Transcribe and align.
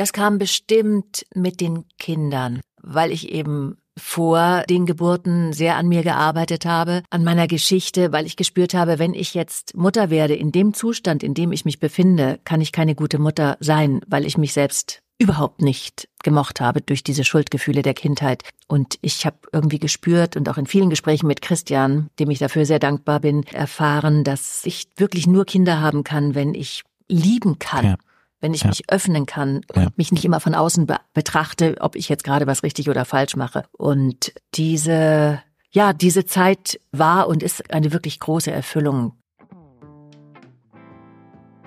Das 0.00 0.14
kam 0.14 0.38
bestimmt 0.38 1.26
mit 1.34 1.60
den 1.60 1.84
Kindern, 1.98 2.62
weil 2.80 3.12
ich 3.12 3.30
eben 3.32 3.76
vor 3.98 4.64
den 4.66 4.86
Geburten 4.86 5.52
sehr 5.52 5.76
an 5.76 5.88
mir 5.88 6.02
gearbeitet 6.02 6.64
habe, 6.64 7.02
an 7.10 7.22
meiner 7.22 7.46
Geschichte, 7.46 8.10
weil 8.10 8.24
ich 8.24 8.36
gespürt 8.36 8.72
habe, 8.72 8.98
wenn 8.98 9.12
ich 9.12 9.34
jetzt 9.34 9.76
Mutter 9.76 10.08
werde, 10.08 10.34
in 10.34 10.52
dem 10.52 10.72
Zustand, 10.72 11.22
in 11.22 11.34
dem 11.34 11.52
ich 11.52 11.66
mich 11.66 11.80
befinde, 11.80 12.40
kann 12.44 12.62
ich 12.62 12.72
keine 12.72 12.94
gute 12.94 13.18
Mutter 13.18 13.58
sein, 13.60 14.00
weil 14.06 14.24
ich 14.24 14.38
mich 14.38 14.54
selbst 14.54 15.02
überhaupt 15.18 15.60
nicht 15.60 16.08
gemocht 16.22 16.62
habe 16.62 16.80
durch 16.80 17.04
diese 17.04 17.22
Schuldgefühle 17.22 17.82
der 17.82 17.92
Kindheit. 17.92 18.44
Und 18.68 18.98
ich 19.02 19.26
habe 19.26 19.36
irgendwie 19.52 19.80
gespürt 19.80 20.34
und 20.34 20.48
auch 20.48 20.56
in 20.56 20.64
vielen 20.64 20.88
Gesprächen 20.88 21.26
mit 21.26 21.42
Christian, 21.42 22.08
dem 22.18 22.30
ich 22.30 22.38
dafür 22.38 22.64
sehr 22.64 22.78
dankbar 22.78 23.20
bin, 23.20 23.42
erfahren, 23.48 24.24
dass 24.24 24.62
ich 24.64 24.88
wirklich 24.96 25.26
nur 25.26 25.44
Kinder 25.44 25.82
haben 25.82 26.04
kann, 26.04 26.34
wenn 26.34 26.54
ich 26.54 26.84
lieben 27.06 27.58
kann. 27.58 27.84
Ja 27.84 27.96
wenn 28.40 28.54
ich 28.54 28.62
ja. 28.62 28.68
mich 28.68 28.90
öffnen 28.90 29.26
kann 29.26 29.60
und 29.74 29.82
ja. 29.82 29.88
mich 29.96 30.12
nicht 30.12 30.24
immer 30.24 30.40
von 30.40 30.54
außen 30.54 30.86
be 30.86 30.96
betrachte, 31.12 31.76
ob 31.80 31.96
ich 31.96 32.08
jetzt 32.08 32.24
gerade 32.24 32.46
was 32.46 32.62
richtig 32.62 32.88
oder 32.88 33.04
falsch 33.04 33.36
mache. 33.36 33.64
Und 33.72 34.32
diese, 34.54 35.42
ja, 35.70 35.92
diese 35.92 36.24
Zeit 36.24 36.80
war 36.92 37.28
und 37.28 37.42
ist 37.42 37.72
eine 37.72 37.92
wirklich 37.92 38.20
große 38.20 38.50
Erfüllung. 38.50 39.12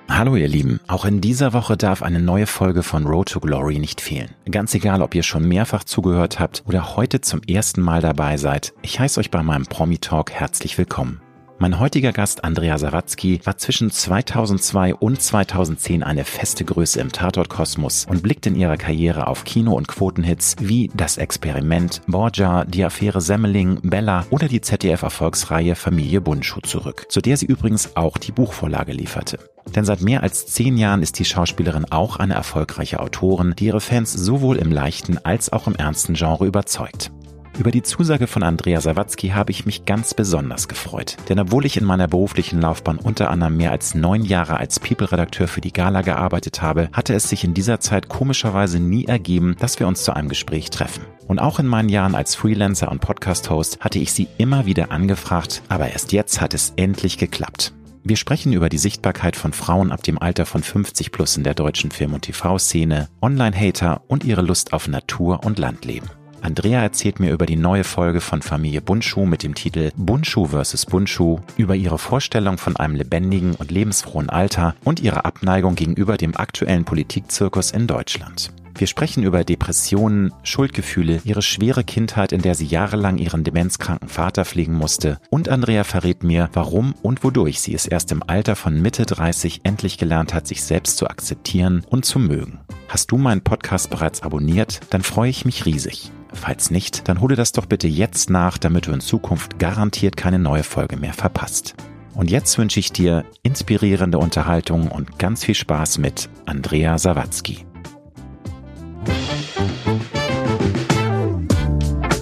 Hallo 0.09 0.35
ihr 0.35 0.47
Lieben, 0.47 0.79
auch 0.87 1.05
in 1.05 1.21
dieser 1.21 1.53
Woche 1.53 1.75
darf 1.75 2.03
eine 2.03 2.19
neue 2.19 2.45
Folge 2.45 2.83
von 2.83 3.07
Road 3.07 3.29
to 3.29 3.39
Glory 3.39 3.79
nicht 3.79 3.99
fehlen. 3.99 4.29
Ganz 4.49 4.75
egal, 4.75 5.01
ob 5.01 5.15
ihr 5.15 5.23
schon 5.23 5.47
mehrfach 5.47 5.83
zugehört 5.85 6.39
habt 6.39 6.63
oder 6.67 6.95
heute 6.95 7.21
zum 7.21 7.41
ersten 7.43 7.81
Mal 7.81 8.01
dabei 8.01 8.37
seid, 8.37 8.73
ich 8.81 8.99
heiße 8.99 9.19
euch 9.19 9.31
bei 9.31 9.41
meinem 9.41 9.65
Promi 9.65 9.97
Talk 9.97 10.31
herzlich 10.31 10.77
willkommen. 10.77 11.21
Mein 11.59 11.79
heutiger 11.79 12.11
Gast 12.11 12.43
Andrea 12.43 12.77
Sawatzki 12.77 13.39
war 13.43 13.57
zwischen 13.57 13.91
2002 13.91 14.95
und 14.95 15.21
2010 15.21 16.03
eine 16.03 16.25
feste 16.25 16.65
Größe 16.65 16.99
im 16.99 17.11
Tatortkosmos 17.11 18.05
und 18.09 18.23
blickt 18.23 18.47
in 18.47 18.55
ihrer 18.55 18.75
Karriere 18.75 19.27
auf 19.27 19.45
Kino- 19.45 19.75
und 19.75 19.87
Quotenhits 19.87 20.55
wie 20.59 20.89
Das 20.95 21.17
Experiment, 21.17 22.01
Borgia, 22.07 22.65
die 22.65 22.83
Affäre 22.83 23.21
Semmeling, 23.21 23.79
Bella 23.83 24.25
oder 24.31 24.47
die 24.47 24.61
ZDF-Erfolgsreihe 24.61 25.75
Familie 25.75 26.21
Bundschuh 26.21 26.61
zurück, 26.61 27.05
zu 27.09 27.21
der 27.21 27.37
sie 27.37 27.45
übrigens 27.45 27.95
auch 27.95 28.17
die 28.17 28.31
Buchvorlage 28.31 28.91
lieferte. 28.91 29.37
Denn 29.75 29.85
seit 29.85 30.01
mehr 30.01 30.23
als 30.23 30.47
zehn 30.47 30.77
Jahren 30.77 31.01
ist 31.01 31.19
die 31.19 31.25
Schauspielerin 31.25 31.85
auch 31.91 32.17
eine 32.17 32.33
erfolgreiche 32.33 32.99
Autorin, 32.99 33.53
die 33.57 33.65
ihre 33.65 33.79
Fans 33.79 34.11
sowohl 34.11 34.57
im 34.57 34.71
leichten 34.71 35.23
als 35.23 35.53
auch 35.53 35.67
im 35.67 35.75
ernsten 35.75 36.15
Genre 36.15 36.45
überzeugt. 36.45 37.11
Über 37.57 37.69
die 37.69 37.83
Zusage 37.83 38.25
von 38.25 38.41
Andrea 38.41 38.81
Sawatzki 38.81 39.29
habe 39.29 39.51
ich 39.51 39.67
mich 39.67 39.85
ganz 39.85 40.15
besonders 40.15 40.67
gefreut. 40.67 41.17
Denn 41.29 41.39
obwohl 41.39 41.65
ich 41.65 41.77
in 41.77 41.85
meiner 41.85 42.07
beruflichen 42.07 42.59
Laufbahn 42.59 42.97
unter 42.97 43.29
anderem 43.29 43.57
mehr 43.57 43.71
als 43.71 43.93
neun 43.93 44.25
Jahre 44.25 44.57
als 44.57 44.79
People-Redakteur 44.79 45.47
für 45.47 45.61
die 45.61 45.71
Gala 45.71 46.01
gearbeitet 46.01 46.63
habe, 46.63 46.89
hatte 46.93 47.13
es 47.13 47.29
sich 47.29 47.43
in 47.43 47.53
dieser 47.53 47.79
Zeit 47.79 48.09
komischerweise 48.09 48.79
nie 48.79 49.05
ergeben, 49.05 49.55
dass 49.59 49.79
wir 49.79 49.87
uns 49.87 50.03
zu 50.03 50.15
einem 50.15 50.29
Gespräch 50.29 50.71
treffen. 50.71 51.03
Und 51.27 51.37
auch 51.37 51.59
in 51.59 51.67
meinen 51.67 51.89
Jahren 51.89 52.15
als 52.15 52.33
Freelancer 52.33 52.91
und 52.91 53.01
Podcast-Host 53.01 53.81
hatte 53.81 53.99
ich 53.99 54.13
sie 54.13 54.27
immer 54.39 54.65
wieder 54.65 54.91
angefragt, 54.91 55.61
aber 55.69 55.91
erst 55.91 56.11
jetzt 56.11 56.41
hat 56.41 56.55
es 56.55 56.73
endlich 56.75 57.19
geklappt. 57.19 57.73
Wir 58.03 58.17
sprechen 58.17 58.51
über 58.51 58.67
die 58.67 58.79
Sichtbarkeit 58.79 59.35
von 59.35 59.53
Frauen 59.53 59.91
ab 59.91 60.01
dem 60.03 60.19
Alter 60.19 60.47
von 60.47 60.63
50 60.63 61.11
plus 61.11 61.37
in 61.37 61.43
der 61.43 61.53
deutschen 61.53 61.91
Film- 61.91 62.15
und 62.15 62.23
TV-Szene, 62.23 63.09
Online-Hater 63.21 64.01
und 64.07 64.23
ihre 64.25 64.41
Lust 64.41 64.73
auf 64.73 64.87
Natur 64.87 65.45
und 65.45 65.59
Landleben. 65.59 66.09
Andrea 66.43 66.81
erzählt 66.81 67.21
mir 67.21 67.31
über 67.31 67.45
die 67.45 67.55
neue 67.55 67.85
Folge 67.85 68.19
von 68.19 68.41
Familie 68.41 68.81
Bundschuh 68.81 69.25
mit 69.25 69.43
dem 69.43 69.55
Titel 69.55 69.91
Bundschuh 69.95 70.47
vs. 70.47 70.85
Bundschuh, 70.87 71.39
über 71.55 71.73
ihre 71.73 71.97
Vorstellung 71.97 72.57
von 72.57 72.75
einem 72.75 72.95
lebendigen 72.95 73.55
und 73.55 73.71
lebensfrohen 73.71 74.29
Alter 74.29 74.75
und 74.83 74.99
ihre 74.99 75.23
Abneigung 75.23 75.75
gegenüber 75.75 76.17
dem 76.17 76.35
aktuellen 76.35 76.83
Politikzirkus 76.83 77.71
in 77.71 77.87
Deutschland. 77.87 78.51
Wir 78.75 78.87
sprechen 78.87 79.23
über 79.23 79.45
Depressionen, 79.45 80.33
Schuldgefühle, 80.43 81.21
ihre 81.23 81.41
schwere 81.41 81.85
Kindheit, 81.85 82.33
in 82.33 82.41
der 82.41 82.55
sie 82.55 82.65
jahrelang 82.65 83.19
ihren 83.19 83.45
demenzkranken 83.45 84.09
Vater 84.09 84.43
pflegen 84.43 84.73
musste. 84.73 85.19
Und 85.29 85.47
Andrea 85.47 85.85
verrät 85.85 86.23
mir, 86.23 86.49
warum 86.51 86.93
und 87.03 87.23
wodurch 87.23 87.61
sie 87.61 87.73
es 87.73 87.85
erst 87.85 88.11
im 88.11 88.21
Alter 88.21 88.57
von 88.57 88.81
Mitte 88.81 89.05
30 89.05 89.61
endlich 89.63 89.97
gelernt 89.97 90.33
hat, 90.33 90.47
sich 90.47 90.63
selbst 90.63 90.97
zu 90.97 91.07
akzeptieren 91.07 91.85
und 91.89 92.03
zu 92.03 92.19
mögen. 92.19 92.59
Hast 92.89 93.11
du 93.11 93.17
meinen 93.17 93.41
Podcast 93.41 93.89
bereits 93.89 94.23
abonniert? 94.23 94.81
Dann 94.89 95.03
freue 95.03 95.29
ich 95.29 95.45
mich 95.45 95.65
riesig. 95.65 96.11
Falls 96.33 96.71
nicht, 96.71 97.07
dann 97.07 97.21
hole 97.21 97.35
das 97.35 97.51
doch 97.51 97.65
bitte 97.65 97.87
jetzt 97.87 98.29
nach, 98.29 98.57
damit 98.57 98.87
du 98.87 98.91
in 98.91 98.99
Zukunft 98.99 99.59
garantiert 99.59 100.17
keine 100.17 100.39
neue 100.39 100.63
Folge 100.63 100.97
mehr 100.97 101.13
verpasst. 101.13 101.75
Und 102.13 102.29
jetzt 102.29 102.57
wünsche 102.57 102.79
ich 102.79 102.91
dir 102.91 103.25
inspirierende 103.41 104.17
Unterhaltung 104.17 104.89
und 104.89 105.17
ganz 105.17 105.43
viel 105.43 105.55
Spaß 105.55 105.97
mit 105.97 106.29
Andrea 106.45 106.97
Sawatzki. 106.97 107.65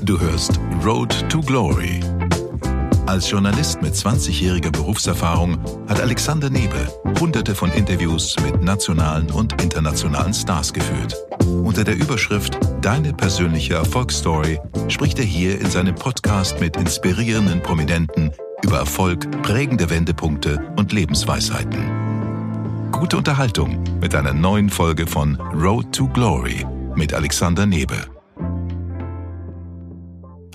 Du 0.04 0.20
hörst 0.20 0.60
Road 0.84 1.30
to 1.30 1.42
Glory. 1.42 2.00
Als 3.06 3.30
Journalist 3.30 3.82
mit 3.82 3.94
20-jähriger 3.94 4.72
Berufserfahrung 4.72 5.58
hat 5.90 6.00
Alexander 6.00 6.50
Nebel 6.50 6.88
hunderte 7.20 7.56
von 7.56 7.72
Interviews 7.74 8.36
mit 8.42 8.62
nationalen 8.62 9.30
und 9.32 9.62
internationalen 9.62 10.34
Stars 10.34 10.72
geführt. 10.72 11.16
Unter 11.64 11.84
der 11.84 11.96
Überschrift 11.96 12.58
Deine 12.82 13.14
persönliche 13.14 13.76
Erfolgsstory 13.76 14.60
spricht 14.88 15.20
er 15.20 15.26
hier 15.26 15.62
in 15.62 15.70
seinem 15.70 15.94
Podcast 15.94 16.60
mit 16.60 16.78
inspirierenden 16.78 17.62
Prominenten 17.62 18.32
über 18.64 18.80
Erfolg, 18.80 19.30
prägende 19.44 19.92
Wendepunkte 19.92 20.74
und 20.78 20.92
Lebensweisheiten. 20.92 22.90
Gute 22.92 23.18
Unterhaltung 23.18 23.84
mit 24.02 24.16
einer 24.16 24.34
neuen 24.34 24.72
Folge 24.72 25.06
von 25.06 25.36
Road 25.54 25.94
to 25.94 26.08
Glory 26.08 26.66
mit 26.96 27.14
Alexander 27.14 27.68
Nebel. 27.68 28.00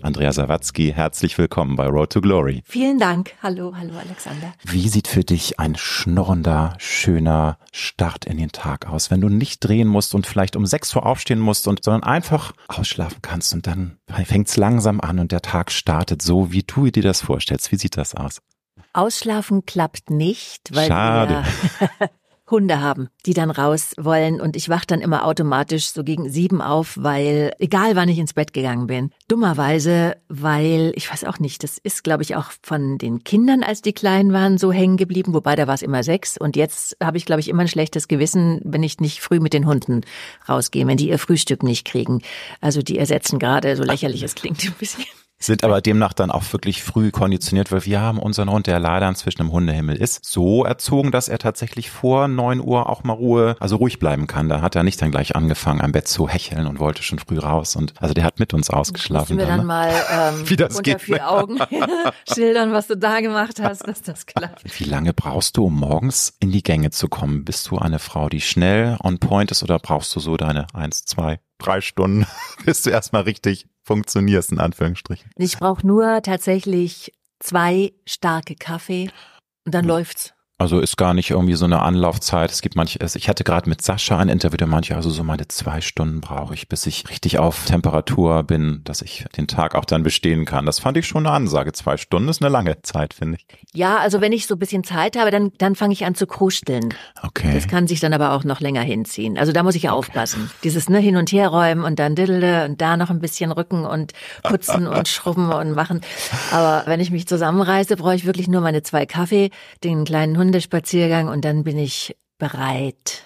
Andrea 0.07 0.33
Sawatzki, 0.33 0.93
herzlich 0.95 1.37
willkommen 1.37 1.75
bei 1.75 1.89
Road 1.89 2.13
to 2.13 2.21
Glory. 2.21 2.63
Vielen 2.65 3.01
Dank. 3.01 3.33
Hallo, 3.43 3.75
hallo 3.77 3.95
Alexander. 3.99 4.55
Wie 4.63 4.89
sieht 4.89 5.09
für 5.09 5.25
dich 5.25 5.59
ein 5.59 5.75
schnorrender, 5.75 6.75
schöner 6.79 7.59
Start 7.73 8.25
in 8.25 8.37
den 8.37 8.53
Tag 8.53 8.89
aus, 8.89 9.11
wenn 9.11 9.21
du 9.21 9.29
nicht 9.29 9.65
drehen 9.65 9.89
musst 9.89 10.15
und 10.15 10.25
vielleicht 10.25 10.55
um 10.55 10.65
6 10.65 10.95
Uhr 10.95 11.05
aufstehen 11.05 11.41
musst 11.41 11.67
und 11.67 11.83
sondern 11.83 12.05
einfach 12.05 12.53
ausschlafen 12.69 13.19
kannst 13.21 13.53
und 13.53 13.67
dann 13.67 13.99
fängt 14.25 14.47
es 14.47 14.57
langsam 14.57 15.01
an 15.01 15.19
und 15.19 15.33
der 15.33 15.43
Tag 15.43 15.73
startet 15.73 16.23
so, 16.23 16.53
wie 16.53 16.63
du 16.63 16.89
dir 16.89 17.03
das 17.03 17.23
vorstellst. 17.23 17.73
Wie 17.73 17.77
sieht 17.77 17.97
das 17.97 18.15
aus? 18.15 18.43
Ausschlafen 18.93 19.67
klappt 19.67 20.11
nicht, 20.11 20.73
weil 20.73 20.87
Schade. 20.87 21.43
wir 21.99 22.11
Hunde 22.51 22.81
haben, 22.81 23.09
die 23.25 23.35
dann 23.35 23.51
raus 23.51 23.93
wollen. 23.99 24.41
Und 24.41 24.57
ich 24.57 24.69
wach 24.69 24.85
dann 24.85 25.01
immer 25.01 25.25
automatisch 25.25 25.91
so 25.91 26.05
gegen 26.05 26.31
sieben 26.31 26.63
auf, 26.63 26.97
weil 27.01 27.53
egal 27.59 27.97
wann 27.97 28.09
ich 28.09 28.19
ins 28.19 28.35
Bett 28.35 28.53
gegangen 28.53 28.87
bin, 28.87 29.11
dummerweise, 29.29 30.17
weil 30.29 30.93
ich 30.95 31.11
weiß 31.11 31.25
auch 31.25 31.39
nicht, 31.39 31.63
das 31.63 31.79
ist 31.79 32.05
glaube 32.05 32.23
ich 32.23 32.37
auch 32.37 32.53
von 32.63 32.99
den 32.99 33.25
Kindern, 33.25 33.63
als 33.63 33.83
die 33.83 33.93
klein 33.93 34.33
waren, 34.33 34.59
so 34.59 34.73
hängen 34.73 34.97
geblieben, 34.97 35.35
wobei 35.35 35.57
da 35.57 35.67
war 35.67 35.75
es 35.75 35.83
immer 35.83 36.03
sechs. 36.03 36.39
Und 36.39 36.57
jetzt 36.57 36.97
habe 37.03 37.17
ich 37.17 37.25
glaube 37.25 37.41
ich 37.41 37.49
immer 37.49 37.63
ein 37.63 37.69
schlechtes 37.69 38.09
Gewissen, 38.09 38.61
wenn 38.65 38.83
ich 38.83 39.01
nicht 39.01 39.21
früh 39.21 39.41
mit 39.41 39.53
den 39.53 39.67
Hunden 39.67 40.03
rausgehe, 40.49 40.87
wenn 40.87 40.97
die 40.97 41.09
ihr 41.09 41.19
Frühstück 41.19 41.63
nicht 41.63 41.85
kriegen. 41.85 42.23
Also 42.61 42.83
die 42.83 42.99
ersetzen 42.99 43.39
gerade, 43.39 43.77
so 43.77 43.83
lächerlich 43.83 44.23
es 44.23 44.35
klingt 44.35 44.65
ein 44.65 44.75
bisschen 44.79 45.05
sind 45.39 45.65
aber 45.65 45.81
demnach 45.81 46.13
dann 46.13 46.31
auch 46.31 46.45
wirklich 46.53 46.83
früh 46.83 47.11
konditioniert, 47.11 47.71
weil 47.73 47.85
wir 47.85 48.01
haben 48.01 48.19
unseren 48.19 48.51
Hund, 48.51 48.67
der 48.67 48.79
leider 48.79 49.09
inzwischen 49.09 49.43
im 49.43 49.53
Hundehimmel 49.53 49.97
ist, 49.97 50.25
so 50.25 50.65
erzogen, 50.65 51.11
dass 51.11 51.29
er 51.29 51.39
tatsächlich 51.39 51.91
vor 51.91 52.29
neun 52.29 52.61
Uhr 52.61 52.89
auch 52.89 53.05
mal 53.05 53.13
Ruhe, 53.13 53.57
also 53.61 53.77
ruhig 53.77 53.99
bleiben 53.99 54.27
kann. 54.27 54.49
Da 54.49 54.61
hat 54.61 54.77
er 54.77 54.83
nicht 54.83 55.01
dann 55.03 55.11
gleich 55.11 55.37
angefangen, 55.37 55.81
am 55.81 55.93
Bett 55.93 56.09
zu 56.09 56.29
hecheln 56.29 56.67
und 56.67 56.79
wollte 56.79 57.03
schon 57.03 57.19
früh 57.19 57.39
raus. 57.39 57.77
Und 57.77 57.95
also 58.01 58.15
der 58.15 58.25
hat 58.25 58.39
mit 58.39 58.55
uns 58.55 58.71
ausgeschlafen. 58.71 59.37
Müssen 59.37 59.49
wir 59.49 59.57
dann, 59.57 59.61
ne? 59.61 59.67
mal 59.67 59.93
ähm, 60.11 60.43
Wie 60.49 60.57
das 60.57 60.77
unter 60.77 60.83
geht, 60.93 61.03
vier 61.03 61.17
ne? 61.17 61.29
Augen 61.29 61.59
schildern, 62.33 62.73
was 62.73 62.87
du 62.87 62.97
da 62.97 63.21
gemacht 63.21 63.61
hast, 63.61 63.87
dass 63.87 64.03
das 64.03 64.27
klappt. 64.27 64.63
Wie 64.79 64.85
lange 64.85 65.13
brauchst 65.13 65.57
du, 65.57 65.67
um 65.67 65.75
morgens 65.75 66.35
in 66.41 66.51
die 66.51 66.63
Gänge 66.63 66.91
zu 66.91 67.09
kommen? 67.09 67.45
Bist 67.45 67.71
du 67.71 67.79
eine 67.79 67.99
Frau, 67.99 68.29
die 68.29 68.41
schnell 68.41 68.97
on 69.03 69.19
point 69.19 69.51
ist 69.51 69.63
oder 69.63 69.79
brauchst 69.79 70.15
du 70.17 70.21
so 70.21 70.37
deine 70.37 70.67
eins, 70.73 71.05
zwei, 71.05 71.41
drei 71.59 71.81
Stunden, 71.81 72.27
bis 72.65 72.83
du 72.83 72.91
erstmal 72.91 73.23
richtig 73.23 73.67
funktionierst, 73.83 74.53
in 74.53 74.59
Anführungsstrichen. 74.59 75.31
Ich 75.37 75.59
brauche 75.59 75.87
nur 75.87 76.23
tatsächlich 76.23 77.13
zwei 77.41 77.93
starke 78.07 78.55
Kaffee 78.55 79.11
und 79.65 79.75
dann 79.75 79.85
läuft's. 79.85 80.33
Also 80.59 80.81
ist 80.81 80.97
gar 80.97 81.13
nicht 81.13 81.31
irgendwie 81.31 81.55
so 81.55 81.67
eine 81.67 81.83
Anlaufzeit. 81.83 82.51
Es 82.51 82.63
gibt 82.63 82.77
manche, 82.77 82.99
ich 83.15 83.29
hatte 83.29 83.45
gerade 83.45 83.69
mit 83.69 83.83
Sascha 83.83 84.17
ein 84.17 84.31
Interview, 84.31 84.57
der 84.57 84.67
manche, 84.67 84.97
also 84.97 85.11
so 85.11 85.23
meine 85.23 85.47
zwei 85.49 85.83
Stunden 85.83 86.23
brauche 86.23 86.55
ich, 86.55 86.67
bis 86.67 86.87
ich 86.87 87.11
richtig 87.11 87.39
auf 87.39 87.67
Temperatur 87.67 88.43
bin, 88.43 88.81
dass 88.85 89.03
ich 89.03 89.27
den 89.37 89.49
Tag 89.49 89.75
auch 89.75 89.85
dann 89.85 90.03
bestehen 90.03 90.47
kann. 90.47 90.65
Das 90.65 90.79
fand 90.79 90.97
ich 90.97 91.07
schon 91.07 91.27
eine 91.27 91.35
Ansage. 91.35 91.73
Zwei 91.73 91.99
Stunden 91.99 92.31
ist 92.31 92.41
eine 92.41 92.51
lange 92.51 92.81
Zeit, 92.81 93.13
finde 93.13 93.37
ich. 93.37 93.47
Ja, 93.75 93.99
also 93.99 94.23
wenn 94.23 94.33
ich 94.33 94.47
so 94.47 94.55
ein 94.55 94.59
bisschen 94.59 94.83
Zeit 94.83 95.19
habe, 95.19 95.31
dann, 95.31 95.53
dann 95.59 95.75
fange 95.75 95.93
ich 95.93 96.07
an 96.07 96.15
zu 96.15 96.27
kruscheln. 96.27 96.95
Okay. 97.23 97.53
Das 97.53 97.69
kann 97.69 97.87
sich 97.87 98.01
dann 98.01 98.15
aber 98.15 98.33
auch 98.33 98.45
noch 98.45 98.61
länger 98.61 98.81
hinziehen. 98.81 99.37
Also 99.37 99.53
da 99.53 99.63
muss 99.63 99.75
ich 99.75 99.83
ja 99.83 99.93
aufpassen. 99.93 100.51
Dieses 100.65 100.89
ne, 100.89 101.01
hin 101.01 101.17
und 101.17 101.33
her 101.33 101.49
räumen 101.49 101.85
und 101.85 101.99
dann 101.99 102.15
diddle 102.15 102.65
und 102.65 102.81
da 102.81 102.97
noch 102.97 103.11
ein 103.11 103.21
bisschen 103.21 103.53
rücken 103.53 103.85
und 103.85 104.15
putzen 104.43 104.87
und 104.87 105.07
schrubben 105.07 105.53
und 105.53 105.73
machen. 105.73 106.01
Aber 106.51 106.85
wenn 106.87 107.01
ich 107.01 107.11
mich 107.11 107.27
zusammenreiße, 107.29 107.97
brauche 107.97 108.15
ich 108.15 108.25
wirklich 108.25 108.49
nur 108.49 108.63
meine 108.63 108.83
zwei 108.83 109.05
Kaffee, 109.05 109.51
den 109.85 110.07
kleinen 110.07 110.46
Hundespaziergang 110.47 111.27
und 111.27 111.45
dann 111.45 111.65
bin 111.65 111.77
ich 111.77 112.17
bereit. 112.39 113.25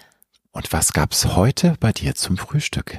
Und 0.53 0.73
was 0.73 0.95
gab's 0.95 1.37
heute 1.37 1.75
bei 1.79 1.93
dir 1.93 2.15
zum 2.15 2.39
Frühstück? 2.39 2.99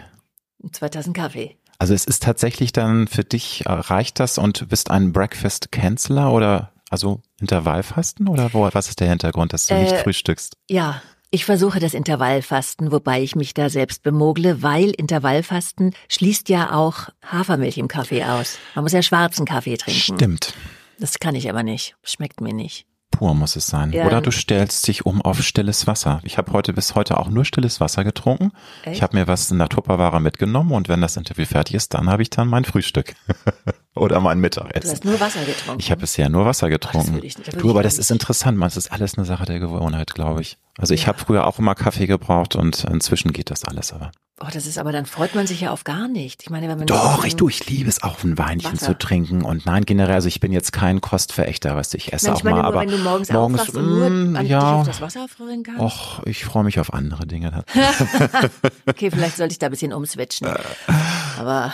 2000 0.71 1.15
Kaffee. 1.15 1.57
Also 1.79 1.95
es 1.95 2.06
ist 2.06 2.21
tatsächlich 2.21 2.71
dann 2.71 3.07
für 3.07 3.23
dich, 3.23 3.65
äh, 3.65 3.71
reicht 3.71 4.19
das 4.19 4.38
und 4.38 4.69
bist 4.69 4.91
ein 4.91 5.12
Breakfast-Canceler 5.12 6.31
oder 6.31 6.71
also 6.91 7.21
Intervallfasten 7.39 8.27
oder 8.27 8.53
wo, 8.53 8.69
was 8.71 8.89
ist 8.89 9.00
der 9.00 9.09
Hintergrund, 9.09 9.53
dass 9.53 9.65
du 9.65 9.73
äh, 9.73 9.83
nicht 9.83 9.95
frühstückst? 9.95 10.56
Ja, 10.69 11.01
ich 11.31 11.45
versuche 11.45 11.79
das 11.79 11.95
Intervallfasten, 11.95 12.91
wobei 12.91 13.23
ich 13.23 13.35
mich 13.35 13.56
da 13.56 13.69
selbst 13.69 14.03
bemogle, 14.03 14.62
weil 14.62 14.91
Intervallfasten 14.91 15.95
schließt 16.09 16.50
ja 16.50 16.73
auch 16.73 17.09
Hafermilch 17.25 17.79
im 17.79 17.88
Kaffee 17.88 18.23
aus. 18.23 18.59
Man 18.75 18.83
muss 18.83 18.91
ja 18.91 19.01
schwarzen 19.01 19.45
Kaffee 19.45 19.77
trinken. 19.77 20.15
Stimmt. 20.15 20.53
Das 21.00 21.18
kann 21.18 21.33
ich 21.33 21.50
aber 21.50 21.63
nicht. 21.63 21.95
Schmeckt 22.03 22.41
mir 22.41 22.53
nicht 22.53 22.85
pur 23.11 23.35
muss 23.35 23.55
es 23.55 23.67
sein. 23.67 23.91
Ja. 23.91 24.07
Oder 24.07 24.21
du 24.21 24.31
stellst 24.31 24.87
dich 24.87 25.05
um 25.05 25.21
auf 25.21 25.41
stilles 25.43 25.85
Wasser. 25.85 26.19
Ich 26.23 26.37
habe 26.37 26.51
heute 26.53 26.73
bis 26.73 26.95
heute 26.95 27.17
auch 27.17 27.29
nur 27.29 27.45
stilles 27.45 27.79
Wasser 27.79 28.03
getrunken. 28.03 28.51
Echt? 28.83 28.95
Ich 28.95 29.03
habe 29.03 29.17
mir 29.17 29.27
was 29.27 29.51
in 29.51 29.59
der 29.59 29.69
Tupperware 29.69 30.19
mitgenommen 30.19 30.71
und 30.71 30.89
wenn 30.89 31.01
das 31.01 31.17
Interview 31.17 31.45
fertig 31.45 31.75
ist, 31.75 31.93
dann 31.93 32.09
habe 32.09 32.23
ich 32.23 32.29
dann 32.29 32.47
mein 32.47 32.65
Frühstück. 32.65 33.15
Oder 33.93 34.21
mein 34.21 34.39
Mittagessen. 34.39 34.81
Du 34.81 34.89
hast 34.89 35.05
nur 35.05 35.19
Wasser 35.19 35.43
getrunken. 35.43 35.79
Ich 35.79 35.91
habe 35.91 36.01
bisher 36.01 36.29
nur 36.29 36.45
Wasser 36.45 36.69
getrunken. 36.69 37.15
Ach, 37.17 37.21
das 37.21 37.47
ich, 37.47 37.61
du, 37.61 37.69
aber 37.69 37.83
das 37.83 37.97
ist 37.97 38.09
interessant, 38.09 38.57
man. 38.57 38.67
Es 38.67 38.77
ist 38.77 38.91
alles 38.91 39.17
eine 39.17 39.25
Sache 39.25 39.45
der 39.45 39.59
Gewohnheit, 39.59 40.13
glaube 40.13 40.41
ich. 40.41 40.57
Also 40.77 40.93
ich 40.93 41.01
ja. 41.01 41.07
habe 41.07 41.19
früher 41.19 41.45
auch 41.45 41.59
immer 41.59 41.75
Kaffee 41.75 42.07
gebraucht 42.07 42.55
und 42.55 42.85
inzwischen 42.85 43.33
geht 43.33 43.51
das 43.51 43.65
alles 43.65 43.91
aber. 43.91 44.11
Oh, 44.43 44.47
das 44.51 44.65
ist 44.65 44.79
aber, 44.79 44.91
dann 44.91 45.05
freut 45.05 45.35
man 45.35 45.45
sich 45.45 45.61
ja 45.61 45.71
auf 45.71 45.83
gar 45.83 46.07
nicht. 46.07 46.41
Ich 46.41 46.49
meine, 46.49 46.67
wenn 46.67 46.79
man. 46.79 46.88
Doch, 46.88 47.23
ich, 47.25 47.35
du, 47.35 47.47
ich 47.47 47.69
liebe 47.69 47.88
es 47.88 48.01
auch, 48.01 48.23
ein 48.23 48.39
Weinchen 48.39 48.73
Wasser. 48.73 48.88
zu 48.88 48.97
trinken. 48.97 49.43
Und 49.43 49.67
nein, 49.67 49.85
generell, 49.85 50.15
also 50.15 50.27
ich 50.27 50.39
bin 50.39 50.51
jetzt 50.51 50.71
kein 50.73 50.99
Kostverächter, 50.99 51.75
weißt 51.75 51.94
du, 51.94 51.97
ich 51.97 52.11
esse 52.11 52.27
ich 52.27 52.33
auch 52.33 52.44
meine, 52.44 52.55
mal, 52.55 52.61
nur, 52.63 52.67
aber. 52.69 52.81
Wenn 52.81 52.89
du 52.89 52.97
morgens, 52.97 53.31
morgens 53.31 53.69
und 53.69 53.85
nur 53.85 54.09
mm, 54.09 54.45
ja, 54.45 54.79
auf 54.79 54.87
das 54.87 54.99
Wasser 54.99 55.27
freuen 55.27 55.61
kannst. 55.61 55.79
Och, 55.81 56.25
ich 56.25 56.44
freue 56.44 56.63
mich 56.63 56.79
auf 56.79 56.94
andere 56.94 57.27
Dinge. 57.27 57.63
Okay, 58.87 59.11
vielleicht 59.11 59.37
sollte 59.37 59.53
ich 59.53 59.59
da 59.59 59.67
ein 59.67 59.71
bisschen 59.71 59.94
umswitchen. 59.94 60.47
aber 61.39 61.71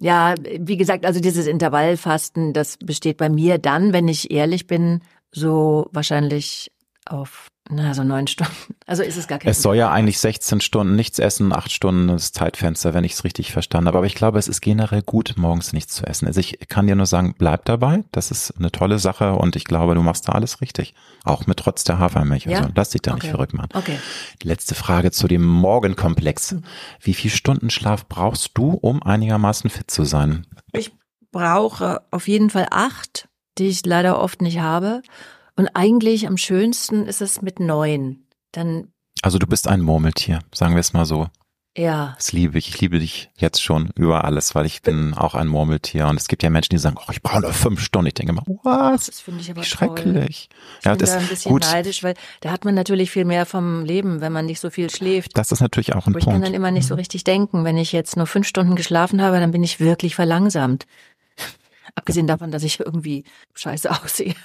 ja, 0.00 0.34
wie 0.58 0.76
gesagt, 0.76 1.04
also 1.04 1.20
dieses 1.20 1.46
Intervallfasten, 1.46 2.52
das 2.52 2.76
besteht 2.78 3.16
bei 3.16 3.28
mir 3.28 3.58
dann, 3.58 3.92
wenn 3.92 4.08
ich 4.08 4.30
ehrlich 4.30 4.66
bin, 4.66 5.00
so 5.32 5.88
wahrscheinlich 5.92 6.70
auf 7.04 7.48
na, 7.70 7.92
so 7.94 8.02
neun 8.04 8.26
Stunden. 8.26 8.54
Also 8.86 9.02
ist 9.02 9.18
es 9.18 9.28
gar 9.28 9.38
kein 9.38 9.50
Es 9.50 9.60
soll 9.60 9.76
ja 9.76 9.90
eigentlich 9.90 10.18
16 10.18 10.62
Stunden 10.62 10.96
nichts 10.96 11.18
essen, 11.18 11.52
acht 11.52 11.70
Stunden 11.70 12.08
das 12.08 12.32
Zeitfenster, 12.32 12.94
wenn 12.94 13.04
ich 13.04 13.12
es 13.12 13.22
richtig 13.22 13.52
verstanden 13.52 13.88
habe. 13.88 13.98
Aber 13.98 14.06
ich 14.06 14.14
glaube, 14.14 14.38
es 14.38 14.48
ist 14.48 14.62
generell 14.62 15.02
gut, 15.02 15.34
morgens 15.36 15.74
nichts 15.74 15.94
zu 15.94 16.06
essen. 16.06 16.26
Also 16.26 16.40
ich 16.40 16.58
kann 16.70 16.86
dir 16.86 16.96
nur 16.96 17.04
sagen, 17.04 17.34
bleib 17.36 17.66
dabei. 17.66 18.04
Das 18.12 18.30
ist 18.30 18.54
eine 18.58 18.72
tolle 18.72 18.98
Sache 18.98 19.34
und 19.34 19.56
ich 19.56 19.64
glaube, 19.64 19.94
du 19.94 20.00
machst 20.00 20.26
da 20.26 20.32
alles 20.32 20.62
richtig. 20.62 20.94
Auch 21.24 21.46
mit 21.46 21.58
trotz 21.58 21.84
der 21.84 21.98
Hafermilch. 21.98 22.46
Ja? 22.46 22.60
Also 22.60 22.70
lass 22.74 22.90
dich 22.90 23.02
da 23.02 23.12
okay. 23.12 23.20
nicht 23.26 23.30
verrückt 23.30 23.52
machen. 23.52 23.68
Okay. 23.74 23.98
Letzte 24.42 24.74
Frage 24.74 25.10
zu 25.10 25.28
dem 25.28 25.44
Morgenkomplex. 25.44 26.52
Hm. 26.52 26.62
Wie 27.02 27.12
viel 27.12 27.30
Stunden 27.30 27.68
Schlaf 27.68 28.06
brauchst 28.06 28.52
du, 28.54 28.70
um 28.70 29.02
einigermaßen 29.02 29.68
fit 29.68 29.90
zu 29.90 30.04
sein? 30.04 30.46
Ich 30.72 30.92
brauche 31.30 32.00
auf 32.10 32.26
jeden 32.26 32.48
Fall 32.48 32.68
acht, 32.70 33.28
die 33.58 33.66
ich 33.66 33.84
leider 33.84 34.18
oft 34.18 34.40
nicht 34.40 34.60
habe. 34.60 35.02
Und 35.58 35.70
eigentlich 35.74 36.28
am 36.28 36.36
schönsten 36.36 37.04
ist 37.06 37.20
es 37.20 37.42
mit 37.42 37.58
neun. 37.58 38.24
Dann. 38.52 38.92
Also 39.22 39.38
du 39.38 39.46
bist 39.48 39.66
ein 39.66 39.80
Murmeltier, 39.80 40.38
sagen 40.54 40.74
wir 40.74 40.80
es 40.80 40.92
mal 40.92 41.04
so. 41.04 41.26
Ja. 41.76 42.14
Das 42.16 42.30
liebe 42.32 42.58
ich. 42.58 42.68
Ich 42.68 42.80
liebe 42.80 43.00
dich 43.00 43.30
jetzt 43.36 43.60
schon 43.60 43.90
über 43.96 44.24
alles, 44.24 44.54
weil 44.54 44.66
ich 44.66 44.82
bin 44.82 45.14
auch 45.14 45.34
ein 45.34 45.48
Murmeltier. 45.48 46.06
Und 46.06 46.16
es 46.20 46.28
gibt 46.28 46.44
ja 46.44 46.50
Menschen, 46.50 46.70
die 46.70 46.78
sagen, 46.78 46.96
oh, 46.96 47.10
ich 47.10 47.22
brauche 47.22 47.40
nur 47.40 47.52
fünf 47.52 47.80
Stunden. 47.80 48.06
Ich 48.06 48.14
denke 48.14 48.32
immer, 48.32 48.44
was? 48.62 49.06
Das 49.06 49.20
finde 49.20 49.40
ich 49.40 49.50
aber 49.50 49.64
schrecklich. 49.64 50.48
Toll. 50.48 50.78
Ich 50.78 50.84
ja, 50.84 50.92
bin 50.92 50.98
das 51.00 51.10
da 51.10 51.18
ein 51.18 51.26
bisschen 51.26 51.52
gut. 51.52 51.62
neidisch, 51.62 52.04
weil 52.04 52.14
da 52.40 52.52
hat 52.52 52.64
man 52.64 52.76
natürlich 52.76 53.10
viel 53.10 53.24
mehr 53.24 53.44
vom 53.44 53.84
Leben, 53.84 54.20
wenn 54.20 54.32
man 54.32 54.46
nicht 54.46 54.60
so 54.60 54.70
viel 54.70 54.90
schläft. 54.90 55.36
Das 55.36 55.50
ist 55.50 55.60
natürlich 55.60 55.92
auch 55.94 56.06
ein 56.06 56.14
aber 56.14 56.20
Punkt. 56.20 56.26
Ich 56.26 56.32
kann 56.32 56.42
dann 56.42 56.54
immer 56.54 56.70
nicht 56.70 56.86
so 56.86 56.94
mhm. 56.94 57.00
richtig 57.00 57.24
denken. 57.24 57.64
Wenn 57.64 57.78
ich 57.78 57.90
jetzt 57.90 58.16
nur 58.16 58.28
fünf 58.28 58.46
Stunden 58.46 58.76
geschlafen 58.76 59.22
habe, 59.22 59.40
dann 59.40 59.50
bin 59.50 59.64
ich 59.64 59.80
wirklich 59.80 60.14
verlangsamt. 60.14 60.86
Abgesehen 61.96 62.28
davon, 62.28 62.52
dass 62.52 62.62
ich 62.62 62.78
irgendwie 62.78 63.24
scheiße 63.54 63.90
aussehe. 64.04 64.36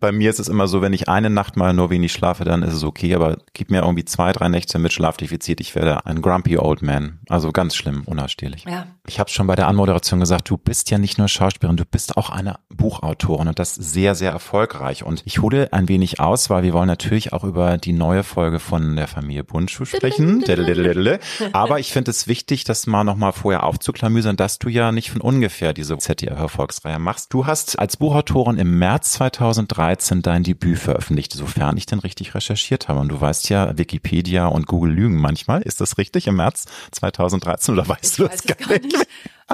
Bei 0.00 0.12
mir 0.12 0.30
ist 0.30 0.40
es 0.40 0.48
immer 0.48 0.66
so, 0.66 0.82
wenn 0.82 0.92
ich 0.92 1.08
eine 1.08 1.30
Nacht 1.30 1.56
mal 1.56 1.72
nur 1.72 1.90
wenig 1.90 2.12
schlafe, 2.12 2.44
dann 2.44 2.62
ist 2.62 2.74
es 2.74 2.82
okay, 2.82 3.14
aber 3.14 3.38
gib 3.52 3.70
mir 3.70 3.82
irgendwie 3.82 4.04
zwei, 4.04 4.32
drei 4.32 4.48
Nächte 4.48 4.78
mit 4.78 4.92
Schlafdefizit, 4.92 5.60
ich 5.60 5.74
werde 5.74 6.04
ein 6.06 6.20
grumpy 6.20 6.58
old 6.58 6.82
man. 6.82 7.20
Also 7.28 7.52
ganz 7.52 7.76
schlimm, 7.76 8.02
unausstehlich. 8.06 8.64
Ja. 8.64 8.86
Ich 9.06 9.20
habe 9.20 9.30
schon 9.30 9.46
bei 9.46 9.54
der 9.54 9.68
Anmoderation 9.68 10.20
gesagt, 10.20 10.50
du 10.50 10.56
bist 10.56 10.90
ja 10.90 10.98
nicht 10.98 11.18
nur 11.18 11.28
Schauspielerin, 11.28 11.76
du 11.76 11.84
bist 11.84 12.16
auch 12.16 12.30
eine 12.30 12.58
Buchautorin 12.70 13.48
und 13.48 13.58
das 13.58 13.74
sehr, 13.74 14.14
sehr 14.14 14.32
erfolgreich. 14.32 15.04
Und 15.04 15.22
ich 15.24 15.40
hole 15.40 15.72
ein 15.72 15.88
wenig 15.88 16.18
aus, 16.18 16.50
weil 16.50 16.64
wir 16.64 16.72
wollen 16.72 16.88
natürlich 16.88 17.32
auch 17.32 17.44
über 17.44 17.78
die 17.78 17.92
neue 17.92 18.24
Folge 18.24 18.58
von 18.58 18.96
der 18.96 19.06
Familie 19.06 19.44
Bundschuh 19.44 19.84
sprechen. 19.84 20.42
aber 21.52 21.78
ich 21.78 21.92
finde 21.92 22.10
es 22.10 22.26
wichtig, 22.26 22.64
das 22.64 22.86
mal 22.86 23.04
nochmal 23.04 23.32
vorher 23.32 23.62
aufzuklamüsern, 23.62 24.36
dass 24.36 24.58
du 24.58 24.68
ja 24.68 24.90
nicht 24.90 25.10
von 25.10 25.20
ungefähr 25.20 25.72
diese 25.72 25.96
ZDF-Erfolgsreihe 25.96 26.98
machst. 26.98 27.32
Du 27.32 27.46
hast 27.46 27.78
als 27.78 27.96
Buchautorin 27.96 28.58
im 28.58 28.78
März 28.78 29.12
2000 29.12 29.35
2013 29.36 30.22
dein 30.22 30.42
Debüt 30.42 30.78
veröffentlicht, 30.78 31.32
sofern 31.34 31.76
ich 31.76 31.84
denn 31.84 31.98
richtig 31.98 32.34
recherchiert 32.34 32.88
habe. 32.88 33.00
Und 33.00 33.08
du 33.08 33.20
weißt 33.20 33.50
ja, 33.50 33.76
Wikipedia 33.76 34.46
und 34.46 34.66
Google 34.66 34.92
lügen 34.92 35.20
manchmal. 35.20 35.60
Ist 35.60 35.80
das 35.80 35.98
richtig 35.98 36.26
im 36.26 36.36
März 36.36 36.64
2013 36.92 37.74
oder 37.74 37.86
weißt 37.86 38.04
ich 38.04 38.16
du 38.16 38.28
das 38.28 38.42
gar, 38.44 38.56
gar 38.56 38.78
nicht? 38.78 38.96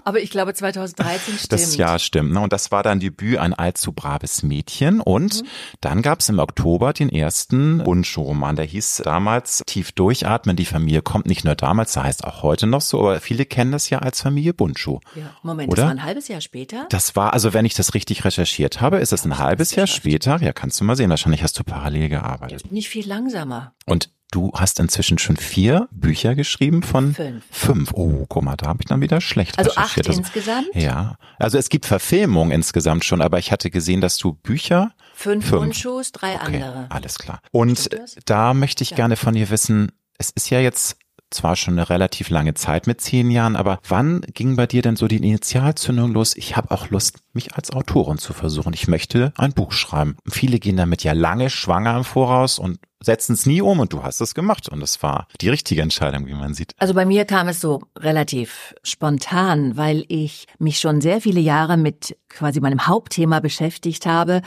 Aber 0.05 0.21
ich 0.21 0.31
glaube 0.31 0.55
2013 0.55 1.35
stimmt. 1.35 1.53
Das 1.53 1.77
Jahr 1.77 1.99
stimmt. 1.99 2.33
Ne? 2.33 2.41
Und 2.41 2.53
das 2.53 2.71
war 2.71 2.83
dein 2.83 3.01
Debüt, 3.01 3.39
ein 3.39 3.53
allzu 3.53 3.93
braves 3.93 4.43
Mädchen. 4.43 5.01
Und 5.01 5.43
mhm. 5.43 5.47
dann 5.81 6.03
gab 6.03 6.21
es 6.21 6.29
im 6.29 6.39
Oktober 6.39 6.93
den 6.93 7.11
ersten 7.11 7.79
Bundschuh-Roman. 7.85 8.57
Der 8.57 8.65
hieß 8.65 9.03
damals 9.05 9.63
Tief 9.67 9.93
durchatmen, 9.93 10.57
die 10.57 10.65
Familie 10.65 11.03
kommt. 11.03 11.27
Nicht 11.27 11.45
nur 11.45 11.55
damals, 11.55 11.93
das 11.93 12.05
heißt 12.05 12.25
auch 12.25 12.43
heute 12.43 12.67
noch 12.67 12.81
so, 12.81 13.01
aber 13.01 13.21
viele 13.21 13.45
kennen 13.45 13.73
das 13.73 13.91
ja 13.91 13.99
als 13.99 14.23
Familie 14.23 14.55
Bundschuh. 14.55 15.01
Ja. 15.15 15.37
Moment, 15.43 15.71
oder? 15.71 15.83
das 15.83 15.85
war 15.87 15.93
ein 15.93 16.05
halbes 16.05 16.29
Jahr 16.29 16.41
später? 16.41 16.87
Das 16.89 17.15
war, 17.15 17.33
also 17.33 17.53
wenn 17.53 17.65
ich 17.65 17.75
das 17.75 17.95
richtig 17.95 18.25
recherchiert 18.25 18.81
habe, 18.81 18.99
ist 18.99 19.13
es 19.13 19.25
ein 19.25 19.39
halbes 19.39 19.75
Jahr 19.75 19.87
später. 19.87 20.41
Ja, 20.41 20.53
kannst 20.53 20.81
du 20.81 20.85
mal 20.85 20.97
sehen. 20.97 21.11
Wahrscheinlich 21.11 21.43
hast 21.43 21.59
du 21.59 21.65
parallel 21.65 22.09
gearbeitet. 22.09 22.73
Nicht 22.73 22.89
viel 22.89 23.07
langsamer. 23.07 23.75
Und 23.87 24.11
Du 24.33 24.51
hast 24.55 24.81
inzwischen 24.81 25.19
schon 25.19 25.37
vier 25.37 25.89
Bücher 25.91 26.35
geschrieben 26.35 26.83
von 26.83 27.15
fünf. 27.15 27.45
Fünf. 27.51 27.93
Oh, 27.93 28.25
guck 28.27 28.43
mal, 28.43 28.57
da 28.57 28.67
habe 28.67 28.79
ich 28.81 28.87
dann 28.87 29.03
wieder 29.03 29.21
schlecht 29.21 29.59
Also 29.59 29.73
acht 29.77 29.99
also, 29.99 30.19
insgesamt? 30.19 30.69
Ja. 30.73 31.17
Also 31.39 31.59
es 31.59 31.69
gibt 31.69 31.85
Verfilmungen 31.85 32.51
insgesamt 32.51 33.05
schon, 33.05 33.21
aber 33.21 33.39
ich 33.39 33.53
hatte 33.53 33.71
gesehen, 33.71 34.01
dass 34.01 34.17
du 34.17 34.33
Bücher 34.33 34.93
Fünf, 35.13 35.47
fünf. 35.47 35.61
Mundschuhs, 35.61 36.13
drei 36.13 36.37
okay, 36.37 36.63
andere. 36.63 36.87
Alles 36.89 37.19
klar. 37.19 37.41
Und 37.51 37.91
da 38.25 38.55
möchte 38.55 38.83
ich 38.83 38.91
ja. 38.91 38.97
gerne 38.97 39.17
von 39.17 39.35
dir 39.35 39.51
wissen, 39.51 39.93
es 40.17 40.31
ist 40.31 40.49
ja 40.49 40.61
jetzt 40.61 40.97
zwar 41.29 41.57
schon 41.57 41.75
eine 41.75 41.91
relativ 41.91 42.31
lange 42.31 42.55
Zeit 42.55 42.87
mit 42.87 43.01
zehn 43.01 43.31
Jahren, 43.31 43.57
aber 43.57 43.81
wann 43.87 44.23
ging 44.33 44.57
bei 44.57 44.67
dir 44.67 44.83
denn 44.83 44.97
so 44.97 45.09
die 45.09 45.17
Initialzündung 45.17 46.13
los? 46.13 46.37
Ich 46.37 46.57
habe 46.57 46.71
auch 46.71 46.91
Lust, 46.91 47.19
mich 47.33 47.55
als 47.55 47.71
Autorin 47.71 48.19
zu 48.19 48.33
versuchen. 48.33 48.73
Ich 48.73 48.89
möchte 48.89 49.33
ein 49.37 49.53
Buch 49.53 49.73
schreiben. 49.73 50.17
Viele 50.29 50.59
gehen 50.59 50.77
damit 50.77 51.05
ja 51.05 51.13
lange 51.13 51.51
schwanger 51.51 51.97
im 51.97 52.05
Voraus 52.05 52.59
und 52.59 52.79
setzen 53.03 53.35
es 53.35 53.47
nie 53.47 53.61
um 53.61 53.81
und 53.81 53.93
du 53.93 54.03
hast 54.03 54.21
es 54.21 54.35
gemacht 54.35 54.69
und 54.69 54.83
es 54.83 55.03
war 55.03 55.27
die 55.41 55.49
richtige 55.49 55.83
Entscheidung, 55.83 56.27
wie 56.27 56.35
man 56.35 56.55
sieht. 56.55 56.75
Also 56.79 56.95
bei 56.95 57.05
mir 57.05 57.25
kam 57.25 57.49
es 57.49 57.61
so 57.61 57.83
relativ 57.99 58.75
spontan, 58.83 59.77
weil 59.77 60.05
ich 60.09 60.47
mich 60.59 60.79
schon 60.79 61.01
sehr 61.01 61.21
viele 61.21 61.41
Jahre 61.41 61.77
mit 61.77 62.17
quasi 62.29 62.61
meinem 62.61 62.87
Hauptthema 62.87 63.41
beschäftigt 63.41 64.07
habe 64.07 64.43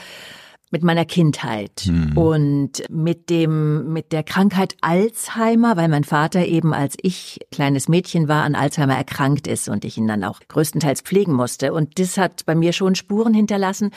mit 0.71 0.83
meiner 0.83 1.05
Kindheit 1.05 1.83
hm. 1.85 2.17
und 2.17 2.83
mit 2.89 3.29
dem, 3.29 3.93
mit 3.93 4.11
der 4.11 4.23
Krankheit 4.23 4.75
Alzheimer, 4.81 5.77
weil 5.77 5.87
mein 5.87 6.03
Vater 6.03 6.45
eben 6.45 6.73
als 6.73 6.97
ich 7.01 7.39
kleines 7.51 7.87
Mädchen 7.87 8.27
war, 8.27 8.43
an 8.43 8.55
Alzheimer 8.55 8.95
erkrankt 8.95 9.47
ist 9.47 9.69
und 9.69 9.85
ich 9.85 9.97
ihn 9.97 10.07
dann 10.07 10.23
auch 10.23 10.41
größtenteils 10.47 11.01
pflegen 11.01 11.33
musste. 11.33 11.71
Und 11.71 11.99
das 11.99 12.17
hat 12.17 12.45
bei 12.45 12.55
mir 12.55 12.73
schon 12.73 12.95
Spuren 12.95 13.33
hinterlassen. 13.33 13.91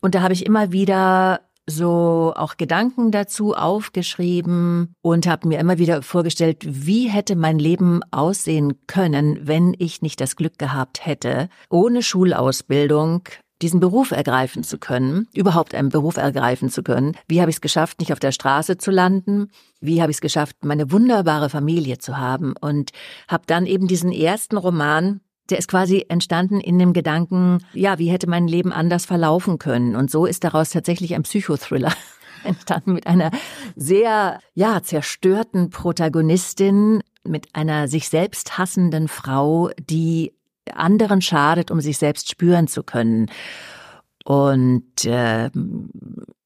Und 0.00 0.14
da 0.14 0.20
habe 0.22 0.34
ich 0.34 0.44
immer 0.44 0.72
wieder 0.72 1.40
so 1.68 2.32
auch 2.34 2.56
Gedanken 2.56 3.10
dazu 3.10 3.54
aufgeschrieben 3.54 4.94
und 5.02 5.26
habe 5.26 5.48
mir 5.48 5.58
immer 5.58 5.78
wieder 5.78 6.02
vorgestellt, 6.02 6.64
wie 6.64 7.08
hätte 7.08 7.36
mein 7.36 7.58
Leben 7.58 8.00
aussehen 8.10 8.86
können, 8.86 9.40
wenn 9.42 9.74
ich 9.78 10.02
nicht 10.02 10.20
das 10.20 10.36
Glück 10.36 10.58
gehabt 10.58 11.04
hätte, 11.04 11.48
ohne 11.68 12.02
Schulausbildung 12.02 13.28
diesen 13.60 13.80
Beruf 13.80 14.12
ergreifen 14.12 14.62
zu 14.62 14.78
können, 14.78 15.26
überhaupt 15.34 15.74
einen 15.74 15.88
Beruf 15.88 16.16
ergreifen 16.16 16.70
zu 16.70 16.82
können. 16.82 17.16
Wie 17.26 17.40
habe 17.40 17.50
ich 17.50 17.56
es 17.56 17.60
geschafft, 17.60 18.00
nicht 18.00 18.12
auf 18.12 18.20
der 18.20 18.32
Straße 18.32 18.78
zu 18.78 18.90
landen? 18.90 19.50
Wie 19.80 20.00
habe 20.00 20.10
ich 20.10 20.18
es 20.18 20.20
geschafft, 20.20 20.56
meine 20.64 20.92
wunderbare 20.92 21.50
Familie 21.50 21.98
zu 21.98 22.18
haben? 22.18 22.54
Und 22.60 22.92
habe 23.26 23.44
dann 23.46 23.66
eben 23.66 23.88
diesen 23.88 24.12
ersten 24.12 24.56
Roman 24.56 25.20
der 25.50 25.58
ist 25.58 25.68
quasi 25.68 26.04
entstanden 26.08 26.60
in 26.60 26.78
dem 26.78 26.92
Gedanken, 26.92 27.58
ja, 27.72 27.98
wie 27.98 28.10
hätte 28.10 28.28
mein 28.28 28.48
Leben 28.48 28.72
anders 28.72 29.06
verlaufen 29.06 29.58
können? 29.58 29.96
Und 29.96 30.10
so 30.10 30.26
ist 30.26 30.44
daraus 30.44 30.70
tatsächlich 30.70 31.14
ein 31.14 31.22
Psychothriller 31.22 31.92
entstanden 32.44 32.92
mit 32.92 33.06
einer 33.06 33.30
sehr, 33.76 34.40
ja, 34.54 34.82
zerstörten 34.82 35.70
Protagonistin, 35.70 37.02
mit 37.24 37.54
einer 37.54 37.88
sich 37.88 38.08
selbst 38.08 38.58
hassenden 38.58 39.08
Frau, 39.08 39.70
die 39.78 40.32
anderen 40.74 41.22
schadet, 41.22 41.70
um 41.70 41.80
sich 41.80 41.98
selbst 41.98 42.30
spüren 42.30 42.68
zu 42.68 42.82
können. 42.82 43.30
Und 44.28 45.06
äh, 45.06 45.48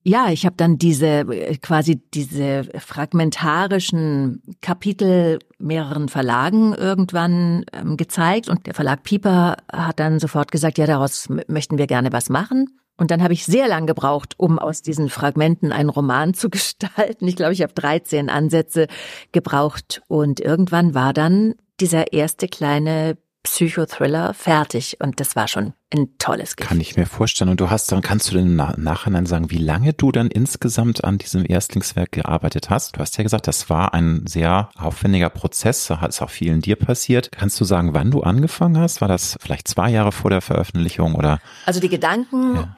ja, 0.04 0.30
ich 0.30 0.46
habe 0.46 0.54
dann 0.56 0.78
diese 0.78 1.24
quasi 1.60 2.00
diese 2.14 2.62
fragmentarischen 2.78 4.40
Kapitel 4.60 5.40
mehreren 5.58 6.08
Verlagen 6.08 6.74
irgendwann 6.74 7.64
ähm, 7.72 7.96
gezeigt 7.96 8.48
und 8.48 8.68
der 8.68 8.74
Verlag 8.74 9.02
Pieper 9.02 9.56
hat 9.72 9.98
dann 9.98 10.20
sofort 10.20 10.52
gesagt, 10.52 10.78
ja, 10.78 10.86
daraus 10.86 11.28
möchten 11.48 11.76
wir 11.76 11.88
gerne 11.88 12.12
was 12.12 12.28
machen. 12.28 12.66
Und 12.98 13.10
dann 13.10 13.20
habe 13.20 13.32
ich 13.32 13.44
sehr 13.44 13.66
lang 13.66 13.88
gebraucht, 13.88 14.34
um 14.36 14.60
aus 14.60 14.82
diesen 14.82 15.08
Fragmenten 15.08 15.72
einen 15.72 15.88
Roman 15.88 16.34
zu 16.34 16.50
gestalten. 16.50 17.26
Ich 17.26 17.34
glaube, 17.34 17.52
ich 17.52 17.62
habe 17.62 17.72
13 17.72 18.30
Ansätze 18.30 18.86
gebraucht 19.32 20.02
und 20.06 20.38
irgendwann 20.38 20.94
war 20.94 21.12
dann 21.12 21.54
dieser 21.80 22.12
erste 22.12 22.46
kleine 22.46 23.16
Psychothriller 23.42 24.34
fertig 24.34 24.98
und 25.00 25.18
das 25.18 25.34
war 25.34 25.48
schon 25.48 25.72
ein 25.92 26.10
tolles 26.18 26.56
Gefühl. 26.56 26.68
Kann 26.68 26.80
ich 26.80 26.96
mir 26.96 27.06
vorstellen. 27.06 27.50
Und 27.50 27.60
du 27.60 27.70
hast 27.70 27.90
dann, 27.90 28.00
kannst 28.00 28.30
du 28.30 28.34
denn 28.34 28.46
im 28.46 28.56
Nachhinein 28.56 29.26
sagen, 29.26 29.50
wie 29.50 29.58
lange 29.58 29.92
du 29.92 30.12
dann 30.12 30.28
insgesamt 30.28 31.04
an 31.04 31.18
diesem 31.18 31.44
Erstlingswerk 31.44 32.12
gearbeitet 32.12 32.70
hast? 32.70 32.96
Du 32.96 33.00
hast 33.00 33.16
ja 33.18 33.24
gesagt, 33.24 33.48
das 33.48 33.68
war 33.68 33.94
ein 33.94 34.26
sehr 34.26 34.70
aufwendiger 34.76 35.28
Prozess, 35.28 35.86
da 35.86 36.06
ist 36.06 36.22
auch 36.22 36.30
viel 36.30 36.52
in 36.52 36.60
dir 36.60 36.76
passiert. 36.76 37.30
Kannst 37.32 37.60
du 37.60 37.64
sagen, 37.64 37.94
wann 37.94 38.10
du 38.10 38.22
angefangen 38.22 38.78
hast? 38.78 39.00
War 39.00 39.08
das 39.08 39.36
vielleicht 39.40 39.66
zwei 39.68 39.90
Jahre 39.90 40.12
vor 40.12 40.30
der 40.30 40.40
Veröffentlichung 40.40 41.14
oder? 41.14 41.40
Also 41.66 41.80
die 41.80 41.88
Gedanken 41.88 42.56
ja 42.56 42.76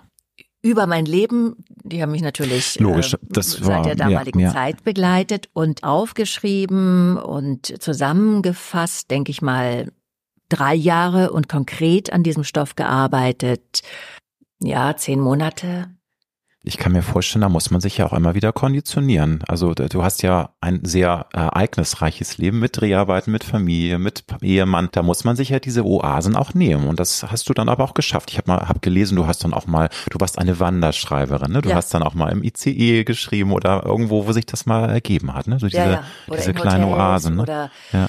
über 0.64 0.86
mein 0.86 1.04
Leben, 1.04 1.56
die 1.68 2.00
haben 2.00 2.10
mich 2.10 2.22
natürlich 2.22 2.80
Logisch, 2.80 3.12
äh, 3.12 3.18
seit 3.38 3.66
war, 3.66 3.82
der 3.82 3.96
damaligen 3.96 4.38
ja, 4.38 4.46
ja. 4.46 4.54
Zeit 4.54 4.82
begleitet 4.82 5.50
und 5.52 5.84
aufgeschrieben 5.84 7.18
und 7.18 7.82
zusammengefasst, 7.82 9.10
denke 9.10 9.30
ich 9.30 9.42
mal, 9.42 9.92
drei 10.54 10.74
Jahre 10.74 11.32
und 11.32 11.48
konkret 11.48 12.12
an 12.12 12.22
diesem 12.22 12.44
Stoff 12.44 12.76
gearbeitet. 12.76 13.82
Ja, 14.60 14.96
zehn 14.96 15.20
Monate. 15.20 15.88
Ich 16.66 16.78
kann 16.78 16.92
mir 16.92 17.02
vorstellen, 17.02 17.42
da 17.42 17.50
muss 17.50 17.70
man 17.70 17.82
sich 17.82 17.98
ja 17.98 18.06
auch 18.06 18.14
immer 18.14 18.34
wieder 18.34 18.50
konditionieren. 18.50 19.44
Also 19.46 19.74
du 19.74 20.02
hast 20.02 20.22
ja 20.22 20.54
ein 20.62 20.80
sehr 20.82 21.26
ereignisreiches 21.34 22.38
Leben 22.38 22.58
mit 22.58 22.80
Dreharbeiten, 22.80 23.30
mit 23.30 23.44
Familie, 23.44 23.98
mit 23.98 24.24
Ehemann. 24.40 24.88
Da 24.90 25.02
muss 25.02 25.24
man 25.24 25.36
sich 25.36 25.50
ja 25.50 25.58
diese 25.58 25.84
Oasen 25.84 26.36
auch 26.36 26.54
nehmen. 26.54 26.86
Und 26.86 26.98
das 27.00 27.22
hast 27.22 27.50
du 27.50 27.52
dann 27.52 27.68
aber 27.68 27.84
auch 27.84 27.92
geschafft. 27.92 28.30
Ich 28.30 28.38
habe 28.38 28.50
mal 28.50 28.66
hab 28.66 28.80
gelesen, 28.80 29.16
du 29.16 29.26
hast 29.26 29.44
dann 29.44 29.52
auch 29.52 29.66
mal, 29.66 29.90
du 30.08 30.18
warst 30.20 30.38
eine 30.38 30.58
Wanderschreiberin, 30.58 31.52
ne? 31.52 31.60
Du 31.60 31.68
ja. 31.68 31.76
hast 31.76 31.92
dann 31.92 32.02
auch 32.02 32.14
mal 32.14 32.32
im 32.32 32.42
ICE 32.42 33.04
geschrieben 33.04 33.52
oder 33.52 33.84
irgendwo, 33.84 34.26
wo 34.26 34.32
sich 34.32 34.46
das 34.46 34.64
mal 34.64 34.88
ergeben 34.88 35.34
hat, 35.34 35.46
ne? 35.46 35.58
So 35.58 35.66
diese, 35.66 35.76
ja, 35.76 35.90
ja. 35.90 36.04
diese 36.34 36.54
kleinen 36.54 36.84
Oasen. 36.84 37.36
Ne? 37.36 37.42
Oder 37.42 37.70
ja 37.92 38.06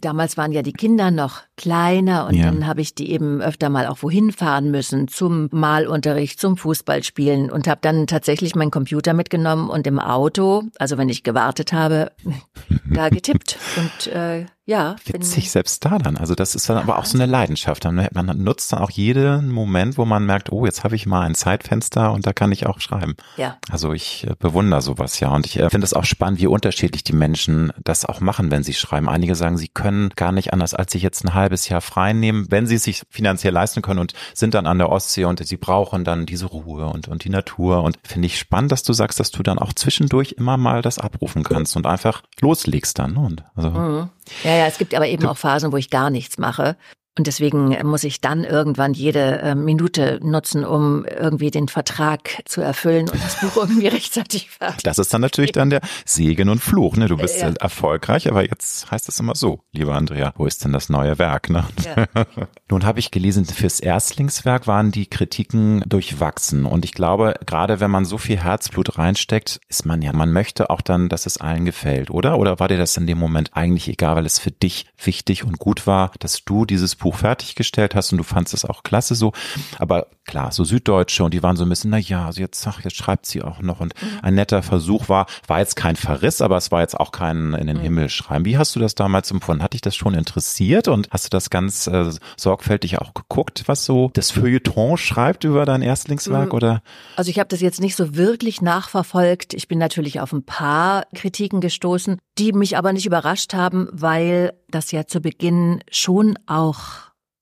damals 0.00 0.36
waren 0.36 0.52
ja 0.52 0.62
die 0.62 0.72
Kinder 0.72 1.10
noch 1.10 1.42
kleiner 1.56 2.26
und 2.26 2.34
ja. 2.34 2.46
dann 2.46 2.66
habe 2.66 2.80
ich 2.80 2.94
die 2.94 3.10
eben 3.10 3.40
öfter 3.40 3.68
mal 3.68 3.86
auch 3.86 4.02
wohin 4.02 4.32
fahren 4.32 4.70
müssen 4.70 5.08
zum 5.08 5.48
Malunterricht, 5.52 6.40
zum 6.40 6.56
Fußballspielen 6.56 7.50
und 7.50 7.68
habe 7.68 7.80
dann 7.82 8.06
tatsächlich 8.06 8.54
meinen 8.54 8.70
Computer 8.70 9.14
mitgenommen 9.14 9.68
und 9.70 9.86
im 9.86 9.98
Auto, 9.98 10.64
also 10.78 10.98
wenn 10.98 11.08
ich 11.08 11.22
gewartet 11.22 11.72
habe, 11.72 12.12
da 12.92 13.08
getippt 13.08 13.58
und 13.76 14.12
äh, 14.12 14.46
ja. 14.68 14.96
Witzig, 15.06 15.50
selbst 15.50 15.82
da 15.86 15.96
dann. 15.96 16.18
Also 16.18 16.34
das 16.34 16.54
ist 16.54 16.68
dann 16.68 16.76
aber 16.76 16.98
auch 16.98 17.06
so 17.06 17.16
eine 17.16 17.24
Leidenschaft. 17.24 17.84
Man 17.84 18.42
nutzt 18.44 18.70
dann 18.70 18.80
auch 18.80 18.90
jeden 18.90 19.48
Moment, 19.50 19.96
wo 19.96 20.04
man 20.04 20.26
merkt, 20.26 20.52
oh, 20.52 20.66
jetzt 20.66 20.84
habe 20.84 20.94
ich 20.94 21.06
mal 21.06 21.22
ein 21.22 21.34
Zeitfenster 21.34 22.12
und 22.12 22.26
da 22.26 22.34
kann 22.34 22.52
ich 22.52 22.66
auch 22.66 22.78
schreiben. 22.78 23.16
Ja. 23.38 23.56
Also 23.70 23.94
ich 23.94 24.26
äh, 24.26 24.34
bewundere 24.38 24.82
sowas 24.82 25.20
ja. 25.20 25.30
Und 25.30 25.46
ich 25.46 25.58
äh, 25.58 25.70
finde 25.70 25.86
es 25.86 25.94
auch 25.94 26.04
spannend, 26.04 26.38
wie 26.38 26.48
unterschiedlich 26.48 27.02
die 27.02 27.14
Menschen 27.14 27.72
das 27.82 28.04
auch 28.04 28.20
machen, 28.20 28.50
wenn 28.50 28.62
sie 28.62 28.74
schreiben. 28.74 29.08
Einige 29.08 29.34
sagen, 29.36 29.56
sie 29.56 29.68
können 29.68 30.10
gar 30.16 30.32
nicht 30.32 30.52
anders, 30.52 30.74
als 30.74 30.92
sich 30.92 31.00
jetzt 31.02 31.24
ein 31.24 31.32
halbes 31.32 31.70
Jahr 31.70 31.80
frei 31.80 32.12
nehmen, 32.12 32.48
wenn 32.50 32.66
sie 32.66 32.74
es 32.74 32.82
sich 32.82 33.04
finanziell 33.08 33.54
leisten 33.54 33.80
können 33.80 34.00
und 34.00 34.12
sind 34.34 34.52
dann 34.52 34.66
an 34.66 34.76
der 34.76 34.90
Ostsee 34.90 35.24
und 35.24 35.42
sie 35.46 35.56
brauchen 35.56 36.04
dann 36.04 36.26
diese 36.26 36.44
Ruhe 36.44 36.88
und, 36.88 37.08
und 37.08 37.24
die 37.24 37.30
Natur. 37.30 37.82
Und 37.84 37.98
finde 38.02 38.26
ich 38.26 38.38
spannend, 38.38 38.70
dass 38.70 38.82
du 38.82 38.92
sagst, 38.92 39.18
dass 39.18 39.30
du 39.30 39.42
dann 39.42 39.58
auch 39.58 39.72
zwischendurch 39.72 40.32
immer 40.32 40.58
mal 40.58 40.82
das 40.82 40.98
abrufen 40.98 41.42
kannst 41.42 41.74
und 41.74 41.86
einfach 41.86 42.22
loslegst 42.42 42.98
dann. 42.98 43.14
Ne? 43.14 43.20
Und 43.20 43.44
also 43.54 43.70
mhm. 43.70 44.10
Ja, 44.44 44.56
ja, 44.56 44.66
es 44.66 44.78
gibt 44.78 44.94
aber 44.94 45.06
eben 45.06 45.26
auch 45.26 45.36
Phasen, 45.36 45.72
wo 45.72 45.76
ich 45.76 45.90
gar 45.90 46.10
nichts 46.10 46.38
mache. 46.38 46.76
Und 47.18 47.26
deswegen 47.26 47.76
muss 47.84 48.04
ich 48.04 48.20
dann 48.20 48.44
irgendwann 48.44 48.94
jede 48.94 49.40
äh, 49.40 49.54
Minute 49.56 50.20
nutzen, 50.22 50.64
um 50.64 51.04
irgendwie 51.04 51.50
den 51.50 51.66
Vertrag 51.66 52.42
zu 52.44 52.60
erfüllen 52.60 53.08
und 53.08 53.20
das 53.22 53.40
Buch 53.40 53.56
irgendwie 53.56 53.88
rechtzeitig 53.88 54.50
fertig. 54.50 54.84
Das 54.84 54.98
ist 54.98 55.12
dann 55.12 55.20
natürlich 55.20 55.50
dann 55.50 55.68
der 55.68 55.80
Segen 56.04 56.48
und 56.48 56.60
Fluch. 56.60 56.96
Ne? 56.96 57.08
Du 57.08 57.16
bist 57.16 57.40
ja. 57.40 57.52
erfolgreich, 57.60 58.28
aber 58.28 58.48
jetzt 58.48 58.88
heißt 58.90 59.08
es 59.08 59.18
immer 59.18 59.34
so, 59.34 59.60
lieber 59.72 59.96
Andrea, 59.96 60.32
wo 60.36 60.46
ist 60.46 60.64
denn 60.64 60.72
das 60.72 60.88
neue 60.88 61.18
Werk? 61.18 61.50
Ne? 61.50 61.64
Ja. 61.84 62.06
Nun 62.70 62.84
habe 62.84 63.00
ich 63.00 63.10
gelesen, 63.10 63.44
fürs 63.46 63.80
Erstlingswerk 63.80 64.68
waren 64.68 64.92
die 64.92 65.06
Kritiken 65.06 65.82
durchwachsen. 65.88 66.66
Und 66.66 66.84
ich 66.84 66.92
glaube, 66.92 67.34
gerade 67.46 67.80
wenn 67.80 67.90
man 67.90 68.04
so 68.04 68.18
viel 68.18 68.38
Herzblut 68.38 68.96
reinsteckt, 68.96 69.60
ist 69.68 69.86
man 69.86 70.02
ja, 70.02 70.12
man 70.12 70.32
möchte 70.32 70.70
auch 70.70 70.82
dann, 70.82 71.08
dass 71.08 71.26
es 71.26 71.38
allen 71.38 71.64
gefällt, 71.64 72.10
oder? 72.10 72.38
Oder 72.38 72.60
war 72.60 72.68
dir 72.68 72.78
das 72.78 72.96
in 72.96 73.08
dem 73.08 73.18
Moment 73.18 73.50
eigentlich 73.54 73.88
egal, 73.88 74.14
weil 74.14 74.26
es 74.26 74.38
für 74.38 74.52
dich 74.52 74.86
wichtig 75.02 75.42
und 75.42 75.58
gut 75.58 75.86
war, 75.88 76.12
dass 76.20 76.44
du 76.44 76.64
dieses 76.64 76.94
Buch 76.94 77.07
Buch 77.08 77.16
fertiggestellt 77.16 77.94
hast 77.94 78.12
und 78.12 78.18
du 78.18 78.24
fandst 78.24 78.52
es 78.52 78.66
auch 78.66 78.82
klasse 78.82 79.14
so. 79.14 79.32
Aber 79.78 80.08
klar, 80.26 80.52
so 80.52 80.62
Süddeutsche 80.62 81.24
und 81.24 81.32
die 81.32 81.42
waren 81.42 81.56
so 81.56 81.64
ein 81.64 81.68
bisschen, 81.70 81.90
na 81.90 81.96
ja, 81.96 82.26
also 82.26 82.42
jetzt, 82.42 82.66
ach, 82.66 82.84
jetzt 82.84 82.96
schreibt 82.96 83.24
sie 83.24 83.42
auch 83.42 83.62
noch 83.62 83.80
und 83.80 83.94
mhm. 84.02 84.18
ein 84.20 84.34
netter 84.34 84.62
Versuch 84.62 85.08
war, 85.08 85.26
war 85.46 85.58
jetzt 85.58 85.74
kein 85.74 85.96
Verriss, 85.96 86.42
aber 86.42 86.58
es 86.58 86.70
war 86.70 86.82
jetzt 86.82 87.00
auch 87.00 87.10
kein 87.10 87.54
in 87.54 87.66
den 87.66 87.78
mhm. 87.78 87.82
Himmel 87.82 88.08
schreiben. 88.10 88.44
Wie 88.44 88.58
hast 88.58 88.76
du 88.76 88.80
das 88.80 88.94
damals 88.94 89.30
empfunden? 89.30 89.62
Hat 89.62 89.72
dich 89.72 89.80
das 89.80 89.96
schon 89.96 90.12
interessiert 90.12 90.86
und 90.86 91.08
hast 91.10 91.24
du 91.24 91.28
das 91.30 91.48
ganz 91.48 91.86
äh, 91.86 92.10
sorgfältig 92.36 92.98
auch 92.98 93.14
geguckt, 93.14 93.62
was 93.66 93.86
so 93.86 94.10
das 94.12 94.30
Feuilleton 94.30 94.98
schreibt 94.98 95.44
über 95.44 95.64
dein 95.64 95.80
Erstlingswerk 95.80 96.50
mhm. 96.50 96.56
oder? 96.56 96.82
Also 97.16 97.30
ich 97.30 97.38
habe 97.38 97.48
das 97.48 97.62
jetzt 97.62 97.80
nicht 97.80 97.96
so 97.96 98.16
wirklich 98.16 98.60
nachverfolgt. 98.60 99.54
Ich 99.54 99.66
bin 99.66 99.78
natürlich 99.78 100.20
auf 100.20 100.34
ein 100.34 100.44
paar 100.44 101.06
Kritiken 101.14 101.62
gestoßen, 101.62 102.18
die 102.36 102.52
mich 102.52 102.76
aber 102.76 102.92
nicht 102.92 103.06
überrascht 103.06 103.54
haben, 103.54 103.88
weil 103.92 104.52
das 104.68 104.92
ja 104.92 105.06
zu 105.06 105.20
Beginn 105.20 105.82
schon 105.90 106.38
auch 106.46 106.97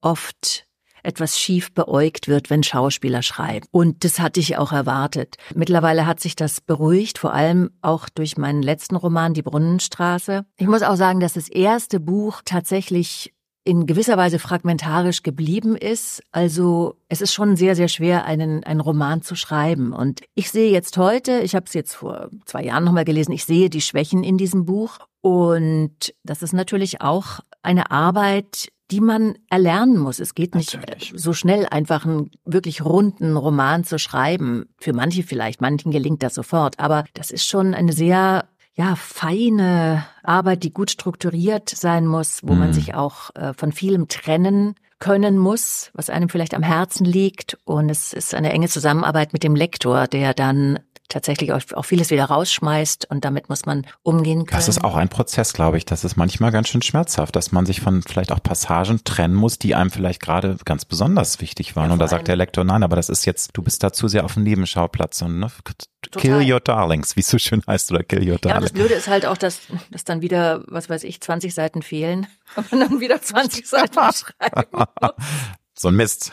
oft 0.06 0.66
etwas 1.02 1.38
schief 1.38 1.72
beäugt 1.72 2.26
wird, 2.28 2.50
wenn 2.50 2.62
Schauspieler 2.62 3.22
schreiben. 3.22 3.66
Und 3.70 4.04
das 4.04 4.18
hatte 4.18 4.40
ich 4.40 4.56
auch 4.56 4.72
erwartet. 4.72 5.36
Mittlerweile 5.54 6.06
hat 6.06 6.20
sich 6.20 6.34
das 6.34 6.60
beruhigt, 6.60 7.18
vor 7.18 7.32
allem 7.32 7.70
auch 7.80 8.08
durch 8.08 8.36
meinen 8.36 8.62
letzten 8.62 8.96
Roman, 8.96 9.34
Die 9.34 9.42
Brunnenstraße. 9.42 10.44
Ich 10.56 10.66
muss 10.66 10.82
auch 10.82 10.96
sagen, 10.96 11.20
dass 11.20 11.34
das 11.34 11.48
erste 11.48 12.00
Buch 12.00 12.42
tatsächlich 12.44 13.32
in 13.64 13.86
gewisser 13.86 14.16
Weise 14.16 14.38
fragmentarisch 14.38 15.24
geblieben 15.24 15.74
ist. 15.76 16.22
Also 16.30 16.96
es 17.08 17.20
ist 17.20 17.34
schon 17.34 17.56
sehr, 17.56 17.74
sehr 17.74 17.88
schwer, 17.88 18.24
einen, 18.24 18.62
einen 18.62 18.80
Roman 18.80 19.22
zu 19.22 19.34
schreiben. 19.34 19.92
Und 19.92 20.22
ich 20.34 20.50
sehe 20.50 20.70
jetzt 20.70 20.96
heute, 20.98 21.40
ich 21.40 21.56
habe 21.56 21.66
es 21.66 21.74
jetzt 21.74 21.94
vor 21.94 22.30
zwei 22.44 22.62
Jahren 22.62 22.84
nochmal 22.84 23.04
gelesen, 23.04 23.32
ich 23.32 23.44
sehe 23.44 23.70
die 23.70 23.80
Schwächen 23.80 24.22
in 24.22 24.38
diesem 24.38 24.66
Buch. 24.66 24.98
Und 25.20 26.14
das 26.22 26.42
ist 26.42 26.52
natürlich 26.52 27.00
auch 27.00 27.40
eine 27.62 27.90
Arbeit, 27.90 28.68
die 28.90 29.00
man 29.00 29.36
erlernen 29.50 29.98
muss. 29.98 30.20
Es 30.20 30.34
geht 30.34 30.54
nicht 30.54 30.74
Natürlich. 30.74 31.12
so 31.16 31.32
schnell, 31.32 31.66
einfach 31.66 32.06
einen 32.06 32.30
wirklich 32.44 32.84
runden 32.84 33.36
Roman 33.36 33.84
zu 33.84 33.98
schreiben. 33.98 34.68
Für 34.78 34.92
manche 34.92 35.22
vielleicht, 35.22 35.60
manchen 35.60 35.90
gelingt 35.90 36.22
das 36.22 36.34
sofort. 36.34 36.78
Aber 36.78 37.04
das 37.14 37.30
ist 37.30 37.46
schon 37.46 37.74
eine 37.74 37.92
sehr 37.92 38.48
ja, 38.74 38.94
feine 38.94 40.06
Arbeit, 40.22 40.62
die 40.62 40.72
gut 40.72 40.90
strukturiert 40.90 41.70
sein 41.70 42.06
muss, 42.06 42.42
wo 42.42 42.52
mhm. 42.52 42.58
man 42.58 42.72
sich 42.74 42.94
auch 42.94 43.34
äh, 43.34 43.54
von 43.54 43.72
vielem 43.72 44.06
trennen 44.06 44.74
können 44.98 45.38
muss, 45.38 45.90
was 45.94 46.10
einem 46.10 46.28
vielleicht 46.28 46.54
am 46.54 46.62
Herzen 46.62 47.04
liegt. 47.04 47.58
Und 47.64 47.90
es 47.90 48.12
ist 48.12 48.34
eine 48.34 48.52
enge 48.52 48.68
Zusammenarbeit 48.68 49.32
mit 49.32 49.42
dem 49.42 49.54
Lektor, 49.54 50.06
der 50.06 50.34
dann 50.34 50.78
tatsächlich 51.08 51.52
auch 51.52 51.84
vieles 51.84 52.10
wieder 52.10 52.24
rausschmeißt 52.24 53.10
und 53.10 53.24
damit 53.24 53.48
muss 53.48 53.66
man 53.66 53.86
umgehen 54.02 54.46
können. 54.46 54.58
Das 54.58 54.68
ist 54.68 54.82
auch 54.82 54.96
ein 54.96 55.08
Prozess, 55.08 55.52
glaube 55.52 55.78
ich. 55.78 55.84
Das 55.84 56.04
ist 56.04 56.16
manchmal 56.16 56.52
ganz 56.52 56.68
schön 56.68 56.82
schmerzhaft, 56.82 57.36
dass 57.36 57.52
man 57.52 57.66
sich 57.66 57.80
von 57.80 58.02
vielleicht 58.02 58.32
auch 58.32 58.42
Passagen 58.42 59.02
trennen 59.04 59.34
muss, 59.34 59.58
die 59.58 59.74
einem 59.74 59.90
vielleicht 59.90 60.20
gerade 60.20 60.56
ganz 60.64 60.84
besonders 60.84 61.40
wichtig 61.40 61.76
waren. 61.76 61.88
Ja, 61.88 61.92
und 61.94 61.98
da 61.98 62.08
sagt 62.08 62.28
der 62.28 62.36
Lektor, 62.36 62.64
nein, 62.64 62.82
aber 62.82 62.96
das 62.96 63.08
ist 63.08 63.24
jetzt, 63.24 63.50
du 63.54 63.62
bist 63.62 63.82
da 63.82 63.92
zu 63.92 64.08
sehr 64.08 64.24
auf 64.24 64.34
dem 64.34 64.42
Nebenschauplatz 64.42 65.22
und 65.22 65.38
ne, 65.38 65.50
Kill 66.12 66.52
your 66.52 66.60
darlings, 66.60 67.16
wie 67.16 67.20
es 67.20 67.28
so 67.28 67.38
schön 67.38 67.62
heißt, 67.66 67.90
oder 67.90 68.02
kill 68.02 68.20
your 68.20 68.38
darlings. 68.38 68.46
Ja, 68.46 68.60
das 68.60 68.72
Blöde 68.72 68.94
ist 68.94 69.08
halt 69.08 69.26
auch, 69.26 69.36
dass, 69.36 69.60
dass 69.90 70.04
dann 70.04 70.22
wieder, 70.22 70.62
was 70.68 70.88
weiß 70.88 71.04
ich, 71.04 71.20
20 71.20 71.52
Seiten 71.52 71.82
fehlen 71.82 72.26
und 72.56 72.70
man 72.70 72.80
dann 72.80 73.00
wieder 73.00 73.20
20 73.20 73.66
Seiten 73.68 73.94
schreiben 74.12 74.84
So 75.74 75.88
ein 75.88 75.96
Mist. 75.96 76.32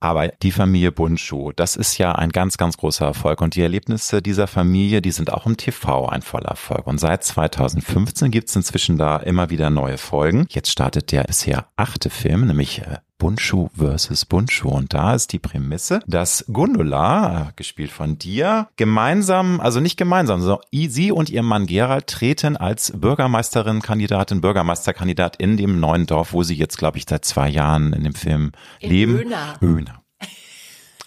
Aber 0.00 0.28
die 0.28 0.52
Familie 0.52 0.92
Bundschuh, 0.92 1.52
das 1.52 1.76
ist 1.76 1.96
ja 1.98 2.12
ein 2.12 2.30
ganz, 2.30 2.58
ganz 2.58 2.76
großer 2.76 3.06
Erfolg. 3.06 3.40
Und 3.40 3.54
die 3.54 3.62
Erlebnisse 3.62 4.20
dieser 4.20 4.46
Familie, 4.46 5.00
die 5.00 5.12
sind 5.12 5.32
auch 5.32 5.46
im 5.46 5.56
TV 5.56 6.06
ein 6.06 6.22
voller 6.22 6.50
Erfolg. 6.50 6.86
Und 6.86 6.98
seit 6.98 7.24
2015 7.24 8.30
gibt 8.30 8.50
es 8.50 8.56
inzwischen 8.56 8.98
da 8.98 9.16
immer 9.16 9.50
wieder 9.50 9.70
neue 9.70 9.96
Folgen. 9.96 10.46
Jetzt 10.50 10.70
startet 10.70 11.10
der 11.10 11.24
bisher 11.24 11.68
achte 11.76 12.10
Film, 12.10 12.46
nämlich 12.46 12.82
Bundschuh 13.24 13.70
versus 13.74 14.26
Bundschuh. 14.26 14.68
Und 14.68 14.92
da 14.92 15.14
ist 15.14 15.32
die 15.32 15.38
Prämisse, 15.38 16.00
dass 16.06 16.44
Gundula, 16.52 17.52
gespielt 17.56 17.90
von 17.90 18.18
dir, 18.18 18.68
gemeinsam, 18.76 19.60
also 19.60 19.80
nicht 19.80 19.96
gemeinsam, 19.96 20.42
sondern 20.42 20.60
sie 20.70 21.10
und 21.10 21.30
ihr 21.30 21.42
Mann 21.42 21.64
Gerald 21.64 22.06
treten 22.06 22.58
als 22.58 22.92
Bürgermeisterin, 22.94 23.80
Kandidatin, 23.80 24.42
Bürgermeisterkandidat 24.42 25.36
in 25.36 25.56
dem 25.56 25.80
neuen 25.80 26.04
Dorf, 26.04 26.34
wo 26.34 26.42
sie 26.42 26.54
jetzt, 26.54 26.76
glaube 26.76 26.98
ich, 26.98 27.06
seit 27.08 27.24
zwei 27.24 27.48
Jahren 27.48 27.94
in 27.94 28.04
dem 28.04 28.14
Film 28.14 28.52
in 28.80 28.90
leben. 28.90 29.14
Höhner. 29.14 29.56
Höhner. 29.58 30.03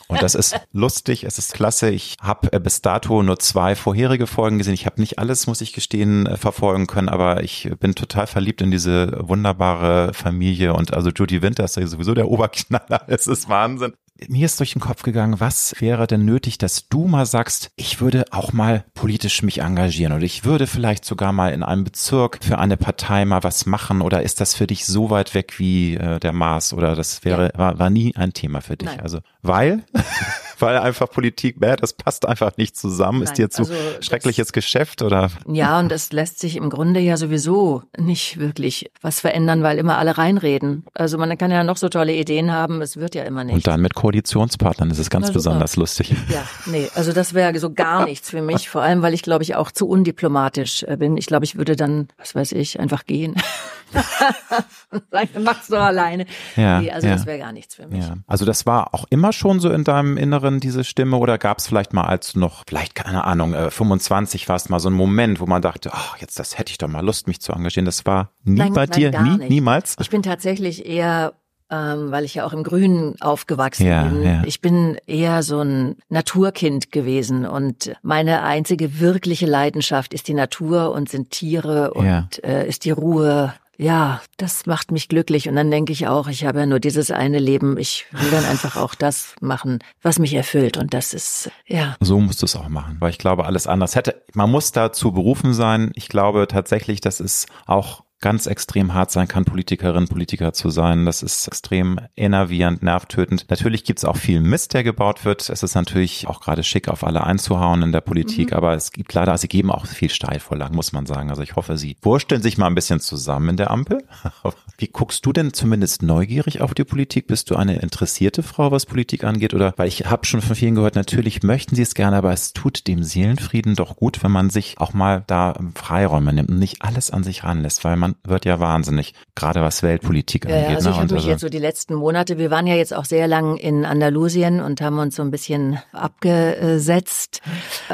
Und 0.07 0.21
das 0.21 0.35
ist 0.35 0.59
lustig, 0.71 1.23
es 1.23 1.37
ist 1.37 1.53
klasse. 1.53 1.89
Ich 1.89 2.15
habe 2.21 2.51
äh, 2.53 2.59
bis 2.59 2.81
dato 2.81 3.21
nur 3.23 3.39
zwei 3.39 3.75
vorherige 3.75 4.27
Folgen 4.27 4.57
gesehen. 4.57 4.73
Ich 4.73 4.85
habe 4.85 5.01
nicht 5.01 5.19
alles, 5.19 5.47
muss 5.47 5.61
ich 5.61 5.73
gestehen, 5.73 6.25
äh, 6.25 6.37
verfolgen 6.37 6.87
können, 6.87 7.09
aber 7.09 7.43
ich 7.43 7.69
bin 7.79 7.95
total 7.95 8.27
verliebt 8.27 8.61
in 8.61 8.71
diese 8.71 9.11
wunderbare 9.27 10.13
Familie 10.13 10.73
und 10.73 10.93
also 10.93 11.09
Judy 11.09 11.41
Winter 11.41 11.65
ist 11.65 11.75
ja 11.77 11.85
sowieso 11.87 12.13
der 12.13 12.29
Oberknaller. 12.29 13.01
Es 13.07 13.27
ist 13.27 13.49
Wahnsinn 13.49 13.93
mir 14.27 14.45
ist 14.45 14.59
durch 14.59 14.73
den 14.73 14.81
Kopf 14.81 15.03
gegangen, 15.03 15.39
was 15.39 15.75
wäre 15.79 16.07
denn 16.07 16.25
nötig, 16.25 16.57
dass 16.57 16.87
du 16.89 17.07
mal 17.07 17.25
sagst, 17.25 17.71
ich 17.75 18.01
würde 18.01 18.25
auch 18.31 18.53
mal 18.53 18.85
politisch 18.93 19.43
mich 19.43 19.61
engagieren 19.61 20.13
oder 20.13 20.23
ich 20.23 20.43
würde 20.43 20.67
vielleicht 20.67 21.05
sogar 21.05 21.31
mal 21.31 21.53
in 21.53 21.63
einem 21.63 21.83
Bezirk 21.83 22.39
für 22.41 22.57
eine 22.57 22.77
Partei 22.77 23.25
mal 23.25 23.43
was 23.43 23.65
machen 23.65 24.01
oder 24.01 24.23
ist 24.23 24.41
das 24.41 24.55
für 24.55 24.67
dich 24.67 24.85
so 24.85 25.09
weit 25.09 25.33
weg 25.33 25.59
wie 25.59 25.95
äh, 25.95 26.19
der 26.19 26.33
Mars 26.33 26.73
oder 26.73 26.95
das 26.95 27.23
wäre 27.23 27.51
war, 27.55 27.79
war 27.79 27.89
nie 27.89 28.15
ein 28.15 28.33
Thema 28.33 28.61
für 28.61 28.77
dich? 28.77 28.89
Nein. 28.89 29.01
Also 29.01 29.19
weil 29.47 29.83
weil 30.59 30.77
einfach 30.77 31.09
Politik, 31.09 31.59
bäh, 31.59 31.75
das 31.75 31.93
passt 31.93 32.27
einfach 32.27 32.57
nicht 32.57 32.75
zusammen. 32.75 33.19
Nein, 33.19 33.27
ist 33.27 33.37
dir 33.37 33.49
zu 33.49 33.63
also 33.63 33.73
schreckliches 34.01 34.51
Geschäft 34.51 35.01
oder? 35.01 35.29
Ja, 35.47 35.79
und 35.79 35.91
es 35.91 36.11
lässt 36.11 36.39
sich 36.39 36.55
im 36.55 36.69
Grunde 36.69 36.99
ja 36.99 37.17
sowieso 37.17 37.83
nicht 37.97 38.39
wirklich 38.39 38.91
was 39.01 39.19
verändern, 39.19 39.63
weil 39.63 39.77
immer 39.77 39.97
alle 39.97 40.17
reinreden. 40.17 40.85
Also 40.93 41.17
man 41.17 41.37
kann 41.37 41.51
ja 41.51 41.63
noch 41.63 41.77
so 41.77 41.89
tolle 41.89 42.13
Ideen 42.13 42.51
haben, 42.51 42.81
es 42.81 42.97
wird 42.97 43.15
ja 43.15 43.23
immer 43.23 43.43
nicht. 43.43 43.55
Und 43.55 43.67
dann 43.67 43.81
mit 43.81 43.95
Koalitionspartnern 43.95 44.91
ist 44.91 44.99
es 44.99 45.09
ganz 45.09 45.31
besonders 45.31 45.75
lustig. 45.75 46.15
Ja, 46.29 46.43
nee, 46.65 46.89
also 46.95 47.13
das 47.13 47.33
wäre 47.33 47.57
so 47.59 47.71
gar 47.71 48.05
nichts 48.05 48.29
für 48.29 48.41
mich, 48.41 48.69
vor 48.69 48.81
allem 48.81 49.01
weil 49.01 49.13
ich 49.13 49.21
glaube 49.21 49.43
ich 49.43 49.55
auch 49.55 49.71
zu 49.71 49.87
undiplomatisch 49.87 50.83
äh, 50.83 50.97
bin. 50.97 51.17
Ich 51.17 51.27
glaube, 51.27 51.45
ich 51.45 51.57
würde 51.57 51.75
dann, 51.75 52.07
was 52.17 52.35
weiß 52.35 52.51
ich, 52.53 52.79
einfach 52.79 53.05
gehen. 53.05 53.35
Mach's 55.39 55.67
doch 55.67 55.81
alleine. 55.81 56.25
Ja, 56.55 56.79
nee, 56.81 56.91
also 56.91 57.07
ja. 57.07 57.13
das 57.13 57.25
wäre 57.25 57.39
gar 57.39 57.51
nichts 57.51 57.75
für 57.75 57.87
mich. 57.87 58.05
Ja. 58.05 58.15
Also 58.27 58.45
das 58.45 58.65
war 58.65 58.93
auch 58.93 59.05
immer 59.09 59.33
schon 59.33 59.59
so 59.59 59.69
in 59.69 59.83
deinem 59.83 60.17
Inneren 60.17 60.59
diese 60.59 60.83
Stimme 60.83 61.17
oder 61.17 61.37
gab 61.37 61.59
es 61.59 61.67
vielleicht 61.67 61.93
mal 61.93 62.03
als 62.03 62.33
du 62.33 62.39
noch, 62.39 62.63
vielleicht 62.67 62.95
keine 62.95 63.23
Ahnung, 63.23 63.53
25 63.71 64.43
äh, 64.43 64.49
warst 64.49 64.69
mal 64.69 64.79
so 64.79 64.89
ein 64.89 64.93
Moment, 64.93 65.39
wo 65.39 65.45
man 65.45 65.61
dachte, 65.61 65.91
ach, 65.93 66.17
jetzt 66.17 66.39
das 66.39 66.57
hätte 66.57 66.71
ich 66.71 66.77
doch 66.77 66.87
mal 66.87 67.05
Lust, 67.05 67.27
mich 67.27 67.39
zu 67.41 67.53
engagieren. 67.53 67.85
Das 67.85 68.05
war 68.05 68.31
nie 68.43 68.59
nein, 68.59 68.73
bei 68.73 68.85
nein, 68.85 68.91
dir, 68.91 69.21
nie, 69.21 69.37
nicht. 69.37 69.49
niemals. 69.49 69.95
Ich 69.99 70.09
bin 70.09 70.23
tatsächlich 70.23 70.85
eher 70.85 71.33
ähm, 71.69 72.11
weil 72.11 72.23
ich 72.23 72.35
ja 72.35 72.45
auch 72.45 72.53
im 72.53 72.63
Grünen 72.63 73.15
aufgewachsen 73.19 73.87
ja, 73.87 74.03
bin. 74.03 74.23
Ja. 74.23 74.43
Ich 74.45 74.61
bin 74.61 74.97
eher 75.05 75.43
so 75.43 75.59
ein 75.59 75.97
Naturkind 76.07 76.91
gewesen 76.91 77.45
und 77.45 77.93
meine 78.01 78.43
einzige 78.43 78.99
wirkliche 78.99 79.45
Leidenschaft 79.47 80.13
ist 80.13 80.27
die 80.29 80.33
Natur 80.33 80.91
und 80.91 81.09
sind 81.09 81.31
Tiere 81.31 81.93
und 81.93 82.05
ja. 82.05 82.29
äh, 82.43 82.67
ist 82.67 82.85
die 82.85 82.91
Ruhe 82.91 83.53
ja, 83.77 84.21
das 84.37 84.65
macht 84.65 84.91
mich 84.91 85.07
glücklich. 85.07 85.47
Und 85.47 85.55
dann 85.55 85.69
denke 85.69 85.93
ich 85.93 86.07
auch, 86.07 86.27
ich 86.27 86.45
habe 86.45 86.59
ja 86.59 86.65
nur 86.65 86.79
dieses 86.79 87.11
eine 87.11 87.37
Leben. 87.37 87.77
Ich 87.77 88.05
will 88.11 88.31
dann 88.31 88.45
einfach 88.45 88.75
auch 88.75 88.95
das 88.95 89.35
machen, 89.39 89.79
was 90.01 90.17
mich 90.17 90.33
erfüllt. 90.33 90.77
Und 90.77 90.93
das 90.93 91.13
ist, 91.13 91.51
ja. 91.67 91.95
So 91.99 92.19
musst 92.19 92.41
du 92.41 92.47
es 92.47 92.55
auch 92.55 92.69
machen. 92.69 92.97
Weil 92.99 93.11
ich 93.11 93.19
glaube, 93.19 93.45
alles 93.45 93.67
anders 93.67 93.95
hätte, 93.95 94.21
man 94.33 94.49
muss 94.49 94.71
dazu 94.71 95.11
berufen 95.11 95.53
sein. 95.53 95.91
Ich 95.93 96.09
glaube 96.09 96.47
tatsächlich, 96.47 97.01
das 97.01 97.19
ist 97.19 97.47
auch 97.67 98.03
ganz 98.19 98.47
extrem 98.47 98.93
hart 98.93 99.11
sein 99.11 99.27
kann, 99.27 99.45
Politikerin, 99.45 100.07
Politiker 100.07 100.53
zu 100.53 100.69
sein. 100.69 101.05
Das 101.05 101.21
ist 101.21 101.47
extrem 101.47 101.99
enervierend, 102.15 102.81
nervtötend. 102.81 103.45
Natürlich 103.49 103.83
gibt 103.83 103.99
es 103.99 104.05
auch 104.05 104.17
viel 104.17 104.41
Mist, 104.41 104.73
der 104.73 104.83
gebaut 104.83 105.23
wird. 105.23 105.49
Es 105.49 105.61
ist 105.61 105.75
natürlich 105.75 106.27
auch 106.27 106.41
gerade 106.41 106.63
schick, 106.63 106.87
auf 106.87 107.03
alle 107.03 107.23
einzuhauen 107.23 107.83
in 107.83 107.91
der 107.91 108.01
Politik, 108.01 108.51
mhm. 108.51 108.57
aber 108.57 108.73
es 108.73 108.91
gibt 108.91 109.13
leider, 109.13 109.37
sie 109.37 109.47
geben 109.47 109.71
auch 109.71 109.85
viel 109.85 110.09
Steilvorlagen, 110.09 110.75
muss 110.75 110.93
man 110.93 111.05
sagen. 111.05 111.29
Also 111.29 111.43
ich 111.43 111.55
hoffe, 111.55 111.77
sie 111.77 111.97
wursteln 112.01 112.41
sich 112.41 112.57
mal 112.57 112.67
ein 112.67 112.75
bisschen 112.75 112.99
zusammen 112.99 113.49
in 113.49 113.57
der 113.57 113.71
Ampel. 113.71 114.03
Wie 114.79 114.87
guckst 114.87 115.25
du 115.25 115.33
denn 115.33 115.53
zumindest 115.53 116.03
neugierig 116.03 116.61
auf 116.61 116.73
die 116.73 116.83
Politik? 116.83 117.27
Bist 117.27 117.49
du 117.49 117.55
eine 117.55 117.79
interessierte 117.79 118.43
Frau, 118.43 118.71
was 118.71 118.85
Politik 118.85 119.23
angeht? 119.23 119.53
Oder 119.53 119.73
weil 119.75 119.87
ich 119.87 120.05
habe 120.05 120.25
schon 120.25 120.41
von 120.41 120.55
vielen 120.55 120.75
gehört, 120.75 120.95
natürlich 120.95 121.43
möchten 121.43 121.75
sie 121.75 121.81
es 121.81 121.95
gerne, 121.95 122.17
aber 122.17 122.31
es 122.31 122.53
tut 122.53 122.87
dem 122.87 123.03
Seelenfrieden 123.03 123.75
doch 123.75 123.95
gut, 123.95 124.23
wenn 124.23 124.31
man 124.31 124.49
sich 124.49 124.75
auch 124.77 124.93
mal 124.93 125.23
da 125.27 125.55
Freiräume 125.73 126.31
nimmt 126.33 126.49
und 126.49 126.59
nicht 126.59 126.81
alles 126.81 127.09
an 127.09 127.23
sich 127.23 127.43
ranlässt, 127.43 127.83
weil 127.83 127.95
man 127.95 128.06
man 128.07 128.15
wird 128.23 128.45
ja 128.45 128.59
wahnsinnig, 128.59 129.13
gerade 129.35 129.61
was 129.61 129.83
Weltpolitik 129.83 130.45
angeht. 130.45 130.69
Ja, 130.69 130.75
also 130.75 130.89
ich 130.89 130.95
ne? 130.95 131.01
habe 131.01 131.13
mich 131.13 131.23
also 131.23 131.29
jetzt 131.29 131.41
so 131.41 131.49
die 131.49 131.59
letzten 131.59 131.95
Monate, 131.95 132.37
wir 132.37 132.51
waren 132.51 132.67
ja 132.67 132.75
jetzt 132.75 132.93
auch 132.93 133.05
sehr 133.05 133.27
lang 133.27 133.57
in 133.57 133.85
Andalusien 133.85 134.61
und 134.61 134.81
haben 134.81 134.99
uns 134.99 135.15
so 135.15 135.21
ein 135.21 135.31
bisschen 135.31 135.79
abgesetzt 135.91 137.41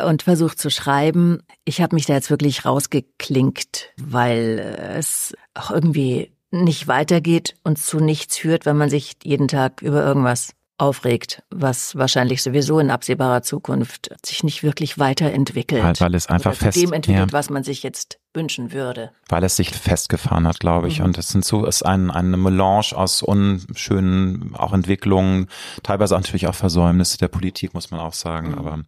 und 0.05 0.23
versucht 0.23 0.59
zu 0.59 0.69
schreiben. 0.69 1.41
Ich 1.65 1.81
habe 1.81 1.95
mich 1.95 2.05
da 2.05 2.13
jetzt 2.13 2.29
wirklich 2.29 2.65
rausgeklinkt, 2.65 3.93
weil 3.97 4.59
es 4.97 5.35
auch 5.53 5.71
irgendwie 5.71 6.31
nicht 6.51 6.87
weitergeht 6.87 7.55
und 7.63 7.79
zu 7.79 7.99
nichts 7.99 8.37
führt, 8.37 8.65
wenn 8.65 8.77
man 8.77 8.89
sich 8.89 9.13
jeden 9.23 9.47
Tag 9.47 9.81
über 9.81 10.05
irgendwas 10.05 10.53
aufregt, 10.77 11.43
was 11.49 11.95
wahrscheinlich 11.95 12.43
sowieso 12.43 12.79
in 12.79 12.89
absehbarer 12.89 13.41
Zukunft 13.41 14.13
sich 14.25 14.43
nicht 14.43 14.63
wirklich 14.63 14.99
weiterentwickelt. 14.99 15.83
Weil, 15.83 15.99
weil 15.99 16.15
es 16.15 16.27
einfach 16.27 16.53
fest, 16.53 16.77
dem 16.77 16.93
entwickelt, 16.93 17.31
ja. 17.31 17.37
was 17.37 17.49
man 17.49 17.63
sich 17.63 17.83
jetzt 17.83 18.19
wünschen 18.33 18.71
würde. 18.71 19.11
Weil 19.29 19.43
es 19.43 19.55
sich 19.55 19.71
festgefahren 19.71 20.47
hat, 20.47 20.59
glaube 20.59 20.87
ich. 20.87 20.99
Mhm. 20.99 21.05
Und 21.05 21.17
es 21.17 21.29
sind 21.29 21.45
so, 21.45 21.65
ist 21.65 21.83
ein, 21.83 22.11
eine 22.11 22.37
Melange 22.37 22.93
aus 22.93 23.21
unschönen 23.21 24.55
auch 24.55 24.73
Entwicklungen, 24.73 25.47
teilweise 25.83 26.15
natürlich 26.15 26.47
auch 26.47 26.55
Versäumnisse 26.55 27.17
der 27.17 27.27
Politik, 27.27 27.73
muss 27.73 27.91
man 27.91 27.99
auch 27.99 28.13
sagen. 28.13 28.49
Mhm. 28.49 28.57
Aber 28.57 28.79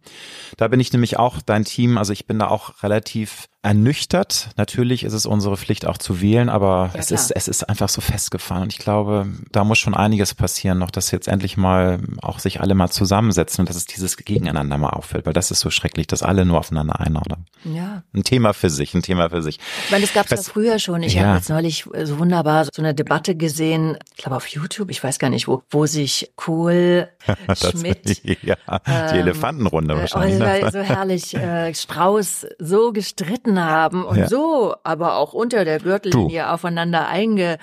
da 0.56 0.68
bin 0.68 0.80
ich 0.80 0.92
nämlich 0.92 1.18
auch 1.18 1.40
dein 1.42 1.64
Team, 1.64 1.98
also 1.98 2.12
ich 2.12 2.26
bin 2.26 2.38
da 2.38 2.48
auch 2.48 2.82
relativ 2.82 3.48
ernüchtert. 3.66 4.50
Natürlich 4.56 5.02
ist 5.02 5.12
es 5.12 5.26
unsere 5.26 5.56
Pflicht 5.56 5.86
auch 5.86 5.98
zu 5.98 6.20
wählen, 6.20 6.48
aber 6.48 6.90
ja, 6.94 7.00
es 7.00 7.10
ist, 7.10 7.32
es 7.32 7.48
ist 7.48 7.68
einfach 7.68 7.88
so 7.88 8.00
festgefahren. 8.00 8.62
Und 8.62 8.72
ich 8.72 8.78
glaube, 8.78 9.26
da 9.50 9.64
muss 9.64 9.78
schon 9.78 9.94
einiges 9.94 10.34
passieren, 10.34 10.78
noch, 10.78 10.92
dass 10.92 11.10
jetzt 11.10 11.26
endlich 11.26 11.56
mal 11.56 11.98
auch 12.22 12.38
sich 12.38 12.60
alle 12.60 12.76
mal 12.76 12.90
zusammensetzen 12.90 13.62
und 13.62 13.68
dass 13.68 13.76
es 13.76 13.86
dieses 13.86 14.16
Gegeneinander 14.16 14.78
mal 14.78 14.90
auffällt, 14.90 15.26
weil 15.26 15.32
das 15.32 15.50
ist 15.50 15.58
so 15.58 15.70
schrecklich, 15.70 16.06
dass 16.06 16.22
alle 16.22 16.44
nur 16.44 16.60
aufeinander 16.60 17.00
einordnen. 17.00 17.46
Ja. 17.64 18.04
Ein 18.14 18.22
Thema 18.22 18.52
für 18.52 18.70
sich, 18.70 18.94
ein 18.94 19.02
Thema 19.02 19.30
für 19.30 19.35
sich. 19.42 19.58
Ich 19.84 19.90
meine, 19.90 20.02
das 20.02 20.14
gab 20.14 20.26
es 20.26 20.30
ja 20.30 20.52
früher 20.52 20.78
schon. 20.78 21.02
Ich 21.02 21.14
ja. 21.14 21.24
habe 21.24 21.38
jetzt 21.38 21.48
neulich 21.48 21.86
so 22.04 22.18
wunderbar 22.18 22.64
so 22.64 22.82
eine 22.82 22.94
Debatte 22.94 23.34
gesehen, 23.34 23.98
ich 24.16 24.22
glaube 24.22 24.36
auf 24.36 24.46
YouTube, 24.48 24.90
ich 24.90 25.02
weiß 25.02 25.18
gar 25.18 25.30
nicht 25.30 25.48
wo, 25.48 25.62
wo 25.70 25.86
sich 25.86 26.32
Kohl, 26.36 27.08
Schmidt, 27.54 28.22
ja, 28.42 28.56
die 28.56 29.16
ähm, 29.16 29.20
Elefantenrunde 29.20 29.94
äh, 29.94 29.98
wahrscheinlich. 29.98 30.64
Oh, 30.64 30.70
so 30.70 30.78
herrlich, 30.80 31.34
äh, 31.34 31.74
Strauß 31.74 32.46
so 32.58 32.92
gestritten 32.92 33.16
gestritten 33.16 33.60
haben 33.60 34.04
und 34.04 34.16
ja. 34.18 34.28
so, 34.28 34.74
aber 34.84 35.16
auch 35.16 35.32
unter 35.32 35.64
der 35.64 35.80
Gürtellinie 35.80 36.42
du. 36.42 36.48
aufeinander 36.48 37.08
einge, 37.08 37.58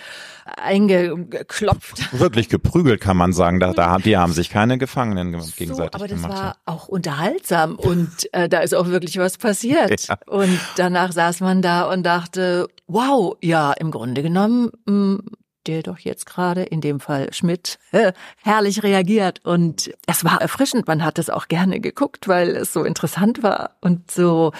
eingeklopft. 0.46 2.12
Wirklich 2.20 2.50
geprügelt 2.50 3.02
kann 3.02 3.18
man 3.18 3.34
sagen. 3.34 3.60
Da, 3.60 3.74
da 3.74 3.98
die 3.98 4.18
haben 4.18 4.34
sich 4.34 4.50
keine 4.50 4.78
Gefangenen 4.78 5.32
gegenseitig 5.32 5.76
so, 5.76 5.84
aber 5.84 6.08
das 6.08 6.22
gemacht. 6.22 6.38
war 6.38 6.58
auch 6.66 6.88
unterhaltsam 6.88 7.76
und 7.76 8.34
äh, 8.34 8.50
da 8.50 8.60
ist 8.60 8.74
auch 8.74 8.88
wirklich 8.88 9.18
was 9.18 9.38
passiert. 9.38 9.74
Ja. 10.04 10.18
Und 10.28 10.60
danach 10.76 11.12
saß 11.12 11.40
man 11.40 11.62
da 11.64 11.92
und 11.92 12.04
dachte, 12.04 12.68
wow, 12.88 13.36
ja, 13.42 13.74
im 13.74 13.90
Grunde 13.90 14.22
genommen 14.22 14.70
mh, 14.86 14.94
mm, 14.94 15.24
der 15.68 15.82
doch 15.82 16.00
jetzt 16.00 16.26
gerade, 16.26 16.64
in 16.64 16.82
dem 16.82 17.00
Fall 17.00 17.34
Schmidt, 17.34 17.80
herrlich 18.44 18.84
reagiert. 18.84 19.44
Und 19.44 19.94
es 20.08 20.24
war 20.24 20.42
erfrischend. 20.42 20.88
Man 20.88 21.04
hat 21.04 21.20
es 21.20 21.30
auch 21.30 21.48
gerne 21.48 21.80
geguckt, 21.80 22.28
weil 22.28 22.50
es 22.50 22.74
so 22.74 22.84
interessant 22.84 23.44
war 23.44 23.78
und 23.82 24.12
so 24.12 24.52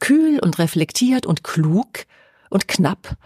kühl 0.00 0.40
und 0.40 0.58
reflektiert 0.58 1.26
und 1.26 1.44
klug 1.44 2.06
und 2.50 2.68
knapp. 2.68 3.16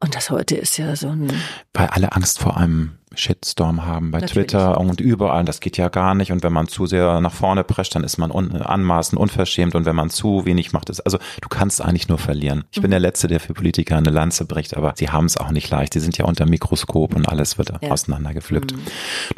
Und 0.00 0.14
das 0.14 0.30
heute 0.30 0.56
ist 0.56 0.78
ja 0.78 0.94
so 0.94 1.08
ein. 1.08 1.32
Weil 1.74 1.88
alle 1.88 2.12
Angst 2.12 2.38
vor 2.38 2.56
einem 2.56 2.98
Shitstorm 3.14 3.84
haben 3.84 4.10
bei 4.10 4.20
Natürlich. 4.20 4.48
Twitter 4.48 4.78
und 4.78 5.00
überall. 5.00 5.44
Das 5.44 5.60
geht 5.60 5.76
ja 5.76 5.88
gar 5.88 6.14
nicht. 6.14 6.30
Und 6.30 6.42
wenn 6.42 6.52
man 6.52 6.68
zu 6.68 6.86
sehr 6.86 7.20
nach 7.20 7.32
vorne 7.32 7.64
prescht, 7.64 7.94
dann 7.94 8.04
ist 8.04 8.16
man 8.16 8.30
un 8.30 8.52
anmaßend, 8.62 9.20
unverschämt. 9.20 9.74
Und 9.74 9.86
wenn 9.86 9.96
man 9.96 10.10
zu 10.10 10.44
wenig 10.44 10.72
macht, 10.72 10.90
ist, 10.90 11.00
also 11.00 11.18
du 11.40 11.48
kannst 11.48 11.82
eigentlich 11.82 12.08
nur 12.08 12.18
verlieren. 12.18 12.64
Ich 12.70 12.78
mhm. 12.78 12.82
bin 12.82 12.90
der 12.92 13.00
Letzte, 13.00 13.26
der 13.26 13.40
für 13.40 13.54
Politiker 13.54 13.96
eine 13.96 14.10
Lanze 14.10 14.44
bricht, 14.44 14.76
aber 14.76 14.94
sie 14.96 15.10
haben 15.10 15.26
es 15.26 15.36
auch 15.36 15.50
nicht 15.50 15.68
leicht. 15.70 15.94
Sie 15.94 16.00
sind 16.00 16.16
ja 16.16 16.26
unter 16.26 16.46
Mikroskop 16.46 17.16
und 17.16 17.28
alles 17.28 17.58
wird 17.58 17.72
ja. 17.80 17.90
auseinandergepflückt. 17.90 18.72
Mhm. 18.72 18.82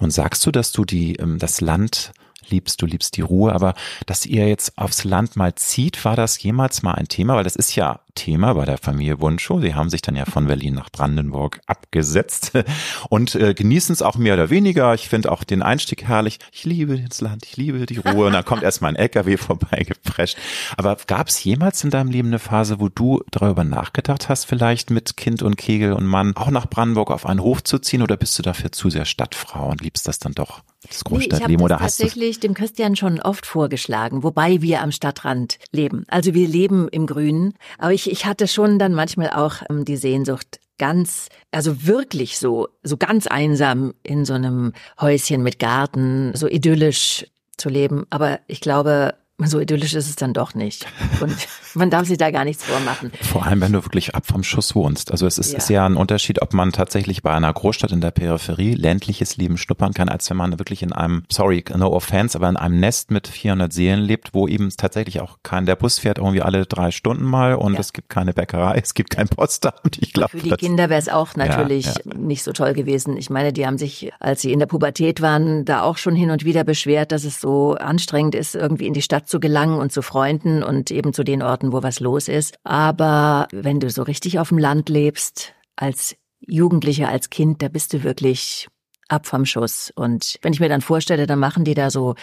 Nun 0.01 0.11
sagst 0.11 0.45
du, 0.45 0.51
dass 0.51 0.73
du 0.73 0.85
die, 0.85 1.17
ähm, 1.17 1.39
das 1.39 1.61
Land 1.61 2.13
liebst, 2.49 2.83
du 2.83 2.87
liebst 2.87 3.17
die 3.17 3.23
Ruhe, 3.23 3.53
aber 3.53 3.75
dass 4.07 4.27
ihr 4.27 4.49
jetzt 4.49 4.77
aufs 4.77 5.05
Land 5.05 5.37
mal 5.37 5.55
zieht, 5.55 6.05
war 6.05 6.17
das 6.17 6.43
jemals 6.43 6.83
mal 6.83 6.95
ein 6.95 7.09
Thema? 7.09 7.37
Weil 7.37 7.45
das 7.45 7.57
ist 7.57 7.75
ja 7.77 8.01
Thema 8.15 8.55
bei 8.55 8.65
der 8.65 8.79
Familie 8.79 9.21
Wunscho. 9.21 9.61
Sie 9.61 9.75
haben 9.75 9.91
sich 9.91 10.03
dann 10.03 10.17
ja 10.17 10.25
von 10.25 10.47
Berlin 10.47 10.75
nach 10.75 10.91
Brandenburg 10.91 11.61
abgesetzt 11.67 12.53
und 13.09 13.35
äh, 13.35 13.55
genießen 13.55 13.93
es 13.93 14.03
auch 14.03 14.17
mehr 14.17 14.35
oder 14.35 14.51
weniger. 14.51 14.95
Ich 14.95 15.09
finde 15.09 15.33
auch 15.33 15.45
den 15.45 15.63
Einstieg 15.63 16.05
herrlich. 16.05 16.39
Ich 16.53 16.65
liebe 16.65 16.99
das 16.99 17.21
Land, 17.21 17.45
ich 17.47 17.57
liebe 17.57 17.87
die 17.87 17.99
Ruhe. 17.99 18.27
Und 18.27 18.33
dann 18.33 18.45
kommt 18.45 18.63
erstmal 18.63 18.93
ein 18.93 18.97
LKW 18.97 19.37
vorbeigeprescht. 19.37 20.37
Aber 20.77 20.97
gab 21.07 21.29
es 21.29 21.43
jemals 21.43 21.83
in 21.85 21.91
deinem 21.91 22.11
Leben 22.11 22.29
eine 22.29 22.39
Phase, 22.39 22.81
wo 22.81 22.89
du 22.89 23.23
darüber 23.31 23.65
nachgedacht 23.65 24.29
hast, 24.29 24.45
vielleicht 24.45 24.91
mit 24.91 25.17
Kind 25.17 25.43
und 25.43 25.57
Kegel 25.57 25.93
und 25.93 26.07
Mann 26.07 26.37
auch 26.37 26.51
nach 26.51 26.69
Brandenburg 26.69 27.11
auf 27.11 27.27
einen 27.27 27.41
Hof 27.41 27.63
zu 27.65 27.79
ziehen 27.79 28.03
oder 28.03 28.17
bist 28.17 28.39
du 28.39 28.43
dafür 28.43 28.73
zu 28.73 28.91
sehr 28.91 29.05
Stadtfrau 29.05 29.71
und 29.71 29.81
liebst 29.81 30.07
das 30.09 30.19
dann 30.19 30.33
doch? 30.33 30.63
Das 30.89 31.05
Großstadtleben 31.05 31.57
nee, 31.57 31.57
ich 31.57 31.63
oder 31.63 31.79
hast 31.79 31.99
du 32.01 32.05
tatsächlich 32.05 32.41
dem 32.41 32.55
Christian 32.55 32.97
schon 32.97 33.21
oft 33.21 33.45
vorgeschlagen, 33.45 34.23
wobei 34.23 34.63
wir 34.63 34.81
am 34.81 34.93
Stadtrand 34.93 35.59
leben. 35.73 36.07
Also 36.09 36.33
wir 36.33 36.49
leben 36.49 36.89
im 36.89 37.07
Grünen, 37.07 37.53
aber 37.77 37.93
ich, 37.93 38.00
ich 38.07 38.27
hatte 38.27 38.47
schon 38.49 38.79
dann 38.79 38.95
manchmal 38.95 39.31
auch 39.31 39.57
ähm, 39.69 39.85
die 39.85 39.97
Sehnsucht, 39.97 40.61
ganz, 40.79 41.29
also 41.51 41.87
wirklich 41.87 42.39
so, 42.39 42.69
so 42.83 42.97
ganz 42.97 43.27
einsam 43.27 43.95
in 44.03 44.25
so 44.25 44.33
einem 44.33 44.73
Häuschen 45.01 45.43
mit 45.43 45.59
Garten, 45.59 46.35
so 46.35 46.49
idyllisch 46.49 47.27
zu 47.59 47.69
leben. 47.69 48.07
Aber 48.09 48.41
ich 48.47 48.61
glaube, 48.61 49.15
so 49.49 49.61
idyllisch 49.61 49.95
ist 49.95 50.09
es 50.09 50.17
dann 50.17 50.33
doch 50.33 50.55
nicht. 50.55 50.87
Und 51.21 51.37
man 51.75 51.91
darf 51.91 52.07
sich 52.07 52.19
da 52.19 52.31
gar 52.31 52.45
nichts 52.45 52.65
vormachen. 52.65 53.13
Vor 53.23 53.47
allem, 53.47 53.61
wenn 53.61 53.73
du 53.73 53.85
wirklich 53.85 54.15
ab 54.15 54.27
vom 54.27 54.43
Schuss 54.43 54.75
wohnst. 54.75 55.13
Also 55.13 55.27
es 55.27 55.39
ist 55.39 55.53
ja. 55.53 55.59
ist 55.59 55.71
ja 55.71 55.87
ein 55.87 55.97
Unterschied, 55.97 56.43
ob 56.43 56.53
man 56.53 56.73
tatsächlich 56.73 57.23
bei 57.23 57.33
einer 57.33 57.53
Großstadt 57.53 57.93
in 57.93 58.01
der 58.01 58.11
Peripherie 58.11 58.75
ländliches 58.75 59.37
Leben 59.37 59.57
schnuppern 59.57 59.95
kann, 59.95 60.09
als 60.09 60.29
wenn 60.31 60.37
man 60.37 60.59
wirklich 60.59 60.83
in 60.83 60.93
einem, 60.93 61.25
sorry, 61.31 61.65
no 61.77 61.93
offense, 61.93 62.37
aber 62.37 62.49
in 62.49 62.57
einem 62.57 62.81
Nest 62.81 63.11
mit 63.11 63.29
400 63.29 63.73
Seelen 63.73 64.01
lebt, 64.01 64.35
wo 64.35 64.49
eben 64.49 64.71
tatsächlich 64.71 65.21
auch 65.21 65.39
kein, 65.43 65.67
der 65.67 65.77
Bus 65.77 65.99
fährt 65.99 66.19
irgendwie 66.19 66.43
alle 66.43 66.67
drei 66.67 66.91
Stunden 66.91 67.25
mal 67.25 67.55
und 67.55 67.75
ja. 67.75 67.81
es 67.81 67.93
gibt 67.93 68.09
keine 68.09 68.33
Bäckerei, 68.33 68.81
es 68.83 68.95
gibt 68.95 69.11
kein 69.11 69.29
Postamt. 69.29 69.99
Ich 70.01 70.13
glaube, 70.13 70.31
Für 70.31 70.39
die 70.39 70.51
Kinder 70.51 70.89
wäre 70.89 71.01
es 71.01 71.09
auch 71.09 71.37
natürlich 71.37 71.87
ja, 71.87 72.15
nicht 72.17 72.43
so 72.43 72.53
toll 72.53 72.75
gewesen. 72.75 73.17
Ich 73.17 73.31
meine, 73.31 73.53
die 73.53 73.67
haben 73.67 73.79
sich, 73.79 74.13
als 74.19 74.43
sie 74.43 74.53
in 74.53 74.59
der 74.59 74.67
Pubertät 74.67 75.21
waren, 75.21 75.65
da 75.65 75.83
auch 75.83 75.97
schon 75.97 76.15
hin 76.15 76.31
und 76.31 76.45
wieder 76.45 76.65
beschwert, 76.65 77.13
dass 77.13 77.25
es 77.25 77.41
so 77.41 77.75
anstrengend 77.75 78.35
ist, 78.35 78.55
irgendwie 78.55 78.87
in 78.87 78.95
die 78.95 79.03
Stadt 79.03 79.29
zu 79.31 79.41
gelangen 79.41 79.79
und 79.79 79.93
zu 79.93 80.03
Freunden 80.03 80.63
und 80.63 80.91
eben 80.91 81.13
zu 81.13 81.25
den 81.25 81.43
Orten, 81.43 81.73
wo 81.73 81.83
was 81.83 82.01
los 82.01 82.29
ist. 82.29 82.57
Aber 82.65 83.49
wenn 83.53 83.81
du 83.81 83.89
so 83.89 84.03
richtig 84.03 84.39
auf 84.39 84.49
dem 84.49 84.59
Land 84.59 84.89
lebst, 84.89 85.55
als 85.77 86.17
Jugendlicher, 86.41 87.09
als 87.09 87.31
Kind, 87.31 87.63
da 87.63 87.69
bist 87.69 87.93
du 87.93 88.03
wirklich 88.03 88.69
ab 89.11 89.27
vom 89.27 89.45
Schuss. 89.45 89.93
Und 89.95 90.39
wenn 90.43 90.53
ich 90.53 90.61
mir 90.61 90.69
dann 90.69 90.81
vorstelle, 90.81 91.27
dann 91.27 91.39
machen 91.39 91.65
die 91.65 91.75
da 91.75 91.91
so, 91.91 92.15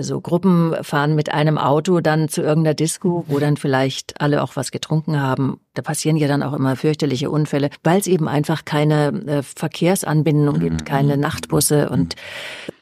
so 0.00 0.20
Gruppen 0.20 0.74
fahren 0.82 1.14
mit 1.14 1.32
einem 1.32 1.58
Auto 1.58 2.00
dann 2.00 2.28
zu 2.28 2.42
irgendeiner 2.42 2.74
Disco, 2.74 3.24
wo 3.26 3.38
dann 3.38 3.56
vielleicht 3.56 4.20
alle 4.20 4.42
auch 4.42 4.56
was 4.56 4.70
getrunken 4.70 5.20
haben. 5.20 5.60
Da 5.74 5.82
passieren 5.82 6.16
ja 6.16 6.28
dann 6.28 6.42
auch 6.42 6.52
immer 6.52 6.76
fürchterliche 6.76 7.30
Unfälle, 7.30 7.70
weil 7.82 8.00
es 8.00 8.06
eben 8.06 8.28
einfach 8.28 8.64
keine 8.64 9.08
äh, 9.26 9.42
Verkehrsanbindung 9.42 10.60
gibt, 10.60 10.86
keine 10.86 11.16
Nachtbusse 11.16 11.90
und 11.90 12.16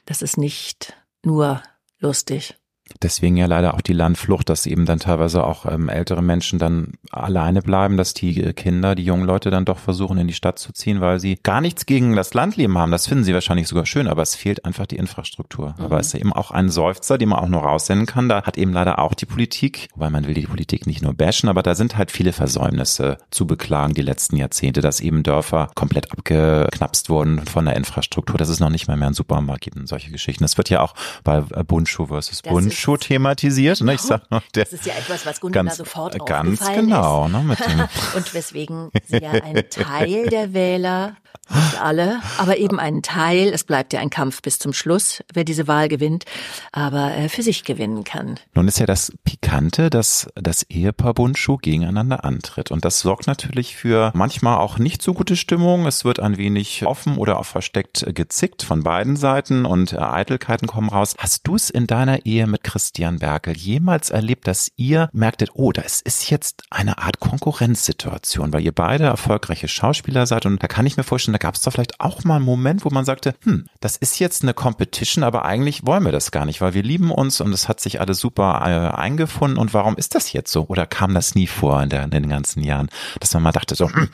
das 0.04 0.22
ist 0.22 0.38
nicht 0.38 0.94
nur 1.24 1.62
lustig. 2.00 2.54
Deswegen 3.02 3.37
ja 3.37 3.46
leider 3.46 3.74
auch 3.74 3.80
die 3.80 3.92
Landflucht, 3.92 4.48
dass 4.48 4.66
eben 4.66 4.84
dann 4.84 4.98
teilweise 4.98 5.44
auch 5.44 5.66
ähm, 5.66 5.88
ältere 5.88 6.22
Menschen 6.22 6.58
dann 6.58 6.94
alleine 7.11 7.62
bleiben, 7.62 7.96
dass 7.96 8.14
die 8.14 8.42
äh, 8.42 8.52
Kinder, 8.52 8.94
die 8.94 9.04
jungen 9.04 9.24
Leute 9.24 9.50
dann 9.50 9.64
doch 9.64 9.78
versuchen, 9.78 10.18
in 10.18 10.26
die 10.26 10.34
Stadt 10.34 10.58
zu 10.58 10.72
ziehen, 10.72 11.00
weil 11.00 11.20
sie 11.20 11.37
gar 11.42 11.61
nichts 11.61 11.87
gegen 11.87 12.16
das 12.16 12.34
Landleben 12.34 12.76
haben. 12.76 12.90
Das 12.90 13.06
finden 13.06 13.24
sie 13.24 13.34
wahrscheinlich 13.34 13.68
sogar 13.68 13.87
schön, 13.87 14.08
aber 14.08 14.22
es 14.22 14.34
fehlt 14.34 14.64
einfach 14.64 14.87
die 14.87 14.96
Infrastruktur. 14.96 15.74
Mhm. 15.78 15.84
Aber 15.84 16.00
es 16.00 16.08
ist 16.08 16.14
eben 16.14 16.32
auch 16.32 16.50
ein 16.50 16.70
Seufzer, 16.70 17.18
den 17.18 17.28
man 17.28 17.38
auch 17.38 17.48
nur 17.48 17.62
raussenden 17.62 18.06
kann. 18.06 18.28
Da 18.28 18.42
hat 18.42 18.58
eben 18.58 18.72
leider 18.72 18.98
auch 18.98 19.14
die 19.14 19.26
Politik, 19.26 19.88
weil 19.94 20.11
man 20.11 20.26
will 20.26 20.34
die 20.34 20.46
Politik 20.46 20.87
nicht 20.87 21.02
nur 21.02 21.14
bashen, 21.14 21.48
aber 21.48 21.62
da 21.62 21.74
sind 21.74 21.96
halt 21.96 22.11
viele 22.11 22.32
Versäumnisse 22.32 23.18
zu 23.30 23.46
beklagen 23.46 23.94
die 23.94 24.02
letzten 24.02 24.37
Jahrzehnte, 24.37 24.80
dass 24.80 25.00
eben 25.00 25.22
Dörfer 25.22 25.70
komplett 25.74 26.11
abgeknapst 26.11 27.11
wurden 27.11 27.44
von 27.46 27.64
der 27.64 27.76
Infrastruktur, 27.76 28.38
dass 28.38 28.48
es 28.48 28.61
noch 28.61 28.70
nicht 28.70 28.88
mal 28.88 28.96
mehr 28.96 29.06
einen 29.06 29.14
Supermarkt 29.14 29.62
gibt 29.62 29.76
und 29.76 29.88
solche 29.88 30.11
Geschichten. 30.11 30.44
Das 30.44 30.56
wird 30.56 30.70
ja 30.70 30.80
auch 30.80 30.94
bei 31.24 31.40
Bundschuh 31.40 32.06
versus 32.06 32.42
Bund 32.42 32.72
Show 32.88 32.96
thematisiert. 32.96 33.81
Ne? 33.83 33.94
Ich 33.94 34.01
sag 34.01 34.31
noch, 34.31 34.42
der 34.55 34.64
das 34.64 34.72
ist 34.72 34.87
ja 34.87 34.94
etwas, 34.94 35.27
was 35.27 35.40
Gundula 35.40 35.64
ganz, 35.64 35.77
sofort 35.77 36.24
Ganz 36.24 36.66
genau. 36.72 37.27
Ist. 37.27 37.33
Ne, 37.33 37.42
mit 37.42 37.61
dem 37.61 37.81
Und 38.16 38.35
weswegen 38.35 38.90
sie 39.05 39.18
ja 39.18 39.31
ein 39.31 39.68
Teil 39.68 40.27
der 40.27 40.55
Wähler 40.55 41.16
nicht 41.54 41.80
alle, 41.80 42.20
aber 42.38 42.58
eben 42.58 42.78
einen 42.78 43.02
Teil. 43.02 43.48
Es 43.52 43.64
bleibt 43.64 43.92
ja 43.92 44.00
ein 44.00 44.11
Kampf 44.11 44.42
bis 44.42 44.58
zum 44.58 44.72
Schluss, 44.72 45.22
wer 45.32 45.44
diese 45.44 45.68
Wahl 45.68 45.88
gewinnt, 45.88 46.24
aber 46.72 47.12
für 47.28 47.42
sich 47.42 47.64
gewinnen 47.64 48.04
kann. 48.04 48.38
Nun 48.54 48.68
ist 48.68 48.78
ja 48.78 48.87
das 48.87 49.12
Pikante, 49.24 49.90
dass 49.90 50.28
das 50.34 50.62
Ehepaar 50.64 51.14
Bundschuh 51.14 51.56
gegeneinander 51.56 52.24
antritt. 52.24 52.70
Und 52.70 52.84
das 52.84 53.00
sorgt 53.00 53.26
natürlich 53.26 53.76
für 53.76 54.12
manchmal 54.14 54.58
auch 54.58 54.78
nicht 54.78 55.02
so 55.02 55.14
gute 55.14 55.37
Stimmung. 55.37 55.87
Es 55.87 56.04
wird 56.04 56.20
ein 56.20 56.37
wenig 56.37 56.84
offen 56.87 57.16
oder 57.16 57.38
auch 57.38 57.46
versteckt 57.46 58.06
gezickt 58.14 58.62
von 58.62 58.82
beiden 58.82 59.16
Seiten 59.16 59.64
und 59.64 59.98
Eitelkeiten 59.98 60.68
kommen 60.68 60.88
raus. 60.88 61.14
Hast 61.18 61.46
du 61.46 61.54
es 61.54 61.70
in 61.70 61.87
deiner 61.87 62.26
Ehe 62.26 62.46
mit 62.46 62.64
Christian 62.64 63.18
Berkel 63.18 63.56
jemals 63.56 64.11
erlebt, 64.11 64.46
dass 64.46 64.70
ihr 64.76 65.08
merktet, 65.12 65.50
oh, 65.54 65.72
das 65.72 66.00
ist 66.00 66.30
jetzt 66.30 66.64
eine 66.70 66.98
Art 66.98 67.20
Konkurrenzsituation, 67.20 68.52
weil 68.52 68.62
ihr 68.62 68.72
beide 68.72 69.04
erfolgreiche 69.04 69.68
Schauspieler 69.68 70.26
seid 70.26 70.46
und 70.46 70.62
da 70.62 70.66
kann 70.66 70.87
ich 70.87 70.96
mir 70.96 71.04
vorstellen, 71.04 71.38
da 71.38 71.46
gab 71.46 71.55
es 71.55 71.62
doch 71.62 71.72
vielleicht 71.72 72.01
auch 72.01 72.24
mal 72.24 72.37
einen 72.37 72.44
Moment, 72.44 72.85
wo 72.85 72.90
man 72.90 73.05
sagte, 73.05 73.35
hm, 73.44 73.66
das 73.81 73.96
ist 73.96 74.18
jetzt 74.18 74.42
eine 74.42 74.55
Competition, 74.55 75.22
aber 75.22 75.44
eigentlich 75.44 75.87
wollen 75.87 76.05
wir 76.05 76.11
das 76.11 76.33
gar 76.33 76.44
nicht, 76.44 76.61
weil 76.61 76.74
wir 76.74 76.83
lieben 76.83 77.12
uns 77.12 77.40
und 77.40 77.53
es 77.53 77.68
hat 77.68 77.79
sich 77.79 78.01
alles 78.01 78.18
super 78.18 78.61
äh, 78.64 78.96
eingefunden 78.96 79.57
und 79.57 79.72
warum 79.72 79.96
ist 79.96 80.16
das 80.16 80.33
jetzt 80.33 80.51
so? 80.51 80.66
Oder 80.66 80.85
kam 80.87 81.14
das 81.14 81.37
nie 81.37 81.46
vor 81.46 81.81
in, 81.81 81.90
der, 81.90 82.03
in 82.03 82.11
den 82.11 82.29
ganzen 82.29 82.64
Jahren, 82.64 82.88
dass 83.20 83.33
man 83.35 83.44
mal 83.44 83.53
dachte 83.53 83.77
so, 83.77 83.88
hm, 83.88 84.09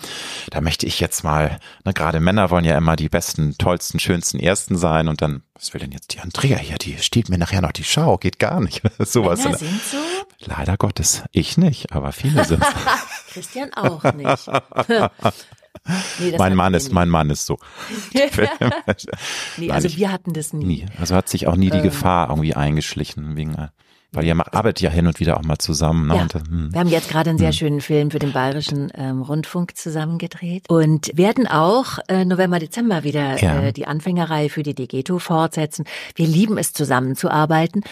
da 0.50 0.60
möchte 0.60 0.86
ich 0.86 1.00
jetzt 1.00 1.24
mal, 1.24 1.58
ne, 1.84 1.94
gerade 1.94 2.20
Männer 2.20 2.50
wollen 2.50 2.66
ja 2.66 2.76
immer 2.76 2.96
die 2.96 3.08
besten, 3.08 3.56
tollsten, 3.56 3.98
schönsten 3.98 4.38
Ersten 4.38 4.76
sein 4.76 5.08
und 5.08 5.22
dann, 5.22 5.42
was 5.54 5.72
will 5.72 5.80
denn 5.80 5.92
jetzt 5.92 6.12
die 6.12 6.20
Andrea 6.20 6.58
hier, 6.58 6.76
die 6.76 6.98
steht 6.98 7.30
mir 7.30 7.38
nachher 7.38 7.62
noch 7.62 7.72
die 7.72 7.84
Schau, 7.84 8.18
geht 8.18 8.38
gar 8.38 8.60
nicht. 8.60 8.82
Sowas. 8.98 9.44
Männer 9.44 9.56
sind 9.56 9.80
so? 9.82 9.96
Leider 10.40 10.76
Gottes. 10.76 11.22
Ich 11.32 11.56
nicht, 11.56 11.92
aber 11.92 12.12
viele 12.12 12.44
sind. 12.44 12.62
Christian 13.32 13.72
auch 13.72 14.12
nicht. 14.12 14.50
Nee, 16.18 16.34
mein 16.38 16.54
Mann 16.54 16.72
ist, 16.72 16.92
mein 16.92 17.10
Mann 17.10 17.28
ist 17.30 17.44
so. 17.44 17.58
nee, 19.58 19.70
also 19.70 19.96
wir 19.96 20.10
hatten 20.10 20.32
das 20.32 20.52
nie. 20.52 20.64
nie. 20.64 20.86
Also 20.98 21.14
hat 21.14 21.28
sich 21.28 21.46
auch 21.46 21.56
nie 21.56 21.68
die 21.68 21.78
ähm, 21.78 21.82
Gefahr 21.82 22.30
irgendwie 22.30 22.54
eingeschlichen 22.54 23.36
wegen, 23.36 23.54
weil 24.14 24.24
ihr 24.24 24.34
arbeitet 24.54 24.80
ja 24.80 24.90
hin 24.90 25.06
und 25.06 25.20
wieder 25.20 25.36
auch 25.36 25.42
mal 25.42 25.58
zusammen. 25.58 26.06
Ne? 26.08 26.16
Ja. 26.16 26.22
Und, 26.22 26.34
hm. 26.34 26.72
Wir 26.72 26.80
haben 26.80 26.88
jetzt 26.88 27.10
gerade 27.10 27.30
einen 27.30 27.38
sehr 27.38 27.48
hm. 27.48 27.54
schönen 27.54 27.80
Film 27.80 28.10
für 28.10 28.18
den 28.18 28.32
Bayerischen 28.32 28.90
ähm, 28.94 29.20
Rundfunk 29.20 29.76
zusammengedreht 29.76 30.70
und 30.70 31.10
werden 31.16 31.46
auch 31.46 31.98
äh, 32.08 32.24
November, 32.24 32.58
Dezember 32.58 33.04
wieder 33.04 33.38
ja. 33.42 33.62
äh, 33.64 33.72
die 33.72 33.86
Anfängerreihe 33.86 34.48
für 34.48 34.62
die 34.62 34.74
Degeto 34.74 35.18
fortsetzen. 35.18 35.84
Wir 36.14 36.26
lieben 36.26 36.56
es 36.56 36.72
zusammenzuarbeiten 36.72 37.82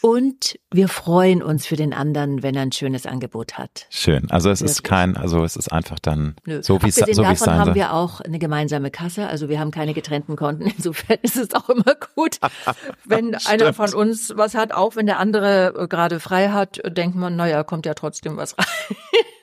und 0.00 0.58
wir 0.70 0.88
freuen 0.88 1.42
uns 1.42 1.66
für 1.66 1.76
den 1.76 1.92
anderen, 1.92 2.42
wenn 2.42 2.54
er 2.54 2.62
ein 2.62 2.72
schönes 2.72 3.06
Angebot 3.06 3.58
hat. 3.58 3.86
Schön. 3.90 4.30
Also 4.30 4.50
es 4.50 4.60
Wirklich. 4.60 4.76
ist 4.76 4.84
kein, 4.84 5.16
also 5.16 5.44
es 5.44 5.56
ist 5.56 5.72
einfach 5.72 5.98
dann 5.98 6.36
Nö. 6.44 6.62
so 6.62 6.80
wie 6.82 6.88
es 6.88 6.96
so 6.96 7.04
davon 7.22 7.36
sein 7.36 7.58
haben 7.58 7.74
wir 7.74 7.92
auch 7.92 8.20
eine 8.20 8.38
gemeinsame 8.38 8.90
Kasse. 8.90 9.26
Also 9.26 9.48
wir 9.48 9.58
haben 9.58 9.70
keine 9.70 9.94
getrennten 9.94 10.36
Konten. 10.36 10.66
Insofern 10.76 11.18
ist 11.22 11.36
es 11.36 11.54
auch 11.54 11.68
immer 11.68 11.96
gut, 12.14 12.38
wenn 13.04 13.34
einer 13.34 13.72
von 13.72 13.92
uns 13.94 14.32
was 14.36 14.54
hat, 14.54 14.72
auch 14.72 14.96
wenn 14.96 15.06
der 15.06 15.18
andere 15.18 15.86
gerade 15.88 16.20
frei 16.20 16.50
hat, 16.50 16.80
denkt 16.84 17.16
man, 17.16 17.36
naja, 17.36 17.64
kommt 17.64 17.86
ja 17.86 17.94
trotzdem 17.94 18.36
was 18.36 18.56
rein. 18.58 18.66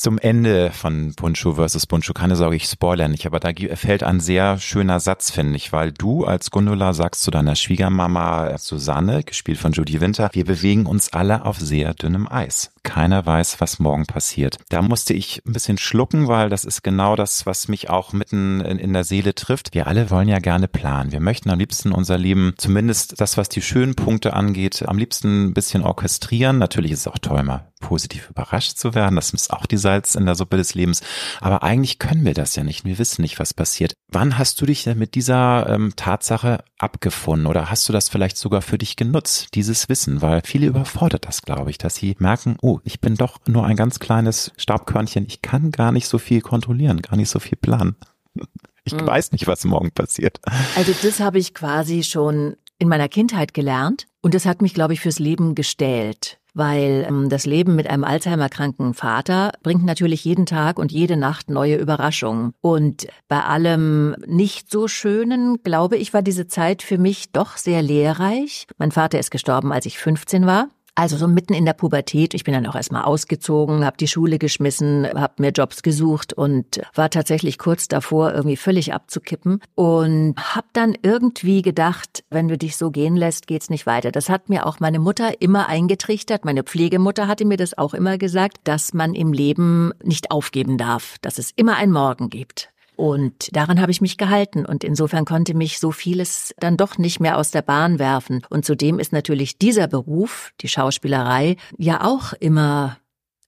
Zum 0.00 0.16
Ende 0.16 0.70
von 0.70 1.12
Bundschuh 1.12 1.56
versus 1.56 1.86
Bundschuh, 1.86 2.14
keine 2.14 2.34
Sorge, 2.34 2.56
ich 2.56 2.64
spoilere 2.64 3.10
nicht, 3.10 3.26
aber 3.26 3.38
da 3.38 3.50
fällt 3.74 4.02
ein 4.02 4.18
sehr 4.18 4.58
schöner 4.58 4.98
Satz, 4.98 5.30
finde 5.30 5.56
ich, 5.56 5.74
weil 5.74 5.92
du 5.92 6.24
als 6.24 6.50
Gundula 6.50 6.94
sagst 6.94 7.22
zu 7.22 7.30
deiner 7.30 7.54
Schwiegermama 7.54 8.56
Susanne, 8.56 9.24
gespielt 9.24 9.58
von 9.58 9.72
Judy 9.72 10.00
Winter, 10.00 10.30
wir 10.32 10.46
bewegen 10.46 10.86
uns 10.86 11.12
alle 11.12 11.44
auf 11.44 11.58
sehr 11.58 11.92
dünnem 11.92 12.26
Eis. 12.26 12.72
Keiner 12.82 13.26
weiß, 13.26 13.60
was 13.60 13.78
morgen 13.78 14.06
passiert. 14.06 14.58
Da 14.70 14.80
musste 14.82 15.12
ich 15.12 15.42
ein 15.46 15.52
bisschen 15.52 15.78
schlucken, 15.78 16.28
weil 16.28 16.48
das 16.48 16.64
ist 16.64 16.82
genau 16.82 17.14
das, 17.14 17.44
was 17.44 17.68
mich 17.68 17.90
auch 17.90 18.12
mitten 18.12 18.60
in, 18.60 18.78
in 18.78 18.92
der 18.92 19.04
Seele 19.04 19.34
trifft. 19.34 19.74
Wir 19.74 19.86
alle 19.86 20.10
wollen 20.10 20.28
ja 20.28 20.38
gerne 20.38 20.66
planen. 20.66 21.12
Wir 21.12 21.20
möchten 21.20 21.50
am 21.50 21.58
liebsten 21.58 21.92
unser 21.92 22.16
Leben, 22.16 22.54
zumindest 22.56 23.20
das, 23.20 23.36
was 23.36 23.48
die 23.48 23.62
schönen 23.62 23.94
Punkte 23.94 24.32
angeht, 24.32 24.82
am 24.86 24.98
liebsten 24.98 25.46
ein 25.46 25.54
bisschen 25.54 25.82
orchestrieren. 25.82 26.58
Natürlich 26.58 26.92
ist 26.92 27.00
es 27.00 27.08
auch 27.08 27.18
toll, 27.18 27.42
mal 27.42 27.70
positiv 27.80 28.30
überrascht 28.30 28.76
zu 28.76 28.94
werden. 28.94 29.16
Das 29.16 29.30
ist 29.30 29.52
auch 29.52 29.66
die 29.66 29.76
Salz 29.76 30.14
in 30.14 30.26
der 30.26 30.34
Suppe 30.34 30.56
des 30.56 30.74
Lebens. 30.74 31.00
Aber 31.40 31.62
eigentlich 31.62 31.98
können 31.98 32.24
wir 32.24 32.34
das 32.34 32.54
ja 32.54 32.62
nicht. 32.62 32.84
Wir 32.84 32.98
wissen 32.98 33.22
nicht, 33.22 33.40
was 33.40 33.54
passiert. 33.54 33.94
Wann 34.08 34.38
hast 34.38 34.60
du 34.60 34.66
dich 34.66 34.84
denn 34.84 34.98
mit 34.98 35.14
dieser 35.14 35.68
ähm, 35.68 35.94
Tatsache 35.96 36.62
abgefunden 36.78 37.46
oder 37.46 37.70
hast 37.70 37.88
du 37.88 37.92
das 37.92 38.08
vielleicht 38.08 38.36
sogar 38.36 38.62
für 38.62 38.78
dich 38.78 38.96
genutzt, 38.96 39.48
dieses 39.54 39.88
Wissen? 39.88 40.22
Weil 40.22 40.42
viele 40.44 40.66
überfordert 40.66 41.26
das, 41.26 41.42
glaube 41.42 41.70
ich, 41.70 41.78
dass 41.78 41.96
sie 41.96 42.16
merken, 42.18 42.56
oh, 42.60 42.69
ich 42.84 43.00
bin 43.00 43.16
doch 43.16 43.38
nur 43.46 43.64
ein 43.64 43.76
ganz 43.76 43.98
kleines 43.98 44.52
Staubkörnchen. 44.56 45.26
Ich 45.26 45.42
kann 45.42 45.72
gar 45.72 45.90
nicht 45.90 46.06
so 46.06 46.18
viel 46.18 46.40
kontrollieren, 46.40 47.02
gar 47.02 47.16
nicht 47.16 47.30
so 47.30 47.38
viel 47.38 47.58
planen. 47.58 47.96
Ich 48.82 48.94
hm. 48.94 49.06
weiß 49.06 49.32
nicht, 49.32 49.46
was 49.46 49.66
morgen 49.66 49.90
passiert. 49.90 50.40
Also 50.74 50.94
das 51.02 51.20
habe 51.20 51.38
ich 51.38 51.52
quasi 51.52 52.02
schon 52.02 52.56
in 52.78 52.88
meiner 52.88 53.10
Kindheit 53.10 53.52
gelernt 53.52 54.06
und 54.22 54.32
das 54.32 54.46
hat 54.46 54.62
mich, 54.62 54.72
glaube 54.72 54.94
ich, 54.94 55.00
fürs 55.00 55.18
Leben 55.18 55.54
gestählt 55.54 56.40
weil 56.54 57.06
ähm, 57.08 57.28
das 57.28 57.46
Leben 57.46 57.76
mit 57.76 57.88
einem 57.88 58.04
Alzheimer-kranken 58.04 58.94
Vater 58.94 59.52
bringt 59.62 59.84
natürlich 59.84 60.24
jeden 60.24 60.46
Tag 60.46 60.78
und 60.78 60.92
jede 60.92 61.16
Nacht 61.16 61.50
neue 61.50 61.76
Überraschungen. 61.76 62.52
Und 62.60 63.06
bei 63.28 63.42
allem 63.42 64.16
nicht 64.26 64.70
so 64.70 64.88
schönen, 64.88 65.62
glaube 65.62 65.96
ich, 65.96 66.12
war 66.12 66.22
diese 66.22 66.46
Zeit 66.46 66.82
für 66.82 66.98
mich 66.98 67.32
doch 67.32 67.56
sehr 67.56 67.82
lehrreich. 67.82 68.66
Mein 68.78 68.92
Vater 68.92 69.18
ist 69.18 69.30
gestorben, 69.30 69.72
als 69.72 69.86
ich 69.86 69.98
15 69.98 70.46
war. 70.46 70.68
Also 71.00 71.16
so 71.16 71.26
mitten 71.26 71.54
in 71.54 71.64
der 71.64 71.72
Pubertät. 71.72 72.34
Ich 72.34 72.44
bin 72.44 72.52
dann 72.52 72.66
auch 72.66 72.74
erstmal 72.74 73.04
ausgezogen, 73.04 73.86
habe 73.86 73.96
die 73.96 74.06
Schule 74.06 74.38
geschmissen, 74.38 75.08
habe 75.14 75.32
mir 75.38 75.48
Jobs 75.48 75.82
gesucht 75.82 76.34
und 76.34 76.82
war 76.94 77.08
tatsächlich 77.08 77.56
kurz 77.56 77.88
davor, 77.88 78.34
irgendwie 78.34 78.58
völlig 78.58 78.92
abzukippen. 78.92 79.62
Und 79.76 80.34
habe 80.36 80.66
dann 80.74 80.94
irgendwie 81.00 81.62
gedacht, 81.62 82.22
wenn 82.28 82.48
du 82.48 82.58
dich 82.58 82.76
so 82.76 82.90
gehen 82.90 83.16
lässt, 83.16 83.46
geht's 83.46 83.70
nicht 83.70 83.86
weiter. 83.86 84.12
Das 84.12 84.28
hat 84.28 84.50
mir 84.50 84.66
auch 84.66 84.78
meine 84.78 84.98
Mutter 84.98 85.40
immer 85.40 85.70
eingetrichtert. 85.70 86.44
Meine 86.44 86.64
Pflegemutter 86.64 87.28
hatte 87.28 87.46
mir 87.46 87.56
das 87.56 87.78
auch 87.78 87.94
immer 87.94 88.18
gesagt, 88.18 88.58
dass 88.64 88.92
man 88.92 89.14
im 89.14 89.32
Leben 89.32 89.92
nicht 90.04 90.30
aufgeben 90.30 90.76
darf, 90.76 91.16
dass 91.22 91.38
es 91.38 91.50
immer 91.56 91.76
ein 91.76 91.92
Morgen 91.92 92.28
gibt. 92.28 92.68
Und 93.00 93.56
daran 93.56 93.80
habe 93.80 93.90
ich 93.92 94.02
mich 94.02 94.18
gehalten. 94.18 94.66
Und 94.66 94.84
insofern 94.84 95.24
konnte 95.24 95.54
mich 95.54 95.80
so 95.80 95.90
vieles 95.90 96.54
dann 96.58 96.76
doch 96.76 96.98
nicht 96.98 97.18
mehr 97.18 97.38
aus 97.38 97.50
der 97.50 97.62
Bahn 97.62 97.98
werfen. 97.98 98.42
Und 98.50 98.66
zudem 98.66 98.98
ist 98.98 99.10
natürlich 99.10 99.56
dieser 99.56 99.88
Beruf, 99.88 100.52
die 100.60 100.68
Schauspielerei, 100.68 101.56
ja 101.78 102.04
auch 102.04 102.34
immer 102.34 102.98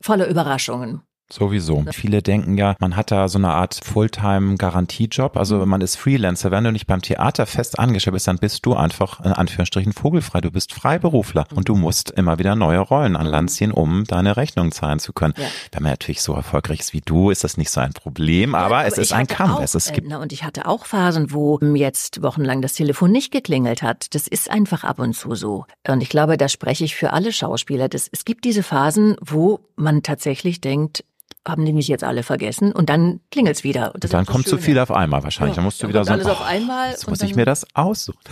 voller 0.01 0.27
Überraschungen. 0.27 1.03
Sowieso. 1.33 1.83
Viele 1.93 2.21
denken 2.21 2.59
ja, 2.59 2.77
man 2.79 2.95
hat 2.95 3.11
da 3.11 3.27
so 3.27 3.39
eine 3.39 3.53
Art 3.53 3.81
Fulltime-Garantiejob. 3.83 5.39
Also 5.39 5.57
mhm. 5.57 5.69
man 5.69 5.81
ist 5.81 5.97
Freelancer. 5.97 6.51
Wenn 6.51 6.65
du 6.65 6.73
nicht 6.73 6.87
beim 6.87 7.01
Theater 7.01 7.47
fest 7.47 7.79
angestellt 7.79 8.13
bist, 8.13 8.29
dann 8.29 8.37
bist 8.37 8.67
du 8.67 8.75
einfach 8.75 9.25
in 9.25 9.33
Anführungsstrichen 9.33 9.95
vogelfrei. 9.95 10.43
Du 10.43 10.51
bist 10.51 10.75
Freiberufler 10.75 11.47
und 11.55 11.71
du 11.71 11.75
musst 11.75 12.11
immer 12.11 12.39
wieder 12.39 12.55
neue 12.55 12.81
Rollen 12.81 13.17
an 13.17 13.25
Land 13.25 13.51
ziehen, 13.51 13.73
um 13.73 14.05
deine 14.05 14.37
Rechnung 14.37 14.73
zahlen 14.73 14.99
zu 14.99 15.15
können. 15.15 15.33
Ja. 15.39 15.45
Wenn 15.71 15.85
man 15.85 15.93
natürlich 15.93 16.21
so 16.21 16.35
erfolgreich 16.35 16.81
ist 16.81 16.93
wie 16.93 17.01
du, 17.01 17.31
ist 17.31 17.45
das 17.45 17.57
nicht 17.57 17.71
so 17.71 17.81
ein 17.81 17.95
Problem, 17.95 18.55
aber, 18.55 18.75
ja, 18.75 18.81
aber 18.81 18.87
es 18.87 18.99
ist 18.99 19.15
ein 19.15 19.27
Kampf. 19.27 19.55
Auch, 19.55 19.63
es 19.63 19.75
ist, 19.75 19.97
äh, 19.97 20.15
und 20.15 20.33
ich 20.35 20.45
hatte 20.45 20.67
auch 20.67 20.85
Phasen, 20.85 21.33
wo 21.33 21.59
jetzt 21.75 22.23
wochenlang 22.23 22.61
das 22.61 22.75
Telefon 22.75 23.11
nicht 23.11 23.33
geklingelt 23.33 23.81
hat. 23.81 24.15
Das 24.15 24.29
ist 24.29 24.51
einfach 24.51 24.85
ab 24.85 24.99
und 24.99 25.15
zu 25.15 25.35
so. 25.35 25.65
Und 25.89 26.03
ich 26.03 26.11
glaube, 26.11 26.37
da 26.37 26.51
spreche 26.51 26.85
ich 26.85 26.95
für 26.95 27.15
alle 27.15 27.33
Schauspieler. 27.33 27.89
Das, 27.89 28.07
es 28.13 28.27
gibt 28.27 28.45
diese 28.45 28.63
Phasen, 28.63 29.17
wo 29.23 29.61
man 29.77 30.03
tatsächlich 30.03 30.61
denkt, 30.61 31.05
haben 31.47 31.65
die 31.65 31.73
mich 31.73 31.89
jetzt 31.89 32.05
alle 32.05 32.23
vergessen 32.23 32.73
und 32.73 32.89
dann 32.89 33.21
klingelt's 33.31 33.65
wieder. 33.65 33.95
Und 33.95 34.13
dann 34.13 34.27
kommt 34.27 34.47
zu 34.47 34.59
viel 34.59 34.79
auf 34.79 34.91
einmal 34.91 35.23
wahrscheinlich. 35.23 35.53
Ja, 35.53 35.57
dann 35.57 35.65
musst 35.65 35.83
du 35.83 35.89
wieder 35.89 36.05
so, 36.05 36.13
alles 36.13 36.27
oh, 36.27 36.31
auf 36.31 36.43
einmal 36.43 36.91
jetzt 36.91 37.09
muss 37.09 37.23
ich 37.23 37.35
mir 37.35 37.45
das 37.45 37.67
aussuchen. 37.75 38.19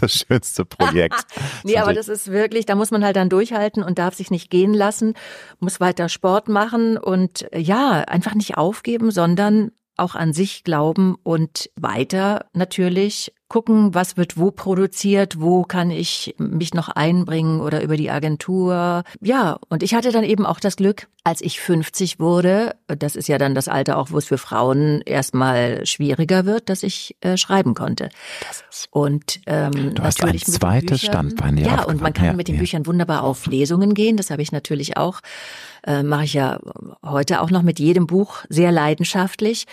Das 0.00 0.12
schönste 0.12 0.64
Projekt. 0.64 1.24
nee, 1.64 1.78
aber 1.78 1.94
das 1.94 2.08
ist 2.08 2.30
wirklich, 2.30 2.66
da 2.66 2.74
muss 2.74 2.90
man 2.90 3.04
halt 3.04 3.16
dann 3.16 3.28
durchhalten 3.28 3.82
und 3.82 3.98
darf 3.98 4.14
sich 4.14 4.30
nicht 4.30 4.50
gehen 4.50 4.74
lassen, 4.74 5.14
muss 5.60 5.80
weiter 5.80 6.08
Sport 6.08 6.48
machen 6.48 6.96
und 6.96 7.46
ja, 7.54 8.00
einfach 8.00 8.34
nicht 8.34 8.56
aufgeben, 8.56 9.10
sondern 9.10 9.70
auch 9.96 10.14
an 10.14 10.32
sich 10.32 10.64
glauben 10.64 11.16
und 11.22 11.70
weiter 11.76 12.46
natürlich 12.52 13.32
gucken, 13.54 13.94
was 13.94 14.16
wird 14.16 14.36
wo 14.36 14.50
produziert, 14.50 15.40
wo 15.40 15.62
kann 15.62 15.92
ich 15.92 16.34
mich 16.38 16.74
noch 16.74 16.88
einbringen 16.88 17.60
oder 17.60 17.84
über 17.84 17.96
die 17.96 18.10
Agentur. 18.10 19.04
Ja, 19.20 19.58
und 19.68 19.84
ich 19.84 19.94
hatte 19.94 20.10
dann 20.10 20.24
eben 20.24 20.44
auch 20.44 20.58
das 20.58 20.74
Glück, 20.74 21.06
als 21.22 21.40
ich 21.40 21.60
50 21.60 22.18
wurde, 22.18 22.74
das 22.88 23.14
ist 23.14 23.28
ja 23.28 23.38
dann 23.38 23.54
das 23.54 23.68
Alter 23.68 23.96
auch, 23.96 24.10
wo 24.10 24.18
es 24.18 24.24
für 24.24 24.38
Frauen 24.38 25.02
erstmal 25.02 25.86
schwieriger 25.86 26.46
wird, 26.46 26.68
dass 26.68 26.82
ich 26.82 27.14
äh, 27.20 27.36
schreiben 27.36 27.74
konnte. 27.74 28.08
Und 28.90 29.38
ähm, 29.46 29.94
du 29.94 30.02
hast 30.02 30.24
ein 30.24 30.36
zweites 30.36 31.02
Standbein. 31.02 31.56
Ja, 31.56 31.84
und 31.84 32.00
man 32.00 32.12
kann 32.12 32.26
ja, 32.26 32.32
mit 32.32 32.48
den 32.48 32.56
ja. 32.56 32.60
Büchern 32.60 32.86
wunderbar 32.86 33.22
auf 33.22 33.46
Lesungen 33.46 33.94
gehen. 33.94 34.16
Das 34.16 34.30
habe 34.30 34.42
ich 34.42 34.50
natürlich 34.50 34.96
auch, 34.96 35.20
äh, 35.86 36.02
mache 36.02 36.24
ich 36.24 36.34
ja 36.34 36.58
heute 37.04 37.40
auch 37.40 37.52
noch 37.52 37.62
mit 37.62 37.78
jedem 37.78 38.08
Buch 38.08 38.44
sehr 38.48 38.72
leidenschaftlich 38.72 39.66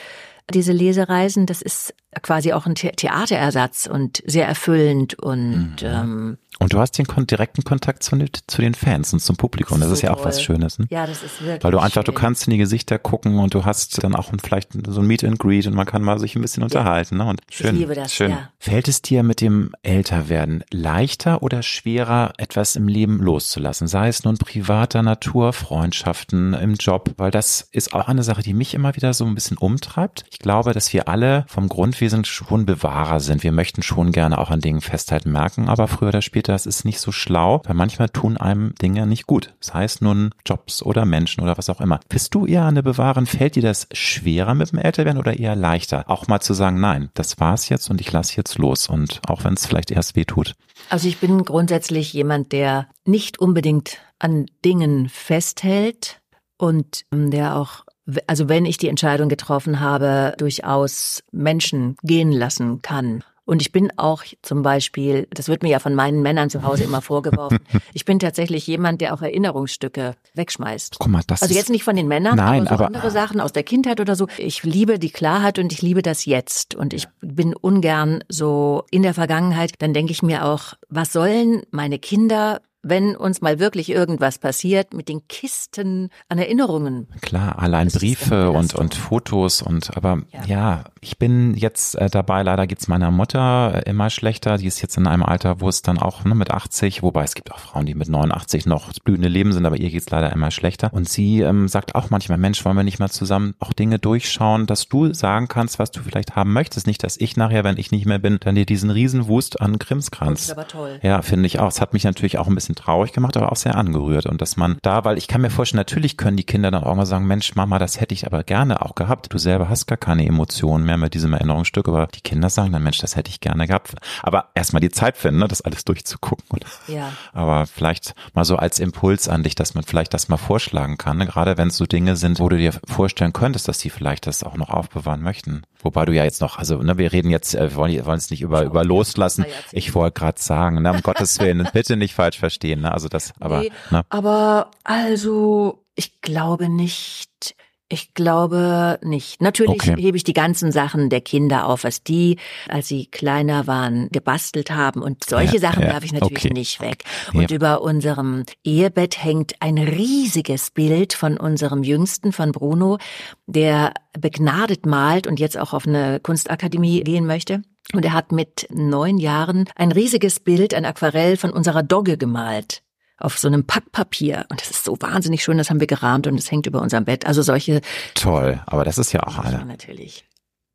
diese 0.52 0.74
Lesereisen, 0.74 1.46
das 1.46 1.62
ist 1.62 1.94
quasi 2.22 2.54
auch 2.54 2.66
ein 2.66 2.76
Theaterersatz 2.76 3.88
und 3.88 4.22
sehr 4.26 4.48
erfüllend 4.48 5.16
und 5.16 5.82
mhm. 5.82 5.88
ähm, 5.88 6.38
und 6.60 6.74
du 6.74 6.80
hast 6.80 6.92
den 6.92 7.08
direkten 7.26 7.64
Kontakt 7.64 8.04
zu, 8.04 8.18
zu, 8.48 8.62
den 8.62 8.76
Fans 8.76 9.14
und 9.14 9.20
zum 9.20 9.36
Publikum. 9.36 9.80
Das, 9.80 9.90
das 9.90 9.98
ist, 9.98 10.02
so 10.02 10.08
ja 10.08 10.14
auch 10.14 10.24
was 10.24 10.44
Schönes. 10.44 10.78
Ne? 10.78 10.86
Ja, 10.90 11.08
das 11.08 11.24
ist 11.24 11.42
wirklich. 11.42 11.64
Weil 11.64 11.72
du 11.72 11.80
einfach, 11.80 12.06
schön. 12.06 12.14
du 12.14 12.20
kannst 12.20 12.46
in 12.46 12.52
die 12.52 12.58
Gesichter 12.58 13.00
gucken 13.00 13.40
und 13.40 13.54
du 13.54 13.66
hast 13.66 14.04
dann 14.04 14.16
auch 14.16 14.32
vielleicht 14.44 14.74
so 14.88 15.02
ein 15.02 15.08
Meet 15.08 15.24
and 15.24 15.40
Greet 15.40 15.66
und 15.66 15.74
man 15.74 15.88
kann 15.88 16.04
mal 16.04 16.20
sich 16.20 16.36
ein 16.36 16.42
bisschen 16.42 16.62
ja. 16.62 16.66
unterhalten. 16.66 17.18
Ne? 17.18 17.26
Und 17.26 17.42
schön, 17.50 17.74
ich 17.74 17.82
liebe 17.82 17.96
das, 17.96 18.14
schön. 18.14 18.32
Ja. 18.32 18.50
Fällt 18.60 18.88
es 18.88 19.02
dir 19.02 19.24
mit 19.24 19.42
dem 19.42 19.74
Älterwerden 19.82 20.64
leichter 20.72 21.42
oder 21.42 21.64
schwerer, 21.64 22.34
etwas 22.38 22.76
im 22.76 22.88
Leben 22.88 23.18
loszulassen? 23.20 23.88
Sei 23.88 24.10
es 24.10 24.24
nun 24.24 24.38
privater 24.38 25.02
Natur, 25.02 25.54
Freundschaften 25.54 26.54
im 26.54 26.76
Job, 26.76 27.12
weil 27.18 27.32
das 27.32 27.70
ist 27.72 27.94
auch 27.94 28.08
eine 28.08 28.24
Sache, 28.24 28.44
die 28.44 28.54
mich 28.54 28.76
immer 28.76 28.96
wieder 28.96 29.14
so 29.14 29.26
ein 29.26 29.34
bisschen 29.34 29.58
umtreibt. 29.58 30.26
Ich 30.30 30.40
glaube, 30.40 30.74
dass 30.74 30.94
wir 30.94 31.08
alle 31.08 31.46
vom 31.48 31.70
Grundwesen 31.70 32.24
schon 32.24 32.68
Bewahrer 32.68 33.20
sind. 33.20 33.44
Wir 33.44 33.52
möchten 33.52 33.82
schon 33.82 34.12
gerne 34.12 34.38
auch 34.38 34.52
an 34.52 34.60
Dingen 34.60 34.82
festhalten, 34.82 35.32
merken, 35.32 35.68
aber 35.68 35.88
früher 35.88 36.10
oder 36.10 36.22
später 36.22 36.41
das 36.48 36.66
ist 36.66 36.86
nicht 36.86 37.00
so 37.00 37.12
schlau, 37.12 37.62
weil 37.66 37.76
manchmal 37.76 38.10
tun 38.10 38.38
einem 38.38 38.74
Dinge 38.76 39.06
nicht 39.06 39.28
gut. 39.28 39.54
Das 39.60 39.74
heißt 39.74 40.02
nun 40.02 40.32
Jobs 40.46 40.84
oder 40.84 41.06
Menschen 41.06 41.42
oder 41.44 41.58
was 41.58 41.70
auch 41.70 41.82
immer. 41.82 42.00
Bist 42.10 42.34
du 42.34 42.46
eher 42.46 42.66
eine 42.66 42.84
Bewahrerin? 42.84 43.26
Fällt 43.26 43.56
dir 43.56 43.64
das 43.64 43.88
schwerer 43.92 44.56
mit 44.56 44.72
dem 44.72 44.80
Älterwerden 44.80 45.20
oder 45.20 45.38
eher 45.38 45.56
leichter? 45.56 46.10
Auch 46.10 46.28
mal 46.28 46.40
zu 46.40 46.54
sagen, 46.54 46.80
nein, 46.80 47.10
das 47.14 47.40
war's 47.40 47.70
jetzt 47.70 47.90
und 47.90 48.02
ich 48.02 48.12
lasse 48.12 48.38
jetzt 48.38 48.58
los 48.58 48.88
und 48.88 49.22
auch 49.28 49.44
wenn 49.44 49.54
es 49.54 49.66
vielleicht 49.66 49.92
erst 49.92 50.16
weh 50.16 50.26
tut. 50.26 50.56
Also 50.90 51.08
ich 51.08 51.18
bin 51.18 51.44
grundsätzlich 51.44 52.14
jemand, 52.14 52.52
der 52.52 52.88
nicht 53.06 53.40
unbedingt 53.40 53.98
an 54.20 54.46
Dingen 54.64 55.10
festhält 55.10 56.22
und 56.58 57.06
der 57.12 57.56
auch 57.56 57.84
also 58.28 58.50
wenn 58.50 58.66
ich 58.66 58.78
die 58.78 58.90
Entscheidung 58.90 59.30
getroffen 59.30 59.80
habe, 59.80 60.34
durchaus 60.38 61.24
Menschen 61.32 61.96
gehen 62.04 62.32
lassen 62.32 62.82
kann. 62.82 63.24
Und 63.46 63.62
ich 63.62 63.72
bin 63.72 63.92
auch 63.98 64.24
zum 64.42 64.62
Beispiel, 64.62 65.28
das 65.32 65.48
wird 65.48 65.64
mir 65.64 65.70
ja 65.70 65.80
von 65.80 65.96
meinen 65.96 66.22
Männern 66.22 66.50
zu 66.50 66.64
Hause 66.64 66.84
immer 66.84 67.02
vorgeworfen, 67.02 67.60
ich 67.94 68.06
bin 68.06 68.20
tatsächlich 68.20 68.68
jemand, 68.68 69.02
der 69.02 69.14
auch 69.14 69.22
Erinnerungsstücke 69.22 70.16
wegschmeißt. 70.36 70.98
Guck 71.00 71.08
mal, 71.08 71.22
das 71.26 71.42
also 71.42 71.54
jetzt 71.54 71.70
nicht 71.70 71.84
von 71.84 71.96
den 71.96 72.08
Männern, 72.08 72.38
nein, 72.38 72.68
aber, 72.68 72.78
so 72.78 72.84
aber 72.84 72.86
andere 72.88 73.12
Sachen 73.12 73.42
aus 73.42 73.52
der 73.52 73.64
Kindheit 73.64 74.00
oder 74.00 74.16
so. 74.16 74.28
Ich 74.38 74.64
liebe 74.64 75.00
die 75.00 75.10
Klarheit 75.10 75.60
und 75.60 75.74
ich 75.74 75.82
liebe 75.82 76.02
das 76.02 76.26
Jetzt. 76.26 76.76
Und 76.76 76.94
ich 76.94 77.08
bin 77.22 77.56
ungern 77.56 78.24
so 78.30 78.86
in 78.92 79.02
der 79.04 79.14
Vergangenheit. 79.14 79.74
Dann 79.80 79.94
denke 79.94 80.12
ich 80.12 80.22
mir 80.22 80.46
auch, 80.46 80.74
was 80.90 81.12
sollen 81.12 81.64
meine 81.72 82.00
Kinder 82.00 82.62
wenn 82.84 83.16
uns 83.16 83.42
mal 83.42 83.60
wirklich 83.60 83.90
irgendwas 83.90 84.40
passiert, 84.40 84.94
mit 84.94 85.08
den 85.08 85.28
Kisten 85.28 86.10
an 86.30 86.40
Erinnerungen. 86.40 87.08
Klar, 87.22 87.60
allein 87.60 87.88
das 87.88 88.00
Briefe 88.00 88.52
und, 88.52 88.74
und 88.74 88.96
Fotos 88.96 89.62
und 89.62 89.96
aber 89.96 90.24
ja, 90.32 90.46
ja 90.46 90.84
ich 91.00 91.18
bin 91.18 91.56
jetzt 91.56 91.96
äh, 91.96 92.10
dabei, 92.10 92.44
leider 92.44 92.68
geht's 92.68 92.88
meiner 92.88 93.12
Mutter 93.12 93.82
äh, 93.86 93.90
immer 93.90 94.10
schlechter. 94.10 94.58
Die 94.58 94.68
ist 94.68 94.82
jetzt 94.82 94.98
in 94.98 95.08
einem 95.08 95.24
Alter, 95.24 95.62
wo 95.62 95.70
es 95.70 95.82
dann 95.82 95.98
auch 95.98 96.24
ne, 96.24 96.36
mit 96.36 96.52
80, 96.52 97.04
wobei 97.04 97.24
es 97.24 97.36
gibt 97.36 97.52
auch 97.52 97.60
Frauen, 97.60 97.86
die 97.86 97.96
mit 97.96 98.10
89 98.10 98.66
noch 98.66 98.92
blühende 99.04 99.28
Leben 99.28 99.52
sind, 99.52 99.66
aber 99.66 99.78
ihr 99.78 99.90
geht's 99.90 100.10
leider 100.10 100.32
immer 100.32 100.52
schlechter. 100.52 100.94
Und 100.94 101.10
sie 101.10 101.42
ähm, 101.42 101.68
sagt 101.68 101.96
auch 101.96 102.10
manchmal, 102.10 102.38
Mensch, 102.38 102.64
wollen 102.66 102.78
wir 102.78 102.84
nicht 102.84 103.00
mal 103.00 103.10
zusammen 103.10 103.56
auch 103.60 103.74
Dinge 103.74 104.00
durchschauen, 104.00 104.68
dass 104.68 104.88
du 104.88 105.14
sagen 105.14 105.48
kannst, 105.48 105.80
was 105.80 105.92
du 105.92 106.02
vielleicht 106.02 106.36
haben 106.36 106.54
möchtest. 106.54 106.88
Nicht, 106.88 107.04
dass 107.04 107.18
ich 107.18 107.36
nachher, 107.38 107.64
wenn 107.64 107.78
ich 107.78 107.92
nicht 107.92 108.06
mehr 108.06 108.20
bin, 108.20 108.38
dann 108.40 108.56
dir 108.56 108.66
diesen 108.66 108.90
Riesenwust 108.90 109.62
an 109.62 109.80
Krimskranz. 109.80 110.40
Das 110.40 110.50
ist 110.50 110.52
aber 110.52 110.68
toll. 110.68 111.00
Ja, 111.02 111.22
finde 111.22 111.48
ich 111.48 111.60
auch. 111.60 111.70
Es 111.70 111.82
hat 111.82 111.94
mich 111.94 112.04
natürlich 112.04 112.38
auch 112.38 112.48
ein 112.48 112.56
bisschen 112.56 112.71
bisschen 112.72 112.86
traurig 112.86 113.14
gemacht, 113.14 113.38
aber 113.38 113.52
auch 113.52 113.56
sehr 113.56 113.76
angerührt. 113.76 114.26
Und 114.26 114.42
dass 114.42 114.58
man 114.58 114.78
da, 114.82 115.04
weil 115.06 115.18
ich 115.18 115.28
kann 115.28 115.42
mir 115.42 115.50
vorstellen, 115.50 115.80
natürlich 115.80 116.18
können 116.18 116.38
die 116.38 116.44
Kinder 116.44 116.72
dann 116.72 116.84
auch 116.84 116.96
mal 116.96 117.06
sagen, 117.06 117.26
Mensch, 117.26 117.56
Mama, 117.56 117.80
das 117.80 118.00
hätte 118.00 118.14
ich 118.14 118.26
aber 118.26 118.44
gerne 118.44 118.82
auch 118.82 118.96
gehabt. 118.96 119.34
Du 119.34 119.38
selber 119.38 119.70
hast 119.70 119.88
gar 119.88 119.98
keine 119.98 120.26
Emotionen 120.26 120.86
mehr 120.86 120.98
mit 120.98 121.14
diesem 121.14 121.34
Erinnerungsstück, 121.34 121.88
aber 121.88 122.08
die 122.08 122.22
Kinder 122.22 122.50
sagen 122.50 122.72
dann, 122.72 122.84
Mensch, 122.84 123.00
das 123.00 123.16
hätte 123.16 123.30
ich 123.30 123.40
gerne 123.40 123.68
gehabt. 123.68 123.94
Aber 124.24 124.50
erstmal 124.56 124.82
die 124.82 124.90
Zeit 124.90 125.18
finden, 125.18 125.40
ne, 125.40 125.48
das 125.48 125.62
alles 125.62 125.86
durchzugucken. 125.86 126.60
Ja. 126.88 127.12
Aber 127.34 127.66
vielleicht 127.66 128.14
mal 128.34 128.46
so 128.46 128.56
als 128.56 128.80
Impuls 128.80 129.28
an 129.28 129.44
dich, 129.44 129.56
dass 129.56 129.74
man 129.74 129.84
vielleicht 129.84 130.14
das 130.14 130.30
mal 130.30 130.38
vorschlagen 130.38 130.98
kann, 130.98 131.18
ne? 131.18 131.26
gerade 131.26 131.58
wenn 131.58 131.70
es 131.70 131.78
so 131.78 131.86
Dinge 131.86 132.16
sind, 132.16 132.40
wo 132.40 132.50
du 132.50 132.58
dir 132.58 132.74
vorstellen 132.88 133.34
könntest, 133.34 133.68
dass 133.68 133.78
die 133.78 133.90
vielleicht 133.90 134.28
das 134.28 134.44
auch 134.44 134.56
noch 134.56 134.70
aufbewahren 134.70 135.22
möchten. 135.22 135.64
Wobei 135.84 136.06
du 136.06 136.14
ja 136.14 136.24
jetzt 136.24 136.42
noch, 136.42 136.58
also 136.58 136.78
ne, 136.82 136.98
wir 136.98 137.12
reden 137.12 137.30
jetzt, 137.30 137.56
äh, 137.56 137.72
wir 137.72 137.76
wollen, 137.76 138.06
wollen 138.06 138.18
es 138.18 138.30
nicht 138.30 138.42
über, 138.42 138.64
über 138.64 138.84
loslassen. 138.84 139.46
Ich 139.72 139.96
wollte 139.96 140.20
gerade 140.20 140.40
sagen, 140.40 140.82
ne, 140.82 140.92
um 140.92 141.02
Gottes 141.02 141.40
Willen, 141.40 141.68
bitte 141.74 141.98
nicht 141.98 142.14
falsch 142.14 142.38
verstehen. 142.38 142.61
Ne? 142.64 142.92
Also 142.92 143.08
das, 143.08 143.34
aber. 143.40 143.62
Nee, 143.62 143.72
ne? 143.90 144.04
Aber 144.10 144.72
also, 144.84 145.84
ich 145.96 146.22
glaube 146.22 146.70
nicht. 146.70 147.56
Ich 147.94 148.14
glaube 148.14 149.00
nicht. 149.04 149.42
Natürlich 149.42 149.82
okay. 149.82 150.02
hebe 150.02 150.16
ich 150.16 150.24
die 150.24 150.32
ganzen 150.32 150.72
Sachen 150.72 151.10
der 151.10 151.20
Kinder 151.20 151.66
auf, 151.66 151.84
was 151.84 152.04
die, 152.04 152.38
als 152.70 152.88
sie 152.88 153.08
kleiner 153.08 153.68
waren, 153.68 154.08
gebastelt 154.14 154.72
haben. 154.72 155.02
Und 155.02 155.26
solche 155.26 155.56
ja, 155.56 155.60
Sachen 155.60 155.84
ja, 155.84 155.90
darf 155.90 156.06
ich 156.06 156.14
natürlich 156.14 156.46
okay. 156.46 156.54
nicht 156.54 156.80
weg. 156.80 157.04
Und 157.34 157.52
ja. 157.52 157.56
über 157.58 157.82
unserem 157.82 158.46
Ehebett 158.64 159.22
hängt 159.22 159.56
ein 159.60 159.78
riesiges 159.78 160.72
Bild 160.72 161.12
von 161.12 161.36
unserem 161.36 161.84
Jüngsten, 161.84 162.32
von 162.32 162.54
Bruno, 162.54 162.98
der 163.46 163.94
begnadet 164.18 164.86
malt 164.86 165.28
und 165.28 165.42
jetzt 165.42 165.58
auch 165.58 165.74
auf 165.74 165.86
eine 165.86 166.22
Kunstakademie 166.22 167.04
gehen 167.04 167.26
möchte. 167.26 167.62
Und 167.94 168.06
er 168.06 168.14
hat 168.14 168.32
mit 168.32 168.68
neun 168.70 169.18
Jahren 169.18 169.66
ein 169.76 169.92
riesiges 169.92 170.40
Bild, 170.40 170.74
ein 170.74 170.86
Aquarell 170.86 171.38
von 171.38 171.52
unserer 171.52 171.84
Dogge 171.84 172.18
gemalt 172.18 172.84
auf 173.18 173.38
so 173.38 173.48
einem 173.48 173.66
Packpapier. 173.66 174.46
Und 174.50 174.62
das 174.62 174.72
ist 174.72 174.84
so 174.84 174.98
wahnsinnig 175.00 175.44
schön, 175.44 175.58
das 175.58 175.70
haben 175.70 175.80
wir 175.80 175.88
gerahmt 175.88 176.28
und 176.28 176.38
es 176.38 176.52
hängt 176.52 176.66
über 176.66 176.82
unserem 176.82 177.06
Bett. 177.06 177.26
Also 177.26 177.42
solche. 177.42 177.82
Toll, 178.16 178.60
aber 178.66 178.84
das 178.84 178.98
ist 178.98 179.14
ja 179.14 179.22
auch 179.24 179.38
eine. 179.38 179.64
Natürlich. 179.66 180.26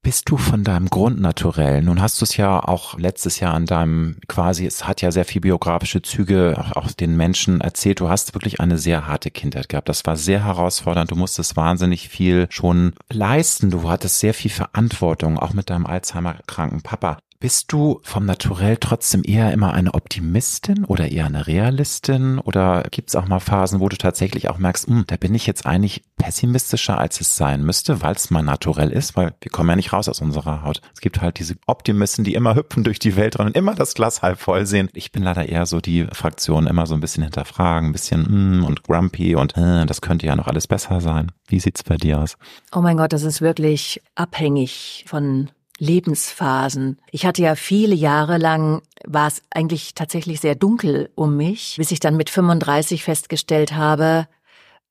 Bist 0.06 0.30
du 0.30 0.36
von 0.36 0.62
deinem 0.62 0.88
Grund 0.88 1.20
naturell? 1.20 1.82
Nun 1.82 2.00
hast 2.00 2.20
du 2.20 2.24
es 2.24 2.36
ja 2.36 2.62
auch 2.62 2.96
letztes 2.96 3.40
Jahr 3.40 3.54
an 3.54 3.66
deinem 3.66 4.18
quasi, 4.28 4.64
es 4.64 4.86
hat 4.86 5.02
ja 5.02 5.10
sehr 5.10 5.24
viel 5.24 5.40
biografische 5.40 6.00
Züge, 6.00 6.54
auch, 6.56 6.76
auch 6.76 6.92
den 6.92 7.16
Menschen 7.16 7.60
erzählt. 7.60 7.98
Du 7.98 8.08
hast 8.08 8.32
wirklich 8.32 8.60
eine 8.60 8.78
sehr 8.78 9.08
harte 9.08 9.32
Kindheit 9.32 9.68
gehabt. 9.68 9.88
Das 9.88 10.06
war 10.06 10.16
sehr 10.16 10.44
herausfordernd. 10.44 11.10
Du 11.10 11.16
musstest 11.16 11.56
wahnsinnig 11.56 12.08
viel 12.08 12.46
schon 12.50 12.92
leisten. 13.10 13.72
Du 13.72 13.90
hattest 13.90 14.20
sehr 14.20 14.32
viel 14.32 14.52
Verantwortung, 14.52 15.40
auch 15.40 15.54
mit 15.54 15.70
deinem 15.70 15.86
Alzheimer-kranken 15.86 16.82
Papa. 16.82 17.18
Bist 17.38 17.70
du 17.70 18.00
vom 18.02 18.24
Naturell 18.24 18.78
trotzdem 18.78 19.22
eher 19.22 19.52
immer 19.52 19.74
eine 19.74 19.92
Optimistin 19.92 20.86
oder 20.86 21.10
eher 21.10 21.26
eine 21.26 21.46
Realistin? 21.46 22.38
Oder 22.38 22.84
gibt 22.90 23.10
es 23.10 23.16
auch 23.16 23.28
mal 23.28 23.40
Phasen, 23.40 23.80
wo 23.80 23.90
du 23.90 23.96
tatsächlich 23.96 24.48
auch 24.48 24.56
merkst, 24.56 24.86
hm, 24.86 25.04
da 25.06 25.16
bin 25.16 25.34
ich 25.34 25.46
jetzt 25.46 25.66
eigentlich 25.66 26.02
pessimistischer, 26.16 26.98
als 26.98 27.20
es 27.20 27.36
sein 27.36 27.62
müsste, 27.62 28.00
weil 28.00 28.14
es 28.14 28.30
mal 28.30 28.42
naturell 28.42 28.90
ist, 28.90 29.16
weil 29.16 29.34
wir 29.40 29.50
kommen 29.50 29.68
ja 29.68 29.76
nicht 29.76 29.92
raus 29.92 30.08
aus 30.08 30.22
unserer 30.22 30.62
Haut. 30.62 30.80
Es 30.94 31.00
gibt 31.00 31.20
halt 31.20 31.38
diese 31.38 31.56
Optimisten, 31.66 32.24
die 32.24 32.34
immer 32.34 32.54
hüpfen 32.54 32.84
durch 32.84 32.98
die 32.98 33.16
Welt 33.16 33.36
und 33.36 33.54
immer 33.54 33.74
das 33.74 33.94
Glas 33.94 34.22
halb 34.22 34.40
voll 34.40 34.64
sehen. 34.64 34.88
Ich 34.94 35.12
bin 35.12 35.22
leider 35.22 35.46
eher 35.46 35.66
so 35.66 35.80
die 35.80 36.06
Fraktion, 36.12 36.66
immer 36.66 36.86
so 36.86 36.94
ein 36.94 37.00
bisschen 37.00 37.22
hinterfragen, 37.22 37.90
ein 37.90 37.92
bisschen 37.92 38.60
mm, 38.60 38.64
und 38.64 38.82
grumpy 38.82 39.36
und 39.36 39.56
äh, 39.58 39.84
das 39.84 40.00
könnte 40.00 40.26
ja 40.26 40.36
noch 40.36 40.46
alles 40.46 40.66
besser 40.66 41.02
sein. 41.02 41.32
Wie 41.48 41.60
sieht's 41.60 41.82
bei 41.82 41.96
dir 41.96 42.20
aus? 42.20 42.38
Oh 42.74 42.80
mein 42.80 42.96
Gott, 42.96 43.12
das 43.12 43.22
ist 43.24 43.42
wirklich 43.42 44.00
abhängig 44.14 45.04
von 45.06 45.50
Lebensphasen. 45.78 46.98
Ich 47.10 47.26
hatte 47.26 47.42
ja 47.42 47.54
viele 47.54 47.94
Jahre 47.94 48.38
lang, 48.38 48.82
war 49.06 49.28
es 49.28 49.42
eigentlich 49.50 49.94
tatsächlich 49.94 50.40
sehr 50.40 50.54
dunkel 50.54 51.10
um 51.14 51.36
mich, 51.36 51.74
bis 51.76 51.90
ich 51.90 52.00
dann 52.00 52.16
mit 52.16 52.30
35 52.30 53.04
festgestellt 53.04 53.72
habe, 53.72 54.26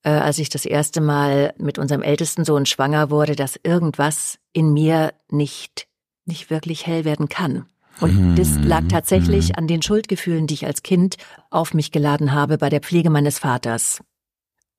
äh, 0.04 0.10
als 0.10 0.38
ich 0.38 0.50
das 0.50 0.66
erste 0.66 1.02
Mal 1.02 1.54
mit 1.58 1.80
unserem 1.80 2.02
ältesten 2.02 2.46
Sohn 2.46 2.66
schwanger 2.66 3.10
wurde, 3.10 3.36
dass 3.36 3.60
irgendwas 3.64 4.38
in 4.54 4.74
mir 4.74 5.14
nicht, 5.30 5.88
nicht 6.26 6.50
wirklich 6.50 6.86
hell 6.86 7.06
werden 7.06 7.30
kann. 7.30 7.66
Und 8.02 8.36
das 8.36 8.58
lag 8.62 8.82
mhm. 8.82 8.90
tatsächlich 8.90 9.50
mhm. 9.50 9.56
an 9.56 9.68
den 9.68 9.82
Schuldgefühlen, 9.82 10.48
die 10.48 10.56
ich 10.56 10.66
als 10.66 10.84
Kind 10.84 11.18
auf 11.50 11.74
mich 11.74 11.92
geladen 11.92 12.34
habe 12.34 12.58
bei 12.58 12.70
der 12.70 12.82
Pflege 12.82 13.10
meines 13.10 13.40
Vaters. 13.40 14.02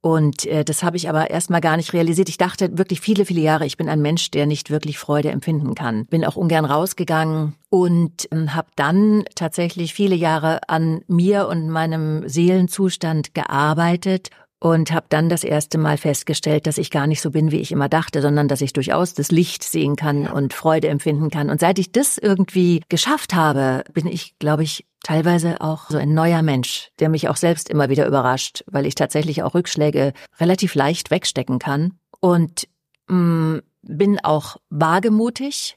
Und 0.06 0.46
äh, 0.46 0.64
das 0.64 0.84
habe 0.84 0.96
ich 0.96 1.08
aber 1.08 1.30
erstmal 1.30 1.60
gar 1.60 1.76
nicht 1.76 1.92
realisiert. 1.92 2.28
Ich 2.28 2.38
dachte 2.38 2.78
wirklich 2.78 3.00
viele, 3.00 3.24
viele 3.24 3.40
Jahre, 3.40 3.66
ich 3.66 3.76
bin 3.76 3.88
ein 3.88 4.00
Mensch, 4.00 4.30
der 4.30 4.46
nicht 4.46 4.70
wirklich 4.70 5.00
Freude 5.00 5.32
empfinden 5.32 5.74
kann. 5.74 6.06
Bin 6.06 6.24
auch 6.24 6.36
ungern 6.36 6.64
rausgegangen 6.64 7.56
und 7.70 8.30
äh, 8.30 8.46
habe 8.50 8.68
dann 8.76 9.24
tatsächlich 9.34 9.94
viele 9.94 10.14
Jahre 10.14 10.60
an 10.68 11.00
mir 11.08 11.48
und 11.48 11.70
meinem 11.70 12.28
Seelenzustand 12.28 13.34
gearbeitet 13.34 14.30
und 14.58 14.90
habe 14.90 15.06
dann 15.08 15.28
das 15.28 15.44
erste 15.44 15.78
Mal 15.78 15.98
festgestellt, 15.98 16.66
dass 16.66 16.78
ich 16.78 16.90
gar 16.90 17.06
nicht 17.06 17.20
so 17.20 17.30
bin, 17.30 17.50
wie 17.50 17.60
ich 17.60 17.72
immer 17.72 17.88
dachte, 17.88 18.22
sondern 18.22 18.48
dass 18.48 18.62
ich 18.62 18.72
durchaus 18.72 19.12
das 19.12 19.30
Licht 19.30 19.62
sehen 19.62 19.96
kann 19.96 20.26
und 20.26 20.54
Freude 20.54 20.88
empfinden 20.88 21.30
kann. 21.30 21.50
Und 21.50 21.60
seit 21.60 21.78
ich 21.78 21.92
das 21.92 22.16
irgendwie 22.16 22.82
geschafft 22.88 23.34
habe, 23.34 23.84
bin 23.92 24.06
ich, 24.06 24.38
glaube 24.38 24.62
ich, 24.62 24.86
teilweise 25.02 25.60
auch 25.60 25.90
so 25.90 25.98
ein 25.98 26.14
neuer 26.14 26.42
Mensch, 26.42 26.90
der 26.98 27.10
mich 27.10 27.28
auch 27.28 27.36
selbst 27.36 27.68
immer 27.68 27.90
wieder 27.90 28.06
überrascht, 28.06 28.64
weil 28.66 28.86
ich 28.86 28.94
tatsächlich 28.94 29.42
auch 29.42 29.54
Rückschläge 29.54 30.14
relativ 30.40 30.74
leicht 30.74 31.10
wegstecken 31.10 31.58
kann. 31.58 31.98
Und 32.20 32.66
mh, 33.08 33.16
mm, 33.16 33.62
bin 33.82 34.18
auch 34.24 34.56
wagemutig, 34.68 35.76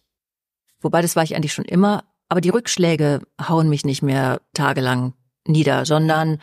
wobei 0.82 1.02
das 1.02 1.16
war 1.16 1.24
ich 1.24 1.36
eigentlich 1.36 1.54
schon 1.54 1.66
immer, 1.66 2.06
aber 2.28 2.42
die 2.42 2.50
Rückschläge 2.50 3.22
hauen 3.48 3.70
mich 3.70 3.86
nicht 3.86 4.02
mehr 4.02 4.42
tagelang 4.54 5.14
nieder, 5.46 5.86
sondern 5.86 6.40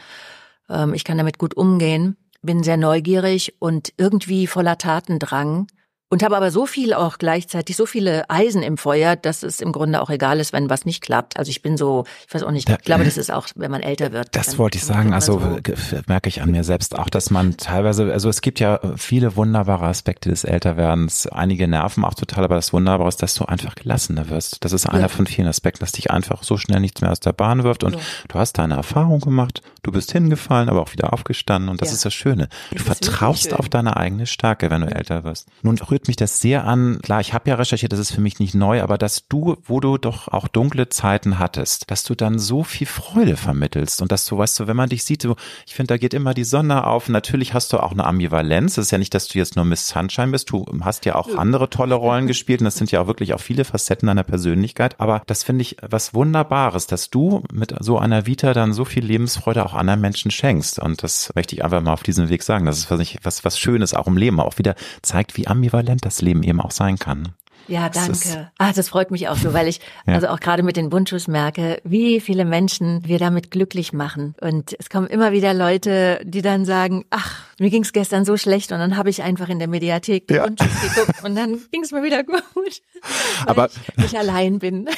ähm, 0.69 0.95
ich 0.95 1.05
kann 1.05 1.19
damit 1.19 1.39
gut 1.39 1.57
umgehen, 1.57 2.17
bin 2.47 2.63
sehr 2.63 2.77
neugierig 2.77 3.55
und 3.59 3.93
irgendwie 3.99 4.47
voller 4.47 4.79
Tatendrang 4.79 5.67
und 6.09 6.23
habe 6.23 6.37
aber 6.37 6.53
so 6.53 6.67
viel 6.67 6.95
auch 6.95 7.19
gleichzeitig, 7.19 7.77
so 7.77 7.85
viele 7.85 8.31
Eisen 8.31 8.63
im 8.63 8.79
Feuer, 8.79 9.17
dass 9.17 9.43
es 9.43 9.61
im 9.61 9.73
Grunde 9.73 10.01
auch 10.01 10.09
egal 10.09 10.39
ist, 10.39 10.53
wenn 10.53 10.71
was 10.71 10.85
nicht 10.85 11.03
klappt. 11.03 11.37
Also 11.37 11.51
ich 11.51 11.63
bin 11.63 11.77
so, 11.77 12.05
ich 12.29 12.35
weiß 12.35 12.45
auch 12.45 12.53
nicht, 12.53 12.69
ich 12.69 12.79
glaube, 12.79 13.05
das 13.05 13.17
ist 13.17 13.33
auch, 13.33 13.49
wenn 13.57 13.73
man 13.73 13.83
älter 13.83 14.13
wird. 14.13 14.29
Das 14.33 14.57
wollte 14.57 14.79
ich 14.79 14.85
sagen, 14.85 15.13
also 15.13 15.41
so. 15.41 16.03
merke 16.07 16.29
ich 16.29 16.43
an 16.43 16.53
mir 16.53 16.63
selbst 16.63 16.97
auch, 16.97 17.09
dass 17.09 17.31
man 17.31 17.57
teilweise, 17.57 18.13
also 18.13 18.29
es 18.29 18.41
gibt 18.41 18.61
ja 18.61 18.79
viele 18.97 19.35
wunderbare 19.35 19.87
Aspekte 19.87 20.29
des 20.29 20.45
Älterwerdens. 20.45 21.27
Einige 21.27 21.67
nerven 21.67 22.05
auch 22.05 22.15
total, 22.15 22.45
aber 22.45 22.55
das 22.55 22.73
Wunderbare 22.73 23.09
ist, 23.09 23.23
dass 23.23 23.35
du 23.35 23.45
einfach 23.45 23.75
gelassener 23.75 24.29
wirst. 24.31 24.65
Das 24.65 24.73
ist 24.73 24.87
einer 24.87 25.03
ja. 25.03 25.09
von 25.09 25.27
vielen 25.27 25.49
Aspekten, 25.49 25.81
dass 25.81 25.93
dich 25.93 26.13
einfach 26.13 26.45
so 26.45 26.57
schnell 26.57 26.79
nichts 26.79 27.01
mehr 27.01 27.11
aus 27.11 27.21
der 27.21 27.33
Bahn 27.33 27.65
wirft 27.65 27.83
und 27.83 27.95
ja. 27.97 28.01
du 28.29 28.39
hast 28.39 28.59
deine 28.59 28.75
Erfahrung 28.75 29.21
gemacht, 29.21 29.61
du 29.83 29.91
bist 29.91 30.13
hingefallen, 30.13 30.69
aber 30.69 30.83
auch 30.83 30.93
wieder 30.93 31.13
aufgestanden 31.13 31.69
und 31.69 31.81
das 31.83 31.89
ja. 31.89 31.95
ist 31.95 32.05
das 32.05 32.15
Schöne. 32.15 32.49
Du 32.71 32.77
das 32.77 32.85
vertraust 32.85 33.53
auf 33.55 33.69
deine 33.69 33.97
eigene 33.97 34.27
Stärke, 34.27 34.71
wenn 34.71 34.83
du 34.83 34.95
älter 34.95 35.25
wirst. 35.25 35.49
Nun 35.63 35.77
rührt 35.97 36.09
mich 36.09 36.17
das 36.17 36.41
sehr 36.41 36.67
an, 36.67 36.99
klar, 37.03 37.23
ich 37.23 37.33
habe 37.33 37.49
ja 37.49 37.57
recherchiert, 37.57 37.91
das 37.91 38.01
ist 38.01 38.13
für 38.13 38.21
mich 38.21 38.39
nicht 38.39 38.55
neu, 38.55 38.83
aber 38.83 38.99
dass 38.99 39.27
du, 39.29 39.57
wo 39.65 39.81
du 39.81 39.97
doch 39.97 40.29
auch 40.29 40.47
dunkle 40.47 40.91
Zeiten 40.91 41.39
hattest, 41.39 41.91
dass 41.91 42.03
du 42.03 42.15
dann 42.15 42.39
so 42.39 42.65
viel 42.65 42.87
Freude 42.87 43.39
vermittelst 43.39 44.03
und 44.03 44.13
dass 44.13 44.27
du, 44.27 44.37
weißt 44.37 44.61
du, 44.61 44.67
wenn 44.67 44.77
man 44.77 44.91
dich 44.91 45.05
sieht, 45.05 45.23
so, 45.23 45.37
ich 45.67 45.75
finde, 45.75 45.95
da 45.95 45.97
geht 45.97 46.13
immer 46.13 46.35
die 46.35 46.45
Sonne 46.45 46.87
auf. 46.87 47.09
Natürlich 47.09 47.55
hast 47.55 47.73
du 47.73 47.79
auch 47.79 47.93
eine 47.93 48.05
Ambivalenz. 48.05 48.73
Es 48.77 48.87
ist 48.87 48.91
ja 48.91 48.99
nicht, 48.99 49.15
dass 49.15 49.29
du 49.29 49.39
jetzt 49.39 49.57
nur 49.57 49.65
Miss 49.65 49.89
Sunshine 49.89 50.33
bist. 50.33 50.51
Du 50.51 50.67
hast 50.83 51.07
ja 51.07 51.15
auch 51.15 51.35
andere 51.35 51.71
tolle 51.71 51.95
Rollen 51.95 52.27
gespielt 52.27 52.61
und 52.61 52.67
das 52.67 52.77
sind 52.77 52.93
ja 52.93 53.01
auch 53.01 53.07
wirklich 53.07 53.33
auch 53.33 53.41
viele 53.41 53.65
Facetten 53.65 54.07
deiner 54.07 54.25
Persönlichkeit. 54.25 55.01
Aber 55.01 55.23
das 55.27 55.45
finde 55.45 55.63
ich 55.63 55.79
was 55.81 56.13
Wunderbares, 56.13 56.87
dass 56.87 57.09
du 57.09 57.43
mit 57.51 57.75
so 57.81 57.99
einer 57.99 58.27
Vita 58.27 58.53
dann 58.53 58.75
so 58.75 58.85
viel 58.85 59.05
Lebensfreude 59.05 59.65
auch 59.65 59.73
anderen 59.73 60.03
Menschen 60.03 60.31
schenkst. 60.31 60.79
Und 60.79 61.03
das 61.03 61.33
möchte 61.35 61.55
ich 61.57 61.65
einfach 61.65 61.81
mal 61.81 61.95
auf 61.95 62.03
diesem 62.03 62.29
Weg 62.29 62.43
sagen. 62.43 62.67
Das 62.67 62.77
ist 62.77 62.91
was, 62.91 63.17
was, 63.23 63.45
was 63.47 63.59
Schönes 63.59 63.95
auch 63.95 64.07
im 64.07 64.19
Leben 64.19 64.41
auch 64.41 64.59
wieder 64.59 64.75
zeigt, 65.01 65.39
wie 65.39 65.47
ambivalent 65.47 65.86
das 65.95 66.21
Leben 66.21 66.43
eben 66.43 66.61
auch 66.61 66.71
sein 66.71 66.99
kann. 66.99 67.35
Ja, 67.69 67.89
danke. 67.89 68.51
Ah, 68.59 68.73
das 68.73 68.89
freut 68.89 69.11
mich 69.11 69.29
auch 69.29 69.37
so, 69.37 69.53
weil 69.53 69.69
ich 69.69 69.81
ja. 70.07 70.15
also 70.15 70.29
auch 70.29 70.41
gerade 70.41 70.63
mit 70.63 70.77
den 70.77 70.91
Bundschuss 70.91 71.29
merke, 71.29 71.81
wie 71.85 72.21
viele 72.21 72.45
Menschen 72.45 73.07
wir 73.07 73.19
damit 73.19 73.51
glücklich 73.51 73.93
machen. 73.93 74.35
Und 74.41 74.77
es 74.79 74.91
kommen 74.91 75.07
immer 75.07 75.33
wieder 75.33 75.55
Leute, 75.55 76.21
die 76.25 76.43
dann 76.43 76.65
sagen, 76.65 77.05
ach, 77.11 77.47
mir 77.59 77.71
ging's 77.71 77.93
gestern 77.93 78.25
so 78.25 78.37
schlecht 78.37 78.73
und 78.73 78.79
dann 78.79 78.97
habe 78.97 79.09
ich 79.09 79.23
einfach 79.23 79.49
in 79.49 79.59
der 79.59 79.69
Mediathek 79.69 80.29
die 80.29 80.35
ja. 80.35 80.45
Bundschuss 80.45 80.95
geguckt 80.95 81.25
und 81.25 81.35
dann 81.35 81.59
ging's 81.73 81.91
mir 81.91 82.03
wieder 82.03 82.23
gut, 82.23 82.43
weil 82.45 83.47
Aber 83.47 83.69
ich 83.69 83.97
nicht 83.97 84.17
allein 84.17 84.59
bin. 84.59 84.89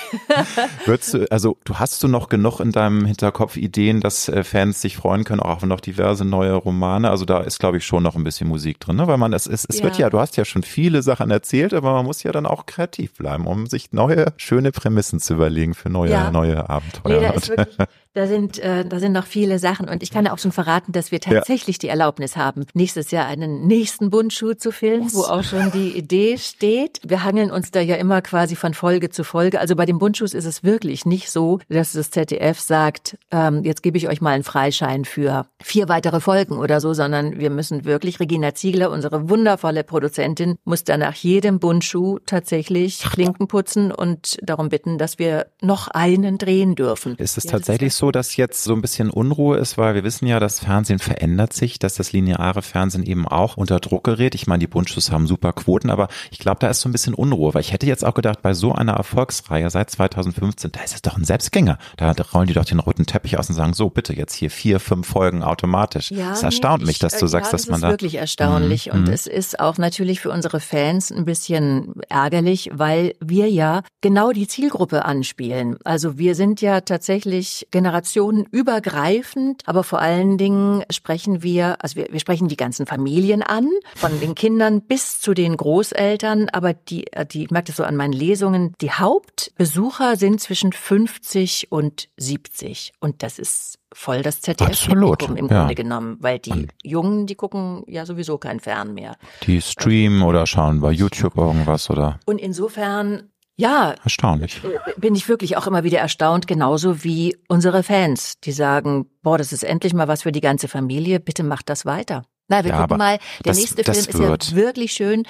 Würdest 0.84 1.14
du, 1.14 1.30
also 1.30 1.56
du 1.64 1.76
hast 1.76 2.02
du 2.02 2.08
noch 2.08 2.28
genug 2.28 2.60
in 2.60 2.72
deinem 2.72 3.04
Hinterkopf 3.06 3.56
Ideen, 3.56 4.00
dass 4.00 4.28
äh, 4.28 4.42
Fans 4.42 4.80
sich 4.80 4.96
freuen 4.96 5.24
können, 5.24 5.40
auch 5.40 5.58
auf 5.58 5.62
noch 5.62 5.80
diverse 5.80 6.24
neue 6.24 6.54
Romane. 6.54 7.10
Also 7.10 7.24
da 7.24 7.40
ist, 7.40 7.60
glaube 7.60 7.78
ich, 7.78 7.86
schon 7.86 8.02
noch 8.02 8.16
ein 8.16 8.24
bisschen 8.24 8.48
Musik 8.48 8.80
drin, 8.80 8.96
ne? 8.96 9.06
weil 9.06 9.18
man 9.18 9.32
es, 9.32 9.46
es, 9.46 9.64
es 9.68 9.78
ja. 9.78 9.84
wird 9.84 9.98
ja, 9.98 10.10
du 10.10 10.18
hast 10.18 10.36
ja 10.36 10.44
schon 10.44 10.62
viele 10.62 11.02
Sachen 11.02 11.30
erzählt, 11.30 11.74
aber 11.74 11.92
man 11.92 12.04
muss 12.04 12.22
ja 12.22 12.32
dann 12.32 12.46
auch 12.46 12.57
auch 12.58 12.66
kreativ 12.66 13.14
bleiben, 13.14 13.46
um 13.46 13.66
sich 13.66 13.92
neue, 13.92 14.32
schöne 14.36 14.72
Prämissen 14.72 15.20
zu 15.20 15.34
überlegen 15.34 15.74
für 15.74 15.90
neue, 15.90 16.10
ja. 16.10 16.30
neue 16.30 16.68
Abenteuer. 16.68 17.20
Nee, 17.20 17.26
da, 17.26 17.32
ist 17.32 17.48
wirklich, 17.48 17.76
da 18.14 18.26
sind, 18.26 18.58
äh, 18.58 18.84
da 18.84 18.98
sind 18.98 19.12
noch 19.12 19.26
viele 19.26 19.58
Sachen 19.58 19.88
und 19.88 20.02
ich 20.02 20.10
kann 20.10 20.26
ja 20.26 20.32
auch 20.32 20.38
schon 20.38 20.52
verraten, 20.52 20.92
dass 20.92 21.12
wir 21.12 21.20
tatsächlich 21.20 21.76
ja. 21.76 21.80
die 21.80 21.88
Erlaubnis 21.88 22.36
haben, 22.36 22.66
nächstes 22.74 23.10
Jahr 23.10 23.26
einen 23.26 23.66
nächsten 23.66 24.10
Bundschuh 24.10 24.54
zu 24.54 24.72
filmen, 24.72 25.06
Was? 25.06 25.14
wo 25.14 25.22
auch 25.22 25.44
schon 25.44 25.70
die 25.70 25.96
Idee 25.96 26.36
steht. 26.38 27.00
Wir 27.04 27.24
hangeln 27.24 27.50
uns 27.50 27.70
da 27.70 27.80
ja 27.80 27.96
immer 27.96 28.22
quasi 28.22 28.56
von 28.56 28.74
Folge 28.74 29.10
zu 29.10 29.24
Folge. 29.24 29.60
Also 29.60 29.76
bei 29.76 29.86
den 29.86 29.98
Bundschuhs 29.98 30.34
ist 30.34 30.46
es 30.46 30.64
wirklich 30.64 31.06
nicht 31.06 31.30
so, 31.30 31.60
dass 31.68 31.92
das 31.92 32.10
ZDF 32.10 32.58
sagt, 32.58 33.16
ähm, 33.30 33.62
jetzt 33.64 33.82
gebe 33.82 33.96
ich 33.96 34.08
euch 34.08 34.20
mal 34.20 34.30
einen 34.30 34.44
Freischein 34.44 35.04
für 35.04 35.46
vier 35.62 35.88
weitere 35.88 36.20
Folgen 36.20 36.56
oder 36.58 36.80
so, 36.80 36.92
sondern 36.94 37.38
wir 37.38 37.50
müssen 37.50 37.84
wirklich, 37.84 38.20
Regina 38.20 38.54
Ziegler, 38.54 38.90
unsere 38.90 39.28
wundervolle 39.28 39.84
Produzentin, 39.84 40.56
muss 40.64 40.84
da 40.84 40.96
nach 40.96 41.14
jedem 41.14 41.60
Bundschuh 41.60 42.18
tatsächlich 42.26 42.47
tatsächlich 42.48 43.00
Klinken 43.00 43.46
putzen 43.46 43.92
und 43.92 44.38
darum 44.42 44.70
bitten, 44.70 44.96
dass 44.96 45.18
wir 45.18 45.48
noch 45.60 45.88
einen 45.88 46.38
drehen 46.38 46.76
dürfen. 46.76 47.14
Ist 47.16 47.36
es 47.36 47.44
ja, 47.44 47.50
tatsächlich 47.50 47.94
so, 47.94 48.10
dass 48.10 48.36
jetzt 48.36 48.64
so 48.64 48.72
ein 48.72 48.80
bisschen 48.80 49.10
Unruhe 49.10 49.58
ist, 49.58 49.76
weil 49.76 49.94
wir 49.94 50.02
wissen 50.02 50.26
ja, 50.26 50.40
das 50.40 50.60
Fernsehen 50.60 50.98
verändert 50.98 51.52
sich, 51.52 51.78
dass 51.78 51.96
das 51.96 52.12
lineare 52.12 52.62
Fernsehen 52.62 53.02
eben 53.04 53.28
auch 53.28 53.58
unter 53.58 53.80
Druck 53.80 54.04
gerät. 54.04 54.34
Ich 54.34 54.46
meine, 54.46 54.60
die 54.60 54.66
Bundschuss 54.66 55.12
haben 55.12 55.26
super 55.26 55.52
Quoten, 55.52 55.90
aber 55.90 56.08
ich 56.30 56.38
glaube, 56.38 56.58
da 56.60 56.68
ist 56.68 56.80
so 56.80 56.88
ein 56.88 56.92
bisschen 56.92 57.12
Unruhe, 57.12 57.52
weil 57.52 57.60
ich 57.60 57.72
hätte 57.72 57.86
jetzt 57.86 58.02
auch 58.02 58.14
gedacht, 58.14 58.40
bei 58.40 58.54
so 58.54 58.72
einer 58.72 58.94
Erfolgsreihe 58.94 59.68
seit 59.68 59.90
2015, 59.90 60.72
da 60.72 60.80
ist 60.80 60.94
es 60.94 61.02
doch 61.02 61.18
ein 61.18 61.24
Selbstgänger. 61.24 61.76
Da 61.98 62.14
rollen 62.32 62.46
die 62.46 62.54
doch 62.54 62.64
den 62.64 62.80
roten 62.80 63.04
Teppich 63.04 63.38
aus 63.38 63.50
und 63.50 63.56
sagen, 63.56 63.74
so 63.74 63.90
bitte 63.90 64.14
jetzt 64.14 64.34
hier 64.34 64.50
vier, 64.50 64.80
fünf 64.80 65.06
Folgen 65.06 65.42
automatisch. 65.42 66.10
Ja, 66.10 66.32
es 66.32 66.42
erstaunt 66.42 66.86
mich, 66.86 66.98
dass 66.98 67.18
du 67.18 67.26
äh, 67.26 67.28
sagst, 67.28 67.52
dass 67.52 67.68
man 67.68 67.82
da. 67.82 67.88
Das 67.88 67.92
ist 67.92 68.02
wirklich 68.02 68.14
erstaunlich 68.14 68.86
mhm. 68.86 68.92
und 68.92 69.08
mhm. 69.08 69.12
es 69.12 69.26
ist 69.26 69.60
auch 69.60 69.76
natürlich 69.76 70.20
für 70.20 70.30
unsere 70.30 70.60
Fans 70.60 71.12
ein 71.12 71.26
bisschen 71.26 71.92
ärgerlich 72.08 72.37
ärgerlich, 72.38 72.70
weil 72.72 73.14
wir 73.20 73.48
ja 73.48 73.82
genau 74.00 74.32
die 74.32 74.46
Zielgruppe 74.46 75.04
anspielen. 75.04 75.76
Also 75.84 76.18
wir 76.18 76.34
sind 76.34 76.60
ja 76.60 76.80
tatsächlich 76.80 77.66
generationenübergreifend, 77.70 79.62
aber 79.66 79.82
vor 79.82 80.00
allen 80.00 80.38
Dingen 80.38 80.84
sprechen 80.90 81.42
wir, 81.42 81.82
also 81.82 81.96
wir, 81.96 82.06
wir 82.10 82.20
sprechen 82.20 82.48
die 82.48 82.56
ganzen 82.56 82.86
Familien 82.86 83.42
an, 83.42 83.68
von 83.96 84.18
den 84.20 84.34
Kindern 84.34 84.82
bis 84.82 85.20
zu 85.20 85.34
den 85.34 85.56
Großeltern, 85.56 86.48
aber 86.50 86.74
die, 86.74 87.06
die, 87.32 87.44
ich 87.44 87.50
merke 87.50 87.66
das 87.68 87.76
so 87.76 87.84
an 87.84 87.96
meinen 87.96 88.12
Lesungen, 88.12 88.74
die 88.80 88.92
Hauptbesucher 88.92 90.16
sind 90.16 90.40
zwischen 90.40 90.72
50 90.72 91.70
und 91.70 92.08
70 92.16 92.92
und 93.00 93.22
das 93.22 93.38
ist 93.38 93.77
voll 93.94 94.22
das 94.22 94.40
ZDF 94.40 94.68
Absolut, 94.68 95.22
im 95.28 95.48
ja. 95.48 95.60
Grunde 95.60 95.74
genommen, 95.74 96.16
weil 96.20 96.38
die 96.38 96.68
Jungen, 96.82 97.26
die 97.26 97.34
gucken 97.34 97.84
ja 97.86 98.04
sowieso 98.06 98.38
kein 98.38 98.60
Fern 98.60 98.94
mehr. 98.94 99.16
Die 99.44 99.60
streamen 99.62 100.22
oder 100.22 100.46
schauen 100.46 100.80
bei 100.80 100.90
YouTube 100.92 101.36
irgendwas 101.36 101.88
oder 101.90 102.20
Und 102.26 102.38
insofern, 102.38 103.30
ja, 103.56 103.94
erstaunlich. 104.04 104.60
äh, 104.64 105.00
bin 105.00 105.14
ich 105.14 105.28
wirklich 105.28 105.56
auch 105.56 105.66
immer 105.66 105.84
wieder 105.84 105.98
erstaunt, 105.98 106.46
genauso 106.46 107.02
wie 107.04 107.36
unsere 107.48 107.82
Fans, 107.82 108.34
die 108.44 108.52
sagen, 108.52 109.06
boah, 109.22 109.38
das 109.38 109.52
ist 109.52 109.64
endlich 109.64 109.94
mal 109.94 110.06
was 110.08 110.22
für 110.22 110.32
die 110.32 110.40
ganze 110.40 110.68
Familie, 110.68 111.18
bitte 111.20 111.42
macht 111.42 111.68
das 111.68 111.84
weiter. 111.86 112.24
Na, 112.50 112.64
wir 112.64 112.70
Ja, 112.70 112.80
gucken 112.82 112.96
mal, 112.98 113.18
der 113.44 113.52
das- 113.52 113.58
nächste 113.58 113.82
das 113.82 114.06
Film 114.06 114.28
wird. 114.28 114.42
ist 114.44 114.50
ja 114.52 114.56
wirklich 114.56 114.92
schön. 114.92 115.24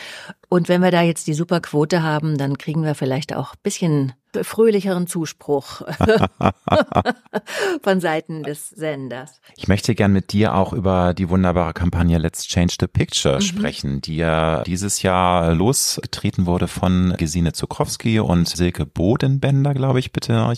Und 0.49 0.69
wenn 0.69 0.81
wir 0.83 0.93
da 0.93 1.03
jetzt 1.03 1.27
die 1.27 1.35
super 1.35 1.61
Quote 1.61 2.03
haben, 2.03 2.39
dann 2.39 2.59
kriegen 2.59 2.85
wir 2.85 2.95
vielleicht 2.95 3.35
auch 3.35 3.55
ein 3.55 3.61
bisschen 3.65 4.13
fröhlicheren 4.43 5.07
Zuspruch 5.07 5.83
von 7.83 8.01
Seiten 8.01 8.43
des 8.43 8.69
Senders. 8.71 9.41
Ich 9.57 9.69
möchte 9.69 9.95
gern 9.95 10.13
mit 10.13 10.33
dir 10.33 10.55
auch 10.55 10.73
über 10.73 11.15
die 11.15 11.29
wunderbare 11.29 11.73
Kampagne 11.73 12.19
Let's 12.19 12.47
Change 12.47 12.77
the 12.81 12.87
Picture 12.87 13.37
Mhm. 13.37 13.41
sprechen, 13.43 14.01
die 14.01 14.17
ja 14.17 14.63
dieses 14.65 15.03
Jahr 15.03 15.55
losgetreten 15.55 16.47
wurde 16.47 16.69
von 16.69 17.15
Gesine 17.17 17.53
Zukrowski 17.53 18.21
und 18.21 18.49
Silke 18.49 18.87
Bodenbender, 18.87 19.75
glaube 19.75 19.99
ich, 19.99 20.13
bitte. 20.13 20.53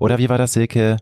Oder 0.00 0.18
wie 0.18 0.28
war 0.28 0.38
das, 0.38 0.52
Silke? 0.54 0.96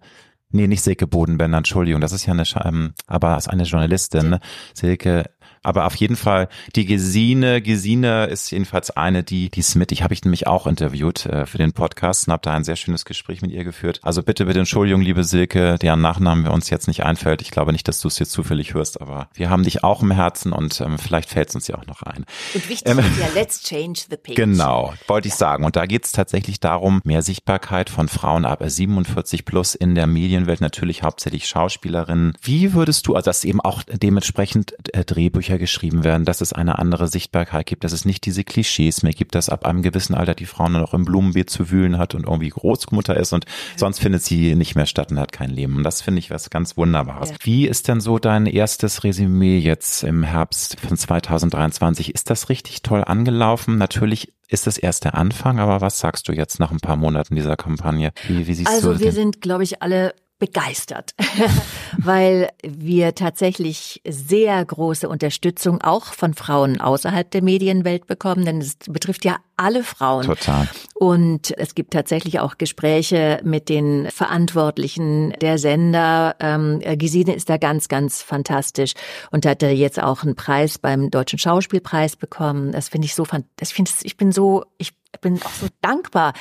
Nee, 0.51 0.67
nicht 0.67 0.83
Silke 0.83 1.07
Bodenbender, 1.07 1.57
Entschuldigung, 1.59 2.01
das 2.03 2.13
ist 2.13 2.27
ja 2.27 2.35
eine, 2.35 2.45
Scha- 2.45 2.67
ähm, 2.69 2.93
aber 3.07 3.39
ist 3.39 3.49
eine 3.49 3.63
Journalistin, 3.63 4.29
ne? 4.31 4.41
Silke, 4.75 5.25
aber 5.63 5.87
auf 5.87 5.95
jeden 5.97 6.17
Fall 6.17 6.49
die 6.75 6.87
Gesine, 6.87 7.63
Gesine 7.63 8.27
ist 8.27 8.51
jedenfalls 8.51 8.91
eine, 8.91 9.23
die, 9.23 9.51
die 9.51 9.61
ist 9.61 9.75
mit, 9.75 9.93
ich 9.93 10.03
habe 10.03 10.15
ich 10.15 10.25
nämlich 10.25 10.47
auch 10.47 10.67
interviewt 10.67 11.27
äh, 11.27 11.47
für 11.47 11.59
den 11.59 11.73
Podcast 11.73 12.27
und 12.27 12.33
habe 12.33 12.43
da 12.43 12.53
ein 12.53 12.65
sehr 12.65 12.77
schönes 12.77 13.05
Gespräch 13.05 13.43
mit 13.43 13.51
ihr 13.51 13.65
geführt. 13.65 14.01
Also 14.03 14.23
bitte, 14.23 14.47
bitte 14.47 14.59
Entschuldigung, 14.59 15.03
liebe 15.03 15.25
Silke, 15.25 15.77
deren 15.81 16.01
Nachnamen 16.01 16.45
wir 16.45 16.53
uns 16.53 16.71
jetzt 16.71 16.89
nicht 16.89 17.05
einfällt. 17.05 17.43
Ich 17.43 17.51
glaube 17.51 17.73
nicht, 17.73 17.87
dass 17.89 18.01
du 18.01 18.09
es 18.09 18.19
jetzt 18.19 18.33
zufällig 18.33 18.75
hörst, 18.75 19.01
aber 19.01 19.29
wir 19.35 19.51
haben 19.51 19.65
dich 19.65 19.85
auch 19.85 20.03
im 20.03 20.11
Herzen 20.11 20.53
und 20.53 20.81
ähm, 20.81 20.99
vielleicht 20.99 21.31
fällt 21.31 21.49
es 21.49 21.55
uns 21.55 21.69
ja 21.69 21.77
auch 21.77 21.87
noch 21.87 22.03
ein. 22.03 22.25
Und 22.55 22.69
wichtig 22.69 22.93
ist 22.93 23.19
ja, 23.19 23.29
let's 23.35 23.63
change 23.63 24.01
the 24.11 24.17
picture. 24.17 24.47
Genau, 24.47 24.95
wollte 25.07 25.29
ich 25.29 25.35
sagen. 25.35 25.65
Und 25.65 25.77
da 25.77 25.87
geht 25.87 26.05
es 26.05 26.13
tatsächlich 26.13 26.61
darum, 26.61 27.01
mehr 27.05 27.23
Sichtbarkeit 27.23 27.91
von 27.91 28.09
Frauen 28.09 28.45
ab 28.45 28.63
47 28.65 29.45
plus 29.45 29.75
in 29.75 29.95
der 29.95 30.07
Medienwelt, 30.07 30.61
natürlich 30.61 31.03
hauptsächlich 31.03 31.47
Schauspielerinnen. 31.47 32.35
Wie 32.43 32.75
würdest 32.75 33.07
du, 33.07 33.15
also 33.15 33.31
dass 33.31 33.45
eben 33.45 33.61
auch 33.61 33.83
dementsprechend 33.85 34.75
äh, 34.95 35.05
Drehbücher 35.05 35.52
geschrieben 35.59 36.05
werden, 36.05 36.25
dass 36.25 36.41
es 36.41 36.53
eine 36.53 36.79
andere 36.79 37.09
Sichtbarkeit 37.09 37.67
gibt, 37.67 37.85
dass 37.85 37.93
es 37.93 38.05
nicht 38.05 38.25
diese 38.27 38.45
Klischees 38.45 39.03
mehr 39.03 39.13
gibt, 39.13 39.35
dass 39.35 39.49
ab 39.49 39.65
einem 39.65 39.83
gewissen 39.83 40.15
Alter 40.15 40.35
die 40.35 40.47
Frau 40.47 40.69
nur 40.69 40.81
noch 40.81 40.95
im 40.95 41.05
Blumenbeet 41.05 41.51
zu 41.51 41.71
wühlen 41.71 41.99
hat 41.99 42.15
und 42.15 42.27
irgendwie 42.27 42.49
Großmutter 42.49 43.17
ist 43.17 43.33
und 43.33 43.47
sonst 43.77 44.01
findet 44.01 44.23
sie 44.23 44.55
nicht 44.55 44.75
mehr 44.75 44.87
statt 44.87 45.11
und 45.11 45.19
hat 45.19 45.33
kein 45.33 45.51
Leben. 45.51 45.77
Und 45.77 45.85
das 45.85 46.03
finde 46.03 46.19
ich 46.19 46.31
was 46.31 46.51
ganz 46.51 46.77
Wunderbares. 46.77 47.31
Ja. 47.31 47.37
Wie 47.43 47.67
ist 47.67 47.89
denn 47.89 48.01
so 48.01 48.19
dein 48.19 48.47
erstes 48.47 49.05
Resümee 49.05 49.59
jetzt 49.59 50.05
im 50.05 50.23
Herbst 50.23 50.79
von 50.81 50.97
2023? 50.97 52.15
Ist 52.15 52.31
das 52.31 52.49
richtig 52.49 52.83
toll 52.83 53.05
angelaufen? 53.05 53.79
Natürlich 53.79 54.33
ist 54.53 54.67
es 54.67 54.77
erst 54.77 55.05
der 55.05 55.15
Anfang, 55.15 55.59
aber 55.59 55.81
was 55.81 55.99
sagst 55.99 56.29
du 56.29 56.33
jetzt 56.33 56.61
nach 56.61 56.71
ein 56.71 56.81
paar 56.81 56.97
Monaten 56.97 57.35
dieser 57.35 57.57
Kampagne? 57.57 58.13
Wie, 58.29 58.47
wie 58.47 58.55
siehst 58.55 58.71
Also 58.71 58.93
du 58.93 59.01
wir 59.01 59.13
sind, 59.13 59.41
glaube 59.41 59.65
ich, 59.65 59.83
alle 59.83 60.15
begeistert, 60.43 61.15
weil 61.99 62.51
wir 62.65 63.15
tatsächlich 63.15 64.03
sehr 64.05 64.65
große 64.65 65.09
Unterstützung 65.09 65.81
auch 65.83 66.07
von 66.07 66.35
Frauen 66.35 66.81
außerhalb 66.81 67.31
der 67.31 67.45
Medienwelt 67.45 68.09
bekommen, 68.09 68.45
denn 68.45 68.59
es 68.59 68.75
betrifft 68.89 69.25
ja 69.25 69.37
alle 69.57 69.85
Frauen. 69.85 70.25
Total. 70.25 70.69
Und 70.95 71.57
es 71.59 71.77
gibt 71.77 71.93
tatsächlich 71.93 72.41
auch 72.41 72.59
Gespräche 72.59 73.41
mit 73.45 73.69
den 73.69 74.11
Verantwortlichen 74.11 75.33
der 75.41 75.59
Sender. 75.59 76.35
Ähm, 76.41 76.81
Gesine 76.99 77.37
ist 77.37 77.49
da 77.49 77.57
ganz, 77.57 77.87
ganz 77.87 78.21
fantastisch 78.21 78.95
und 79.31 79.47
hat 79.47 79.63
jetzt 79.63 80.03
auch 80.03 80.25
einen 80.25 80.35
Preis 80.35 80.77
beim 80.77 81.13
Deutschen 81.13 81.39
Schauspielpreis 81.39 82.17
bekommen. 82.17 82.73
Das 82.73 82.89
finde 82.89 83.07
ich 83.07 83.15
so, 83.15 83.25
das 83.55 83.71
finde 83.71 83.93
ich 84.03 84.17
bin 84.17 84.33
so, 84.33 84.65
ich 84.77 84.93
bin 85.21 85.41
auch 85.43 85.51
so 85.51 85.67
dankbar, 85.81 86.33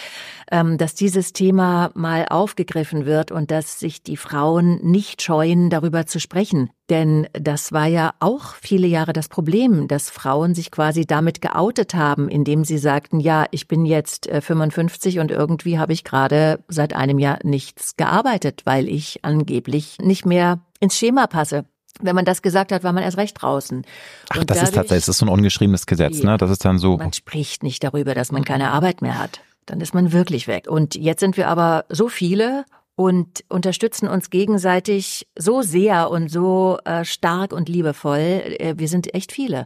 ähm, 0.51 0.77
dass 0.77 0.95
dieses 0.95 1.33
Thema 1.33 1.91
mal 1.93 2.25
aufgegriffen 2.29 3.05
wird 3.05 3.31
und 3.31 3.51
dass 3.51 3.79
sich 3.79 4.03
die 4.03 4.17
Frauen 4.17 4.79
nicht 4.83 5.21
scheuen, 5.21 5.69
darüber 5.69 6.05
zu 6.05 6.19
sprechen. 6.19 6.69
Denn 6.89 7.27
das 7.33 7.71
war 7.71 7.85
ja 7.87 8.13
auch 8.19 8.55
viele 8.55 8.87
Jahre 8.87 9.13
das 9.13 9.29
Problem, 9.29 9.87
dass 9.87 10.09
Frauen 10.09 10.53
sich 10.53 10.71
quasi 10.71 11.05
damit 11.05 11.41
geoutet 11.41 11.93
haben, 11.93 12.27
indem 12.27 12.65
sie 12.65 12.77
sagten, 12.77 13.19
ja, 13.19 13.45
ich 13.51 13.67
bin 13.67 13.85
jetzt 13.85 14.27
äh, 14.27 14.41
55 14.41 15.19
und 15.19 15.31
irgendwie 15.31 15.79
habe 15.79 15.93
ich 15.93 16.03
gerade 16.03 16.63
seit 16.67 16.93
einem 16.93 17.19
Jahr 17.19 17.39
nichts 17.43 17.95
gearbeitet, 17.95 18.61
weil 18.65 18.89
ich 18.89 19.23
angeblich 19.23 19.99
nicht 19.99 20.25
mehr 20.25 20.59
ins 20.79 20.97
Schema 20.97 21.27
passe. 21.27 21.65
Wenn 21.99 22.15
man 22.15 22.25
das 22.25 22.41
gesagt 22.41 22.71
hat, 22.71 22.83
war 22.83 22.93
man 22.93 23.03
erst 23.03 23.17
recht 23.17 23.41
draußen. 23.41 23.83
Ach, 24.29 24.37
Und 24.37 24.49
das 24.49 24.57
ist 24.57 24.61
dadurch- 24.63 24.75
tatsächlich, 24.75 25.05
das 25.05 25.09
ist 25.15 25.17
so 25.19 25.25
ein 25.25 25.29
ungeschriebenes 25.29 25.85
Gesetz, 25.85 26.19
Ja. 26.19 26.31
ne? 26.31 26.37
Das 26.37 26.49
ist 26.49 26.63
dann 26.65 26.79
so. 26.79 26.97
man 26.97 27.13
spricht 27.13 27.63
nicht 27.63 27.83
darüber, 27.83 28.15
dass 28.15 28.31
man 28.31 28.43
keine 28.43 28.71
Arbeit 28.71 29.01
mehr 29.01 29.19
hat. 29.19 29.41
Dann 29.65 29.81
ist 29.81 29.93
man 29.93 30.11
wirklich 30.11 30.47
weg. 30.47 30.67
Und 30.69 30.95
jetzt 30.95 31.19
sind 31.19 31.37
wir 31.37 31.47
aber 31.47 31.85
so 31.89 32.09
viele 32.09 32.65
und 33.01 33.43
unterstützen 33.49 34.07
uns 34.07 34.29
gegenseitig 34.29 35.27
so 35.35 35.63
sehr 35.63 36.11
und 36.11 36.29
so 36.29 36.77
äh, 36.85 37.03
stark 37.03 37.51
und 37.51 37.67
liebevoll. 37.67 38.19
Äh, 38.19 38.75
wir 38.77 38.87
sind 38.87 39.15
echt 39.15 39.31
viele. 39.31 39.65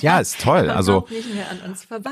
Ja, 0.00 0.18
ist 0.18 0.40
toll. 0.40 0.64
Also. 0.74 1.06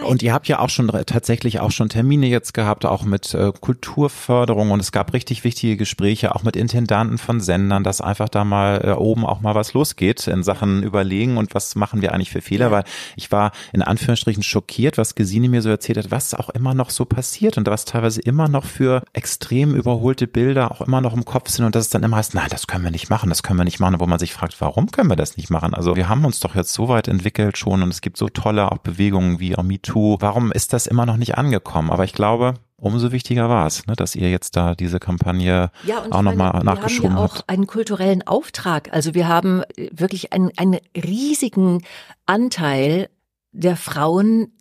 Und 0.04 0.22
ihr 0.22 0.32
habt 0.32 0.46
ja 0.46 0.60
auch 0.60 0.68
schon 0.68 0.86
tatsächlich 1.06 1.58
auch 1.58 1.72
schon 1.72 1.88
Termine 1.88 2.26
jetzt 2.26 2.54
gehabt, 2.54 2.86
auch 2.86 3.02
mit 3.02 3.34
äh, 3.34 3.50
Kulturförderung 3.60 4.70
und 4.70 4.80
es 4.80 4.92
gab 4.92 5.12
richtig 5.12 5.42
wichtige 5.42 5.76
Gespräche, 5.76 6.34
auch 6.34 6.44
mit 6.44 6.54
Intendanten 6.54 7.18
von 7.18 7.40
Sendern, 7.40 7.82
dass 7.82 8.00
einfach 8.00 8.28
da 8.28 8.44
mal 8.44 8.82
äh, 8.84 8.90
oben 8.92 9.26
auch 9.26 9.40
mal 9.40 9.54
was 9.54 9.72
losgeht 9.72 10.28
in 10.28 10.42
Sachen 10.42 10.82
überlegen 10.82 11.38
und 11.38 11.54
was 11.54 11.74
machen 11.74 12.02
wir 12.02 12.12
eigentlich 12.12 12.30
für 12.30 12.40
Fehler, 12.40 12.70
weil 12.70 12.84
ich 13.16 13.32
war 13.32 13.50
in 13.72 13.82
Anführungsstrichen 13.82 14.44
schockiert, 14.44 14.96
was 14.96 15.16
Gesine 15.16 15.48
mir 15.48 15.62
so 15.62 15.70
erzählt 15.70 15.98
hat, 15.98 16.10
was 16.10 16.34
auch 16.34 16.50
immer 16.50 16.74
noch 16.74 16.90
so 16.90 17.04
passiert 17.04 17.58
und 17.58 17.66
was 17.66 17.84
teilweise 17.84 18.20
immer 18.20 18.48
noch 18.48 18.64
für 18.64 19.02
extrem 19.12 19.74
überholte 19.74 20.26
Bilder 20.26 20.51
auch 20.58 20.80
immer 20.80 21.00
noch 21.00 21.14
im 21.14 21.24
Kopf 21.24 21.48
sind 21.50 21.64
und 21.64 21.74
dass 21.74 21.84
es 21.84 21.90
dann 21.90 22.02
immer 22.02 22.16
heißt, 22.16 22.34
nein, 22.34 22.48
das 22.50 22.66
können 22.66 22.84
wir 22.84 22.90
nicht 22.90 23.10
machen, 23.10 23.28
das 23.28 23.42
können 23.42 23.58
wir 23.58 23.64
nicht 23.64 23.80
machen, 23.80 23.98
wo 24.00 24.06
man 24.06 24.18
sich 24.18 24.32
fragt, 24.32 24.60
warum 24.60 24.90
können 24.90 25.10
wir 25.10 25.16
das 25.16 25.36
nicht 25.36 25.50
machen? 25.50 25.74
Also 25.74 25.96
wir 25.96 26.08
haben 26.08 26.24
uns 26.24 26.40
doch 26.40 26.54
jetzt 26.54 26.72
so 26.72 26.88
weit 26.88 27.08
entwickelt 27.08 27.58
schon 27.58 27.82
und 27.82 27.88
es 27.90 28.00
gibt 28.00 28.16
so 28.16 28.28
tolle 28.28 28.70
auch 28.70 28.78
Bewegungen 28.78 29.40
wie 29.40 29.56
auch 29.56 29.62
MeToo. 29.62 30.16
Warum 30.20 30.52
ist 30.52 30.72
das 30.72 30.86
immer 30.86 31.06
noch 31.06 31.16
nicht 31.16 31.36
angekommen? 31.38 31.90
Aber 31.90 32.04
ich 32.04 32.12
glaube, 32.12 32.54
umso 32.76 33.12
wichtiger 33.12 33.48
war 33.48 33.66
es, 33.66 33.86
ne, 33.86 33.94
dass 33.94 34.14
ihr 34.16 34.30
jetzt 34.30 34.56
da 34.56 34.74
diese 34.74 34.98
Kampagne 34.98 35.70
Ja, 35.84 35.98
und 36.00 36.12
auch 36.12 36.22
nochmal 36.22 36.62
nachgeschoben 36.64 37.10
Wir 37.12 37.16
haben 37.16 37.18
ja 37.18 37.24
auch 37.24 37.36
habt. 37.36 37.48
einen 37.48 37.66
kulturellen 37.66 38.26
Auftrag. 38.26 38.92
Also 38.92 39.14
wir 39.14 39.28
haben 39.28 39.62
wirklich 39.92 40.32
einen, 40.32 40.50
einen 40.56 40.78
riesigen 40.96 41.82
Anteil 42.26 43.08
der 43.52 43.76
Frauen 43.76 44.52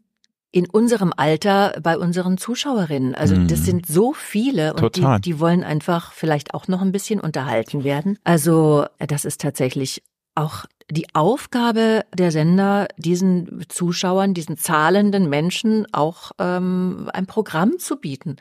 in 0.52 0.70
unserem 0.70 1.14
Alter 1.16 1.76
bei 1.82 1.98
unseren 1.98 2.38
Zuschauerinnen. 2.38 3.16
Also 3.16 3.36
Mhm. 3.36 3.48
das 3.48 3.64
sind 3.64 3.86
so 3.86 4.14
viele 4.14 4.74
und 4.74 4.96
die, 4.98 5.06
die 5.22 5.40
wollen 5.40 5.64
einfach 5.64 6.12
vielleicht 6.12 6.54
auch 6.54 6.68
noch 6.68 6.82
ein 6.82 6.92
bisschen 6.92 7.20
unterhalten 7.22 7.84
werden. 7.84 8.20
Also 8.24 8.86
äh, 9.00 9.08
das 9.08 9.26
ist 9.26 9.42
tatsächlich 9.42 10.04
auch 10.36 10.66
die 10.92 11.08
Aufgabe 11.14 12.04
der 12.14 12.32
Sender, 12.32 12.88
diesen 12.98 13.66
Zuschauern, 13.70 14.34
diesen 14.34 14.58
zahlenden 14.58 15.30
Menschen 15.30 15.88
auch 15.94 16.32
ähm, 16.38 17.10
ein 17.14 17.26
Programm 17.26 17.80
zu 17.80 17.96
bieten. 17.96 18.36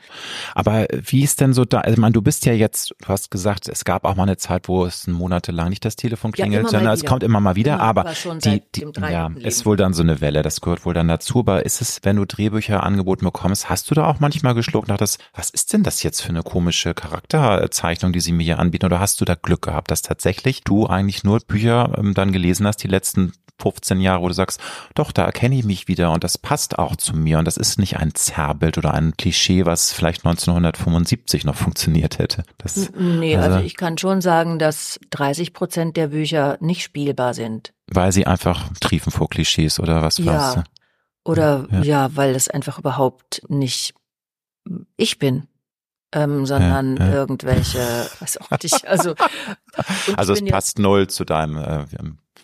Aber 0.53 0.85
wie 0.91 1.23
ist 1.23 1.41
denn 1.41 1.53
so 1.53 1.65
da, 1.65 1.79
also 1.79 1.99
meine, 1.99 2.13
du 2.13 2.21
bist 2.21 2.45
ja 2.45 2.53
jetzt, 2.53 2.93
du 2.99 3.07
hast 3.07 3.31
gesagt, 3.31 3.69
es 3.69 3.85
gab 3.85 4.05
auch 4.05 4.15
mal 4.15 4.23
eine 4.23 4.37
Zeit, 4.37 4.67
wo 4.67 4.85
es 4.85 5.07
monatelang 5.07 5.69
nicht 5.69 5.85
das 5.85 5.95
Telefon 5.95 6.31
Ja, 6.35 6.43
klingelt, 6.43 6.63
mal 6.63 6.69
sondern 6.71 6.93
es 6.93 7.05
kommt 7.05 7.23
immer 7.23 7.39
mal 7.39 7.55
wieder, 7.55 7.75
Immer, 7.75 7.83
aber 7.83 8.01
aber 8.01 8.15
schon 8.15 8.39
die, 8.39 8.61
die 8.75 8.81
ja, 8.81 9.29
13. 9.29 9.37
ist 9.37 9.59
Leben. 9.59 9.65
wohl 9.65 9.77
dann 9.77 9.93
so 9.93 10.03
eine 10.03 10.21
Welle, 10.21 10.41
das 10.41 10.61
gehört 10.61 10.85
wohl 10.85 10.93
dann 10.93 11.07
dazu, 11.07 11.39
aber 11.39 11.65
ist 11.65 11.81
es, 11.81 11.99
wenn 12.03 12.17
du 12.17 12.25
Drehbücher 12.25 12.83
angeboten 12.83 13.25
bekommst, 13.25 13.69
hast 13.69 13.89
du 13.89 13.95
da 13.95 14.05
auch 14.05 14.19
manchmal 14.19 14.53
geschluckt 14.55 14.87
nach 14.87 14.97
das, 14.97 15.17
was 15.33 15.49
ist 15.49 15.73
denn 15.73 15.83
das 15.83 16.03
jetzt 16.03 16.21
für 16.21 16.29
eine 16.29 16.43
komische 16.43 16.93
Charakterzeichnung, 16.93 18.11
die 18.11 18.19
sie 18.19 18.33
mir 18.33 18.43
hier 18.43 18.59
anbieten 18.59 18.85
oder 18.85 18.99
hast 18.99 19.21
du 19.21 19.25
da 19.25 19.35
Glück 19.35 19.61
gehabt, 19.61 19.91
dass 19.91 20.01
tatsächlich 20.01 20.63
du 20.63 20.87
eigentlich 20.87 21.23
nur 21.23 21.39
Bücher 21.39 21.95
ähm, 21.97 22.13
dann 22.13 22.31
gelesen 22.41 22.65
hast, 22.67 22.77
die 22.77 22.87
letzten 22.87 23.33
15 23.61 24.01
Jahre, 24.01 24.23
wo 24.23 24.27
du 24.27 24.33
sagst, 24.33 24.59
doch, 24.95 25.11
da 25.11 25.23
erkenne 25.23 25.53
ich 25.55 25.63
mich 25.63 25.87
wieder 25.87 26.11
und 26.11 26.23
das 26.23 26.39
passt 26.39 26.79
auch 26.79 26.95
zu 26.95 27.15
mir 27.15 27.37
und 27.37 27.45
das 27.45 27.57
ist 27.57 27.77
nicht 27.77 27.97
ein 27.97 28.15
Zerrbild 28.15 28.79
oder 28.79 28.93
ein 28.95 29.15
Klischee, 29.17 29.65
was 29.67 29.93
vielleicht 29.93 30.25
1975 30.25 31.43
noch 31.45 31.55
funktioniert 31.55 32.17
hätte. 32.17 32.43
Das, 32.57 32.89
Nee, 32.97 33.35
also, 33.37 33.55
Also- 33.57 33.65
ich 33.65 33.77
kann 33.77 33.99
schon 33.99 34.21
sagen, 34.21 34.57
dass 34.57 34.99
30 35.11 35.53
Prozent 35.53 35.95
der 35.95 36.07
Bücher 36.07 36.57
nicht 36.59 36.81
spielbar 36.83 37.33
sind. 37.35 37.73
weil 37.93 38.11
sie 38.11 38.25
einfach 38.25 38.69
triefen 38.79 39.11
vor 39.11 39.29
Klischees 39.29 39.79
oder 39.79 40.01
was 40.01 40.25
war's? 40.25 40.55
Ja. 40.55 40.63
Oder 41.23 41.67
Ja. 41.71 41.81
ja. 41.83 42.15
weil 42.15 42.33
es 42.35 42.47
einfach 42.49 42.79
überhaupt 42.79 43.43
nicht 43.47 43.93
ich 44.97 45.19
bin, 45.19 45.47
ähm, 46.13 46.45
sondern 46.47 46.97
Ja, 46.97 47.05
ja. 47.05 47.13
irgendwelche, 47.13 47.79
was 48.19 48.37
auch 48.37 48.49
nicht. 48.63 48.87
Also, 48.87 49.13
Also 50.15 50.33
es 50.33 50.43
passt 50.45 50.79
null 50.79 51.07
zu 51.07 51.25
deinem 51.25 51.57
äh, 51.57 51.85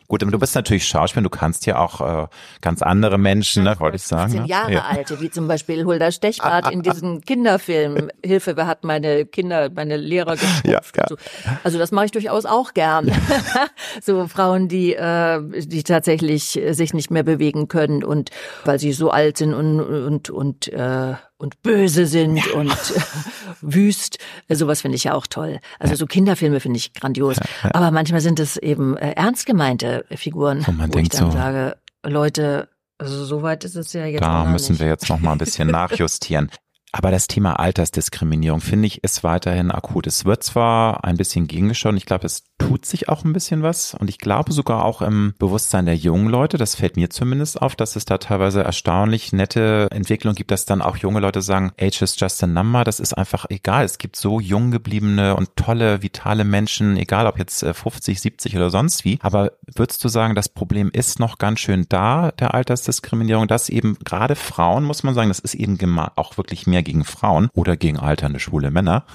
Gut, 0.08 0.24
aber 0.24 0.32
du 0.32 0.39
bist 0.39 0.55
natürlich 0.55 0.88
Schauspieler, 0.88 1.24
du 1.24 1.30
kannst 1.30 1.66
ja 1.66 1.80
auch 1.80 1.99
äh, 1.99 2.28
ganz 2.62 2.82
andere 2.82 3.18
Menschen, 3.18 3.64
ne, 3.64 3.76
wollte 3.80 3.97
ich 3.97 4.03
sagen. 4.03 4.32
15 4.32 4.41
ne? 4.43 4.47
Jahre 4.47 4.74
ja. 4.74 4.86
alte, 4.86 5.20
wie 5.20 5.30
zum 5.30 5.49
Beispiel 5.49 5.84
Hulda 5.84 6.12
Stechbart 6.12 6.72
in 6.72 6.82
diesem 6.82 7.22
Kinderfilm. 7.26 8.10
Hilfe, 8.24 8.55
wer 8.55 8.68
hat 8.68 8.86
meine 8.86 9.26
Kinder, 9.26 9.70
meine 9.70 9.97
Lehrer 9.97 10.36
geschrumpft 10.38 10.66
Ja, 10.66 10.80
ja. 10.95 11.05
so. 11.10 11.18
Also 11.64 11.78
das 11.78 11.91
mache 11.91 12.05
ich 12.05 12.12
durchaus 12.12 12.45
auch 12.45 12.74
gern. 12.74 13.12
so 14.01 14.28
Frauen, 14.28 14.70
die, 14.70 14.95
äh, 14.95 15.41
die 15.66 15.84
tatsächlich 15.84 16.60
sich 16.72 16.93
nicht 16.93 17.12
mehr 17.12 17.24
bewegen 17.24 17.68
können 17.68 18.03
und 18.03 18.30
weil 18.64 18.80
sie 18.80 18.93
so 18.93 19.12
alt 19.12 19.38
sind 19.38 19.53
und, 19.53 19.82
und, 19.82 20.30
und, 20.30 20.68
äh, 20.70 21.16
und 21.38 21.62
böse 21.62 22.06
sind 22.06 22.46
und 22.54 22.72
äh, 22.72 23.00
wüst. 23.62 24.18
Sowas 24.50 24.82
finde 24.82 24.96
ich 24.96 25.04
ja 25.06 25.14
auch 25.14 25.28
toll. 25.28 25.60
Also 25.80 25.96
so 25.96 26.06
Kinderfilme 26.06 26.60
finde 26.60 26.78
ich 26.78 26.94
grandios. 26.94 27.38
Aber 27.64 27.92
manchmal 27.92 28.22
sind 28.22 28.40
es 28.40 28.58
eben 28.58 28.98
äh, 28.98 29.12
ernst 29.12 29.46
gemeinte 29.46 30.06
Figuren, 30.16 30.66
Wo 30.66 30.72
man 30.72 30.90
wo 30.90 30.94
denkt 30.94 31.14
ich 31.14 31.20
dann 31.20 31.32
so- 31.32 31.38
sage, 31.38 31.78
Leute, 32.04 32.70
also 32.98 33.26
so 33.26 33.44
weit 33.44 33.64
ist 33.64 33.76
es 33.76 33.94
ja 33.94 34.06
jetzt 34.06 34.22
Da 34.24 34.46
müssen 34.46 34.72
nicht. 34.74 34.82
wir 34.82 34.88
jetzt 34.88 35.10
noch 35.10 35.20
mal 35.20 35.34
ein 35.34 35.38
bisschen 35.38 35.68
nachjustieren. 35.72 36.50
Aber 36.92 37.12
das 37.12 37.28
Thema 37.28 37.60
Altersdiskriminierung, 37.60 38.62
finde 38.62 38.88
ich, 38.88 39.04
ist 39.04 39.24
weiterhin 39.24 39.72
akut. 39.72 40.08
Es 40.08 40.26
wird 40.26 40.44
zwar 40.44 41.04
ein 41.04 41.18
bisschen 41.18 41.48
gegengeschaut, 41.48 41.96
ich 41.96 42.06
glaube, 42.06 42.26
es 42.26 42.44
tut 42.58 42.86
sich 42.86 43.10
auch 43.10 43.24
ein 43.24 43.34
bisschen 43.34 43.62
was. 43.62 43.94
Und 43.94 44.10
ich 44.10 44.18
glaube 44.18 44.52
sogar 44.52 44.84
auch 44.84 45.02
im 45.02 45.34
Bewusstsein 45.38 45.86
der 45.86 45.96
jungen 45.96 46.30
Leute, 46.30 46.58
das 46.58 46.76
fällt 46.76 46.96
mir 46.96 47.10
zumindest 47.10 47.62
auf, 47.62 47.76
dass 47.76 47.96
es 47.96 48.06
da 48.06 48.18
teilweise 48.18 48.64
erstaunlich 48.64 49.34
nette 49.34 49.88
Entwicklung 49.92 50.34
gibt, 50.34 50.52
dass 50.52 50.66
dann 50.66 50.82
auch 50.82 50.98
junge 50.98 51.20
Leute 51.20 51.42
sagen, 51.42 51.72
age 51.80 52.02
is 52.02 52.20
just 52.20 52.44
a 52.44 52.48
number, 52.48 52.84
das 52.84 53.00
ist 53.00 53.14
einfach 53.14 53.46
egal. 53.50 53.86
Es 53.86 53.98
gibt 53.98 54.16
so 54.16 54.40
jung 54.40 54.72
gebliebene 54.72 55.36
und 55.36 55.56
tolle, 55.56 56.02
vitale 56.02 56.46
Menschen, 56.46 56.98
egal 56.98 57.28
ob 57.28 57.38
jetzt 57.38 57.64
äh, 57.64 57.74
50, 57.74 58.20
70 58.20 58.56
oder 58.56 58.70
sonst 58.70 59.06
wie. 59.06 59.20
Aber 59.22 59.52
würdest 59.76 60.04
du 60.04 60.10
sagen, 60.10 60.36
das 60.36 60.50
Problem 60.50 60.90
ist 60.92 61.20
noch 61.20 61.38
ganz 61.38 61.60
schön 61.60 61.86
da, 61.90 62.32
der 62.32 62.54
Altersdiskriminierung, 62.54 63.48
dass 63.48 63.70
eben 63.70 63.98
gerade 64.04 64.36
Frauen, 64.36 64.84
muss 64.84 65.04
man 65.04 65.14
sagen, 65.14 65.30
das 65.30 65.40
ist 65.40 65.56
eben 65.56 65.78
auch 66.00 66.38
wirklich 66.38 66.66
mehr 66.68 66.77
gegen 66.82 67.06
Frauen 67.06 67.50
oder 67.54 67.78
gegen 67.78 68.00
alternde 68.00 68.40
schwule 68.40 68.72
Männer. 68.72 69.06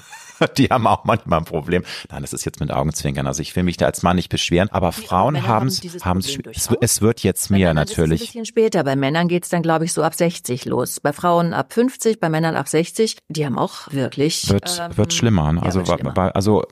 Die 0.57 0.67
haben 0.67 0.87
auch 0.87 1.03
manchmal 1.05 1.39
ein 1.39 1.45
Problem. 1.45 1.83
Nein, 2.11 2.21
das 2.21 2.33
ist 2.33 2.45
jetzt 2.45 2.59
mit 2.59 2.71
Augenzwinkern. 2.71 3.27
Also 3.27 3.41
ich 3.41 3.55
will 3.55 3.63
mich 3.63 3.77
da 3.77 3.85
als 3.85 4.03
Mann 4.03 4.15
nicht 4.15 4.29
beschweren, 4.29 4.69
aber 4.71 4.91
Frauen 4.91 5.33
Männer 5.33 5.47
haben 5.47 5.69
haben 6.03 6.19
es, 6.19 6.69
es, 6.81 7.01
wird 7.01 7.21
jetzt 7.21 7.49
Bei 7.49 7.57
mehr 7.57 7.69
Männern 7.69 7.83
Ist 7.85 7.91
es 7.93 7.97
ein 7.97 8.01
natürlich. 8.03 8.21
bisschen 8.21 8.45
später. 8.45 8.83
Bei 8.83 8.95
Männern 8.95 9.27
geht's 9.27 9.49
dann, 9.49 9.61
glaube 9.61 9.85
ich, 9.85 9.93
so 9.93 10.03
ab 10.03 10.13
60 10.15 10.65
los. 10.65 10.99
Bei 10.99 11.13
Frauen 11.13 11.53
ab 11.53 11.73
50, 11.73 12.19
bei 12.19 12.29
Männern 12.29 12.55
ab 12.55 12.67
60. 12.67 13.17
Die 13.29 13.45
haben 13.45 13.57
auch 13.57 13.91
wirklich. 13.91 14.49
Wird, 14.49 14.79
ähm, 14.81 14.97
wird 14.97 15.13
schlimmer. 15.13 15.53
ja, 15.55 15.61
Also, 15.61 15.79
wird 15.79 15.89
wa- 15.89 15.97
schlimmer. 15.97 16.35
also, 16.35 16.63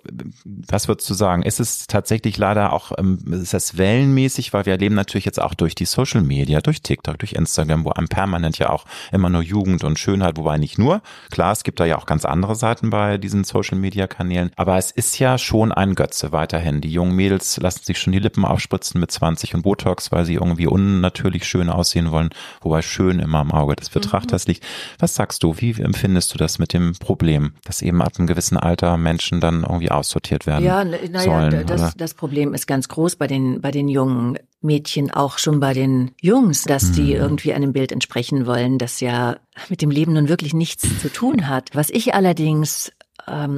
was 0.45 0.87
würdest 0.87 1.09
du 1.09 1.13
sagen? 1.13 1.43
Ist 1.43 1.59
es 1.59 1.87
tatsächlich 1.87 2.37
leider 2.37 2.73
auch, 2.73 2.91
ähm, 2.97 3.19
ist 3.31 3.53
das 3.53 3.77
wellenmäßig, 3.77 4.53
weil 4.53 4.65
wir 4.65 4.73
erleben 4.73 4.95
natürlich 4.95 5.25
jetzt 5.25 5.41
auch 5.41 5.53
durch 5.53 5.75
die 5.75 5.85
Social 5.85 6.21
Media, 6.21 6.61
durch 6.61 6.81
TikTok, 6.81 7.19
durch 7.19 7.33
Instagram, 7.33 7.85
wo 7.85 7.91
einem 7.91 8.07
permanent 8.07 8.57
ja 8.57 8.69
auch 8.69 8.85
immer 9.11 9.29
nur 9.29 9.41
Jugend 9.41 9.83
und 9.83 9.99
Schönheit, 9.99 10.37
wobei 10.37 10.57
nicht 10.57 10.77
nur. 10.77 11.01
Klar, 11.29 11.51
es 11.51 11.63
gibt 11.63 11.79
da 11.79 11.85
ja 11.85 11.97
auch 11.97 12.05
ganz 12.05 12.25
andere 12.25 12.55
Seiten 12.55 12.89
bei 12.89 13.17
diesen 13.17 13.43
Social 13.43 13.60
Media 13.79 14.07
Kanälen. 14.07 14.51
Aber 14.55 14.77
es 14.77 14.91
ist 14.91 15.19
ja 15.19 15.37
schon 15.37 15.71
ein 15.71 15.95
Götze 15.95 16.31
weiterhin. 16.31 16.81
Die 16.81 16.91
jungen 16.91 17.15
Mädels 17.15 17.57
lassen 17.57 17.83
sich 17.83 17.97
schon 17.99 18.13
die 18.13 18.19
Lippen 18.19 18.45
aufspritzen 18.45 18.99
mit 18.99 19.11
20 19.11 19.55
und 19.55 19.61
Botox, 19.61 20.11
weil 20.11 20.25
sie 20.25 20.35
irgendwie 20.35 20.67
unnatürlich 20.67 21.45
schön 21.45 21.69
aussehen 21.69 22.11
wollen. 22.11 22.29
Wobei 22.61 22.81
schön 22.81 23.19
immer 23.19 23.41
im 23.41 23.51
Auge 23.51 23.75
des 23.75 23.89
Betrachters 23.89 24.47
liegt. 24.47 24.63
Was 24.99 25.15
sagst 25.15 25.43
du? 25.43 25.55
Wie 25.57 25.79
empfindest 25.81 26.33
du 26.33 26.37
das 26.37 26.59
mit 26.59 26.73
dem 26.73 26.93
Problem, 26.99 27.53
dass 27.65 27.81
eben 27.81 28.01
ab 28.01 28.13
einem 28.17 28.27
gewissen 28.27 28.57
Alter 28.57 28.97
Menschen 28.97 29.39
dann 29.39 29.61
irgendwie 29.63 29.91
aussortiert 29.91 30.45
werden 30.47 30.65
Ja, 30.65 30.83
naja, 30.83 31.21
sollen? 31.21 31.65
das, 31.67 31.81
oder? 31.81 31.93
das 31.97 32.13
Problem 32.13 32.53
ist 32.53 32.67
ganz 32.67 32.87
groß 32.87 33.15
bei 33.15 33.27
den, 33.27 33.61
bei 33.61 33.71
den 33.71 33.87
jungen 33.87 34.37
Mädchen, 34.63 35.09
auch 35.09 35.39
schon 35.39 35.59
bei 35.59 35.73
den 35.73 36.11
Jungs, 36.21 36.63
dass 36.63 36.91
die 36.91 37.15
Mhm. 37.15 37.21
irgendwie 37.21 37.53
einem 37.53 37.73
Bild 37.73 37.91
entsprechen 37.91 38.45
wollen, 38.45 38.77
das 38.77 38.99
ja 38.99 39.37
mit 39.69 39.81
dem 39.81 39.89
Leben 39.89 40.13
nun 40.13 40.29
wirklich 40.29 40.53
nichts 40.53 40.83
zu 41.01 41.11
tun 41.11 41.47
hat. 41.47 41.69
Was 41.73 41.89
ich 41.89 42.13
allerdings 42.13 42.91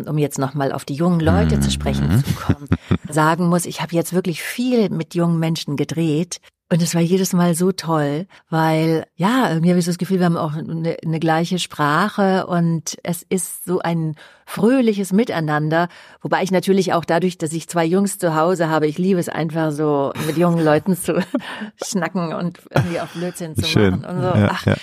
um 0.08 0.18
jetzt 0.18 0.40
nochmal 0.40 0.72
auf 0.72 0.86
die 0.86 0.96
jungen 0.96 1.20
Leute 1.20 1.60
zu 1.60 1.72
sprechen 1.72 2.08
Mhm. 2.10 2.24
zu 2.24 2.34
kommen, 2.34 2.68
sagen 3.10 3.48
muss, 3.48 3.66
ich 3.66 3.82
habe 3.82 3.96
jetzt 3.96 4.14
wirklich 4.14 4.42
viel 4.42 4.90
mit 4.90 5.16
jungen 5.16 5.40
Menschen 5.40 5.76
gedreht 5.76 6.40
und 6.72 6.82
es 6.82 6.96
war 6.96 7.02
jedes 7.02 7.34
Mal 7.34 7.54
so 7.54 7.72
toll, 7.72 8.26
weil 8.50 9.06
ja, 9.16 9.50
irgendwie 9.50 9.70
habe 9.70 9.80
ich 9.80 9.86
so 9.86 9.92
das 9.92 10.00
Gefühl, 10.00 10.20
wir 10.20 10.26
haben 10.26 10.38
auch 10.38 10.54
eine, 10.54 10.98
eine 11.06 11.20
gleiche 11.20 11.60
Sprache 11.60 12.48
und 12.48 12.98
es 13.04 13.24
ist 13.30 13.64
so 13.66 13.80
ein 13.80 14.16
fröhliches 14.54 15.12
Miteinander, 15.14 15.88
wobei 16.22 16.44
ich 16.44 16.52
natürlich 16.52 16.94
auch 16.94 17.06
dadurch, 17.06 17.40
dass 17.40 17.54
ich 17.54 17.68
zwei 17.68 17.86
Jungs 17.86 18.20
zu 18.20 18.36
Hause 18.36 18.70
habe, 18.70 18.86
ich 18.86 19.00
liebe 19.00 19.20
es 19.20 19.28
einfach 19.28 19.72
so 19.72 20.14
mit 20.28 20.38
jungen 20.38 20.64
Leuten 20.64 20.96
zu 20.96 21.24
schnacken 21.84 22.34
und 22.34 22.60
irgendwie 22.70 23.00
auf 23.00 23.10
Blödsinn 23.14 23.56
zu 23.56 23.66
Schön. 23.66 24.02
machen 24.02 24.06
und 24.06 24.22
so. 24.22 24.28
Ja, 24.28 24.50
Ach, 24.52 24.66
ja. 24.68 24.76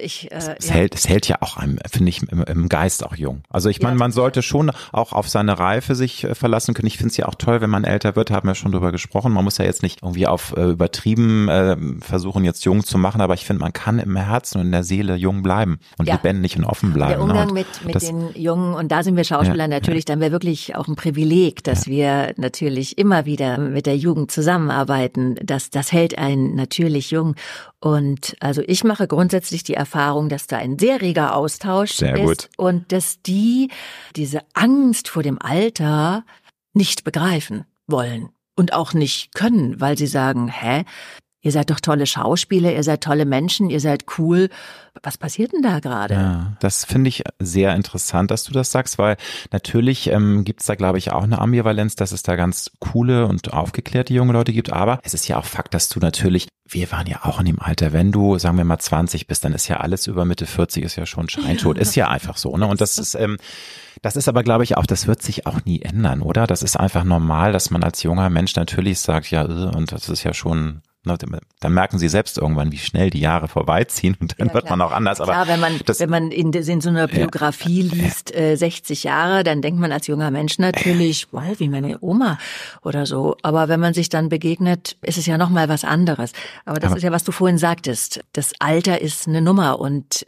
ich 0.00 0.30
äh, 0.30 0.36
Es 0.58 0.68
ja. 0.68 0.74
hält, 0.74 0.94
es 0.94 1.08
hält 1.08 1.26
ja 1.26 1.38
auch 1.40 1.56
einem, 1.56 1.78
finde 1.90 2.10
ich, 2.10 2.22
im, 2.22 2.44
im 2.44 2.68
Geist 2.68 3.04
auch 3.04 3.16
jung. 3.16 3.42
Also 3.50 3.68
ich 3.68 3.82
meine, 3.82 3.96
man 3.96 4.12
sollte 4.12 4.42
schon 4.42 4.70
auch 4.92 5.12
auf 5.12 5.28
seine 5.28 5.58
Reife 5.58 5.96
sich 5.96 6.22
äh, 6.22 6.36
verlassen 6.36 6.74
können. 6.74 6.86
Ich 6.86 6.98
finde 6.98 7.10
es 7.10 7.16
ja 7.16 7.26
auch 7.26 7.34
toll, 7.34 7.60
wenn 7.60 7.70
man 7.70 7.82
älter 7.82 8.14
wird, 8.14 8.30
haben 8.30 8.46
wir 8.46 8.54
schon 8.54 8.70
drüber 8.70 8.92
gesprochen. 8.92 9.32
Man 9.32 9.42
muss 9.42 9.58
ja 9.58 9.64
jetzt 9.64 9.82
nicht 9.82 10.02
irgendwie 10.02 10.28
auf 10.28 10.54
äh, 10.56 10.70
übertrieben 10.70 11.48
äh, 11.48 11.76
versuchen, 12.00 12.44
jetzt 12.44 12.64
jung 12.64 12.84
zu 12.84 12.96
machen, 12.96 13.20
aber 13.20 13.34
ich 13.34 13.44
finde, 13.44 13.62
man 13.62 13.72
kann 13.72 13.98
im 13.98 14.14
Herzen 14.14 14.58
und 14.60 14.66
in 14.66 14.72
der 14.72 14.84
Seele 14.84 15.16
jung 15.16 15.42
bleiben 15.42 15.80
und 15.98 16.06
lebendig 16.06 16.56
und 16.56 16.64
offen 16.64 16.92
bleiben. 16.92 17.14
Der 17.14 17.22
Umgang 17.22 17.48
ne? 17.48 17.52
Mit, 17.54 17.84
mit 17.84 17.94
das, 17.96 18.04
den 18.04 18.30
Jungen, 18.36 18.74
und 18.74 18.92
da 18.92 19.02
sind 19.02 19.15
wir 19.16 19.24
Schauspieler 19.24 19.64
Ja, 19.64 19.68
natürlich, 19.68 20.04
dann 20.04 20.20
wäre 20.20 20.32
wirklich 20.32 20.76
auch 20.76 20.88
ein 20.88 20.96
Privileg, 20.96 21.64
dass 21.64 21.86
wir 21.86 22.34
natürlich 22.36 22.98
immer 22.98 23.26
wieder 23.26 23.58
mit 23.58 23.86
der 23.86 23.96
Jugend 23.96 24.30
zusammenarbeiten. 24.30 25.36
Das, 25.42 25.70
das 25.70 25.92
hält 25.92 26.18
einen 26.18 26.54
natürlich 26.54 27.10
jung. 27.10 27.34
Und 27.80 28.36
also 28.40 28.62
ich 28.66 28.84
mache 28.84 29.06
grundsätzlich 29.06 29.64
die 29.64 29.74
Erfahrung, 29.74 30.28
dass 30.28 30.46
da 30.46 30.58
ein 30.58 30.78
sehr 30.78 31.00
reger 31.00 31.34
Austausch 31.34 31.92
Sehr 31.92 32.16
ist 32.16 32.24
gut. 32.24 32.48
und 32.56 32.92
dass 32.92 33.22
die 33.22 33.70
diese 34.14 34.40
Angst 34.54 35.08
vor 35.08 35.22
dem 35.22 35.40
Alter 35.40 36.24
nicht 36.74 37.04
begreifen 37.04 37.64
wollen 37.86 38.30
und 38.56 38.72
auch 38.72 38.94
nicht 38.94 39.34
können, 39.34 39.80
weil 39.80 39.96
sie 39.96 40.06
sagen, 40.06 40.48
hä? 40.48 40.84
Ihr 41.46 41.52
seid 41.52 41.70
doch 41.70 41.78
tolle 41.78 42.06
Schauspieler, 42.06 42.72
ihr 42.72 42.82
seid 42.82 43.04
tolle 43.04 43.24
Menschen, 43.24 43.70
ihr 43.70 43.78
seid 43.78 44.06
cool. 44.18 44.48
Was 45.04 45.16
passiert 45.16 45.52
denn 45.52 45.62
da 45.62 45.78
gerade? 45.78 46.14
Ja, 46.14 46.52
das 46.58 46.84
finde 46.84 47.06
ich 47.06 47.22
sehr 47.38 47.76
interessant, 47.76 48.32
dass 48.32 48.42
du 48.42 48.52
das 48.52 48.72
sagst, 48.72 48.98
weil 48.98 49.16
natürlich 49.52 50.08
ähm, 50.08 50.42
gibt 50.42 50.62
es 50.62 50.66
da, 50.66 50.74
glaube 50.74 50.98
ich, 50.98 51.12
auch 51.12 51.22
eine 51.22 51.38
Ambivalenz, 51.38 51.94
dass 51.94 52.10
es 52.10 52.24
da 52.24 52.34
ganz 52.34 52.72
coole 52.80 53.28
und 53.28 53.52
aufgeklärte 53.52 54.12
junge 54.12 54.32
Leute 54.32 54.52
gibt. 54.52 54.72
Aber 54.72 54.98
es 55.04 55.14
ist 55.14 55.28
ja 55.28 55.36
auch 55.36 55.44
Fakt, 55.44 55.72
dass 55.72 55.88
du 55.88 56.00
natürlich, 56.00 56.48
wir 56.68 56.90
waren 56.90 57.06
ja 57.06 57.20
auch 57.22 57.38
in 57.38 57.46
dem 57.46 57.60
Alter, 57.60 57.92
wenn 57.92 58.10
du, 58.10 58.40
sagen 58.40 58.56
wir 58.56 58.64
mal, 58.64 58.80
20 58.80 59.28
bist, 59.28 59.44
dann 59.44 59.52
ist 59.52 59.68
ja 59.68 59.76
alles 59.76 60.08
über 60.08 60.24
Mitte 60.24 60.46
40 60.46 60.82
ist 60.82 60.96
ja 60.96 61.06
schon 61.06 61.28
scheintot. 61.28 61.78
Ist 61.78 61.94
ja 61.94 62.08
einfach 62.08 62.38
so, 62.38 62.56
ne? 62.56 62.66
Und 62.66 62.80
das 62.80 62.98
ist, 62.98 63.14
ähm, 63.14 63.36
das 64.02 64.16
ist 64.16 64.26
aber, 64.26 64.42
glaube 64.42 64.64
ich, 64.64 64.76
auch, 64.76 64.86
das 64.86 65.06
wird 65.06 65.22
sich 65.22 65.46
auch 65.46 65.64
nie 65.64 65.82
ändern, 65.82 66.22
oder? 66.22 66.48
Das 66.48 66.64
ist 66.64 66.76
einfach 66.76 67.04
normal, 67.04 67.52
dass 67.52 67.70
man 67.70 67.84
als 67.84 68.02
junger 68.02 68.30
Mensch 68.30 68.56
natürlich 68.56 68.98
sagt, 68.98 69.30
ja, 69.30 69.44
äh, 69.44 69.76
und 69.76 69.92
das 69.92 70.08
ist 70.08 70.24
ja 70.24 70.34
schon, 70.34 70.82
dann 71.06 71.72
merken 71.72 71.98
sie 71.98 72.08
selbst 72.08 72.36
irgendwann, 72.38 72.72
wie 72.72 72.78
schnell 72.78 73.10
die 73.10 73.20
Jahre 73.20 73.48
vorbeiziehen 73.48 74.16
und 74.20 74.38
dann 74.38 74.48
Ja, 74.48 74.54
wird 74.54 74.66
klar. 74.66 74.76
man 74.76 74.86
auch 74.86 74.92
anders. 74.92 75.20
Aber 75.20 75.32
Klar, 75.32 75.48
wenn 75.48 75.60
man, 75.60 75.80
das, 75.86 76.00
wenn 76.00 76.10
man 76.10 76.30
in, 76.30 76.52
in 76.52 76.80
so 76.80 76.88
einer 76.88 77.06
Biografie 77.06 77.82
liest, 77.82 78.34
äh, 78.34 78.56
60 78.56 79.04
Jahre, 79.04 79.44
dann 79.44 79.62
denkt 79.62 79.80
man 79.80 79.92
als 79.92 80.06
junger 80.06 80.30
Mensch 80.30 80.58
natürlich, 80.58 81.28
wow, 81.32 81.44
wie 81.58 81.68
meine 81.68 81.98
Oma 82.00 82.38
oder 82.82 83.06
so. 83.06 83.36
Aber 83.42 83.68
wenn 83.68 83.80
man 83.80 83.94
sich 83.94 84.08
dann 84.08 84.28
begegnet, 84.28 84.96
ist 85.02 85.18
es 85.18 85.26
ja 85.26 85.38
nochmal 85.38 85.68
was 85.68 85.84
anderes. 85.84 86.32
Aber 86.64 86.78
das 86.80 86.90
Aber- 86.90 86.98
ist 86.98 87.02
ja, 87.04 87.12
was 87.12 87.24
du 87.24 87.32
vorhin 87.32 87.58
sagtest. 87.58 88.20
Das 88.32 88.52
Alter 88.58 89.00
ist 89.00 89.28
eine 89.28 89.40
Nummer 89.42 89.78
und 89.78 90.24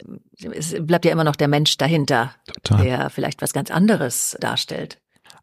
es 0.53 0.75
bleibt 0.79 1.05
ja 1.05 1.11
immer 1.11 1.23
noch 1.25 1.35
der 1.35 1.47
Mensch 1.49 1.77
dahinter, 1.77 2.31
Total. 2.63 2.83
der 2.85 3.09
vielleicht 3.09 3.41
was 3.41 3.51
ganz 3.53 3.69
anderes 3.71 4.37
darstellt. 4.39 4.97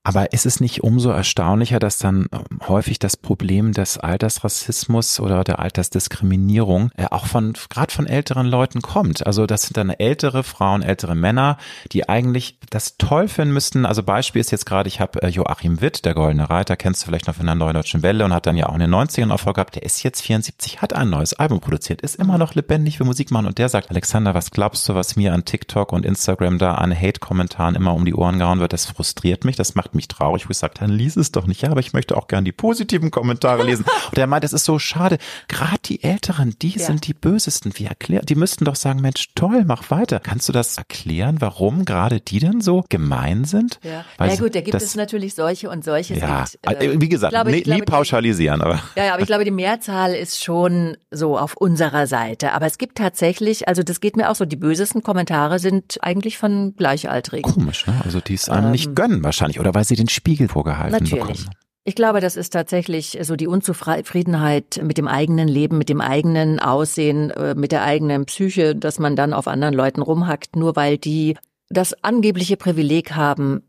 Aber 0.07 0.33
ist 0.33 0.47
es 0.47 0.61
nicht 0.61 0.85
umso 0.85 1.11
erstaunlicher, 1.11 1.81
dass 1.81 1.99
dann 1.99 2.29
ähm, 2.31 2.61
häufig 2.69 3.01
das 3.01 3.17
Problem 3.17 3.73
des 3.73 3.99
Altersrassismus 3.99 5.19
oder 5.19 5.43
der 5.43 5.59
Altersdiskriminierung 5.59 6.93
äh, 6.97 7.07
auch 7.11 7.27
von 7.27 7.55
gerade 7.71 7.93
von 7.93 8.07
älteren 8.07 8.47
Leuten 8.47 8.83
kommt? 8.83 9.27
Also 9.27 9.47
das 9.47 9.63
sind 9.63 9.77
dann 9.77 9.91
ältere 9.91 10.45
Frauen, 10.45 10.83
ältere 10.83 11.17
Männer, 11.17 11.59
die 11.91 12.09
eigentlich 12.09 12.61
das 12.71 12.99
toll 12.99 13.27
finden 13.27 13.53
müssten. 13.53 13.85
Also 13.85 14.05
Beispiel 14.05 14.41
ist 14.41 14.53
jetzt 14.53 14.65
gerade, 14.65 14.87
ich 14.87 15.01
habe 15.01 15.21
äh, 15.23 15.27
Joachim 15.27 15.81
Witt, 15.81 16.05
der 16.05 16.15
Goldene 16.15 16.49
Reiter, 16.49 16.77
kennst 16.77 17.03
du 17.03 17.07
vielleicht 17.07 17.27
noch 17.27 17.35
von 17.35 17.47
der 17.47 17.57
Neuen 17.57 17.75
Deutschen 17.75 18.05
Welle 18.05 18.25
und 18.25 18.33
hat 18.33 18.47
dann 18.47 18.57
ja 18.57 18.69
auch 18.69 18.75
in 18.75 18.81
den 18.81 18.95
90ern 18.95 19.33
Erfolg 19.33 19.57
gehabt. 19.57 19.75
Der 19.75 19.83
ist 19.83 20.05
jetzt 20.05 20.23
74, 20.23 20.83
hat 20.83 20.93
ein 20.93 21.11
neues 21.11 21.35
Album 21.35 21.59
produziert, 21.59 22.01
ist 22.03 22.15
immer 22.15 22.39
noch 22.39 22.55
lebendig 22.55 22.99
für 22.99 23.05
Musik 23.05 23.33
machen 23.33 23.47
und 23.47 23.59
der 23.59 23.69
sagt, 23.69 23.91
Alexander, 23.91 24.35
was 24.35 24.53
glaubst 24.53 24.89
du, 24.89 24.95
was 24.95 25.17
mir 25.17 25.35
an 25.35 25.45
TikTok 25.45 25.93
und 25.93 26.07
Instagram 26.07 26.59
da 26.59 26.77
an 26.77 26.95
Hate-Kommentaren 26.95 27.75
immer 27.75 27.93
um 27.93 28.05
die 28.05 28.15
Ohren 28.15 28.39
gehauen 28.39 28.61
wird? 28.61 28.73
Das 28.73 28.87
frustriert 28.87 29.45
mich, 29.45 29.57
das 29.57 29.75
macht 29.75 29.96
mich 29.97 30.09
traurig, 30.09 30.47
wo 30.47 30.51
ich 30.51 30.59
sage, 30.59 30.75
dann 30.79 30.91
lies 30.91 31.17
es 31.17 31.33
doch 31.33 31.47
nicht. 31.47 31.63
Ja, 31.63 31.71
aber 31.71 31.81
ich 31.81 31.93
möchte 31.93 32.17
auch 32.17 32.29
gern 32.29 32.45
die 32.45 32.53
positiven 32.53 33.11
Kommentare 33.11 33.65
lesen. 33.65 33.85
Und 34.11 34.19
er 34.19 34.27
meint, 34.27 34.45
es 34.45 34.53
ist 34.53 34.65
so 34.65 34.79
schade. 34.79 35.19
Gerade 35.49 35.79
die 35.85 36.03
Älteren, 36.03 36.55
die 36.63 36.71
ja. 36.71 36.87
sind 36.87 37.07
die 37.07 37.15
Bösesten. 37.15 37.73
Wie 37.77 37.87
erklärt? 37.87 38.29
Die 38.29 38.35
müssten 38.35 38.65
doch 38.65 38.77
sagen, 38.77 39.01
Mensch, 39.01 39.31
toll, 39.35 39.65
mach 39.67 39.91
weiter. 39.91 40.21
Kannst 40.21 40.49
du 40.49 40.53
das 40.53 40.79
erklären, 40.79 41.37
warum 41.41 41.85
gerade 41.85 42.21
die 42.21 42.39
denn 42.39 42.61
so 42.61 42.85
gemein 42.89 43.45
sind? 43.45 43.81
Ja, 43.83 44.05
Weil 44.19 44.31
ja 44.31 44.37
gut, 44.37 44.55
da 44.55 44.61
gibt 44.61 44.75
das, 44.75 44.83
es 44.83 44.95
natürlich 44.95 45.35
solche 45.35 45.71
und 45.71 45.85
solche. 45.85 46.15
Ja, 46.15 46.45
gibt, 46.45 46.83
äh, 46.83 47.01
wie 47.01 47.09
gesagt, 47.09 47.33
glaube, 47.33 47.51
nie, 47.51 47.63
glaube, 47.63 47.81
nie 47.81 47.87
pauschalisieren. 47.87 48.63
Aber. 48.63 48.83
Ja, 48.97 49.07
ja, 49.07 49.13
aber 49.15 49.23
ich 49.23 49.27
glaube, 49.27 49.45
die 49.45 49.51
Mehrzahl 49.51 50.15
ist 50.15 50.43
schon 50.43 50.97
so 51.11 51.39
auf 51.39 51.57
unserer 51.57 52.07
Seite. 52.07 52.53
Aber 52.53 52.67
es 52.67 52.79
gibt 52.79 52.99
tatsächlich, 52.99 53.69
also 53.69 53.83
das 53.83 54.01
geht 54.01 54.17
mir 54.17 54.31
auch 54.31 54.37
so, 54.37 54.45
die 54.45 54.57
bösesten 54.57 55.03
Kommentare 55.03 55.59
sind 55.59 55.99
eigentlich 56.03 56.39
von 56.39 56.75
Gleichaltrigen. 56.77 57.51
Komisch, 57.51 57.87
ne? 57.87 58.01
Also 58.05 58.21
die 58.21 58.35
es 58.35 58.49
einem 58.49 58.67
ähm, 58.67 58.73
nicht 58.73 58.95
gönnen 58.95 59.25
wahrscheinlich 59.25 59.61
oder 59.61 59.75
weil 59.75 59.85
sie 59.87 59.97
den 59.97 60.09
Spiegel 60.09 60.49
vorgehalten 60.49 60.93
natürlich. 60.93 61.45
bekommen. 61.45 61.51
Ich 61.89 61.95
glaube, 61.95 62.21
das 62.21 62.35
ist 62.35 62.53
tatsächlich 62.53 63.17
so 63.23 63.37
die 63.37 63.47
Unzufriedenheit 63.47 64.81
mit 64.83 64.99
dem 64.99 65.07
eigenen 65.07 65.47
Leben, 65.47 65.79
mit 65.79 65.89
dem 65.89 66.01
eigenen 66.01 66.59
Aussehen, 66.59 67.31
äh, 67.31 67.55
mit 67.55 67.71
der 67.71 67.85
eigenen 67.85 68.27
Psyche, 68.27 68.75
dass 68.75 68.99
man 68.99 69.15
dann 69.15 69.33
auf 69.33 69.47
anderen 69.47 69.73
Leuten 69.73 70.03
rumhackt, 70.03 70.57
nur 70.57 70.75
weil 70.75 70.99
die 70.99 71.37
das 71.69 72.03
angebliche 72.03 72.57
Privileg 72.57 73.13
haben, 73.13 73.63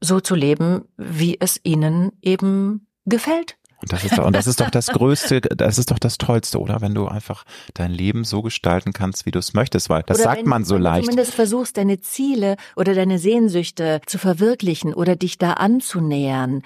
so 0.00 0.18
zu 0.18 0.34
leben, 0.34 0.82
wie 0.96 1.36
es 1.38 1.60
ihnen 1.62 2.10
eben 2.20 2.88
gefällt. 3.04 3.56
Und 3.82 3.92
das 3.92 4.04
ist 4.04 4.16
doch, 4.16 4.24
und 4.24 4.34
das 4.34 4.46
ist 4.46 4.60
doch 4.60 4.70
das 4.70 4.86
Größte, 4.88 5.40
das 5.40 5.78
ist 5.78 5.90
doch 5.90 5.98
das 5.98 6.16
Tollste, 6.16 6.60
oder? 6.60 6.80
Wenn 6.80 6.94
du 6.94 7.08
einfach 7.08 7.44
dein 7.74 7.90
Leben 7.90 8.24
so 8.24 8.40
gestalten 8.40 8.92
kannst, 8.92 9.26
wie 9.26 9.32
du 9.32 9.40
es 9.40 9.54
möchtest, 9.54 9.90
weil 9.90 10.02
das 10.06 10.20
oder 10.20 10.24
sagt 10.24 10.46
man 10.46 10.64
so 10.64 10.76
leicht. 10.76 10.96
Wenn 10.96 11.02
du 11.02 11.10
zumindest 11.10 11.34
versuchst, 11.34 11.76
deine 11.76 12.00
Ziele 12.00 12.56
oder 12.76 12.94
deine 12.94 13.18
Sehnsüchte 13.18 14.00
zu 14.06 14.18
verwirklichen 14.18 14.94
oder 14.94 15.16
dich 15.16 15.36
da 15.36 15.54
anzunähern 15.54 16.62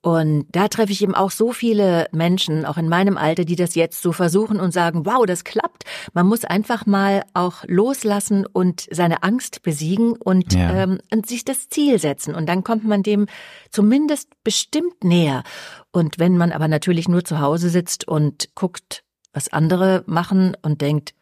und 0.00 0.46
da 0.52 0.68
treffe 0.68 0.92
ich 0.92 1.02
eben 1.02 1.14
auch 1.14 1.32
so 1.32 1.52
viele 1.52 2.06
Menschen, 2.12 2.64
auch 2.64 2.76
in 2.76 2.88
meinem 2.88 3.16
Alter, 3.16 3.44
die 3.44 3.56
das 3.56 3.74
jetzt 3.74 4.00
so 4.00 4.12
versuchen 4.12 4.60
und 4.60 4.72
sagen, 4.72 5.04
wow, 5.06 5.26
das 5.26 5.42
klappt. 5.42 5.84
Man 6.12 6.26
muss 6.26 6.44
einfach 6.44 6.86
mal 6.86 7.24
auch 7.34 7.64
loslassen 7.66 8.46
und 8.46 8.86
seine 8.92 9.24
Angst 9.24 9.62
besiegen 9.62 10.12
und, 10.12 10.54
ja. 10.54 10.84
ähm, 10.84 11.00
und 11.12 11.26
sich 11.26 11.44
das 11.44 11.68
Ziel 11.68 11.98
setzen. 11.98 12.36
Und 12.36 12.46
dann 12.48 12.62
kommt 12.62 12.84
man 12.84 13.02
dem 13.02 13.26
zumindest 13.70 14.30
bestimmt 14.44 15.02
näher. 15.02 15.42
Und 15.90 16.20
wenn 16.20 16.36
man 16.36 16.52
aber 16.52 16.68
natürlich 16.68 17.08
nur 17.08 17.24
zu 17.24 17.40
Hause 17.40 17.68
sitzt 17.68 18.06
und 18.06 18.54
guckt, 18.54 19.02
was 19.32 19.52
andere 19.52 20.04
machen 20.06 20.56
und 20.62 20.80
denkt, 20.80 21.12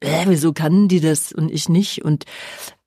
äh, 0.00 0.26
wieso 0.26 0.52
kann 0.52 0.86
die 0.88 1.00
das 1.00 1.32
und 1.32 1.50
ich 1.50 1.70
nicht? 1.70 2.04
Und 2.04 2.24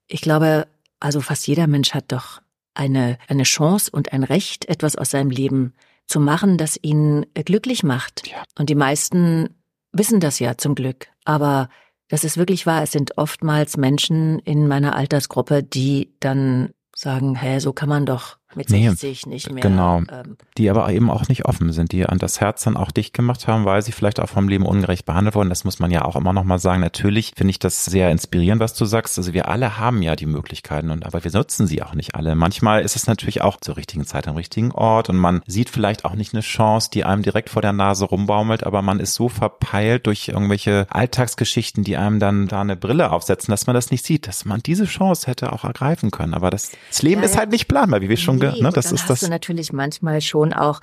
ich 0.05 0.21
glaube, 0.21 0.67
also 0.99 1.19
fast 1.19 1.47
jeder 1.47 1.65
Mensch 1.65 1.95
hat 1.95 2.11
doch 2.11 2.41
eine, 2.73 3.17
eine 3.27 3.43
Chance 3.43 3.91
und 3.91 4.13
ein 4.13 4.23
Recht, 4.23 4.65
etwas 4.65 4.95
aus 4.95 5.11
seinem 5.11 5.29
Leben 5.29 5.73
zu 6.07 6.19
machen, 6.19 6.57
das 6.57 6.77
ihn 6.81 7.25
glücklich 7.33 7.83
macht. 7.83 8.27
Ja. 8.27 8.43
Und 8.57 8.69
die 8.69 8.75
meisten 8.75 9.49
wissen 9.91 10.19
das 10.19 10.39
ja 10.39 10.57
zum 10.57 10.75
Glück. 10.75 11.07
Aber 11.25 11.69
das 12.09 12.23
ist 12.23 12.37
wirklich 12.37 12.65
wahr. 12.65 12.83
Es 12.83 12.91
sind 12.91 13.17
oftmals 13.17 13.77
Menschen 13.77 14.39
in 14.39 14.67
meiner 14.67 14.95
Altersgruppe, 14.95 15.63
die 15.63 16.13
dann 16.19 16.71
sagen, 16.95 17.35
hä, 17.35 17.59
so 17.59 17.71
kann 17.71 17.89
man 17.89 18.05
doch 18.05 18.37
mit 18.55 18.69
nee, 18.69 18.89
60 18.89 19.25
nicht 19.27 19.51
mehr. 19.51 19.61
Genau. 19.61 19.99
Ähm, 19.99 20.37
die 20.57 20.69
aber 20.69 20.91
eben 20.91 21.09
auch 21.09 21.27
nicht 21.27 21.45
offen 21.45 21.71
sind, 21.71 21.91
die 21.91 22.05
an 22.05 22.17
das 22.17 22.41
Herz 22.41 22.63
dann 22.63 22.77
auch 22.77 22.91
dicht 22.91 23.13
gemacht 23.13 23.47
haben, 23.47 23.65
weil 23.65 23.81
sie 23.81 23.91
vielleicht 23.91 24.19
auch 24.19 24.29
vom 24.29 24.47
Leben 24.47 24.65
ungerecht 24.65 25.05
behandelt 25.05 25.35
wurden. 25.35 25.49
Das 25.49 25.63
muss 25.63 25.79
man 25.79 25.91
ja 25.91 26.05
auch 26.05 26.15
immer 26.15 26.33
noch 26.33 26.43
mal 26.43 26.59
sagen. 26.59 26.81
Natürlich 26.81 27.33
finde 27.35 27.51
ich 27.51 27.59
das 27.59 27.85
sehr 27.85 28.11
inspirierend, 28.11 28.61
was 28.61 28.73
du 28.73 28.85
sagst. 28.85 29.17
Also 29.17 29.33
wir 29.33 29.47
alle 29.47 29.77
haben 29.77 30.01
ja 30.01 30.15
die 30.15 30.25
Möglichkeiten 30.25 30.89
und 30.89 31.05
aber 31.05 31.23
wir 31.23 31.31
nutzen 31.31 31.67
sie 31.67 31.81
auch 31.83 31.93
nicht 31.93 32.15
alle. 32.15 32.35
Manchmal 32.35 32.81
ist 32.81 32.95
es 32.95 33.07
natürlich 33.07 33.41
auch 33.41 33.59
zur 33.59 33.77
richtigen 33.77 34.05
Zeit 34.05 34.27
am 34.27 34.35
richtigen 34.35 34.71
Ort 34.71 35.09
und 35.09 35.17
man 35.17 35.41
sieht 35.47 35.69
vielleicht 35.69 36.05
auch 36.05 36.15
nicht 36.15 36.33
eine 36.33 36.41
Chance, 36.41 36.89
die 36.93 37.03
einem 37.03 37.23
direkt 37.23 37.49
vor 37.49 37.61
der 37.61 37.73
Nase 37.73 38.05
rumbaumelt, 38.05 38.63
aber 38.63 38.81
man 38.81 38.99
ist 38.99 39.13
so 39.13 39.29
verpeilt 39.29 40.07
durch 40.07 40.27
irgendwelche 40.27 40.87
Alltagsgeschichten, 40.89 41.83
die 41.83 41.97
einem 41.97 42.19
dann 42.19 42.47
da 42.47 42.61
eine 42.61 42.75
Brille 42.75 43.11
aufsetzen, 43.11 43.51
dass 43.51 43.67
man 43.67 43.73
das 43.73 43.91
nicht 43.91 44.05
sieht, 44.05 44.27
dass 44.27 44.45
man 44.45 44.61
diese 44.61 44.85
Chance 44.85 45.27
hätte 45.27 45.53
auch 45.53 45.63
ergreifen 45.63 46.11
können. 46.11 46.33
Aber 46.33 46.49
das, 46.49 46.71
das 46.89 47.01
Leben 47.01 47.21
ja, 47.21 47.27
ist 47.27 47.37
halt 47.37 47.51
nicht 47.51 47.67
planbar, 47.67 48.01
wie 48.01 48.09
wir 48.09 48.17
schon 48.17 48.40
nee, 48.41 48.61
ne, 48.61 48.71
das 48.71 48.85
dann 48.85 48.95
ist 48.95 49.01
hast 49.01 49.09
das. 49.09 49.19
du 49.21 49.29
natürlich 49.29 49.73
manchmal 49.73 50.21
schon 50.21 50.53
auch 50.53 50.81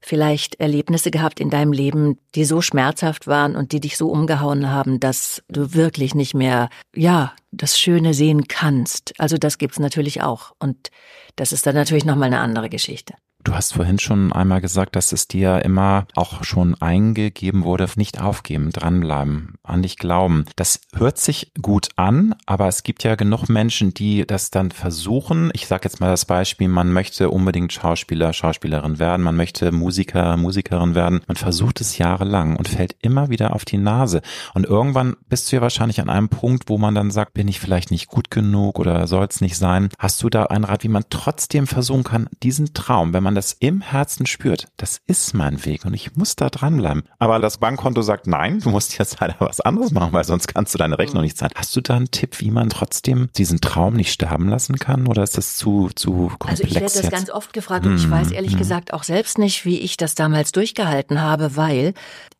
vielleicht 0.00 0.60
Erlebnisse 0.60 1.10
gehabt 1.10 1.40
in 1.40 1.50
deinem 1.50 1.72
Leben, 1.72 2.18
die 2.34 2.44
so 2.44 2.60
schmerzhaft 2.60 3.26
waren 3.26 3.56
und 3.56 3.72
die 3.72 3.80
dich 3.80 3.96
so 3.96 4.08
umgehauen 4.08 4.70
haben, 4.70 5.00
dass 5.00 5.42
du 5.48 5.74
wirklich 5.74 6.14
nicht 6.14 6.34
mehr, 6.34 6.68
ja, 6.94 7.32
das 7.50 7.78
Schöne 7.78 8.14
sehen 8.14 8.46
kannst. 8.46 9.14
Also 9.18 9.36
das 9.36 9.58
gibt's 9.58 9.78
natürlich 9.78 10.22
auch. 10.22 10.52
Und 10.58 10.90
das 11.34 11.52
ist 11.52 11.66
dann 11.66 11.74
natürlich 11.74 12.04
nochmal 12.04 12.28
eine 12.28 12.40
andere 12.40 12.68
Geschichte. 12.68 13.14
Du 13.46 13.54
hast 13.54 13.74
vorhin 13.74 14.00
schon 14.00 14.32
einmal 14.32 14.60
gesagt, 14.60 14.96
dass 14.96 15.12
es 15.12 15.28
dir 15.28 15.64
immer 15.64 16.08
auch 16.16 16.42
schon 16.42 16.74
eingegeben 16.82 17.62
wurde, 17.62 17.86
nicht 17.94 18.20
aufgeben, 18.20 18.72
dranbleiben, 18.72 19.54
an 19.62 19.82
dich 19.82 19.98
glauben. 19.98 20.46
Das 20.56 20.80
hört 20.96 21.16
sich 21.18 21.52
gut 21.62 21.90
an, 21.94 22.34
aber 22.46 22.66
es 22.66 22.82
gibt 22.82 23.04
ja 23.04 23.14
genug 23.14 23.48
Menschen, 23.48 23.94
die 23.94 24.26
das 24.26 24.50
dann 24.50 24.72
versuchen. 24.72 25.50
Ich 25.52 25.68
sage 25.68 25.82
jetzt 25.84 26.00
mal 26.00 26.08
das 26.10 26.24
Beispiel, 26.24 26.66
man 26.66 26.92
möchte 26.92 27.30
unbedingt 27.30 27.72
Schauspieler, 27.72 28.32
Schauspielerin 28.32 28.98
werden, 28.98 29.22
man 29.22 29.36
möchte 29.36 29.70
Musiker, 29.70 30.36
Musikerin 30.36 30.96
werden. 30.96 31.20
Man 31.28 31.36
versucht 31.36 31.80
es 31.80 31.98
jahrelang 31.98 32.56
und 32.56 32.66
fällt 32.66 32.96
immer 33.00 33.30
wieder 33.30 33.54
auf 33.54 33.64
die 33.64 33.78
Nase. 33.78 34.22
Und 34.54 34.66
irgendwann 34.66 35.14
bist 35.28 35.52
du 35.52 35.56
ja 35.56 35.62
wahrscheinlich 35.62 36.00
an 36.00 36.10
einem 36.10 36.30
Punkt, 36.30 36.68
wo 36.68 36.78
man 36.78 36.96
dann 36.96 37.12
sagt, 37.12 37.34
bin 37.34 37.46
ich 37.46 37.60
vielleicht 37.60 37.92
nicht 37.92 38.08
gut 38.08 38.32
genug 38.32 38.80
oder 38.80 39.06
soll 39.06 39.24
es 39.30 39.40
nicht 39.40 39.56
sein. 39.56 39.90
Hast 40.00 40.20
du 40.24 40.30
da 40.30 40.46
einen 40.46 40.64
Rat, 40.64 40.82
wie 40.82 40.88
man 40.88 41.04
trotzdem 41.10 41.68
versuchen 41.68 42.02
kann, 42.02 42.28
diesen 42.42 42.74
Traum, 42.74 43.12
wenn 43.12 43.22
man 43.22 43.35
das 43.36 43.52
im 43.52 43.80
Herzen 43.80 44.26
spürt, 44.26 44.68
das 44.76 45.00
ist 45.06 45.34
mein 45.34 45.64
Weg 45.64 45.84
und 45.84 45.94
ich 45.94 46.16
muss 46.16 46.34
da 46.34 46.50
dranbleiben. 46.50 47.04
Aber 47.18 47.38
das 47.38 47.58
Bankkonto 47.58 48.02
sagt, 48.02 48.26
nein, 48.26 48.60
du 48.60 48.70
musst 48.70 48.98
jetzt 48.98 49.20
leider 49.20 49.36
was 49.38 49.60
anderes 49.60 49.92
machen, 49.92 50.12
weil 50.12 50.24
sonst 50.24 50.48
kannst 50.48 50.74
du 50.74 50.78
deine 50.78 50.98
Rechnung 50.98 51.22
nicht 51.22 51.38
zahlen. 51.38 51.52
Hast 51.54 51.76
du 51.76 51.80
da 51.80 51.96
einen 51.96 52.10
Tipp, 52.10 52.40
wie 52.40 52.50
man 52.50 52.70
trotzdem 52.70 53.28
diesen 53.36 53.60
Traum 53.60 53.94
nicht 53.94 54.12
sterben 54.12 54.48
lassen 54.48 54.78
kann 54.78 55.06
oder 55.06 55.22
ist 55.22 55.36
das 55.36 55.56
zu, 55.56 55.90
zu 55.94 56.32
komplex 56.38 56.60
Also 56.60 56.64
ich 56.64 56.74
werde 56.74 57.02
das 57.02 57.10
ganz 57.10 57.30
oft 57.30 57.52
gefragt 57.52 57.86
und 57.86 57.96
ich 57.96 58.10
weiß 58.10 58.32
ehrlich 58.32 58.54
mhm. 58.54 58.58
gesagt 58.58 58.92
auch 58.92 59.04
selbst 59.04 59.38
nicht, 59.38 59.64
wie 59.64 59.78
ich 59.78 59.96
das 59.96 60.14
damals 60.14 60.52
durchgehalten 60.52 61.20
habe, 61.20 61.56
weil 61.56 61.94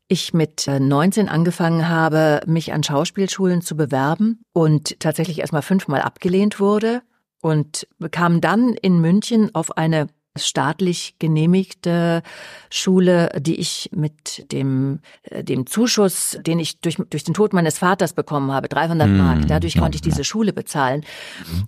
ich 0.09 0.35
mit 0.35 0.67
19 0.67 1.27
äh, 1.27 1.31
angefangen 1.31 1.89
habe, 1.89 2.41
mich 2.47 2.73
an 2.73 2.83
Schauspielschulen 2.83 3.61
zu 3.61 3.77
bewerben 3.77 4.41
und 4.53 5.01
tatsächlich 5.01 5.41
erstmal 5.41 5.63
fünfmal 5.63 6.03
abgelehnt 6.03 6.61
wurde 6.61 7.03
und 7.43 7.87
kam 8.11 8.41
dann 8.41 8.75
in 8.75 9.01
München 9.01 9.55
auf 9.55 9.77
eine 9.77 10.09
staatlich 10.37 11.15
genehmigte 11.19 12.23
Schule, 12.71 13.31
die 13.39 13.57
ich 13.57 13.91
mit 13.93 14.51
dem, 14.53 15.01
äh, 15.23 15.43
dem 15.43 15.67
Zuschuss, 15.67 16.39
den 16.41 16.59
ich 16.59 16.81
durch, 16.81 16.97
durch 17.11 17.25
den 17.25 17.35
Tod 17.35 17.53
meines 17.53 17.79
Vaters 17.79 18.13
bekommen 18.13 18.53
habe, 18.53 18.69
300 18.69 19.07
hm. 19.07 19.17
Mark, 19.17 19.47
dadurch 19.49 19.79
konnte 19.79 19.97
ich 19.97 20.03
diese 20.03 20.25
Schule 20.25 20.53
bezahlen 20.53 21.05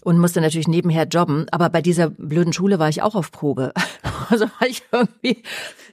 und 0.03 0.19
musste 0.19 0.41
natürlich 0.41 0.69
nebenher 0.69 1.07
jobben. 1.07 1.47
Aber 1.51 1.71
bei 1.71 1.83
dieser 1.83 2.11
blöden 2.11 2.53
Schule 2.53 2.79
war 2.79 2.89
ich 2.89 3.03
auch 3.03 3.15
auf 3.15 3.31
Probe. 3.31 3.73
Also 4.31 4.45
war 4.61 4.69
ich 4.69 4.83
irgendwie, 4.93 5.43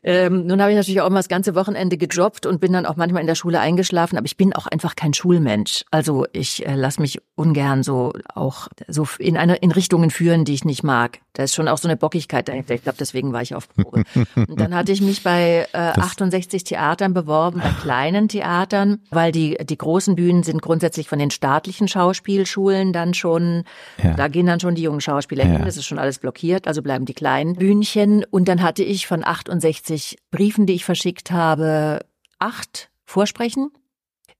ähm, 0.08 0.46
nun 0.46 0.62
habe 0.62 0.70
ich 0.70 0.78
natürlich 0.78 1.02
auch 1.02 1.08
immer 1.08 1.18
das 1.18 1.28
ganze 1.28 1.56
Wochenende 1.56 1.98
gejobbt 1.98 2.46
und 2.46 2.62
bin 2.62 2.74
dann 2.74 2.86
auch 2.86 2.96
manchmal 2.96 3.22
in 3.22 3.28
der 3.28 3.34
Schule 3.34 3.60
eingeschlafen, 3.60 4.18
aber 4.18 4.28
ich 4.28 4.38
bin 4.38 4.54
auch 4.54 4.68
einfach 4.68 4.96
kein 4.96 5.16
Schulmensch. 5.16 5.84
Also 5.90 6.28
ich 6.32 6.64
äh, 6.68 6.76
lasse 6.76 7.02
mich 7.02 7.20
ungern 7.34 7.82
so 7.82 8.14
auch 8.36 8.68
so 8.88 9.08
in 9.18 9.36
eine 9.36 9.56
in 9.56 9.72
Richtungen 9.72 10.12
führen, 10.12 10.46
die 10.46 10.54
ich 10.54 10.64
nicht 10.64 10.84
mag. 10.84 11.22
Da 11.34 11.44
ist 11.44 11.56
schon 11.56 11.68
auch 11.68 11.80
so 11.80 11.88
eine 11.88 11.98
Bockigkeit 11.98 12.48
dahinter. 12.48 12.76
Ich 12.76 12.84
glaube, 12.84 12.98
deswegen 13.00 13.34
war 13.34 13.42
ich 13.42 13.56
auf 13.56 13.68
Probe. 13.68 14.04
Und 14.36 14.60
dann 14.60 14.76
hatte 14.76 14.92
ich 14.92 15.02
mich 15.02 15.24
bei 15.24 15.68
äh, 15.74 15.78
68 15.78 16.64
Theatern 16.64 17.16
beworben, 17.16 17.62
bei 17.62 17.72
kleinen 17.82 18.30
Theatern, 18.30 19.00
weil 19.10 19.32
die, 19.32 19.58
die 19.66 19.78
großen 19.78 20.16
Bühnen 20.16 20.44
sind 20.44 20.62
grundsätzlich 20.62 21.10
von 21.10 21.18
den 21.18 21.32
staatlichen 21.32 21.88
Schauspielschulen 21.88 22.94
dann 22.94 23.16
schon, 23.16 23.64
ja. 24.02 24.14
da 24.14 24.28
gehen 24.28 24.46
dann 24.46 24.60
schon 24.60 24.76
die 24.76 24.84
jungen 24.84 25.02
Schauspieler 25.02 25.46
ja. 25.46 25.52
hin, 25.52 25.66
das 25.66 25.78
ist 25.78 25.86
schon 25.86 26.00
alles 26.00 26.20
blockiert, 26.20 26.68
also 26.68 26.84
bleiben 26.84 27.06
die 27.06 27.16
kleinen 27.16 27.56
Bühnchen. 27.56 28.24
Und 28.30 28.48
dann 28.48 28.62
hatte 28.62 28.84
ich 28.84 29.08
von 29.08 29.26
68 29.26 29.95
Briefen, 30.32 30.66
die 30.66 30.74
ich 30.74 30.86
verschickt 30.86 31.32
habe, 31.32 32.06
acht 32.40 32.90
Vorsprechen 33.06 33.72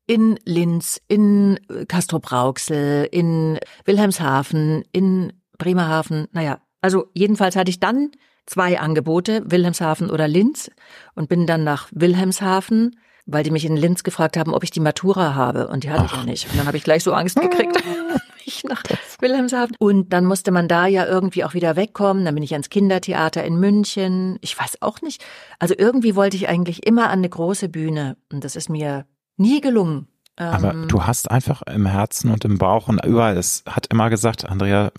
in 0.08 0.40
Linz, 0.46 1.02
in 1.08 1.60
Castrop-Rauxel, 1.88 3.08
in 3.12 3.60
Wilhelmshaven, 3.86 4.84
in 4.92 5.34
Bremerhaven, 5.58 6.28
naja, 6.32 6.60
also 6.82 7.08
jedenfalls 7.14 7.56
hatte 7.56 7.72
ich 7.72 7.80
dann 7.80 8.12
zwei 8.46 8.80
Angebote, 8.80 9.42
Wilhelmshaven 9.46 10.12
oder 10.12 10.28
Linz, 10.28 10.70
und 11.16 11.30
bin 11.30 11.48
dann 11.48 11.64
nach 11.64 11.90
Wilhelmshaven, 11.92 12.96
weil 13.26 13.44
die 13.44 13.50
mich 13.50 13.66
in 13.66 13.76
Linz 13.76 14.04
gefragt 14.04 14.38
haben, 14.38 14.54
ob 14.54 14.64
ich 14.64 14.70
die 14.70 14.80
Matura 14.80 15.34
habe. 15.34 15.68
Und 15.68 15.84
die 15.84 15.90
hatte 15.90 16.04
Ach. 16.06 16.12
ich 16.12 16.18
ja 16.20 16.26
nicht. 16.26 16.50
Und 16.52 16.60
dann 16.60 16.68
habe 16.68 16.78
ich 16.78 16.84
gleich 16.84 17.04
so 17.04 17.14
Angst 17.14 17.40
gekriegt. 17.40 17.76
ich 18.46 18.64
nach 18.64 18.84
Wilhelmshaven. 19.20 19.76
Und 19.80 20.14
dann 20.14 20.26
musste 20.26 20.52
man 20.52 20.68
da 20.68 20.88
ja 20.88 21.06
irgendwie 21.06 21.44
auch 21.44 21.54
wieder 21.54 21.76
wegkommen. 21.76 22.26
Dann 22.26 22.36
bin 22.36 22.44
ich 22.44 22.54
ans 22.54 22.70
Kindertheater 22.70 23.44
in 23.44 23.60
München. 23.60 24.38
Ich 24.42 24.58
weiß 24.58 24.82
auch 24.82 25.02
nicht. 25.02 25.24
Also 25.60 25.76
irgendwie 25.78 26.16
wollte 26.16 26.38
ich 26.38 26.48
eigentlich 26.48 26.86
immer 26.86 27.06
an 27.10 27.20
eine 27.20 27.30
große 27.30 27.70
Bühne. 27.70 28.18
Und 28.32 28.44
das 28.44 28.56
ist 28.56 28.70
mir 28.70 29.06
nie 29.38 29.62
gelungen. 29.62 30.08
Aber 30.38 30.72
ähm, 30.72 30.88
du 30.88 31.06
hast 31.06 31.32
einfach 31.32 31.62
im 31.64 31.86
Herzen 31.86 32.32
und 32.32 32.44
im 32.46 32.58
Bauch 32.58 32.88
und 32.88 33.04
überall, 33.06 33.38
es 33.38 33.64
hat 33.68 33.88
immer 33.88 34.10
gesagt, 34.10 34.46
Andrea, 34.46 34.92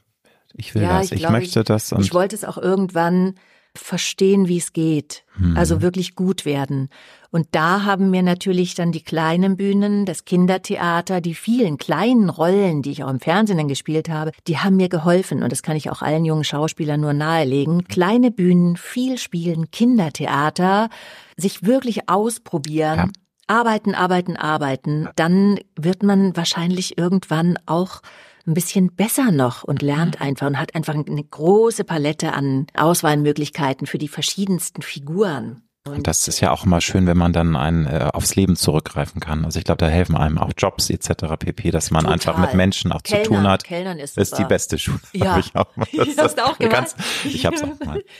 Ich 0.55 0.75
will 0.75 0.83
ja, 0.83 0.99
das. 0.99 1.13
Ich, 1.13 1.23
ich 1.23 1.29
möchte 1.29 1.63
das. 1.65 1.93
ich 1.93 2.15
wollte 2.15 2.35
es 2.35 2.45
auch 2.45 2.59
irgendwann 2.59 3.35
verstehen, 3.77 4.49
wie 4.49 4.59
es 4.59 4.73
geht. 4.73 5.25
Hm. 5.37 5.57
Also 5.57 5.83
wirklich 5.83 6.15
gut 6.15 6.45
werden. 6.45 6.89
Und 7.31 7.49
da 7.53 7.85
haben 7.85 8.11
mir 8.11 8.23
natürlich 8.23 8.75
dann 8.75 8.93
die 8.93 9.03
kleinen 9.03 9.57
Bühnen, 9.57 10.07
das 10.07 10.25
Kindertheater, 10.25 11.21
die 11.21 11.35
vielen 11.35 11.77
kleinen 11.77 12.31
Rollen, 12.31 12.83
die 12.83 12.91
ich 12.93 13.05
auch 13.05 13.11
im 13.11 13.21
Fernsehen 13.21 13.59
dann 13.59 13.69
gespielt 13.69 14.09
habe, 14.09 14.33
die 14.47 14.59
haben 14.59 14.77
mir 14.77 14.89
geholfen. 14.89 15.43
Und 15.43 15.53
das 15.53 15.63
kann 15.63 15.77
ich 15.77 15.91
auch 15.91 16.03
allen 16.03 16.25
jungen 16.25 16.45
Schauspielern 16.45 17.01
nur 17.01 17.13
nahelegen. 17.13 17.85
Kleine 17.85 18.31
Bühnen, 18.31 18.77
viel 18.77 19.19
spielen, 19.19 19.71
Kindertheater, 19.71 20.89
sich 21.37 21.65
wirklich 21.65 22.09
ausprobieren. 22.09 22.99
Ja. 22.99 23.09
Arbeiten, 23.49 23.95
arbeiten, 23.95 24.37
arbeiten, 24.37 25.09
dann 25.15 25.61
wird 25.77 26.03
man 26.03 26.37
wahrscheinlich 26.37 26.99
irgendwann 26.99 27.57
auch 27.65 28.01
ein 28.47 28.55
bisschen 28.55 28.95
besser 28.95 29.33
noch 29.33 29.65
und 29.65 29.83
lernt 29.83 30.21
mhm. 30.21 30.27
einfach 30.27 30.47
und 30.47 30.59
hat 30.59 30.75
einfach 30.75 30.95
eine 30.95 31.25
große 31.25 31.85
Palette 31.85 32.33
an 32.33 32.67
Auswahlmöglichkeiten 32.75 33.87
für 33.87 33.99
die 33.99 34.09
verschiedensten 34.09 34.83
Figuren. 34.83 35.63
Und 35.87 36.07
das 36.07 36.27
ist 36.27 36.41
ja 36.41 36.51
auch 36.51 36.65
immer 36.65 36.81
schön, 36.81 37.07
wenn 37.07 37.17
man 37.17 37.33
dann 37.33 37.55
ein, 37.55 37.87
äh, 37.87 38.11
aufs 38.13 38.35
Leben 38.35 38.57
zurückgreifen 38.57 39.21
kann. 39.21 39.45
Also 39.45 39.59
ich 39.59 39.65
glaube, 39.65 39.79
da 39.79 39.87
helfen 39.87 40.17
einem 40.17 40.39
auch 40.39 40.51
Jobs 40.57 40.91
etc. 40.91 41.37
pp, 41.39 41.71
dass 41.71 41.91
man 41.91 42.03
Total. 42.03 42.15
einfach 42.15 42.39
mit 42.39 42.55
Menschen 42.55 42.93
auch 42.93 43.03
Kellner, 43.03 43.25
zu 43.25 43.31
tun 43.31 43.49
hat. 43.49 43.65
Kellnern 43.65 43.99
ist, 43.99 44.19
ist 44.19 44.37
die 44.37 44.45
beste 44.45 44.79
Schule. 44.79 44.99
Ja. 45.13 45.39
Ich 45.39 45.55
auch 45.55 45.77
mal. 45.77 45.87
Das, 45.97 46.07
das, 46.17 46.25
hast 46.25 46.39
du 46.39 46.47
auch 46.47 46.59
gemacht? 46.59 46.95
ich 47.25 47.47
habe 47.47 47.57
es 47.57 47.63
auch 47.63 47.79
mal. 47.85 48.03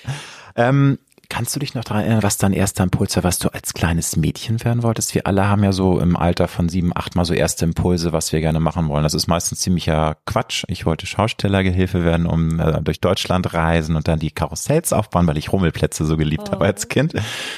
Ähm, 0.59 0.99
Kannst 1.29 1.55
du 1.55 1.61
dich 1.61 1.75
noch 1.75 1.85
daran 1.85 2.03
erinnern, 2.03 2.23
was 2.23 2.39
dein 2.39 2.53
erster 2.53 2.85
Impuls 2.85 3.17
war, 3.17 3.25
was 3.25 3.39
du 3.39 3.49
als 3.49 3.75
kleines 3.75 4.17
Mädchen 4.17 4.63
werden 4.65 4.83
wolltest? 4.83 5.15
Wir 5.15 5.27
alle 5.27 5.49
haben 5.49 5.65
ja 5.65 5.73
so 5.73 5.99
im 5.99 6.17
Alter 6.17 6.49
von 6.49 6.69
sieben, 6.69 6.93
acht 6.95 7.15
mal 7.15 7.25
so 7.25 7.35
erste 7.35 7.65
Impulse, 7.65 8.13
was 8.13 8.33
wir 8.33 8.41
gerne 8.41 8.61
machen 8.61 8.89
wollen. 8.89 9.03
Das 9.03 9.15
ist 9.15 9.27
meistens 9.27 9.61
ziemlicher 9.61 10.17
Quatsch. 10.27 10.65
Ich 10.69 10.87
wollte 10.87 11.07
Schaustellergehilfe 11.07 12.05
werden, 12.05 12.27
um 12.27 12.61
äh, 12.61 12.81
durch 12.83 13.01
Deutschland 13.01 13.53
reisen 13.55 13.97
und 13.97 14.09
dann 14.09 14.19
die 14.19 14.31
Karussells 14.31 14.93
aufbauen, 14.93 15.27
weil 15.27 15.39
ich 15.39 15.53
Rummelplätze 15.53 16.05
so 16.05 16.17
geliebt 16.17 16.49
oh. 16.49 16.53
habe 16.53 16.67
als 16.67 16.89
Kind. 16.89 17.15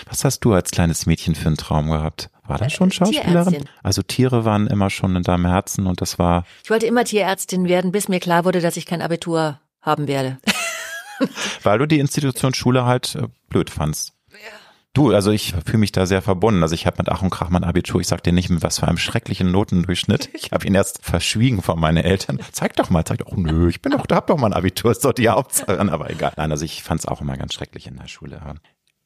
Was 0.09 0.25
hast 0.25 0.41
du 0.41 0.53
als 0.53 0.71
kleines 0.71 1.07
Mädchen 1.07 1.35
für 1.35 1.47
einen 1.47 1.57
Traum 1.57 1.91
gehabt? 1.91 2.31
War 2.47 2.59
das 2.59 2.73
schon 2.73 2.91
Schauspielerin? 2.91 3.65
Also 3.83 4.03
Tiere 4.03 4.45
waren 4.45 4.67
immer 4.69 4.89
schon 4.89 5.15
in 5.17 5.23
deinem 5.23 5.47
Herzen 5.47 5.87
und 5.87 6.01
das 6.01 6.19
war. 6.19 6.45
Ich 6.65 6.71
wollte 6.71 6.87
immer 6.87 7.05
Tierärztin 7.05 7.69
werden, 7.69 7.93
bis 7.93 8.09
mir 8.09 8.21
klar 8.21 8.45
wurde, 8.45 8.61
dass 8.61 8.79
ich 8.79 8.87
kein 8.87 9.03
Abitur 9.03 9.61
haben 9.83 10.09
werde. 10.09 10.39
Weil 11.63 11.79
du 11.79 11.87
die 11.87 11.99
Institution 11.99 12.55
Schule 12.55 12.85
halt 12.85 13.15
äh, 13.15 13.29
blöd 13.49 13.71
fandst. 13.71 14.15
Du, 14.95 15.13
also 15.13 15.31
ich 15.31 15.55
fühle 15.65 15.79
mich 15.79 15.93
da 15.93 16.07
sehr 16.07 16.23
verbunden. 16.23 16.63
Also 16.63 16.75
ich 16.75 16.87
habe 16.87 16.97
mit 16.99 17.09
Ach 17.09 17.23
und 17.23 17.31
Krach 17.31 17.51
mein 17.51 17.63
Abitur, 17.63 18.01
ich 18.01 18.09
sag 18.09 18.23
dir 18.23 18.33
nicht 18.33 18.51
mit 18.51 18.63
was 18.63 18.81
für 18.81 18.89
einem 18.89 18.97
schrecklichen 18.97 19.51
Notendurchschnitt. 19.53 20.31
Ich 20.33 20.51
habe 20.51 20.67
ihn 20.67 20.75
erst 20.75 21.05
verschwiegen 21.05 21.63
von 21.63 21.79
meinen 21.79 21.99
Eltern. 21.99 22.41
Zeig 22.51 22.75
doch 22.75 22.91
mal, 22.91 23.05
zeig 23.05 23.19
doch, 23.19 23.31
nö, 23.37 23.69
ich 23.69 23.81
bin 23.81 23.93
doch, 23.93 24.07
da 24.07 24.17
hab 24.17 24.27
doch 24.27 24.39
mein 24.39 24.55
Abitur, 24.55 24.91
ist 24.91 25.05
doch 25.05 25.13
die 25.13 25.29
Hauptsache, 25.29 25.79
aber 25.79 26.11
egal. 26.11 26.33
Nein, 26.37 26.51
also 26.51 26.65
ich 26.65 26.83
fand 26.83 27.01
es 27.01 27.07
auch 27.07 27.21
immer 27.21 27.37
ganz 27.37 27.55
schrecklich 27.55 27.87
in 27.87 27.97
der 27.97 28.09
Schule. 28.09 28.41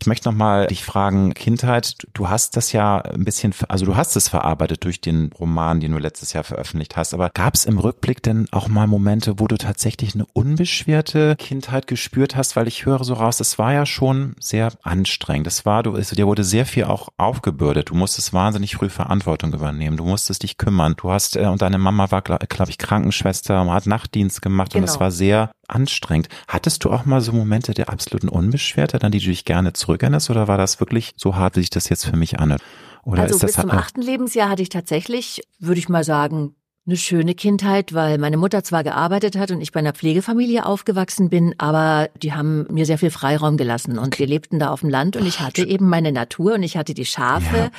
Ich 0.02 0.06
möchte 0.06 0.28
nochmal 0.28 0.66
dich 0.66 0.84
fragen, 0.84 1.32
Kindheit, 1.32 2.08
du 2.12 2.28
hast 2.28 2.56
das 2.56 2.72
ja 2.72 2.98
ein 3.02 3.24
bisschen, 3.24 3.54
also 3.68 3.86
du 3.86 3.94
hast 3.94 4.16
es 4.16 4.28
verarbeitet 4.28 4.82
durch 4.82 5.00
den 5.00 5.30
Roman, 5.38 5.78
den 5.78 5.92
du 5.92 5.98
letztes 5.98 6.32
Jahr 6.32 6.42
veröffentlicht 6.42 6.96
hast, 6.96 7.14
aber 7.14 7.30
gab 7.30 7.54
es 7.54 7.66
im 7.66 7.78
Rückblick 7.78 8.20
denn 8.20 8.48
auch 8.50 8.66
mal 8.66 8.88
Momente, 8.88 9.38
wo 9.38 9.46
du 9.46 9.56
tatsächlich 9.56 10.16
eine 10.16 10.26
unbeschwerte 10.32 11.36
Kindheit 11.38 11.86
gespürt 11.86 12.34
hast? 12.34 12.56
Weil 12.56 12.66
ich 12.66 12.84
höre 12.84 13.04
so 13.04 13.14
raus, 13.14 13.38
es 13.38 13.60
war 13.60 13.74
ja 13.74 13.86
schon 13.86 14.34
sehr 14.40 14.72
anstrengend. 14.82 15.46
Es 15.46 15.64
war, 15.64 15.84
du, 15.84 15.92
dir 15.96 16.26
wurde 16.26 16.42
sehr 16.42 16.66
viel 16.66 16.86
auch 16.86 17.10
aufgebürdet. 17.16 17.90
Du 17.90 17.94
musstest 17.94 18.32
wahnsinnig 18.32 18.74
früh 18.74 18.88
Verantwortung 18.88 19.54
übernehmen. 19.54 19.96
Du 19.96 20.04
musstest 20.04 20.42
dich 20.42 20.58
kümmern. 20.58 20.94
Du 20.96 21.12
hast, 21.12 21.36
äh, 21.36 21.46
und 21.46 21.62
deine 21.62 21.78
Mama 21.78 22.10
war, 22.10 22.22
glaube 22.22 22.48
glaub 22.48 22.68
ich, 22.68 22.78
Krankenschwester 22.78 23.62
und 23.62 23.70
hat 23.70 23.86
Nachtdienst 23.86 24.42
gemacht 24.42 24.72
genau. 24.72 24.82
und 24.82 24.88
es 24.88 24.98
war 24.98 25.12
sehr 25.12 25.52
anstrengend. 25.74 26.28
Hattest 26.48 26.84
du 26.84 26.90
auch 26.90 27.04
mal 27.04 27.20
so 27.20 27.32
Momente 27.32 27.74
der 27.74 27.88
absoluten 27.88 28.28
Unbeschwertheit, 28.28 29.04
an 29.04 29.12
die 29.12 29.20
du 29.20 29.26
dich 29.26 29.44
gerne 29.44 29.72
zurückerinnerst, 29.72 30.30
oder 30.30 30.48
war 30.48 30.58
das 30.58 30.80
wirklich 30.80 31.12
so 31.16 31.36
hart, 31.36 31.56
wie 31.56 31.60
sich 31.60 31.70
das 31.70 31.88
jetzt 31.88 32.06
für 32.06 32.16
mich 32.16 32.38
anhört? 32.38 32.62
Oder 33.04 33.22
also 33.22 33.34
ist 33.34 33.42
das 33.42 33.52
bis 33.52 33.60
zum 33.60 33.70
achten 33.70 34.02
Lebensjahr 34.02 34.48
hatte 34.48 34.62
ich 34.62 34.68
tatsächlich, 34.68 35.42
würde 35.58 35.80
ich 35.80 35.88
mal 35.88 36.04
sagen, 36.04 36.54
eine 36.84 36.96
schöne 36.96 37.34
Kindheit, 37.34 37.94
weil 37.94 38.18
meine 38.18 38.36
Mutter 38.36 38.64
zwar 38.64 38.82
gearbeitet 38.82 39.36
hat 39.36 39.52
und 39.52 39.60
ich 39.60 39.70
bei 39.70 39.78
einer 39.78 39.92
Pflegefamilie 39.92 40.66
aufgewachsen 40.66 41.28
bin, 41.28 41.54
aber 41.58 42.10
die 42.20 42.32
haben 42.32 42.66
mir 42.70 42.86
sehr 42.86 42.98
viel 42.98 43.10
Freiraum 43.10 43.56
gelassen 43.56 43.98
und 43.98 44.18
wir 44.18 44.26
lebten 44.26 44.58
da 44.58 44.70
auf 44.70 44.80
dem 44.80 44.90
Land 44.90 45.16
und 45.16 45.26
ich 45.26 45.40
hatte 45.40 45.64
eben 45.64 45.88
meine 45.88 46.10
Natur 46.10 46.54
und 46.54 46.64
ich 46.64 46.76
hatte 46.76 46.94
die 46.94 47.04
Schafe 47.04 47.70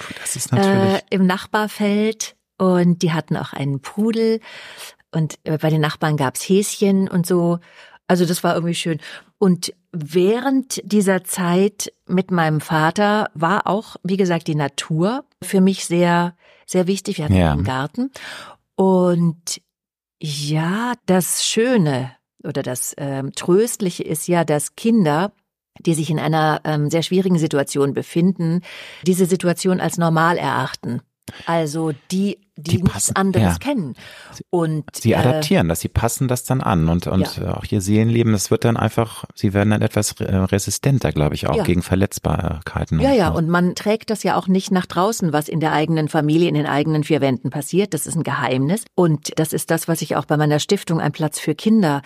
ja, 0.52 0.96
äh, 0.96 1.02
im 1.10 1.26
Nachbarfeld 1.26 2.36
und 2.58 3.02
die 3.02 3.12
hatten 3.12 3.36
auch 3.36 3.52
einen 3.52 3.82
Pudel 3.82 4.40
und 5.14 5.40
bei 5.44 5.70
den 5.70 5.82
Nachbarn 5.82 6.18
gab's 6.18 6.42
Häschen 6.42 7.08
und 7.08 7.26
so. 7.26 7.60
Also 8.08 8.26
das 8.26 8.44
war 8.44 8.56
irgendwie 8.56 8.76
schön. 8.76 9.00
Und 9.38 9.74
während 9.92 10.82
dieser 10.84 11.24
Zeit 11.24 11.94
mit 12.08 12.32
meinem 12.32 12.62
Vater 12.62 13.30
war 13.34 13.68
auch, 13.68 13.96
wie 14.04 14.18
gesagt, 14.18 14.48
die 14.48 14.56
Natur 14.56 15.26
für 15.42 15.62
mich 15.62 15.86
sehr, 15.86 16.36
sehr 16.66 16.88
wichtig. 16.88 17.18
Wir 17.18 17.26
hatten 17.26 17.36
ja. 17.36 17.52
einen 17.52 17.64
Garten. 17.64 18.12
Und 18.76 19.62
ja, 20.22 20.94
das 21.06 21.46
Schöne 21.46 22.12
oder 22.44 22.64
das 22.64 22.94
ähm, 22.98 23.34
Tröstliche 23.34 24.04
ist 24.04 24.28
ja, 24.28 24.44
dass 24.44 24.76
Kinder 24.76 25.32
die 25.80 25.94
sich 25.94 26.10
in 26.10 26.20
einer 26.20 26.62
ähm, 26.64 26.90
sehr 26.90 27.04
schwierigen 27.04 27.38
Situation 27.38 27.94
befinden, 27.94 28.62
diese 29.06 29.26
Situation 29.26 29.80
als 29.80 29.98
normal 29.98 30.38
erachten. 30.38 31.02
Also 31.46 31.94
die, 32.12 32.40
die, 32.56 32.78
die 32.78 32.84
nichts 32.84 33.16
anderes 33.16 33.54
ja. 33.54 33.58
kennen. 33.58 33.96
Und 34.50 34.86
sie 34.96 35.16
adaptieren 35.16 35.68
äh, 35.68 35.70
das, 35.70 35.80
sie 35.80 35.88
passen 35.88 36.28
das 36.28 36.44
dann 36.44 36.62
an 36.62 36.88
und, 36.88 37.08
und 37.08 37.38
ja. 37.38 37.58
auch 37.58 37.66
ihr 37.70 37.82
Seelenleben, 37.82 38.32
das 38.32 38.52
wird 38.52 38.64
dann 38.64 38.78
einfach, 38.78 39.26
sie 39.34 39.54
werden 39.54 39.72
dann 39.72 39.82
etwas 39.82 40.16
resistenter, 40.20 41.12
glaube 41.12 41.36
ich, 41.36 41.48
auch 41.48 41.56
ja. 41.56 41.64
gegen 41.64 41.82
Verletzbarkeiten. 41.82 43.00
Ja, 43.00 43.12
ja, 43.12 43.32
so. 43.32 43.38
und 43.38 43.50
man 43.50 43.76
trägt 43.76 44.12
das 44.12 44.24
ja 44.24 44.36
auch 44.36 44.48
nicht 44.48 44.72
nach 44.72 44.86
draußen, 44.86 45.34
was 45.34 45.50
in 45.50 45.60
der 45.60 45.74
eigenen 45.74 46.10
Familie, 46.10 46.48
in 46.48 46.56
den 46.56 46.68
eigenen 46.68 47.04
vier 47.04 47.22
Wänden 47.22 47.50
passiert. 47.50 47.94
Das 47.94 48.06
ist 48.06 48.16
ein 48.16 48.24
Geheimnis. 48.24 48.86
Und 48.96 49.40
das 49.40 49.54
ist 49.54 49.72
das, 49.72 49.88
was 49.88 50.02
ich 50.02 50.16
auch 50.16 50.26
bei 50.26 50.38
meiner 50.38 50.60
Stiftung 50.60 51.02
Ein 51.02 51.12
Platz 51.12 51.40
für 51.40 51.56
Kinder 51.56 52.02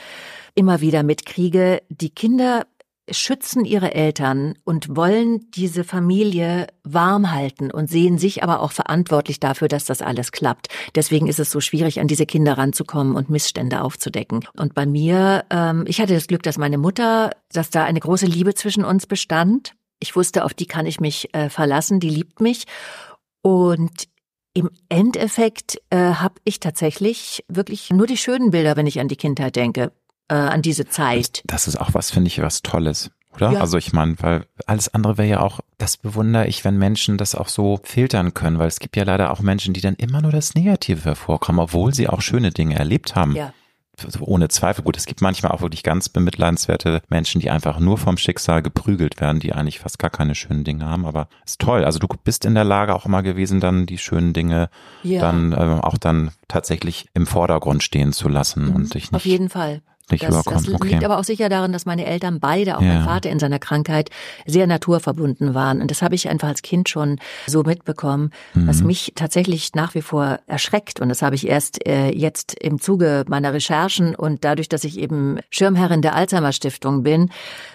immer 0.56 0.82
wieder 0.82 1.04
mitkriege. 1.04 1.82
Die 1.90 2.10
Kinder 2.10 2.66
schützen 3.10 3.66
ihre 3.66 3.94
Eltern 3.94 4.56
und 4.64 4.96
wollen 4.96 5.50
diese 5.52 5.84
Familie 5.84 6.68
warm 6.84 7.32
halten 7.32 7.72
und 7.72 7.90
sehen 7.90 8.18
sich 8.18 8.44
aber 8.44 8.60
auch 8.62 8.72
verantwortlich 8.72 9.40
dafür, 9.40 9.68
dass 9.68 9.86
das 9.86 10.02
alles 10.02 10.32
klappt. 10.32 10.68
Deswegen 10.96 11.28
ist 11.28 11.40
es 11.40 11.52
so 11.52 11.60
schwierig, 11.60 12.00
an 12.00 12.08
diese 12.08 12.26
Kinder 12.26 12.58
ranzukommen 12.58 13.16
und 13.16 13.30
Missstände 13.30 13.82
aufzudecken. 13.82 14.46
Und 14.58 14.74
bei 14.74 14.86
mir, 14.86 15.46
ähm, 15.50 15.86
ich 15.88 16.02
hatte 16.02 16.14
das 16.14 16.28
Glück, 16.28 16.44
dass 16.44 16.58
meine 16.58 16.78
Mutter, 16.78 17.32
dass 17.52 17.70
da 17.70 17.84
eine 17.86 18.00
große 18.00 18.26
Liebe 18.26 18.54
zwischen 18.54 18.84
uns 18.84 19.08
bestand. 19.08 19.74
Ich 20.00 20.16
wusste, 20.16 20.44
auf 20.44 20.54
die 20.54 20.66
kann 20.68 20.86
ich 20.86 21.00
mich 21.00 21.34
äh, 21.34 21.50
verlassen, 21.50 22.00
die 22.00 22.10
liebt 22.10 22.42
mich. 22.42 22.66
Und 23.42 24.08
im 24.54 24.70
Endeffekt 24.90 25.80
äh, 25.92 25.98
habe 25.98 26.36
ich 26.44 26.60
tatsächlich 26.60 27.46
wirklich 27.48 27.90
nur 27.92 28.08
die 28.08 28.18
schönen 28.18 28.52
Bilder, 28.52 28.76
wenn 28.76 28.88
ich 28.88 29.00
an 29.00 29.08
die 29.08 29.16
Kindheit 29.16 29.56
denke 29.56 29.92
äh, 30.30 30.36
an 30.36 30.62
diese 30.62 30.88
Zeit. 30.88 31.44
Das, 31.46 31.66
das 31.66 31.76
ist 31.76 31.82
auch 31.82 31.94
was, 31.94 32.12
finde 32.12 32.28
ich, 32.28 32.42
was 32.42 32.62
Tolles. 32.62 33.12
Oder? 33.38 33.54
Ja. 33.54 33.62
Also 33.62 33.78
ich 33.78 33.94
meine, 33.94 34.16
weil 34.20 34.46
alles 34.66 34.94
andere 34.94 35.18
wäre 35.18 35.28
ja 35.28 35.40
auch, 35.42 35.60
das 35.78 35.98
bewundere 35.98 36.48
ich, 36.48 36.66
wenn 36.66 36.78
Menschen 36.78 37.18
das 37.18 37.36
auch 37.36 37.48
so 37.48 37.80
filtern 37.84 38.34
können, 38.34 38.60
weil 38.60 38.68
es 38.68 38.80
gibt 38.80 38.96
ja 38.96 39.04
leider 39.04 39.32
auch 39.32 39.40
Menschen, 39.40 39.74
die 39.74 39.82
dann 39.82 39.96
immer 39.96 40.22
nur 40.22 40.32
das 40.32 40.56
Negative 40.56 41.04
hervorkommen, 41.04 41.60
obwohl 41.60 41.94
sie 41.94 42.10
auch 42.10 42.22
schöne 42.22 42.52
Dinge 42.52 42.76
erlebt 42.76 43.16
haben. 43.16 43.36
Ja. 43.36 43.54
Ohne 44.20 44.48
Zweifel. 44.48 44.84
Gut, 44.84 44.96
es 44.96 45.08
gibt 45.08 45.22
manchmal 45.22 45.52
auch 45.52 45.62
wirklich 45.62 45.82
ganz 45.82 46.08
bemitleidenswerte 46.08 47.02
Menschen, 47.10 47.42
die 47.42 47.50
einfach 47.50 47.80
nur 47.80 47.98
vom 47.98 48.18
Schicksal 48.18 48.62
geprügelt 48.62 49.20
werden, 49.20 49.40
die 49.40 49.54
eigentlich 49.54 49.80
fast 49.80 49.98
gar 49.98 50.12
keine 50.12 50.36
schönen 50.36 50.64
Dinge 50.64 50.86
haben. 50.86 51.08
Aber 51.08 51.30
ist 51.44 51.60
toll. 51.60 51.84
Also 51.84 51.98
du 51.98 52.08
bist 52.24 52.46
in 52.46 52.54
der 52.54 52.64
Lage 52.64 52.94
auch 52.94 53.08
immer 53.08 53.24
gewesen, 53.24 53.60
dann 53.60 53.88
die 53.88 53.98
schönen 53.98 54.34
Dinge 54.34 54.70
ja. 55.02 55.20
dann 55.20 55.52
äh, 55.52 55.80
auch 55.82 55.98
dann 55.98 56.30
tatsächlich 56.48 57.08
im 57.16 57.26
Vordergrund 57.26 57.82
stehen 57.82 58.14
zu 58.14 58.30
lassen 58.30 58.68
mhm. 58.68 58.76
und 58.76 58.94
dich 58.94 59.12
nicht. 59.12 59.16
Auf 59.16 59.26
jeden 59.26 59.50
Fall 59.50 59.82
nicht 60.12 60.24
das, 60.24 60.30
überkommen. 60.30 60.64
Das 60.64 60.68
liegt 60.68 60.96
okay. 60.96 61.06
aber 61.06 61.20
auch 61.20 61.24
sicher 61.24 61.50
daran, 61.50 61.72
dass 61.72 61.86
meine 61.86 62.06
Eltern 62.06 62.40
beide, 62.40 62.78
auch 62.78 62.82
ja. 62.82 62.96
mein 62.96 63.04
Vater 63.04 63.30
in 63.30 63.40
seiner 63.40 63.60
Krankheit, 63.60 64.10
sehr 64.46 64.68
naturverbunden 64.68 65.54
waren. 65.54 65.82
Und 65.82 65.92
das 65.92 66.02
habe 66.02 66.16
ich 66.16 66.30
einfach 66.30 66.48
als 66.48 66.62
Kind 66.62 66.90
schon 66.90 67.20
so 67.46 67.64
mitbekommen, 67.64 68.32
mhm. 68.54 68.68
was 68.68 68.82
mich 68.84 69.14
tatsächlich 69.16 69.74
nach 69.76 69.96
wie 69.96 70.02
vor 70.02 70.40
erschreckt. 70.48 71.00
Und 71.00 71.10
das 71.10 71.22
habe 71.22 71.36
ich 71.36 71.48
erst 71.48 71.86
äh, 71.88 72.10
jetzt 72.10 72.54
im 72.60 72.80
Zuge 72.80 73.26
meiner 73.28 73.54
Recherchen 73.54 74.16
und 74.16 74.44
dadurch, 74.44 74.70
dass 74.70 74.84
ich 74.84 74.98
eben 74.98 75.40
Schirmherrin 75.50 76.02
der 76.02 76.16
Alzheimer 76.16 76.52
Stiftung 76.52 77.04
bin, 77.04 77.30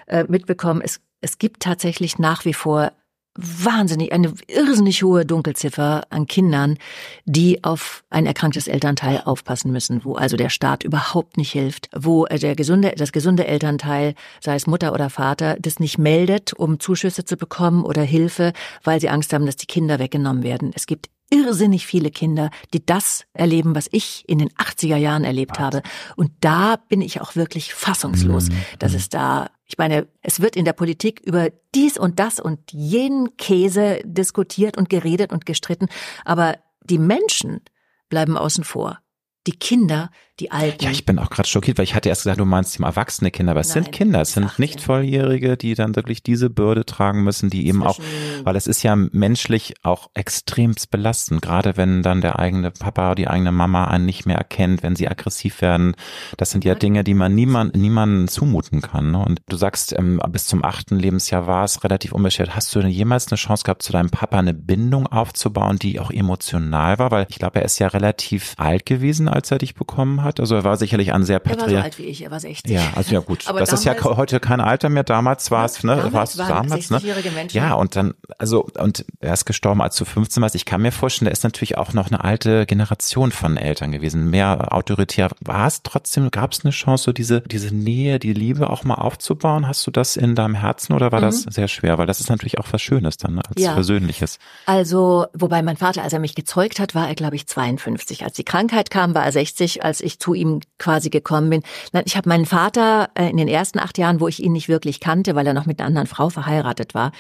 äh, 0.07 0.24
mitbekommen. 0.28 0.80
Es, 0.83 1.01
es 1.20 1.39
gibt 1.39 1.62
tatsächlich 1.62 2.18
nach 2.18 2.45
wie 2.45 2.55
vor 2.55 2.93
wahnsinnig, 3.35 4.12
eine 4.12 4.35
irrsinnig 4.47 5.03
hohe 5.03 5.24
Dunkelziffer 5.24 6.03
an 6.11 6.26
Kindern, 6.26 6.78
die 7.24 7.64
auf 7.64 8.05
ein 8.11 8.26
erkranktes 8.26 8.68
Elternteil 8.68 9.22
aufpassen 9.24 9.72
müssen, 9.72 10.05
wo 10.05 10.14
also 10.14 10.37
der 10.37 10.51
Staat 10.51 10.85
überhaupt 10.85 11.37
nicht 11.37 11.53
hilft, 11.53 11.89
wo 11.97 12.26
der 12.26 12.55
gesunde, 12.55 12.93
das 12.97 13.12
gesunde 13.12 13.47
Elternteil, 13.47 14.14
sei 14.41 14.55
es 14.55 14.66
Mutter 14.66 14.93
oder 14.93 15.09
Vater, 15.09 15.57
das 15.61 15.80
nicht 15.80 15.99
meldet, 15.99 16.53
um 16.53 16.78
Zuschüsse 16.78 17.24
zu 17.24 17.37
bekommen 17.37 17.85
oder 17.85 18.03
Hilfe, 18.03 18.53
weil 18.85 19.01
sie 19.01 19.09
Angst 19.09 19.33
haben, 19.33 19.47
dass 19.47 19.57
die 19.57 19.66
Kinder 19.66 19.99
weggenommen 19.99 20.43
werden. 20.43 20.72
Es 20.74 20.87
gibt 20.87 21.09
irrsinnig 21.33 21.87
viele 21.87 22.11
Kinder, 22.11 22.51
die 22.74 22.85
das 22.85 23.24
erleben, 23.33 23.74
was 23.74 23.89
ich 23.91 24.24
in 24.28 24.39
den 24.39 24.51
80er 24.51 24.97
Jahren 24.97 25.24
erlebt 25.24 25.59
habe. 25.59 25.83
Und 26.14 26.30
da 26.41 26.76
bin 26.76 27.01
ich 27.01 27.22
auch 27.22 27.37
wirklich 27.37 27.72
fassungslos, 27.72 28.51
mhm. 28.51 28.57
dass 28.78 28.95
es 28.95 29.09
da 29.09 29.51
ich 29.72 29.78
meine, 29.78 30.07
es 30.20 30.41
wird 30.41 30.55
in 30.55 30.66
der 30.66 30.74
Politik 30.74 31.20
über 31.24 31.49
dies 31.74 31.97
und 31.97 32.18
das 32.18 32.39
und 32.39 32.72
jenen 32.72 33.39
Käse 33.39 34.03
diskutiert 34.05 34.76
und 34.76 34.91
geredet 34.91 35.33
und 35.33 35.47
gestritten, 35.47 35.87
aber 36.26 36.59
die 36.85 36.99
Menschen 36.99 37.62
bleiben 38.11 38.37
außen 38.37 38.64
vor 38.64 38.99
die 39.47 39.53
Kinder, 39.53 40.11
die 40.40 40.51
Alten. 40.51 40.84
Ja, 40.84 40.90
ich 40.90 41.05
bin 41.05 41.18
auch 41.18 41.30
gerade 41.30 41.49
schockiert, 41.49 41.78
weil 41.78 41.84
ich 41.84 41.95
hatte 41.95 42.09
erst 42.09 42.22
gesagt, 42.22 42.40
du 42.40 42.45
meinst 42.45 42.78
die 42.78 42.82
erwachsene 42.82 43.30
Kinder, 43.30 43.53
aber 43.53 43.61
es 43.61 43.74
Nein, 43.74 43.84
sind 43.84 43.93
Kinder, 43.93 44.20
es 44.20 44.32
sind 44.32 44.59
nicht 44.59 44.80
Volljährige, 44.80 45.57
die 45.57 45.74
dann 45.74 45.95
wirklich 45.97 46.22
diese 46.22 46.49
Bürde 46.49 46.86
tragen 46.86 47.22
müssen, 47.22 47.51
die 47.51 47.66
eben 47.66 47.82
auch, 47.82 47.99
weil 48.45 48.57
es 48.57 48.66
ist 48.66 48.82
ja 48.82 48.95
menschlich 48.97 49.74
auch 49.82 50.11
extremst 50.14 50.90
belastend, 50.90 51.43
gerade 51.43 51.76
wenn 51.76 52.03
dann 52.03 52.20
der 52.20 52.38
eigene 52.38 52.70
Papa 52.70 53.09
oder 53.09 53.14
die 53.16 53.28
eigene 53.28 53.53
Mama 53.53 53.84
einen 53.84 54.07
nicht 54.07 54.24
mehr 54.24 54.38
erkennt, 54.38 54.82
wenn 54.82 54.97
sie 54.97 55.09
aggressiv 55.09 55.61
werden. 55.61 55.95
Das 56.36 56.51
sind 56.51 56.64
ja 56.64 56.74
Dinge, 56.74 57.05
die 57.05 57.14
man 57.14 57.34
niemand, 57.34 57.76
niemandem 57.76 58.28
zumuten 58.28 58.80
kann. 58.80 59.11
Ne? 59.11 59.18
Und 59.24 59.43
du 59.49 59.57
sagst, 59.57 59.93
ähm, 59.99 60.20
bis 60.30 60.47
zum 60.47 60.64
achten 60.64 60.99
Lebensjahr 60.99 61.47
war 61.47 61.64
es 61.64 61.84
relativ 61.84 62.12
unbeschwert. 62.12 62.55
Hast 62.55 62.74
du 62.74 62.80
denn 62.80 62.90
jemals 62.90 63.28
eine 63.28 63.36
Chance 63.36 63.64
gehabt, 63.64 63.82
zu 63.82 63.93
deinem 63.93 64.11
Papa 64.11 64.38
eine 64.38 64.55
Bindung 64.55 65.07
aufzubauen, 65.07 65.78
die 65.78 66.01
auch 66.01 66.11
emotional 66.11 66.99
war? 66.99 67.11
Weil 67.11 67.26
ich 67.28 67.38
glaube, 67.38 67.61
er 67.61 67.66
ist 67.66 67.78
ja 67.78 67.88
relativ 67.88 68.55
alt 68.57 68.86
gewesen, 68.86 69.28
als 69.33 69.51
er 69.51 69.59
dich 69.59 69.74
bekommen 69.74 70.22
hat? 70.22 70.41
Also 70.41 70.55
er 70.55 70.64
war 70.64 70.76
sicherlich 70.76 71.12
ein 71.12 71.24
sehr 71.24 71.39
patriarch. 71.39 71.70
Er 71.70 71.74
war 71.74 71.80
so 71.80 71.85
alt 71.85 71.99
wie 71.99 72.05
ich, 72.05 72.22
er 72.24 72.30
war 72.30 72.41
60. 72.41 72.70
Ja, 72.70 72.83
also 72.95 73.14
ja 73.14 73.20
gut. 73.20 73.45
Aber 73.49 73.61
das 73.61 73.72
ist 73.72 73.85
ja 73.85 73.95
heute 74.03 74.41
kein 74.41 74.61
Alter 74.61 74.89
mehr. 74.89 75.05
Damals 75.05 75.51
war 75.51 75.64
es, 75.64 75.83
ne? 75.83 75.97
Damals 75.97 76.12
war 76.12 76.22
es 76.22 76.37
damals, 76.37 76.91
ne? 76.91 77.01
Menschen. 77.35 77.57
Ja, 77.57 77.74
und 77.74 77.97
dann, 77.97 78.14
also, 78.39 78.68
und 78.78 79.05
er 79.20 79.33
ist 79.33 79.45
gestorben, 79.45 79.80
als 79.83 79.97
du 79.97 80.05
15 80.05 80.43
warst. 80.43 80.55
Ich 80.55 80.64
kann 80.64 80.83
mir 80.83 80.93
vorstellen, 80.93 81.26
der 81.26 81.33
ist 81.33 81.45
natürlich 81.45 81.78
auch 81.78 81.93
noch 81.93 82.09
eine 82.09 82.22
alte 82.22 82.66
Generation 82.66 83.33
von 83.33 83.57
Eltern 83.57 83.93
gewesen. 83.93 84.30
Mehr 84.30 84.72
autoritär. 84.72 85.30
War 85.41 85.66
es 85.66 85.83
trotzdem, 85.83 86.30
gab 86.30 86.53
es 86.53 86.64
eine 86.64 86.72
Chance, 86.72 87.05
so 87.05 87.12
diese, 87.12 87.41
diese 87.41 87.74
Nähe, 87.74 88.18
die 88.18 88.33
Liebe 88.33 88.70
auch 88.70 88.85
mal 88.85 88.95
aufzubauen? 88.95 89.66
Hast 89.66 89.87
du 89.87 89.91
das 89.91 90.16
in 90.16 90.35
deinem 90.35 90.55
Herzen 90.55 90.93
oder 90.93 91.12
war 91.12 91.20
mhm. 91.20 91.24
das 91.24 91.43
sehr 91.43 91.68
schwer? 91.68 91.99
Weil 91.99 92.07
das 92.07 92.20
ist 92.20 92.30
natürlich 92.30 92.59
auch 92.59 92.66
was 92.70 92.83
Schönes 92.83 93.16
dann, 93.16 93.35
ne? 93.35 93.43
als 93.49 93.61
ja. 93.61 93.74
Persönliches. 93.74 94.39
Also, 94.66 95.26
wobei 95.35 95.62
mein 95.62 95.76
Vater, 95.76 96.03
als 96.03 96.12
er 96.12 96.18
mich 96.18 96.35
gezeugt 96.35 96.80
hat, 96.80 96.95
war 96.95 97.09
er, 97.09 97.14
glaube 97.14 97.37
ich, 97.37 97.47
52. 97.47 98.24
Als 98.24 98.35
die 98.35 98.45
Krankheit 98.45 98.91
kam, 98.91 99.14
war 99.14 99.22
er 99.25 99.33
60, 99.33 99.85
als 99.85 100.01
ich 100.01 100.18
zu 100.18 100.35
ihm 100.35 100.61
quasi 100.79 101.11
gekommen 101.11 101.51
bin. 101.51 101.62
Ich 102.05 102.16
habe 102.16 102.29
meinen 102.29 102.47
Vater 102.47 103.11
äh, 103.14 103.31
in 103.31 103.37
den 103.37 103.49
ersten 103.49 103.79
acht 103.79 103.99
Jahren, 103.99 104.20
wo 104.20 104.29
ich 104.29 104.43
ihn 104.43 104.53
nicht 104.53 104.68
wirklich 104.68 105.01
kannte, 105.01 105.35
weil 105.35 105.47
er 105.47 105.55
noch 105.55 105.66
mit 105.66 105.81
einer 105.81 105.89
anderen 105.89 106.07
Frau 106.07 106.29
verheiratet 106.29 106.95
war, 106.95 107.12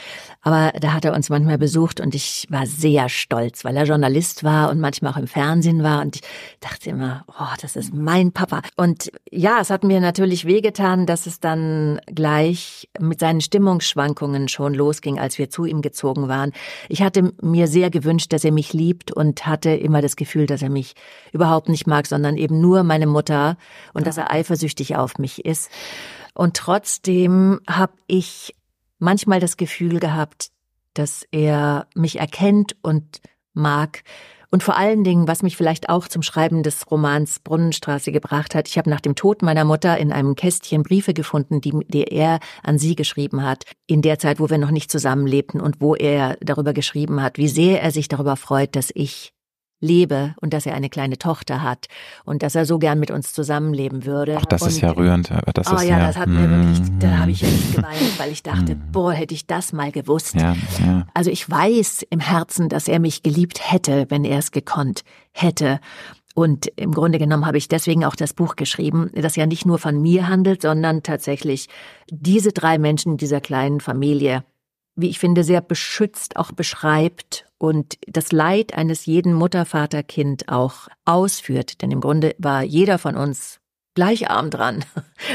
aber 0.42 0.72
da 0.80 0.92
hat 0.92 1.04
er 1.04 1.14
uns 1.14 1.28
manchmal 1.28 1.58
besucht 1.58 2.00
und 2.00 2.14
ich 2.14 2.46
war 2.50 2.66
sehr 2.66 3.08
stolz, 3.08 3.64
weil 3.64 3.76
er 3.76 3.84
Journalist 3.84 4.44
war 4.44 4.70
und 4.70 4.80
manchmal 4.80 5.12
auch 5.12 5.16
im 5.16 5.26
Fernsehen 5.26 5.82
war 5.82 6.02
und 6.02 6.16
ich 6.16 6.22
dachte 6.60 6.90
immer, 6.90 7.24
oh, 7.28 7.54
das 7.60 7.76
ist 7.76 7.94
mein 7.94 8.32
Papa. 8.32 8.62
Und 8.76 9.10
ja, 9.30 9.58
es 9.60 9.70
hat 9.70 9.84
mir 9.84 10.00
natürlich 10.00 10.44
wehgetan, 10.46 11.06
dass 11.06 11.26
es 11.26 11.40
dann 11.40 12.00
gleich 12.06 12.88
mit 12.98 13.20
seinen 13.20 13.40
Stimmungsschwankungen 13.40 14.48
schon 14.48 14.74
losging, 14.74 15.18
als 15.18 15.38
wir 15.38 15.50
zu 15.50 15.64
ihm 15.64 15.82
gezogen 15.82 16.28
waren. 16.28 16.52
Ich 16.88 17.02
hatte 17.02 17.32
mir 17.40 17.68
sehr 17.68 17.90
gewünscht, 17.90 18.32
dass 18.32 18.44
er 18.44 18.52
mich 18.52 18.72
liebt 18.72 19.12
und 19.12 19.46
hatte 19.46 19.70
immer 19.70 20.02
das 20.02 20.16
Gefühl, 20.16 20.46
dass 20.46 20.62
er 20.62 20.70
mich 20.70 20.94
überhaupt 21.32 21.68
nicht 21.68 21.86
mag, 21.92 22.06
sondern 22.06 22.38
eben 22.38 22.58
nur 22.60 22.82
meine 22.84 23.06
Mutter 23.06 23.58
und 23.92 24.06
dass 24.06 24.16
er 24.16 24.30
eifersüchtig 24.30 24.96
auf 24.96 25.18
mich 25.18 25.44
ist. 25.44 25.70
Und 26.34 26.56
trotzdem 26.56 27.60
habe 27.68 27.92
ich 28.06 28.54
manchmal 28.98 29.40
das 29.40 29.58
Gefühl 29.58 30.00
gehabt, 30.00 30.50
dass 30.94 31.26
er 31.30 31.86
mich 31.94 32.18
erkennt 32.18 32.76
und 32.82 33.20
mag. 33.52 34.02
Und 34.50 34.62
vor 34.62 34.76
allen 34.76 35.02
Dingen, 35.04 35.28
was 35.28 35.42
mich 35.42 35.56
vielleicht 35.56 35.88
auch 35.88 36.08
zum 36.08 36.22
Schreiben 36.22 36.62
des 36.62 36.90
Romans 36.90 37.40
Brunnenstraße 37.40 38.12
gebracht 38.12 38.54
hat, 38.54 38.68
ich 38.68 38.78
habe 38.78 38.90
nach 38.90 39.00
dem 39.00 39.14
Tod 39.14 39.42
meiner 39.42 39.64
Mutter 39.64 39.96
in 39.98 40.12
einem 40.12 40.34
Kästchen 40.34 40.82
Briefe 40.82 41.14
gefunden, 41.14 41.60
die, 41.60 41.72
die 41.88 42.04
er 42.04 42.38
an 42.62 42.78
sie 42.78 42.94
geschrieben 42.94 43.42
hat, 43.42 43.64
in 43.86 44.02
der 44.02 44.18
Zeit, 44.18 44.40
wo 44.40 44.50
wir 44.50 44.58
noch 44.58 44.70
nicht 44.70 44.90
zusammenlebten 44.90 45.60
und 45.60 45.80
wo 45.80 45.94
er 45.94 46.36
darüber 46.40 46.72
geschrieben 46.74 47.22
hat, 47.22 47.38
wie 47.38 47.48
sehr 47.48 47.82
er 47.82 47.90
sich 47.90 48.08
darüber 48.08 48.36
freut, 48.36 48.76
dass 48.76 48.90
ich 48.94 49.32
lebe 49.82 50.34
und 50.40 50.54
dass 50.54 50.64
er 50.64 50.74
eine 50.74 50.88
kleine 50.88 51.18
Tochter 51.18 51.62
hat 51.62 51.88
und 52.24 52.42
dass 52.42 52.54
er 52.54 52.64
so 52.64 52.78
gern 52.78 52.98
mit 52.98 53.10
uns 53.10 53.34
zusammenleben 53.34 54.06
würde. 54.06 54.38
Ach, 54.40 54.46
das 54.46 54.62
und, 54.62 54.68
ist 54.68 54.80
ja 54.80 54.92
rührend. 54.92 55.30
Das 55.52 55.70
oh 55.70 55.74
ist 55.74 55.82
ja, 55.82 55.98
ja, 55.98 56.06
das 56.06 56.16
hat 56.16 56.28
mir 56.28 56.48
wirklich, 56.48 56.80
da 57.00 57.08
mm. 57.08 57.18
habe 57.18 57.30
ich 57.32 57.42
echt 57.42 57.74
geweint, 57.76 58.18
weil 58.18 58.30
ich 58.32 58.42
dachte, 58.42 58.76
mm. 58.76 58.92
boah, 58.92 59.12
hätte 59.12 59.34
ich 59.34 59.46
das 59.46 59.72
mal 59.72 59.92
gewusst. 59.92 60.34
Ja, 60.34 60.56
ja. 60.78 61.06
Also 61.12 61.30
ich 61.30 61.48
weiß 61.50 62.06
im 62.08 62.20
Herzen, 62.20 62.68
dass 62.68 62.88
er 62.88 63.00
mich 63.00 63.22
geliebt 63.22 63.72
hätte, 63.72 64.06
wenn 64.08 64.24
er 64.24 64.38
es 64.38 64.52
gekonnt 64.52 65.02
hätte. 65.32 65.80
Und 66.34 66.68
im 66.76 66.92
Grunde 66.92 67.18
genommen 67.18 67.44
habe 67.44 67.58
ich 67.58 67.68
deswegen 67.68 68.04
auch 68.04 68.14
das 68.14 68.32
Buch 68.32 68.56
geschrieben, 68.56 69.10
das 69.14 69.36
ja 69.36 69.46
nicht 69.46 69.66
nur 69.66 69.78
von 69.78 70.00
mir 70.00 70.28
handelt, 70.28 70.62
sondern 70.62 71.02
tatsächlich 71.02 71.68
diese 72.08 72.52
drei 72.52 72.78
Menschen 72.78 73.18
dieser 73.18 73.40
kleinen 73.40 73.80
Familie 73.80 74.44
wie 74.94 75.08
ich 75.08 75.18
finde, 75.18 75.44
sehr 75.44 75.60
beschützt 75.60 76.36
auch 76.36 76.52
beschreibt 76.52 77.46
und 77.62 77.96
das 78.08 78.32
Leid 78.32 78.74
eines 78.74 79.06
jeden 79.06 79.34
Mutter, 79.34 79.64
Vater, 79.64 80.02
Kind 80.02 80.48
auch 80.48 80.88
ausführt. 81.04 81.80
Denn 81.80 81.92
im 81.92 82.00
Grunde 82.00 82.34
war 82.38 82.64
jeder 82.64 82.98
von 82.98 83.16
uns 83.16 83.60
gleich 83.94 84.30
arm 84.30 84.50
dran. 84.50 84.84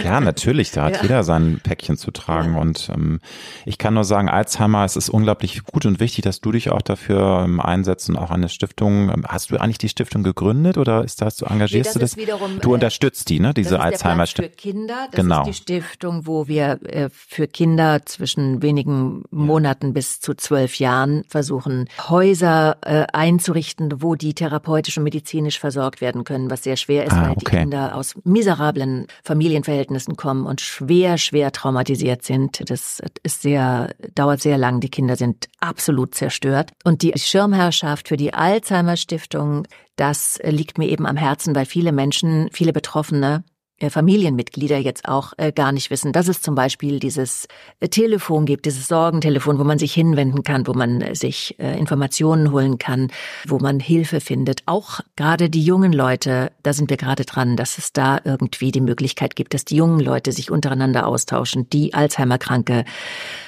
Ja, 0.04 0.20
natürlich, 0.20 0.72
da 0.72 0.86
hat 0.86 0.94
ja. 0.98 1.02
jeder 1.04 1.24
sein 1.24 1.60
Päckchen 1.64 1.98
zu 1.98 2.12
tragen. 2.12 2.56
Ja. 2.56 2.62
Und 2.62 2.90
ähm, 2.94 3.20
ich 3.66 3.78
kann 3.78 3.94
nur 3.94 4.04
sagen, 4.04 4.30
Alzheimer, 4.30 4.84
es 4.84 4.96
ist 4.96 5.10
unglaublich 5.10 5.64
gut 5.64 5.86
und 5.86 6.00
wichtig, 6.00 6.24
dass 6.24 6.42
du 6.42 6.52
dich 6.52 6.72
auch 6.72 6.82
dafür 6.82 7.44
ähm, 7.46 7.60
einsetzt 7.60 8.10
und 8.10 8.18
auch 8.18 8.32
eine 8.32 8.50
Stiftung. 8.50 9.10
Ähm, 9.10 9.26
hast 9.28 9.52
du 9.52 9.58
eigentlich 9.58 9.78
die 9.78 9.90
Stiftung 9.90 10.24
gegründet 10.24 10.78
oder 10.78 11.04
ist 11.04 11.22
das, 11.22 11.38
du 11.38 11.46
engagierst 11.46 11.96
nee, 11.96 12.02
das 12.02 12.12
du 12.12 12.18
das? 12.18 12.26
Wiederum, 12.26 12.60
du 12.60 12.72
äh, 12.72 12.74
unterstützt 12.74 13.30
die, 13.30 13.40
ne? 13.40 13.54
Diese 13.54 13.80
Alzheimer-Stiftung. 13.80 14.52
Für 14.52 14.58
Kinder, 14.58 15.08
das 15.12 15.22
genau. 15.22 15.42
ist 15.42 15.48
die 15.48 15.54
Stiftung, 15.54 16.28
wo 16.28 16.48
wir 16.48 16.80
äh, 16.84 17.10
für 17.12 17.48
Kinder 17.48 18.06
zwischen 18.06 18.62
wenigen 18.62 19.24
Monaten 19.32 19.94
bis 19.94 20.20
zu 20.20 20.34
zwölf 20.34 20.80
Jahren 20.80 21.24
versuchen, 21.28 21.88
Häuser 22.10 22.78
äh, 22.82 23.06
einzurichten, 23.14 24.02
wo 24.02 24.16
die 24.16 24.34
therapeutisch 24.34 24.98
und 24.98 25.04
medizinisch 25.04 25.60
versorgt 25.60 26.02
werden 26.02 26.24
können, 26.24 26.50
was 26.50 26.64
sehr 26.64 26.76
schwer 26.76 27.06
ist, 27.06 27.14
ah, 27.14 27.22
weil 27.22 27.32
okay. 27.32 27.40
die 27.40 27.46
Kinder 27.46 27.96
aus 27.96 28.16
miserablen 28.48 29.08
Familienverhältnissen 29.24 30.16
kommen 30.16 30.46
und 30.46 30.62
schwer, 30.62 31.18
schwer 31.18 31.52
traumatisiert 31.52 32.24
sind. 32.24 32.70
Das 32.70 33.02
ist 33.24 33.42
sehr, 33.42 33.94
dauert 34.16 34.40
sehr 34.40 34.58
lang. 34.58 34.80
Die 34.80 34.90
Kinder 34.90 35.18
sind 35.18 35.50
absolut 35.60 36.16
zerstört. 36.16 36.72
Und 36.86 37.02
die 37.02 37.12
Schirmherrschaft 37.18 38.08
für 38.08 38.16
die 38.16 38.34
Alzheimer 38.34 38.96
Stiftung, 38.96 39.68
das 39.98 40.40
liegt 40.44 40.78
mir 40.78 40.88
eben 40.88 41.06
am 41.06 41.18
Herzen, 41.18 41.56
weil 41.56 41.66
viele 41.66 41.92
Menschen, 41.92 42.50
viele 42.54 42.72
Betroffene 42.72 43.44
Familienmitglieder 43.80 44.78
jetzt 44.78 45.08
auch 45.08 45.34
äh, 45.38 45.52
gar 45.52 45.72
nicht 45.72 45.92
wissen, 45.92 46.12
dass 46.12 46.28
es 46.28 46.42
zum 46.42 46.56
Beispiel 46.56 47.00
dieses 47.00 47.48
äh, 47.80 47.88
Telefon 47.88 48.46
gibt, 48.46 48.66
dieses 48.66 48.88
Sorgentelefon, 48.88 49.60
wo 49.60 49.64
man 49.64 49.78
sich 49.78 49.94
hinwenden 49.94 50.44
kann, 50.44 50.66
wo 50.66 50.74
man 50.74 51.02
äh, 51.02 51.16
sich 51.16 51.56
äh, 51.60 51.78
Informationen 51.78 52.52
holen 52.52 52.80
kann, 52.80 53.12
wo 53.48 53.60
man 53.60 53.80
Hilfe 53.80 54.20
findet. 54.20 54.64
Auch 54.66 55.02
gerade 55.16 55.50
die 55.50 55.64
jungen 55.64 55.94
Leute, 55.94 56.52
da 56.64 56.74
sind 56.74 56.90
wir 56.90 56.98
gerade 56.98 57.24
dran, 57.24 57.56
dass 57.56 57.78
es 57.78 57.94
da 57.94 58.20
irgendwie 58.24 58.72
die 58.72 58.82
Möglichkeit 58.82 59.36
gibt, 59.36 59.54
dass 59.54 59.64
die 59.64 59.76
jungen 59.76 60.00
Leute 60.00 60.32
sich 60.32 60.50
untereinander 60.50 61.06
austauschen, 61.06 61.70
die 61.70 61.94
Alzheimer-kranke 61.94 62.84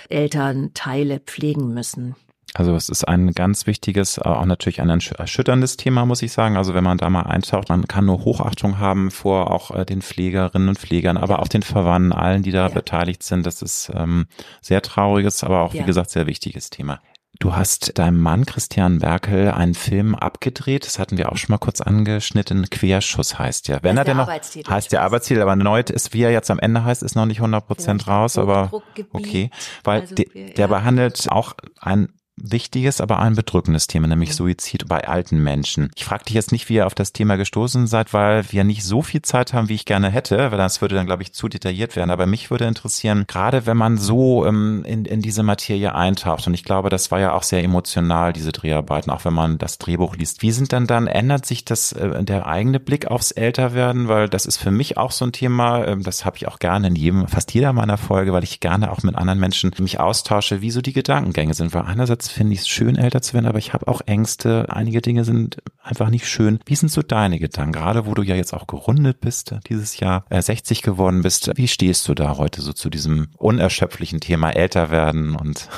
Elternteile 0.09 1.19
pflegen 1.19 1.73
müssen. 1.73 2.15
Also 2.55 2.75
es 2.75 2.89
ist 2.89 3.07
ein 3.07 3.31
ganz 3.33 3.67
wichtiges, 3.67 4.19
auch 4.19 4.45
natürlich 4.45 4.81
ein 4.81 4.89
erschütterndes 4.89 5.77
Thema, 5.77 6.05
muss 6.05 6.21
ich 6.21 6.31
sagen. 6.31 6.57
Also 6.57 6.73
wenn 6.73 6.83
man 6.83 6.97
da 6.97 7.09
mal 7.09 7.23
eintaucht, 7.23 7.69
man 7.69 7.87
kann 7.87 8.05
nur 8.05 8.25
Hochachtung 8.25 8.79
haben 8.79 9.11
vor 9.11 9.51
auch 9.51 9.71
äh, 9.71 9.85
den 9.85 10.01
Pflegerinnen 10.01 10.69
und 10.69 10.79
Pflegern, 10.79 11.17
aber 11.17 11.39
auch 11.39 11.47
den 11.47 11.63
Verwandten, 11.63 12.11
allen, 12.11 12.43
die 12.43 12.51
da 12.51 12.67
ja. 12.67 12.73
beteiligt 12.73 13.23
sind. 13.23 13.45
Das 13.45 13.61
ist 13.61 13.91
ähm, 13.93 14.25
sehr 14.61 14.81
trauriges, 14.81 15.43
aber 15.43 15.61
auch, 15.61 15.73
ja. 15.73 15.81
wie 15.81 15.85
gesagt, 15.85 16.09
sehr 16.09 16.27
wichtiges 16.27 16.69
Thema. 16.69 16.99
Du 17.41 17.55
hast 17.55 17.97
deinem 17.97 18.19
Mann 18.19 18.45
Christian 18.45 18.99
Berkel 18.99 19.51
einen 19.51 19.73
Film 19.73 20.13
abgedreht, 20.13 20.85
das 20.85 20.99
hatten 20.99 21.17
wir 21.17 21.31
auch 21.31 21.37
schon 21.37 21.53
mal 21.53 21.57
kurz 21.57 21.79
angeschnitten, 21.79 22.69
Querschuss 22.69 23.39
heißt 23.39 23.69
ja. 23.69 23.79
Wenn 23.81 23.95
er 23.95 24.03
denn 24.03 24.17
noch, 24.17 24.27
heißt 24.27 24.91
der 24.91 25.03
Arbeitstitel, 25.03 25.41
aber 25.41 25.51
erneut 25.51 25.89
ist, 25.89 26.13
wie 26.13 26.23
er 26.23 26.31
jetzt 26.31 26.51
am 26.51 26.59
Ende 26.59 26.83
heißt, 26.83 27.01
ist 27.01 27.15
noch 27.15 27.25
nicht 27.25 27.37
100 27.37 27.65
Prozent 27.65 28.07
raus, 28.07 28.37
aber 28.37 28.69
okay, 29.13 29.51
weil 29.85 30.01
also, 30.01 30.15
der, 30.15 30.25
der 30.49 30.67
behandelt 30.67 31.31
auch 31.31 31.53
ein 31.79 32.09
wichtiges, 32.41 33.01
aber 33.01 33.19
ein 33.19 33.35
bedrückendes 33.35 33.87
Thema, 33.87 34.07
nämlich 34.07 34.35
Suizid 34.35 34.87
bei 34.87 35.07
alten 35.07 35.41
Menschen. 35.43 35.91
Ich 35.95 36.05
frage 36.05 36.25
dich 36.25 36.33
jetzt 36.33 36.51
nicht, 36.51 36.69
wie 36.69 36.75
ihr 36.75 36.87
auf 36.87 36.95
das 36.95 37.13
Thema 37.13 37.35
gestoßen 37.35 37.87
seid, 37.87 38.13
weil 38.13 38.51
wir 38.51 38.63
nicht 38.63 38.83
so 38.83 39.01
viel 39.01 39.21
Zeit 39.21 39.53
haben, 39.53 39.69
wie 39.69 39.75
ich 39.75 39.85
gerne 39.85 40.09
hätte, 40.09 40.51
weil 40.51 40.57
das 40.57 40.81
würde 40.81 40.95
dann, 40.95 41.05
glaube 41.05 41.23
ich, 41.23 41.33
zu 41.33 41.47
detailliert 41.47 41.95
werden. 41.95 42.11
Aber 42.11 42.25
mich 42.25 42.51
würde 42.51 42.65
interessieren, 42.65 43.25
gerade 43.27 43.65
wenn 43.65 43.77
man 43.77 43.97
so 43.97 44.45
ähm, 44.45 44.83
in, 44.85 45.05
in 45.05 45.21
diese 45.21 45.43
Materie 45.43 45.93
eintaucht, 45.93 46.47
und 46.47 46.53
ich 46.53 46.63
glaube, 46.63 46.89
das 46.89 47.11
war 47.11 47.19
ja 47.19 47.33
auch 47.33 47.43
sehr 47.43 47.63
emotional, 47.63 48.33
diese 48.33 48.51
Dreharbeiten, 48.51 49.11
auch 49.11 49.25
wenn 49.25 49.33
man 49.33 49.57
das 49.57 49.77
Drehbuch 49.77 50.15
liest. 50.15 50.41
Wie 50.41 50.51
sind 50.51 50.73
dann 50.73 50.87
dann, 50.87 51.07
ändert 51.07 51.45
sich 51.45 51.65
das, 51.65 51.91
äh, 51.91 52.23
der 52.23 52.47
eigene 52.47 52.79
Blick 52.79 53.07
aufs 53.07 53.31
Älterwerden? 53.31 54.07
Weil 54.07 54.29
das 54.29 54.45
ist 54.45 54.57
für 54.57 54.71
mich 54.71 54.97
auch 54.97 55.11
so 55.11 55.25
ein 55.25 55.31
Thema, 55.31 55.83
äh, 55.83 55.97
das 55.97 56.25
habe 56.25 56.37
ich 56.37 56.47
auch 56.47 56.59
gerne 56.59 56.87
in 56.87 56.95
jedem, 56.95 57.27
fast 57.27 57.53
jeder 57.53 57.73
meiner 57.73 57.97
Folge, 57.97 58.33
weil 58.33 58.43
ich 58.43 58.59
gerne 58.59 58.91
auch 58.91 59.03
mit 59.03 59.15
anderen 59.15 59.39
Menschen 59.39 59.71
mich 59.79 59.99
austausche, 59.99 60.61
wie 60.61 60.71
so 60.71 60.81
die 60.81 60.93
Gedankengänge 60.93 61.53
sind. 61.53 61.73
Weil 61.73 61.83
einerseits 61.83 62.28
Einerseits 62.29 62.31
finde 62.31 62.53
ich 62.53 62.59
es 62.61 62.67
schön, 62.67 62.95
älter 62.95 63.21
zu 63.21 63.33
werden, 63.33 63.45
aber 63.47 63.57
ich 63.57 63.73
habe 63.73 63.87
auch 63.87 64.01
Ängste. 64.05 64.67
Einige 64.69 65.01
Dinge 65.01 65.23
sind 65.23 65.57
einfach 65.81 66.09
nicht 66.09 66.27
schön. 66.27 66.59
Wie 66.65 66.75
sind 66.75 66.89
so 66.89 67.01
deine 67.01 67.39
Gedanken? 67.39 67.73
Gerade 67.73 68.05
wo 68.05 68.13
du 68.13 68.21
ja 68.23 68.35
jetzt 68.35 68.53
auch 68.53 68.67
gerundet 68.67 69.19
bist, 69.19 69.55
dieses 69.67 69.99
Jahr 69.99 70.25
äh, 70.29 70.41
60 70.41 70.81
geworden 70.81 71.21
bist. 71.21 71.51
Wie 71.55 71.67
stehst 71.67 72.07
du 72.07 72.13
da 72.13 72.37
heute 72.37 72.61
so 72.61 72.73
zu 72.73 72.89
diesem 72.89 73.29
unerschöpflichen 73.37 74.19
Thema 74.19 74.51
älter 74.51 74.91
werden 74.91 75.35
und 75.35 75.69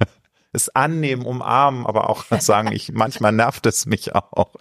es 0.52 0.68
annehmen, 0.70 1.24
umarmen, 1.24 1.86
aber 1.86 2.10
auch 2.10 2.24
sagen, 2.40 2.72
ich 2.72 2.92
manchmal 2.92 3.32
nervt 3.32 3.66
es 3.66 3.86
mich 3.86 4.14
auch. 4.14 4.54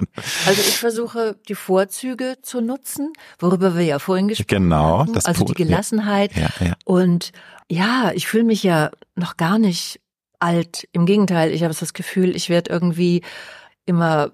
Also 0.45 0.62
ich 0.62 0.78
versuche 0.78 1.36
die 1.47 1.56
Vorzüge 1.56 2.38
zu 2.41 2.62
nutzen, 2.62 3.12
worüber 3.39 3.76
wir 3.76 3.84
ja 3.84 4.00
vorhin 4.00 4.28
gesprochen 4.28 4.64
genau, 4.64 5.00
haben. 5.00 5.16
also 5.24 5.45
die 5.45 5.54
Gelassenheit. 5.54 6.36
Ja, 6.36 6.50
ja, 6.60 6.68
ja. 6.68 6.74
Und 6.86 7.32
ja, 7.70 8.12
ich 8.14 8.28
fühle 8.28 8.45
mich 8.45 8.64
ja 8.64 8.91
noch 9.16 9.38
gar 9.38 9.60
nicht 9.60 10.00
alt. 10.40 10.88
Im 10.92 11.06
Gegenteil, 11.06 11.52
ich 11.52 11.64
habe 11.64 11.74
das 11.78 11.94
Gefühl, 11.94 12.36
ich 12.36 12.50
werde 12.50 12.72
irgendwie 12.72 13.22
immer 13.86 14.32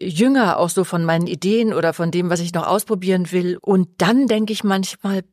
jünger, 0.00 0.58
auch 0.58 0.70
so 0.70 0.84
von 0.84 1.04
meinen 1.04 1.26
Ideen 1.26 1.72
oder 1.74 1.92
von 1.92 2.10
dem, 2.10 2.30
was 2.30 2.40
ich 2.40 2.54
noch 2.54 2.66
ausprobieren 2.66 3.32
will. 3.32 3.58
Und 3.60 3.88
dann 3.98 4.26
denke 4.28 4.52
ich 4.52 4.64
manchmal, 4.64 5.24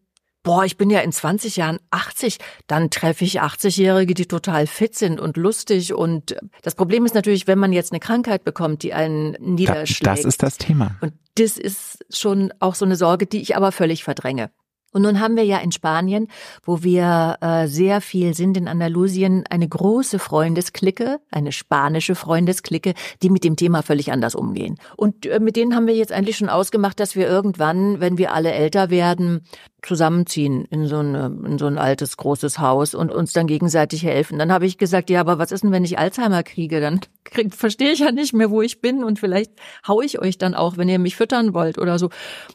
boah, 0.43 0.65
ich 0.65 0.77
bin 0.77 0.89
ja 0.89 1.01
in 1.01 1.11
20 1.11 1.57
Jahren 1.57 1.79
80, 1.91 2.37
dann 2.67 2.89
treffe 2.89 3.25
ich 3.25 3.41
80-Jährige, 3.41 4.13
die 4.13 4.25
total 4.25 4.65
fit 4.67 4.95
sind 4.95 5.19
und 5.19 5.37
lustig. 5.37 5.93
Und 5.93 6.35
das 6.63 6.75
Problem 6.75 7.05
ist 7.05 7.13
natürlich, 7.13 7.45
wenn 7.45 7.59
man 7.59 7.73
jetzt 7.73 7.91
eine 7.91 7.99
Krankheit 7.99 8.43
bekommt, 8.43 8.83
die 8.83 8.93
einen 8.93 9.35
niederschlägt. 9.39 10.07
Das 10.07 10.25
ist 10.25 10.41
das 10.41 10.57
Thema. 10.57 10.95
Und 11.01 11.13
das 11.35 11.57
ist 11.57 12.05
schon 12.09 12.51
auch 12.59 12.75
so 12.75 12.85
eine 12.85 12.95
Sorge, 12.95 13.27
die 13.27 13.41
ich 13.41 13.55
aber 13.55 13.71
völlig 13.71 14.03
verdränge. 14.03 14.49
Und 14.91 15.03
nun 15.03 15.19
haben 15.19 15.35
wir 15.35 15.43
ja 15.43 15.57
in 15.59 15.71
Spanien, 15.71 16.27
wo 16.63 16.83
wir 16.83 17.37
äh, 17.41 17.67
sehr 17.67 18.01
viel 18.01 18.33
sind 18.33 18.57
in 18.57 18.67
Andalusien, 18.67 19.43
eine 19.49 19.67
große 19.67 20.19
Freundesklicke, 20.19 21.19
eine 21.31 21.51
spanische 21.51 22.15
Freundesklicke, 22.15 22.93
die 23.21 23.29
mit 23.29 23.43
dem 23.43 23.55
Thema 23.55 23.83
völlig 23.83 24.11
anders 24.11 24.35
umgehen. 24.35 24.77
Und 24.97 25.25
äh, 25.25 25.39
mit 25.39 25.55
denen 25.55 25.75
haben 25.75 25.87
wir 25.87 25.95
jetzt 25.95 26.11
eigentlich 26.11 26.37
schon 26.37 26.49
ausgemacht, 26.49 26.99
dass 26.99 27.15
wir 27.15 27.27
irgendwann, 27.27 27.99
wenn 27.99 28.17
wir 28.17 28.33
alle 28.33 28.51
älter 28.51 28.89
werden, 28.89 29.41
zusammenziehen 29.81 30.65
in 30.65 30.87
so, 30.87 30.97
eine, 30.97 31.35
in 31.45 31.57
so 31.57 31.67
ein 31.67 31.77
altes, 31.77 32.17
großes 32.17 32.59
Haus 32.59 32.93
und 32.93 33.11
uns 33.11 33.33
dann 33.33 33.47
gegenseitig 33.47 34.03
helfen. 34.03 34.37
Dann 34.37 34.51
habe 34.51 34.65
ich 34.65 34.77
gesagt, 34.77 35.09
ja, 35.09 35.21
aber 35.21 35.39
was 35.39 35.51
ist 35.51 35.63
denn, 35.63 35.71
wenn 35.71 35.85
ich 35.85 35.97
Alzheimer 35.97 36.43
kriege? 36.43 36.81
Dann 36.81 36.99
krieg, 37.23 37.53
verstehe 37.53 37.91
ich 37.91 37.99
ja 37.99 38.11
nicht 38.11 38.33
mehr, 38.33 38.49
wo 38.49 38.61
ich 38.61 38.81
bin 38.81 39.03
und 39.03 39.19
vielleicht 39.19 39.51
hau 39.87 40.01
ich 40.01 40.19
euch 40.19 40.37
dann 40.37 40.53
auch, 40.53 40.77
wenn 40.77 40.89
ihr 40.89 40.99
mich 40.99 41.15
füttern 41.15 41.53
wollt 41.53 41.77
oder 41.77 41.97
so. 41.99 42.09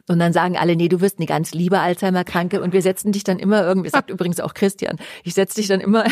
Und 0.09 0.19
dann 0.19 0.33
sagen 0.33 0.57
alle, 0.57 0.77
nee, 0.77 0.89
du 0.89 1.01
wirst 1.01 1.19
eine 1.19 1.27
ganz 1.27 1.55
liebe 1.55 1.81
Alzheimer-Kranke 1.81 2.61
und 2.61 2.73
wir 2.73 2.83
setzen 2.83 3.13
dich 3.13 3.25
dann 3.25 3.39
immer 3.39 3.65
irgendwie, 3.65 3.91
sagt 3.91 4.11
übrigens 4.11 4.41
auch 4.41 4.55
Christian, 4.55 4.99
ich 5.23 5.35
setze 5.35 5.57
dich 5.57 5.69
dann 5.69 5.81
immer 5.81 6.05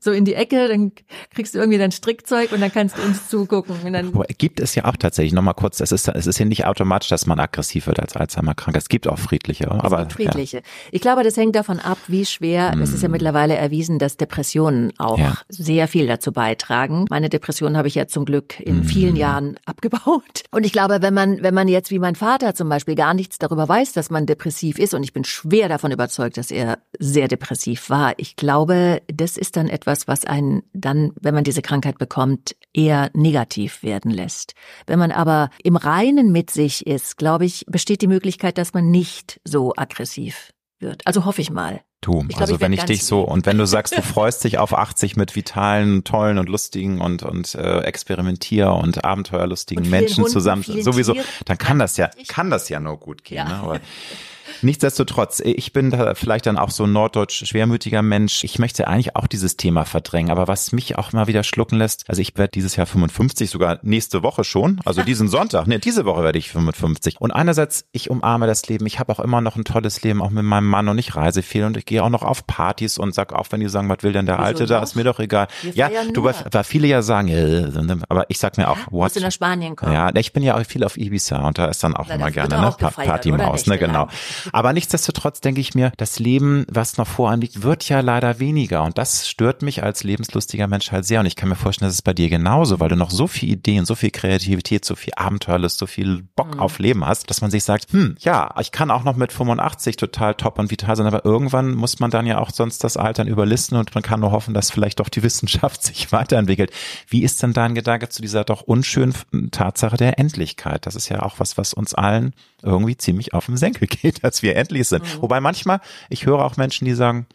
so 0.00 0.12
in 0.12 0.24
die 0.24 0.34
Ecke, 0.34 0.68
dann 0.68 0.92
kriegst 1.34 1.54
du 1.54 1.58
irgendwie 1.58 1.78
dein 1.78 1.92
Strickzeug 1.92 2.52
und 2.52 2.60
dann 2.60 2.72
kannst 2.72 2.98
du 2.98 3.02
uns 3.02 3.28
zugucken. 3.28 3.92
Dann 3.92 4.12
gibt 4.38 4.60
es 4.60 4.74
ja 4.74 4.84
auch 4.84 4.96
tatsächlich, 4.96 5.32
nochmal 5.32 5.54
kurz, 5.54 5.80
es 5.80 5.92
ist, 5.92 6.08
es 6.08 6.26
ist 6.26 6.38
ja 6.38 6.44
nicht 6.44 6.66
automatisch, 6.66 7.08
dass 7.08 7.26
man 7.26 7.38
aggressiv 7.40 7.86
wird 7.86 8.00
als 8.00 8.16
Alzheimer-Krank. 8.16 8.76
Es 8.76 8.88
gibt 8.88 9.08
auch 9.08 9.18
friedliche. 9.18 9.64
Es 9.64 9.70
aber, 9.70 9.98
gibt 10.00 10.14
friedliche. 10.14 10.58
Ja. 10.58 10.62
Ich 10.90 11.00
glaube, 11.00 11.22
das 11.22 11.36
hängt 11.36 11.56
davon 11.56 11.80
ab, 11.80 11.98
wie 12.08 12.26
schwer, 12.26 12.72
hm. 12.72 12.82
es 12.82 12.92
ist 12.92 13.02
ja 13.02 13.08
mittlerweile 13.08 13.54
erwiesen, 13.54 13.98
dass 13.98 14.16
Depressionen 14.16 14.92
auch 14.98 15.18
ja. 15.18 15.34
sehr 15.48 15.88
viel 15.88 16.06
dazu 16.06 16.32
beitragen. 16.32 17.06
Meine 17.10 17.28
Depression 17.28 17.76
habe 17.76 17.88
ich 17.88 17.94
ja 17.94 18.06
zum 18.06 18.24
Glück 18.24 18.60
in 18.60 18.78
hm. 18.78 18.84
vielen 18.84 19.16
Jahren 19.16 19.56
abgebaut. 19.64 20.42
Und 20.50 20.64
ich 20.64 20.72
glaube, 20.72 21.02
wenn 21.02 21.14
man, 21.14 21.42
wenn 21.42 21.54
man 21.54 21.68
jetzt 21.68 21.90
wie 21.90 21.98
mein 21.98 22.14
Vater 22.14 22.54
zum 22.54 22.68
Beispiel 22.68 22.94
gar 22.94 23.14
nichts 23.14 23.38
darüber 23.38 23.68
weiß, 23.68 23.92
dass 23.92 24.10
man 24.10 24.26
depressiv 24.26 24.78
ist, 24.78 24.94
und 24.94 25.02
ich 25.02 25.12
bin 25.12 25.24
schwer 25.24 25.68
davon 25.68 25.92
überzeugt, 25.92 26.36
dass 26.36 26.50
er 26.50 26.78
sehr 26.98 27.28
depressiv 27.28 27.90
war, 27.90 28.14
ich 28.16 28.36
glaube, 28.36 29.02
das 29.12 29.36
ist 29.36 29.53
dann 29.56 29.68
etwas, 29.68 30.08
was 30.08 30.24
einen 30.24 30.62
dann, 30.72 31.12
wenn 31.20 31.34
man 31.34 31.44
diese 31.44 31.62
Krankheit 31.62 31.98
bekommt, 31.98 32.56
eher 32.72 33.10
negativ 33.14 33.82
werden 33.82 34.10
lässt. 34.10 34.54
Wenn 34.86 34.98
man 34.98 35.12
aber 35.12 35.50
im 35.62 35.76
Reinen 35.76 36.32
mit 36.32 36.50
sich 36.50 36.86
ist, 36.86 37.16
glaube 37.16 37.44
ich, 37.44 37.64
besteht 37.68 38.02
die 38.02 38.06
Möglichkeit, 38.06 38.58
dass 38.58 38.74
man 38.74 38.90
nicht 38.90 39.40
so 39.44 39.72
aggressiv 39.76 40.52
wird. 40.80 41.06
Also 41.06 41.24
hoffe 41.24 41.40
ich 41.40 41.50
mal. 41.50 41.82
Du, 42.00 42.20
ich 42.20 42.28
glaub, 42.28 42.42
also 42.42 42.54
ich 42.56 42.60
wenn 42.60 42.72
ich 42.74 42.84
dich 42.84 43.04
so 43.04 43.22
und 43.22 43.46
wenn 43.46 43.56
du 43.56 43.66
sagst, 43.66 43.96
du 43.96 44.02
freust 44.02 44.44
dich 44.44 44.58
auf 44.58 44.76
80 44.76 45.16
mit 45.16 45.34
vitalen, 45.34 46.04
tollen 46.04 46.36
und 46.36 46.50
lustigen 46.50 47.00
und 47.00 47.22
und 47.22 47.54
äh, 47.54 47.80
experimentier 47.80 48.72
und 48.72 49.04
abenteuerlustigen 49.04 49.84
und 49.84 49.90
Menschen 49.90 50.24
Hunden, 50.24 50.30
zusammen, 50.30 50.62
sowieso, 50.62 51.16
dann 51.46 51.56
kann 51.56 51.78
das 51.78 51.96
ja 51.96 52.10
kann 52.28 52.50
das 52.50 52.68
ja 52.68 52.78
nur 52.78 52.98
gut 52.98 53.24
gehen. 53.24 53.38
Ja. 53.38 53.48
Ne? 53.48 53.54
Aber 53.54 53.80
Nichtsdestotrotz, 54.62 55.40
ich 55.40 55.72
bin 55.72 55.90
da 55.90 56.14
vielleicht 56.14 56.46
dann 56.46 56.58
auch 56.58 56.70
so 56.70 56.84
ein 56.84 56.92
norddeutsch 56.92 57.46
schwermütiger 57.46 58.02
Mensch. 58.02 58.44
Ich 58.44 58.58
möchte 58.58 58.88
eigentlich 58.88 59.16
auch 59.16 59.26
dieses 59.26 59.56
Thema 59.56 59.84
verdrängen, 59.84 60.30
aber 60.30 60.48
was 60.48 60.72
mich 60.72 60.96
auch 60.96 61.12
mal 61.12 61.26
wieder 61.26 61.42
schlucken 61.42 61.76
lässt, 61.76 62.04
also 62.08 62.20
ich 62.20 62.36
werde 62.36 62.52
dieses 62.52 62.76
Jahr 62.76 62.86
55, 62.86 63.50
sogar 63.50 63.78
nächste 63.82 64.22
Woche 64.22 64.44
schon, 64.44 64.80
also 64.84 65.02
diesen 65.02 65.28
Sonntag, 65.28 65.66
ne, 65.66 65.78
diese 65.78 66.04
Woche 66.04 66.22
werde 66.22 66.38
ich 66.38 66.50
55. 66.50 67.20
Und 67.20 67.30
einerseits, 67.30 67.86
ich 67.92 68.10
umarme 68.10 68.46
das 68.46 68.66
Leben, 68.68 68.86
ich 68.86 68.98
habe 68.98 69.12
auch 69.12 69.20
immer 69.20 69.40
noch 69.40 69.56
ein 69.56 69.64
tolles 69.64 70.02
Leben, 70.02 70.22
auch 70.22 70.30
mit 70.30 70.44
meinem 70.44 70.68
Mann 70.68 70.88
und 70.88 70.98
ich 70.98 71.14
reise 71.16 71.42
viel 71.42 71.64
und 71.64 71.76
ich 71.76 71.86
gehe 71.86 72.02
auch 72.02 72.10
noch 72.10 72.22
auf 72.22 72.46
Partys 72.46 72.98
und 72.98 73.14
sag 73.14 73.32
auch, 73.32 73.46
wenn 73.50 73.60
die 73.60 73.68
sagen, 73.68 73.88
was 73.88 74.02
will 74.02 74.12
denn 74.12 74.26
der 74.26 74.36
Wieso 74.36 74.44
Alte 74.44 74.66
da, 74.66 74.82
ist 74.82 74.94
mir 74.94 75.04
doch 75.04 75.18
egal. 75.20 75.48
ja, 75.74 75.88
du, 76.12 76.24
weil 76.24 76.64
viele 76.64 76.86
ja 76.88 77.02
sagen, 77.02 77.28
äh, 77.28 77.70
aber 78.08 78.26
ich 78.28 78.38
sag 78.38 78.56
mir 78.58 78.70
auch, 78.70 78.78
what? 78.90 79.04
Musst 79.04 79.16
du 79.16 79.20
nach 79.20 79.32
Spanien 79.32 79.76
kommen? 79.76 79.92
Ja, 79.92 80.10
ich 80.14 80.32
bin 80.32 80.42
ja 80.42 80.56
auch 80.56 80.64
viel 80.64 80.84
auf 80.84 80.96
Ibiza 80.96 81.46
und 81.46 81.58
da 81.58 81.66
ist 81.66 81.82
dann 81.82 81.94
auch 81.94 82.06
Na, 82.08 82.14
immer 82.14 82.30
gerne, 82.30 82.60
ne, 82.60 82.74
Partymaus, 82.78 83.66
ne, 83.66 83.78
genau. 83.78 84.08
Aber 84.52 84.72
nichtsdestotrotz 84.72 85.40
denke 85.40 85.60
ich 85.60 85.74
mir, 85.74 85.92
das 85.96 86.18
Leben, 86.18 86.64
was 86.68 86.96
noch 86.96 87.06
vor 87.06 87.30
einem 87.30 87.42
liegt, 87.42 87.62
wird 87.62 87.88
ja 87.88 88.00
leider 88.00 88.38
weniger. 88.38 88.82
Und 88.82 88.98
das 88.98 89.28
stört 89.28 89.62
mich 89.62 89.82
als 89.82 90.04
lebenslustiger 90.04 90.66
Mensch 90.66 90.92
halt 90.92 91.04
sehr. 91.04 91.20
Und 91.20 91.26
ich 91.26 91.36
kann 91.36 91.48
mir 91.48 91.56
vorstellen, 91.56 91.88
das 91.88 91.96
ist 91.96 92.02
bei 92.02 92.14
dir 92.14 92.28
genauso, 92.28 92.80
weil 92.80 92.88
du 92.88 92.96
noch 92.96 93.10
so 93.10 93.26
viel 93.26 93.50
Ideen, 93.50 93.84
so 93.84 93.94
viel 93.94 94.10
Kreativität, 94.10 94.84
so 94.84 94.94
viel 94.94 95.12
Abenteuerlust, 95.16 95.78
so 95.78 95.86
viel 95.86 96.24
Bock 96.36 96.54
mhm. 96.54 96.60
auf 96.60 96.78
Leben 96.78 97.04
hast, 97.04 97.30
dass 97.30 97.40
man 97.40 97.50
sich 97.50 97.64
sagt, 97.64 97.92
hm, 97.92 98.16
ja, 98.20 98.54
ich 98.60 98.72
kann 98.72 98.90
auch 98.90 99.04
noch 99.04 99.16
mit 99.16 99.32
85 99.32 99.96
total 99.96 100.34
top 100.34 100.58
und 100.58 100.70
vital 100.70 100.96
sein, 100.96 101.06
aber 101.06 101.24
irgendwann 101.24 101.74
muss 101.74 102.00
man 102.00 102.10
dann 102.10 102.26
ja 102.26 102.38
auch 102.38 102.50
sonst 102.50 102.84
das 102.84 102.96
Altern 102.96 103.28
überlisten 103.28 103.76
und 103.78 103.94
man 103.94 104.02
kann 104.02 104.20
nur 104.20 104.32
hoffen, 104.32 104.54
dass 104.54 104.70
vielleicht 104.70 105.00
doch 105.00 105.08
die 105.08 105.22
Wissenschaft 105.22 105.82
sich 105.84 106.12
weiterentwickelt. 106.12 106.70
Wie 107.08 107.22
ist 107.22 107.42
denn 107.42 107.52
dein 107.52 107.74
Gedanke 107.74 108.08
zu 108.08 108.22
dieser 108.22 108.44
doch 108.44 108.62
unschönen 108.62 109.14
Tatsache 109.50 109.96
der 109.96 110.18
Endlichkeit? 110.18 110.86
Das 110.86 110.94
ist 110.94 111.08
ja 111.08 111.22
auch 111.22 111.38
was, 111.38 111.58
was 111.58 111.74
uns 111.74 111.94
allen 111.94 112.34
irgendwie 112.62 112.96
ziemlich 112.96 113.34
auf 113.34 113.46
den 113.46 113.56
Senkel 113.56 113.86
geht, 113.88 114.24
dass 114.34 114.42
wir 114.42 114.56
endlich 114.56 114.88
sind. 114.88 115.02
Mhm. 115.02 115.22
Wobei 115.22 115.40
manchmal, 115.40 115.80
ich 116.08 116.26
höre 116.26 116.44
auch 116.44 116.56
Menschen, 116.56 116.84
die 116.84 116.94
sagen, 116.94 117.26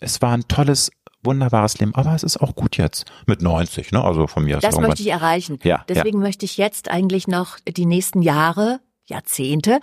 es 0.00 0.20
war 0.20 0.32
ein 0.32 0.48
tolles, 0.48 0.90
wunderbares 1.22 1.78
Leben, 1.78 1.94
aber 1.94 2.14
es 2.14 2.22
ist 2.22 2.38
auch 2.38 2.54
gut 2.54 2.76
jetzt 2.76 3.04
mit 3.26 3.42
90, 3.42 3.92
ne? 3.92 4.02
Also 4.02 4.26
von 4.26 4.44
mir 4.44 4.56
aus. 4.56 4.62
Das 4.62 4.78
möchte 4.78 5.02
ich 5.02 5.10
erreichen. 5.10 5.58
Ja, 5.62 5.84
Deswegen 5.88 6.18
ja. 6.18 6.24
möchte 6.24 6.44
ich 6.44 6.56
jetzt 6.56 6.90
eigentlich 6.90 7.28
noch 7.28 7.58
die 7.68 7.86
nächsten 7.86 8.22
Jahre, 8.22 8.80
Jahrzehnte 9.04 9.80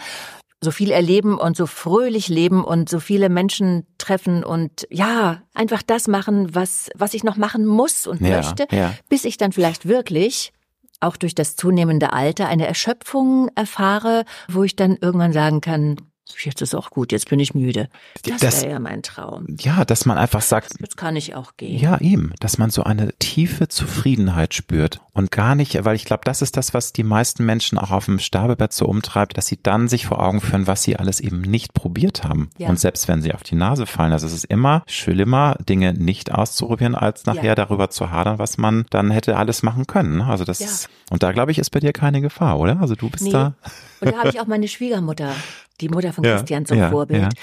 so 0.59 0.71
viel 0.71 0.89
erleben 0.89 1.37
und 1.37 1.55
so 1.55 1.67
fröhlich 1.67 2.29
leben 2.29 2.63
und 2.63 2.89
so 2.89 2.99
viele 2.99 3.29
Menschen 3.29 3.85
treffen 3.99 4.43
und 4.43 4.87
ja, 4.89 5.43
einfach 5.53 5.83
das 5.83 6.07
machen, 6.07 6.55
was, 6.55 6.89
was 6.95 7.13
ich 7.13 7.23
noch 7.23 7.37
machen 7.37 7.67
muss 7.67 8.07
und 8.07 8.21
ja, 8.21 8.37
möchte, 8.37 8.67
ja. 8.71 8.95
bis 9.07 9.23
ich 9.23 9.37
dann 9.37 9.51
vielleicht 9.51 9.87
wirklich 9.87 10.51
auch 10.99 11.15
durch 11.15 11.35
das 11.35 11.55
zunehmende 11.55 12.11
Alter 12.11 12.47
eine 12.47 12.65
Erschöpfung 12.65 13.51
erfahre, 13.53 14.25
wo 14.47 14.63
ich 14.63 14.75
dann 14.75 14.97
irgendwann 14.99 15.31
sagen 15.31 15.61
kann, 15.61 15.97
jetzt 16.39 16.61
ist 16.61 16.75
auch 16.75 16.89
gut, 16.89 17.11
jetzt 17.11 17.29
bin 17.29 17.39
ich 17.39 17.53
müde. 17.53 17.89
Das, 18.23 18.41
das 18.41 18.61
wäre 18.61 18.73
ja 18.73 18.79
mein 18.79 19.03
Traum. 19.03 19.45
Ja, 19.59 19.85
dass 19.85 20.05
man 20.05 20.17
einfach 20.17 20.41
sagt, 20.41 20.73
jetzt 20.79 20.97
kann 20.97 21.15
ich 21.15 21.35
auch 21.35 21.57
gehen. 21.57 21.79
Ja, 21.79 21.99
eben, 21.99 22.33
dass 22.39 22.57
man 22.57 22.69
so 22.69 22.83
eine 22.83 23.13
tiefe 23.19 23.67
Zufriedenheit 23.67 24.53
spürt 24.53 25.01
und 25.17 25.31
gar 25.31 25.55
nicht, 25.55 25.83
weil 25.83 25.95
ich 25.95 26.05
glaube, 26.05 26.21
das 26.25 26.43
ist 26.43 26.57
das, 26.57 26.75
was 26.75 26.93
die 26.93 27.03
meisten 27.03 27.43
Menschen 27.43 27.79
auch 27.79 27.89
auf 27.89 28.05
dem 28.05 28.19
Sterbebett 28.19 28.71
so 28.71 28.85
umtreibt, 28.85 29.35
dass 29.35 29.47
sie 29.47 29.57
dann 29.61 29.87
sich 29.87 30.05
vor 30.05 30.23
Augen 30.23 30.41
führen, 30.41 30.67
was 30.67 30.83
sie 30.83 30.95
alles 30.95 31.19
eben 31.19 31.41
nicht 31.41 31.73
probiert 31.73 32.23
haben. 32.23 32.51
Ja. 32.59 32.69
Und 32.69 32.79
selbst 32.79 33.07
wenn 33.07 33.23
sie 33.23 33.33
auf 33.33 33.41
die 33.41 33.55
Nase 33.55 33.87
fallen, 33.87 34.13
also 34.13 34.27
es 34.27 34.33
ist 34.33 34.45
immer 34.45 34.83
schlimmer, 34.85 35.57
Dinge 35.67 35.93
nicht 35.93 36.31
auszuprobieren, 36.31 36.93
als 36.93 37.25
nachher 37.25 37.43
ja. 37.43 37.55
darüber 37.55 37.89
zu 37.89 38.11
hadern, 38.11 38.37
was 38.37 38.59
man 38.59 38.85
dann 38.91 39.09
hätte 39.09 39.37
alles 39.37 39.63
machen 39.63 39.87
können. 39.87 40.21
Also 40.21 40.45
das 40.45 40.59
ja. 40.59 40.67
ist, 40.67 40.87
und 41.09 41.23
da 41.23 41.31
glaube 41.31 41.51
ich, 41.51 41.57
ist 41.57 41.71
bei 41.71 41.79
dir 41.79 41.93
keine 41.93 42.21
Gefahr, 42.21 42.59
oder? 42.59 42.79
Also 42.79 42.93
du 42.93 43.09
bist 43.09 43.23
nee. 43.23 43.31
da. 43.31 43.55
Und 44.01 44.11
da 44.13 44.19
habe 44.19 44.29
ich 44.33 44.39
auch 44.39 44.45
meine 44.45 44.67
Schwiegermutter 44.67 45.33
die 45.81 45.89
Mutter 45.89 46.13
von 46.13 46.23
Christian 46.23 46.65
zum 46.65 46.79
Vorbild, 46.89 47.33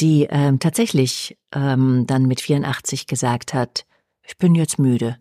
die 0.00 0.26
ähm, 0.30 0.58
tatsächlich 0.58 1.38
ähm, 1.54 2.04
dann 2.06 2.26
mit 2.26 2.40
84 2.40 3.06
gesagt 3.06 3.54
hat, 3.54 3.84
ich 4.22 4.36
bin 4.38 4.54
jetzt 4.54 4.78
müde. 4.78 5.16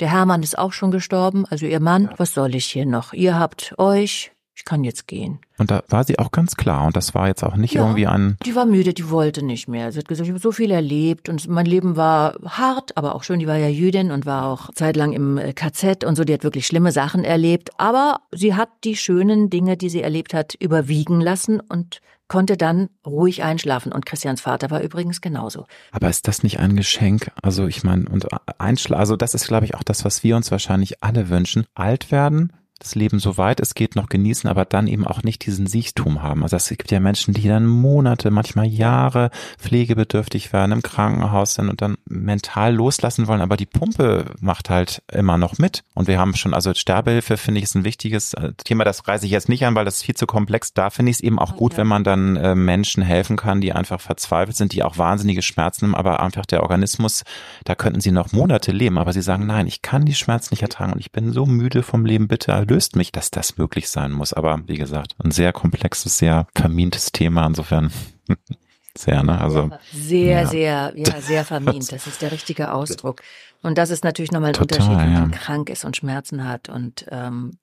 Der 0.00 0.10
Hermann 0.10 0.42
ist 0.42 0.58
auch 0.58 0.72
schon 0.72 0.90
gestorben, 0.90 1.44
also 1.50 1.66
ihr 1.66 1.80
Mann, 1.80 2.10
was 2.16 2.32
soll 2.32 2.54
ich 2.54 2.64
hier 2.66 2.86
noch? 2.86 3.12
Ihr 3.12 3.38
habt 3.38 3.74
euch, 3.76 4.32
ich 4.56 4.64
kann 4.64 4.82
jetzt 4.82 5.06
gehen. 5.06 5.40
Und 5.58 5.70
da 5.70 5.82
war 5.88 6.04
sie 6.04 6.18
auch 6.18 6.32
ganz 6.32 6.56
klar 6.56 6.86
und 6.86 6.96
das 6.96 7.14
war 7.14 7.28
jetzt 7.28 7.42
auch 7.42 7.56
nicht 7.56 7.74
ja, 7.74 7.82
irgendwie 7.82 8.06
ein. 8.06 8.38
Die 8.46 8.54
war 8.54 8.64
müde, 8.64 8.94
die 8.94 9.10
wollte 9.10 9.44
nicht 9.44 9.68
mehr. 9.68 9.92
Sie 9.92 9.98
hat 9.98 10.08
gesagt, 10.08 10.26
ich 10.26 10.30
habe 10.30 10.40
so 10.40 10.52
viel 10.52 10.70
erlebt 10.70 11.28
und 11.28 11.48
mein 11.48 11.66
Leben 11.66 11.96
war 11.96 12.34
hart, 12.46 12.96
aber 12.96 13.14
auch 13.14 13.24
schön. 13.24 13.40
Die 13.40 13.46
war 13.46 13.56
ja 13.56 13.68
Jüdin 13.68 14.10
und 14.10 14.24
war 14.24 14.46
auch 14.46 14.72
zeitlang 14.74 15.12
im 15.12 15.36
äh, 15.36 15.52
KZ 15.52 16.04
und 16.04 16.16
so. 16.16 16.24
Die 16.24 16.32
hat 16.32 16.44
wirklich 16.44 16.66
schlimme 16.66 16.92
Sachen 16.92 17.24
erlebt, 17.24 17.70
aber 17.76 18.20
sie 18.32 18.54
hat 18.54 18.70
die 18.84 18.96
schönen 18.96 19.50
Dinge, 19.50 19.76
die 19.76 19.90
sie 19.90 20.02
erlebt 20.02 20.32
hat, 20.32 20.54
überwiegen 20.54 21.20
lassen 21.20 21.60
und 21.60 22.00
konnte 22.30 22.56
dann 22.56 22.88
ruhig 23.04 23.42
einschlafen. 23.42 23.92
Und 23.92 24.06
Christians 24.06 24.40
Vater 24.40 24.70
war 24.70 24.80
übrigens 24.80 25.20
genauso. 25.20 25.66
Aber 25.90 26.08
ist 26.08 26.28
das 26.28 26.42
nicht 26.44 26.60
ein 26.60 26.76
Geschenk? 26.76 27.32
Also 27.42 27.66
ich 27.66 27.82
meine, 27.82 28.08
und 28.08 28.28
einschlafen, 28.58 29.00
also 29.00 29.16
das 29.16 29.34
ist, 29.34 29.48
glaube 29.48 29.66
ich, 29.66 29.74
auch 29.74 29.82
das, 29.82 30.04
was 30.04 30.22
wir 30.22 30.36
uns 30.36 30.50
wahrscheinlich 30.50 31.02
alle 31.02 31.28
wünschen. 31.28 31.66
Alt 31.74 32.12
werden, 32.12 32.52
das 32.80 32.94
Leben 32.94 33.18
so 33.18 33.38
weit 33.38 33.60
es 33.60 33.74
geht 33.74 33.96
noch 33.96 34.08
genießen, 34.08 34.48
aber 34.50 34.64
dann 34.64 34.88
eben 34.88 35.06
auch 35.06 35.22
nicht 35.22 35.46
diesen 35.46 35.66
Siechtum 35.66 36.22
haben. 36.22 36.42
Also 36.42 36.56
es 36.56 36.68
gibt 36.68 36.90
ja 36.90 37.00
Menschen, 37.00 37.34
die 37.34 37.46
dann 37.46 37.66
Monate, 37.66 38.30
manchmal 38.30 38.66
Jahre 38.66 39.30
pflegebedürftig 39.58 40.52
werden, 40.52 40.72
im 40.72 40.82
Krankenhaus 40.82 41.54
sind 41.54 41.68
und 41.68 41.80
dann 41.82 41.96
mental 42.06 42.74
loslassen 42.74 43.26
wollen, 43.26 43.40
aber 43.40 43.56
die 43.56 43.66
Pumpe 43.66 44.26
macht 44.40 44.70
halt 44.70 45.02
immer 45.12 45.38
noch 45.38 45.58
mit. 45.58 45.84
Und 45.94 46.08
wir 46.08 46.18
haben 46.18 46.34
schon, 46.34 46.54
also 46.54 46.74
Sterbehilfe 46.74 47.36
finde 47.36 47.58
ich 47.58 47.64
ist 47.64 47.76
ein 47.76 47.84
wichtiges 47.84 48.34
äh, 48.34 48.52
Thema, 48.64 48.84
das 48.84 49.06
reise 49.06 49.26
ich 49.26 49.32
jetzt 49.32 49.48
nicht 49.48 49.64
an, 49.64 49.74
weil 49.74 49.84
das 49.84 49.96
ist 49.96 50.04
viel 50.04 50.16
zu 50.16 50.26
komplex. 50.26 50.72
Da 50.72 50.90
finde 50.90 51.10
ich 51.10 51.18
es 51.18 51.20
eben 51.22 51.38
auch 51.38 51.56
gut, 51.56 51.76
wenn 51.76 51.86
man 51.86 52.04
dann 52.04 52.36
äh, 52.36 52.54
Menschen 52.54 53.02
helfen 53.02 53.36
kann, 53.36 53.60
die 53.60 53.72
einfach 53.72 54.00
verzweifelt 54.00 54.56
sind, 54.56 54.72
die 54.72 54.82
auch 54.82 54.98
wahnsinnige 54.98 55.42
Schmerzen 55.42 55.86
haben, 55.86 55.94
aber 55.94 56.20
einfach 56.20 56.46
der 56.46 56.62
Organismus, 56.62 57.24
da 57.64 57.74
könnten 57.74 58.00
sie 58.00 58.12
noch 58.12 58.32
Monate 58.32 58.72
leben, 58.72 58.98
aber 58.98 59.12
sie 59.12 59.22
sagen, 59.22 59.46
nein, 59.46 59.66
ich 59.66 59.82
kann 59.82 60.04
die 60.04 60.14
Schmerzen 60.14 60.54
nicht 60.54 60.62
ertragen 60.62 60.92
und 60.92 61.00
ich 61.00 61.12
bin 61.12 61.32
so 61.32 61.46
müde 61.46 61.82
vom 61.82 62.04
Leben, 62.04 62.28
bitte 62.28 62.52
löst 62.70 62.96
mich, 62.96 63.12
dass 63.12 63.30
das 63.30 63.58
möglich 63.58 63.88
sein 63.88 64.12
muss. 64.12 64.32
Aber 64.32 64.62
wie 64.66 64.78
gesagt, 64.78 65.14
ein 65.22 65.30
sehr 65.30 65.52
komplexes, 65.52 66.16
sehr 66.16 66.46
vermintes 66.54 67.12
Thema. 67.12 67.46
Insofern 67.46 67.92
sehr, 68.96 69.22
ne? 69.22 69.38
Also 69.40 69.70
sehr, 69.92 70.42
ja. 70.42 70.46
sehr, 70.46 70.92
ja, 70.96 71.20
sehr 71.20 71.44
vermint. 71.44 71.92
Das 71.92 72.06
ist 72.06 72.22
der 72.22 72.32
richtige 72.32 72.72
Ausdruck. 72.72 73.22
Und 73.62 73.76
das 73.76 73.90
ist 73.90 74.04
natürlich 74.04 74.32
nochmal 74.32 74.50
ein 74.50 74.54
Total, 74.54 74.80
Unterschied, 74.80 74.98
wenn 74.98 75.12
man 75.12 75.30
krank 75.32 75.68
ist 75.68 75.84
und 75.84 75.96
Schmerzen 75.96 76.48
hat 76.48 76.70
und 76.70 77.04
ähm, 77.10 77.58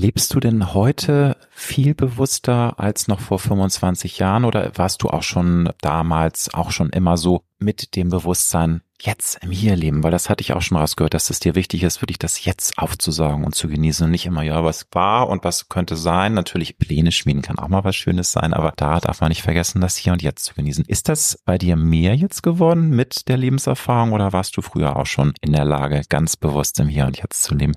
Lebst 0.00 0.32
du 0.32 0.38
denn 0.38 0.74
heute 0.74 1.36
viel 1.50 1.92
bewusster 1.92 2.78
als 2.78 3.08
noch 3.08 3.18
vor 3.18 3.40
25 3.40 4.18
Jahren 4.18 4.44
oder 4.44 4.70
warst 4.76 5.02
du 5.02 5.08
auch 5.08 5.24
schon 5.24 5.70
damals 5.80 6.54
auch 6.54 6.70
schon 6.70 6.90
immer 6.90 7.16
so 7.16 7.42
mit 7.58 7.96
dem 7.96 8.08
Bewusstsein, 8.08 8.82
jetzt 9.00 9.42
im 9.42 9.50
Hier 9.50 9.74
leben, 9.74 10.04
weil 10.04 10.12
das 10.12 10.30
hatte 10.30 10.42
ich 10.42 10.52
auch 10.52 10.62
schon 10.62 10.76
rausgehört, 10.76 11.14
dass 11.14 11.30
es 11.30 11.40
dir 11.40 11.56
wichtig 11.56 11.82
ist, 11.82 12.00
wirklich 12.00 12.20
das 12.20 12.44
jetzt 12.44 12.78
aufzusagen 12.78 13.44
und 13.44 13.56
zu 13.56 13.66
genießen 13.66 14.04
und 14.04 14.12
nicht 14.12 14.26
immer, 14.26 14.42
ja, 14.42 14.62
was 14.62 14.86
war 14.92 15.28
und 15.28 15.42
was 15.42 15.68
könnte 15.68 15.96
sein. 15.96 16.32
Natürlich 16.32 16.78
Pläne 16.78 17.10
schmieden 17.10 17.42
kann 17.42 17.58
auch 17.58 17.66
mal 17.66 17.82
was 17.82 17.96
Schönes 17.96 18.30
sein, 18.30 18.54
aber 18.54 18.74
da 18.76 19.00
darf 19.00 19.20
man 19.20 19.30
nicht 19.30 19.42
vergessen, 19.42 19.80
das 19.80 19.96
Hier 19.96 20.12
und 20.12 20.22
Jetzt 20.22 20.44
zu 20.44 20.54
genießen. 20.54 20.84
Ist 20.84 21.08
das 21.08 21.42
bei 21.44 21.58
dir 21.58 21.74
mehr 21.74 22.14
jetzt 22.14 22.44
geworden 22.44 22.90
mit 22.90 23.26
der 23.26 23.36
Lebenserfahrung 23.36 24.12
oder 24.12 24.32
warst 24.32 24.56
du 24.56 24.62
früher 24.62 24.94
auch 24.94 25.06
schon 25.06 25.32
in 25.40 25.52
der 25.54 25.64
Lage, 25.64 26.02
ganz 26.08 26.36
bewusst 26.36 26.78
im 26.78 26.86
Hier 26.86 27.06
und 27.06 27.18
Jetzt 27.18 27.42
zu 27.42 27.56
leben? 27.56 27.74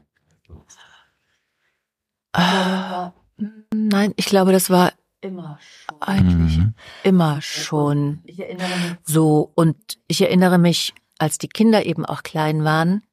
Äh, 2.34 3.10
nein, 3.74 4.14
ich 4.16 4.26
glaube, 4.26 4.52
das 4.52 4.70
war 4.70 4.94
immer 5.22 5.60
eigentlich 6.00 6.58
mhm. 6.58 6.74
immer 7.04 7.42
schon 7.42 8.24
so 9.04 9.52
und 9.56 9.78
ich 10.08 10.22
erinnere 10.22 10.58
mich 10.58 10.94
als 11.20 11.38
die 11.38 11.48
Kinder 11.48 11.86
eben 11.86 12.06
auch 12.06 12.24
klein 12.24 12.64
waren, 12.64 13.04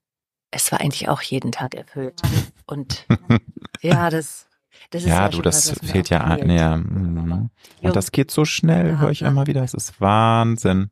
es 0.50 0.72
war 0.72 0.80
eigentlich 0.80 1.08
auch 1.08 1.20
jeden 1.20 1.52
Tag 1.52 1.74
erfüllt. 1.74 2.22
Und 2.66 3.06
ja, 3.82 4.08
das, 4.08 4.46
das 4.90 5.02
ist 5.02 5.08
ja, 5.08 5.22
ja 5.22 5.28
du, 5.28 5.42
das 5.42 5.70
was, 5.70 5.90
fehlt 5.90 6.08
ja 6.08 6.22
ein. 6.22 6.50
Ja, 6.50 6.76
mhm. 6.76 7.50
und 7.82 7.96
das 7.96 8.12
geht 8.12 8.30
so 8.30 8.44
schnell, 8.44 8.98
höre 8.98 9.10
ich 9.10 9.22
immer 9.22 9.46
wieder. 9.46 9.62
Es 9.62 9.74
ist 9.74 10.00
Wahnsinn. 10.00 10.90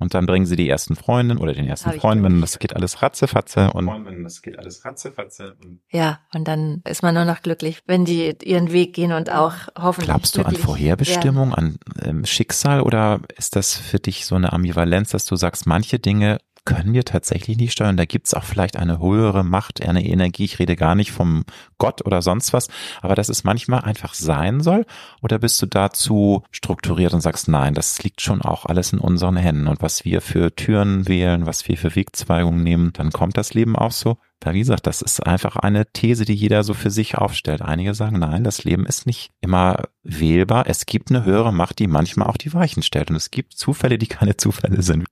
Und 0.00 0.14
dann 0.14 0.24
bringen 0.24 0.46
sie 0.46 0.56
die 0.56 0.68
ersten 0.68 0.96
Freundinnen 0.96 1.38
oder 1.38 1.52
den 1.52 1.66
ersten 1.66 1.92
Freundinnen. 1.92 2.40
Das 2.40 2.58
geht 2.58 2.74
alles 2.74 3.02
ratzefatze 3.02 3.70
und 3.72 3.86
das 4.24 4.40
geht 4.40 4.58
alles 4.58 4.82
ratzefatze. 4.84 5.56
Ja, 5.90 6.20
und 6.34 6.48
dann 6.48 6.82
ist 6.88 7.02
man 7.02 7.14
nur 7.14 7.26
noch 7.26 7.42
glücklich, 7.42 7.82
wenn 7.86 8.06
die 8.06 8.34
ihren 8.42 8.72
Weg 8.72 8.94
gehen 8.94 9.12
und 9.12 9.30
auch 9.30 9.52
hoffentlich. 9.78 10.08
Glaubst 10.08 10.36
du 10.36 10.42
an 10.42 10.56
Vorherbestimmung, 10.56 11.50
werden. 11.50 11.78
an 12.00 12.08
ähm, 12.08 12.24
Schicksal 12.24 12.80
oder 12.80 13.20
ist 13.36 13.56
das 13.56 13.76
für 13.76 13.98
dich 13.98 14.24
so 14.24 14.36
eine 14.36 14.54
Ambivalenz, 14.54 15.10
dass 15.10 15.26
du 15.26 15.36
sagst, 15.36 15.66
manche 15.66 15.98
Dinge 15.98 16.38
können 16.64 16.92
wir 16.92 17.04
tatsächlich 17.04 17.56
nicht 17.56 17.72
steuern. 17.72 17.96
Da 17.96 18.04
gibt's 18.04 18.34
auch 18.34 18.44
vielleicht 18.44 18.76
eine 18.76 18.98
höhere 18.98 19.44
Macht, 19.44 19.86
eine 19.86 20.04
Energie. 20.04 20.44
Ich 20.44 20.58
rede 20.58 20.76
gar 20.76 20.94
nicht 20.94 21.12
vom 21.12 21.44
Gott 21.78 22.04
oder 22.04 22.22
sonst 22.22 22.52
was, 22.52 22.68
aber 23.00 23.14
dass 23.14 23.28
es 23.28 23.44
manchmal 23.44 23.80
einfach 23.80 24.14
sein 24.14 24.60
soll. 24.60 24.86
Oder 25.22 25.38
bist 25.38 25.60
du 25.62 25.66
dazu 25.66 26.42
strukturiert 26.50 27.14
und 27.14 27.20
sagst, 27.20 27.48
nein, 27.48 27.74
das 27.74 28.02
liegt 28.02 28.20
schon 28.20 28.42
auch 28.42 28.66
alles 28.66 28.92
in 28.92 28.98
unseren 28.98 29.36
Händen. 29.36 29.68
Und 29.68 29.82
was 29.82 30.04
wir 30.04 30.20
für 30.20 30.54
Türen 30.54 31.08
wählen, 31.08 31.46
was 31.46 31.68
wir 31.68 31.76
für 31.76 31.94
Wegzweigungen 31.94 32.62
nehmen, 32.62 32.92
dann 32.92 33.10
kommt 33.10 33.36
das 33.36 33.54
Leben 33.54 33.76
auch 33.76 33.92
so. 33.92 34.18
Da 34.40 34.54
wie 34.54 34.60
gesagt, 34.60 34.86
das 34.86 35.02
ist 35.02 35.26
einfach 35.26 35.56
eine 35.56 35.92
These, 35.92 36.24
die 36.24 36.34
jeder 36.34 36.64
so 36.64 36.72
für 36.72 36.90
sich 36.90 37.18
aufstellt. 37.18 37.60
Einige 37.60 37.92
sagen, 37.92 38.18
nein, 38.18 38.42
das 38.42 38.64
Leben 38.64 38.86
ist 38.86 39.06
nicht 39.06 39.32
immer 39.42 39.82
wählbar. 40.02 40.64
Es 40.66 40.86
gibt 40.86 41.10
eine 41.10 41.26
höhere 41.26 41.52
Macht, 41.52 41.78
die 41.78 41.86
manchmal 41.86 42.26
auch 42.26 42.38
die 42.38 42.54
Weichen 42.54 42.82
stellt. 42.82 43.10
Und 43.10 43.16
es 43.16 43.30
gibt 43.30 43.52
Zufälle, 43.52 43.98
die 43.98 44.06
keine 44.06 44.38
Zufälle 44.38 44.80
sind. 44.80 45.04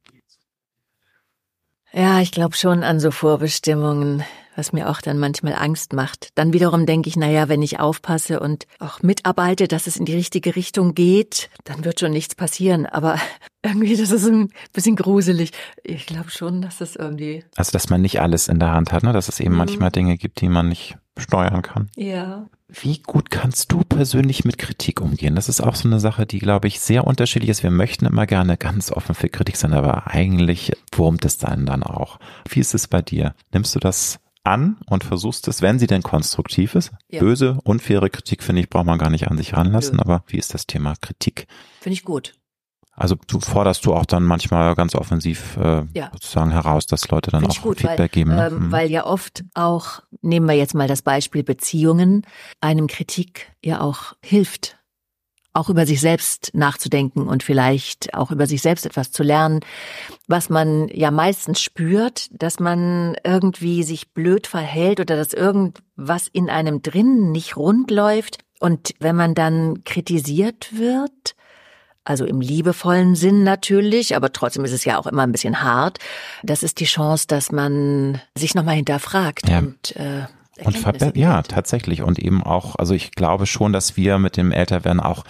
Ja, 1.92 2.20
ich 2.20 2.32
glaube 2.32 2.54
schon 2.56 2.82
an 2.82 3.00
so 3.00 3.10
Vorbestimmungen, 3.10 4.22
was 4.56 4.72
mir 4.72 4.90
auch 4.90 5.00
dann 5.00 5.18
manchmal 5.18 5.54
Angst 5.54 5.92
macht. 5.92 6.30
Dann 6.34 6.52
wiederum 6.52 6.84
denke 6.84 7.08
ich, 7.08 7.16
na 7.16 7.30
ja, 7.30 7.48
wenn 7.48 7.62
ich 7.62 7.80
aufpasse 7.80 8.40
und 8.40 8.66
auch 8.78 9.02
mitarbeite, 9.02 9.68
dass 9.68 9.86
es 9.86 9.96
in 9.96 10.04
die 10.04 10.14
richtige 10.14 10.54
Richtung 10.56 10.94
geht, 10.94 11.48
dann 11.64 11.84
wird 11.84 12.00
schon 12.00 12.12
nichts 12.12 12.34
passieren. 12.34 12.84
Aber 12.84 13.18
irgendwie, 13.62 13.96
das 13.96 14.10
ist 14.10 14.26
ein 14.26 14.52
bisschen 14.72 14.96
gruselig. 14.96 15.52
Ich 15.82 16.06
glaube 16.06 16.30
schon, 16.30 16.60
dass 16.60 16.78
das 16.78 16.96
irgendwie. 16.96 17.44
Also, 17.56 17.72
dass 17.72 17.88
man 17.88 18.02
nicht 18.02 18.20
alles 18.20 18.48
in 18.48 18.58
der 18.58 18.72
Hand 18.72 18.92
hat, 18.92 19.02
ne? 19.02 19.12
Dass 19.12 19.28
es 19.28 19.40
eben 19.40 19.52
mhm. 19.52 19.58
manchmal 19.58 19.90
Dinge 19.90 20.18
gibt, 20.18 20.40
die 20.40 20.48
man 20.48 20.68
nicht 20.68 20.96
steuern 21.18 21.62
kann. 21.62 21.88
Ja. 21.96 22.46
Wie 22.68 22.98
gut 22.98 23.30
kannst 23.30 23.72
du 23.72 23.80
persönlich 23.80 24.44
mit 24.44 24.58
Kritik 24.58 25.00
umgehen? 25.00 25.34
Das 25.34 25.48
ist 25.48 25.60
auch 25.60 25.74
so 25.74 25.88
eine 25.88 26.00
Sache, 26.00 26.26
die, 26.26 26.38
glaube 26.38 26.68
ich, 26.68 26.80
sehr 26.80 27.06
unterschiedlich 27.06 27.48
ist. 27.50 27.62
Wir 27.62 27.70
möchten 27.70 28.04
immer 28.04 28.26
gerne 28.26 28.58
ganz 28.58 28.92
offen 28.92 29.14
für 29.14 29.30
Kritik 29.30 29.56
sein, 29.56 29.72
aber 29.72 30.08
eigentlich 30.08 30.72
wurmt 30.92 31.24
es 31.24 31.38
dann 31.38 31.64
dann 31.64 31.82
auch. 31.82 32.18
Wie 32.48 32.60
ist 32.60 32.74
es 32.74 32.86
bei 32.86 33.00
dir? 33.00 33.34
Nimmst 33.52 33.74
du 33.74 33.78
das 33.78 34.18
an 34.44 34.76
und 34.86 35.04
versuchst 35.04 35.48
es, 35.48 35.62
wenn 35.62 35.78
sie 35.78 35.86
denn 35.86 36.02
konstruktiv 36.02 36.74
ist? 36.74 36.92
Ja. 37.08 37.20
Böse, 37.20 37.58
unfaire 37.64 38.10
Kritik, 38.10 38.42
finde 38.42 38.62
ich, 38.62 38.70
braucht 38.70 38.86
man 38.86 38.98
gar 38.98 39.10
nicht 39.10 39.28
an 39.28 39.36
sich 39.38 39.56
ranlassen, 39.56 39.96
Nö. 39.96 40.02
aber 40.02 40.24
wie 40.26 40.38
ist 40.38 40.52
das 40.52 40.66
Thema 40.66 40.94
Kritik? 41.00 41.46
Finde 41.80 41.94
ich 41.94 42.04
gut. 42.04 42.34
Also 42.98 43.16
du 43.28 43.38
forderst 43.38 43.86
du 43.86 43.94
auch 43.94 44.06
dann 44.06 44.24
manchmal 44.24 44.74
ganz 44.74 44.94
offensiv 44.96 45.56
äh, 45.56 45.84
ja. 45.94 46.10
sozusagen 46.12 46.50
heraus, 46.50 46.86
dass 46.86 47.08
Leute 47.08 47.30
dann 47.30 47.42
Find 47.42 47.52
auch 47.52 47.62
gut, 47.62 47.78
Feedback 47.78 47.98
weil, 47.98 48.08
geben. 48.08 48.34
Ne? 48.34 48.48
Ähm, 48.48 48.66
mhm. 48.66 48.72
Weil 48.72 48.90
ja 48.90 49.06
oft 49.06 49.44
auch, 49.54 50.00
nehmen 50.20 50.46
wir 50.48 50.56
jetzt 50.56 50.74
mal 50.74 50.88
das 50.88 51.02
Beispiel 51.02 51.44
Beziehungen, 51.44 52.26
einem 52.60 52.88
Kritik 52.88 53.52
ja 53.64 53.80
auch 53.80 54.14
hilft, 54.20 54.78
auch 55.52 55.68
über 55.68 55.86
sich 55.86 56.00
selbst 56.00 56.50
nachzudenken 56.54 57.28
und 57.28 57.42
vielleicht 57.42 58.14
auch 58.14 58.32
über 58.32 58.46
sich 58.46 58.62
selbst 58.62 58.84
etwas 58.84 59.12
zu 59.12 59.22
lernen, 59.22 59.60
was 60.26 60.50
man 60.50 60.88
ja 60.88 61.10
meistens 61.10 61.60
spürt, 61.60 62.28
dass 62.32 62.58
man 62.58 63.16
irgendwie 63.24 63.84
sich 63.84 64.12
blöd 64.12 64.46
verhält 64.46 64.98
oder 64.98 65.16
dass 65.16 65.32
irgendwas 65.32 66.28
in 66.32 66.50
einem 66.50 66.82
drin 66.82 67.30
nicht 67.30 67.56
rund 67.56 67.90
läuft. 67.90 68.38
Und 68.60 68.94
wenn 68.98 69.14
man 69.14 69.34
dann 69.34 69.84
kritisiert 69.84 70.76
wird, 70.76 71.36
also 72.08 72.24
im 72.24 72.40
liebevollen 72.40 73.14
Sinn 73.14 73.44
natürlich, 73.44 74.16
aber 74.16 74.32
trotzdem 74.32 74.64
ist 74.64 74.72
es 74.72 74.84
ja 74.84 74.98
auch 74.98 75.06
immer 75.06 75.24
ein 75.24 75.32
bisschen 75.32 75.62
hart. 75.62 75.98
Das 76.42 76.62
ist 76.62 76.80
die 76.80 76.86
Chance, 76.86 77.26
dass 77.28 77.52
man 77.52 78.20
sich 78.36 78.54
nochmal 78.54 78.76
hinterfragt 78.76 79.48
ja. 79.48 79.58
und 79.58 79.96
äh, 79.96 80.22
und 80.64 81.16
ja, 81.16 81.42
tatsächlich. 81.42 82.02
Und 82.02 82.18
eben 82.18 82.42
auch, 82.42 82.74
also 82.74 82.92
ich 82.92 83.12
glaube 83.12 83.46
schon, 83.46 83.72
dass 83.72 83.96
wir 83.96 84.18
mit 84.18 84.36
dem 84.36 84.50
Älterwerden 84.50 84.98
auch 84.98 85.22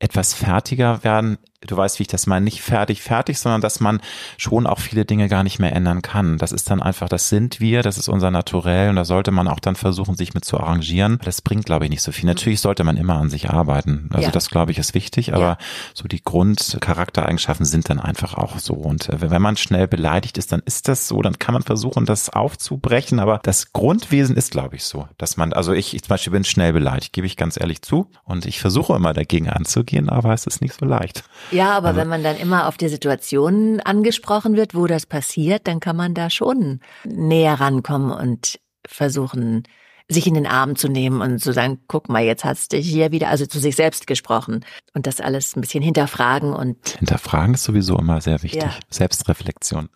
etwas 0.00 0.34
fertiger 0.34 1.04
werden 1.04 1.38
du 1.66 1.76
weißt, 1.76 1.98
wie 1.98 2.02
ich 2.02 2.08
das 2.08 2.26
meine, 2.26 2.44
nicht 2.44 2.62
fertig, 2.62 3.02
fertig, 3.02 3.38
sondern 3.38 3.60
dass 3.60 3.80
man 3.80 4.00
schon 4.36 4.66
auch 4.66 4.78
viele 4.78 5.04
Dinge 5.04 5.28
gar 5.28 5.44
nicht 5.44 5.58
mehr 5.58 5.74
ändern 5.74 6.02
kann. 6.02 6.38
Das 6.38 6.52
ist 6.52 6.70
dann 6.70 6.82
einfach, 6.82 7.08
das 7.08 7.28
sind 7.28 7.60
wir, 7.60 7.82
das 7.82 7.98
ist 7.98 8.08
unser 8.08 8.30
Naturell 8.30 8.90
und 8.90 8.96
da 8.96 9.04
sollte 9.04 9.30
man 9.30 9.48
auch 9.48 9.60
dann 9.60 9.76
versuchen, 9.76 10.16
sich 10.16 10.34
mit 10.34 10.44
zu 10.44 10.58
arrangieren. 10.58 11.18
Das 11.24 11.42
bringt, 11.42 11.66
glaube 11.66 11.84
ich, 11.84 11.90
nicht 11.90 12.02
so 12.02 12.12
viel. 12.12 12.26
Natürlich 12.26 12.60
sollte 12.60 12.84
man 12.84 12.96
immer 12.96 13.16
an 13.16 13.30
sich 13.30 13.50
arbeiten. 13.50 14.08
Also 14.12 14.26
ja. 14.26 14.30
das, 14.30 14.50
glaube 14.50 14.72
ich, 14.72 14.78
ist 14.78 14.94
wichtig, 14.94 15.34
aber 15.34 15.44
ja. 15.44 15.58
so 15.94 16.08
die 16.08 16.22
Grundcharaktereigenschaften 16.22 17.66
sind 17.66 17.88
dann 17.88 18.00
einfach 18.00 18.34
auch 18.34 18.58
so. 18.58 18.74
Und 18.74 19.08
äh, 19.08 19.30
wenn 19.30 19.42
man 19.42 19.56
schnell 19.56 19.88
beleidigt 19.88 20.38
ist, 20.38 20.52
dann 20.52 20.62
ist 20.64 20.88
das 20.88 21.08
so, 21.08 21.22
dann 21.22 21.38
kann 21.38 21.54
man 21.54 21.62
versuchen, 21.62 22.06
das 22.06 22.30
aufzubrechen, 22.30 23.20
aber 23.20 23.40
das 23.42 23.72
Grundwesen 23.72 24.36
ist, 24.36 24.50
glaube 24.50 24.76
ich, 24.76 24.84
so, 24.84 25.08
dass 25.18 25.36
man, 25.36 25.52
also 25.52 25.72
ich, 25.72 25.94
ich 25.94 26.02
zum 26.02 26.10
Beispiel 26.10 26.32
bin 26.32 26.44
schnell 26.44 26.72
beleidigt, 26.72 27.12
gebe 27.12 27.26
ich 27.26 27.36
ganz 27.36 27.58
ehrlich 27.58 27.82
zu 27.82 28.10
und 28.24 28.46
ich 28.46 28.60
versuche 28.60 28.94
immer 28.94 29.14
dagegen 29.14 29.48
anzugehen, 29.48 30.08
aber 30.08 30.32
es 30.32 30.46
ist 30.46 30.60
nicht 30.60 30.74
so 30.74 30.84
leicht. 30.84 31.24
Ja, 31.54 31.72
aber 31.72 31.88
also, 31.88 32.00
wenn 32.00 32.08
man 32.08 32.22
dann 32.22 32.36
immer 32.36 32.66
auf 32.66 32.76
die 32.76 32.88
Situation 32.88 33.80
angesprochen 33.80 34.56
wird, 34.56 34.74
wo 34.74 34.86
das 34.86 35.06
passiert, 35.06 35.66
dann 35.66 35.80
kann 35.80 35.96
man 35.96 36.14
da 36.14 36.30
schon 36.30 36.80
näher 37.04 37.60
rankommen 37.60 38.10
und 38.10 38.58
versuchen, 38.86 39.62
sich 40.08 40.26
in 40.26 40.34
den 40.34 40.46
Arm 40.46 40.76
zu 40.76 40.88
nehmen 40.88 41.22
und 41.22 41.38
zu 41.38 41.52
sagen, 41.52 41.80
guck 41.86 42.08
mal, 42.08 42.22
jetzt 42.22 42.44
hast 42.44 42.72
du 42.72 42.76
hier 42.76 43.10
wieder, 43.10 43.28
also 43.28 43.46
zu 43.46 43.58
sich 43.58 43.74
selbst 43.74 44.06
gesprochen 44.06 44.64
und 44.92 45.06
das 45.06 45.20
alles 45.20 45.56
ein 45.56 45.62
bisschen 45.62 45.82
hinterfragen 45.82 46.52
und. 46.52 46.76
Hinterfragen 46.98 47.54
ist 47.54 47.64
sowieso 47.64 47.98
immer 47.98 48.20
sehr 48.20 48.42
wichtig. 48.42 48.62
Ja. 48.62 48.74
Selbstreflexion. 48.90 49.88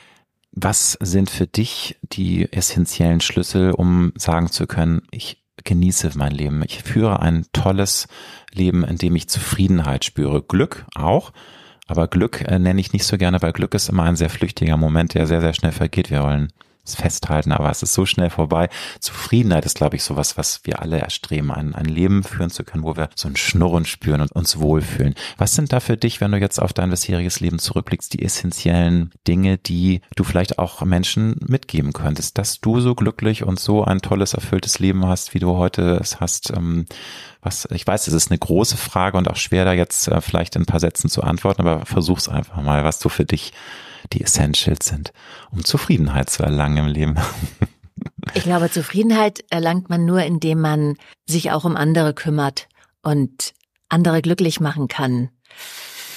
Was 0.53 0.97
sind 1.01 1.29
für 1.29 1.47
dich 1.47 1.99
die 2.03 2.51
essentiellen 2.51 3.21
Schlüssel, 3.21 3.73
um 3.73 4.13
sagen 4.17 4.51
zu 4.51 4.67
können, 4.67 5.03
ich 5.11 5.43
genieße 5.65 6.11
mein 6.17 6.33
Leben. 6.33 6.63
Ich 6.67 6.83
führe 6.83 7.21
ein 7.21 7.47
tolles 7.53 8.09
Leben, 8.53 8.85
in 8.85 8.97
dem 8.97 9.17
ich 9.17 9.29
Zufriedenheit 9.29 10.05
spüre. 10.05 10.43
Glück 10.43 10.87
auch. 10.95 11.33
Aber 11.87 12.07
Glück 12.07 12.43
äh, 12.43 12.59
nenne 12.59 12.81
ich 12.81 12.93
nicht 12.93 13.05
so 13.05 13.17
gerne, 13.17 13.41
weil 13.41 13.53
Glück 13.53 13.75
ist 13.75 13.89
immer 13.89 14.05
ein 14.05 14.17
sehr 14.17 14.31
flüchtiger 14.31 14.77
Moment, 14.77 15.15
der 15.15 15.27
sehr, 15.27 15.41
sehr 15.41 15.55
schnell 15.55 15.73
vergeht. 15.73 16.11
Wir 16.11 16.23
wollen 16.23 16.53
festhalten, 16.95 17.53
aber 17.53 17.71
es 17.71 17.83
ist 17.83 17.95
so 17.95 18.07
schnell 18.07 18.31
vorbei. 18.31 18.69
Zufriedenheit 19.01 19.65
ist, 19.65 19.77
glaube 19.77 19.97
ich, 19.97 20.05
sowas, 20.05 20.37
was 20.37 20.61
wir 20.65 20.81
alle 20.81 20.99
erstreben, 20.99 21.51
ein, 21.51 21.75
ein 21.75 21.87
Leben 21.87 22.23
führen 22.23 22.51
zu 22.51 22.65
können, 22.65 22.85
wo 22.85 22.97
wir 22.97 23.09
so 23.15 23.29
ein 23.29 23.37
Schnurren 23.37 23.85
spüren 23.85 24.21
und 24.21 24.33
uns 24.33 24.59
wohlfühlen. 24.59 25.15
Was 25.37 25.55
sind 25.55 25.73
da 25.73 25.81
für 25.81 25.97
dich, 25.97 26.21
wenn 26.21 26.33
du 26.33 26.39
jetzt 26.39 26.61
auf 26.61 26.73
dein 26.73 26.91
bisheriges 26.91 27.41
Leben 27.41 27.59
zurückblickst, 27.59 28.13
die 28.13 28.23
essentiellen 28.23 29.13
Dinge, 29.27 29.59
die 29.59 30.01
du 30.17 30.25
vielleicht 30.25 30.59
auch 30.59 30.83
Menschen 30.83 31.37
mitgeben 31.47 31.93
könntest, 31.93 32.39
dass 32.39 32.61
du 32.61 32.81
so 32.81 32.95
glücklich 32.95 33.45
und 33.45 33.61
so 33.61 33.85
ein 33.85 34.01
tolles, 34.01 34.35
erfülltes 34.35 34.79
Leben 34.79 35.07
hast, 35.07 35.35
wie 35.35 35.41
du 35.41 35.57
heute 35.57 35.99
es 36.01 36.21
hast? 36.21 36.51
Ähm, 36.51 36.87
was, 37.41 37.69
ich 37.71 37.87
weiß, 37.87 38.09
es 38.09 38.15
ist 38.15 38.31
eine 38.31 38.39
große 38.39 38.77
Frage 38.77 39.17
und 39.17 39.29
auch 39.29 39.37
schwer, 39.37 39.65
da 39.65 39.73
jetzt 39.73 40.09
äh, 40.09 40.21
vielleicht 40.21 40.57
in 40.57 40.63
ein 40.63 40.67
paar 40.67 40.81
Sätzen 40.81 41.09
zu 41.09 41.23
antworten, 41.23 41.63
aber 41.63 41.87
versuch's 41.87 42.29
einfach 42.29 42.63
mal, 42.63 42.85
was 42.85 42.99
du 42.99 43.09
für 43.09 43.25
dich 43.25 43.53
die 44.13 44.23
Essentials 44.23 44.87
sind, 44.87 45.13
um 45.51 45.65
Zufriedenheit 45.65 46.31
zu 46.31 46.43
erlangen 46.43 46.79
im 46.79 46.87
Leben. 46.87 47.17
Ich 48.35 48.43
glaube, 48.43 48.71
Zufriedenheit 48.71 49.45
erlangt 49.51 49.89
man 49.89 50.05
nur, 50.05 50.23
indem 50.23 50.61
man 50.61 50.97
sich 51.27 51.51
auch 51.51 51.65
um 51.65 51.77
andere 51.77 52.15
kümmert 52.15 52.69
und 53.03 53.55
andere 53.89 54.23
glücklich 54.23 54.61
machen 54.61 54.89
kann. 54.89 55.31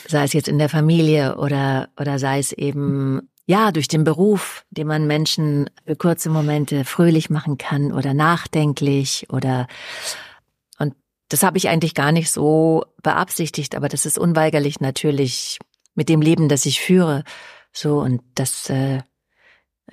Sei 0.07 0.23
es 0.23 0.33
jetzt 0.33 0.47
in 0.47 0.59
der 0.59 0.69
Familie 0.69 1.37
oder, 1.37 1.89
oder 1.99 2.19
sei 2.19 2.39
es 2.39 2.51
eben, 2.51 3.29
ja, 3.45 3.71
durch 3.71 3.87
den 3.87 4.03
Beruf, 4.03 4.65
den 4.69 4.87
man 4.87 5.07
Menschen 5.07 5.69
für 5.85 5.95
kurze 5.95 6.29
Momente 6.29 6.85
fröhlich 6.85 7.29
machen 7.29 7.57
kann 7.57 7.91
oder 7.93 8.13
nachdenklich 8.13 9.27
oder, 9.29 9.67
und 10.77 10.95
das 11.29 11.43
habe 11.43 11.57
ich 11.57 11.69
eigentlich 11.69 11.95
gar 11.95 12.11
nicht 12.11 12.31
so 12.31 12.83
beabsichtigt, 13.03 13.75
aber 13.75 13.87
das 13.87 14.05
ist 14.05 14.17
unweigerlich 14.17 14.79
natürlich 14.79 15.59
mit 15.95 16.09
dem 16.09 16.21
Leben, 16.21 16.49
das 16.49 16.65
ich 16.65 16.81
führe, 16.81 17.23
so, 17.73 17.99
und 18.01 18.21
das, 18.35 18.69
äh, 18.69 19.01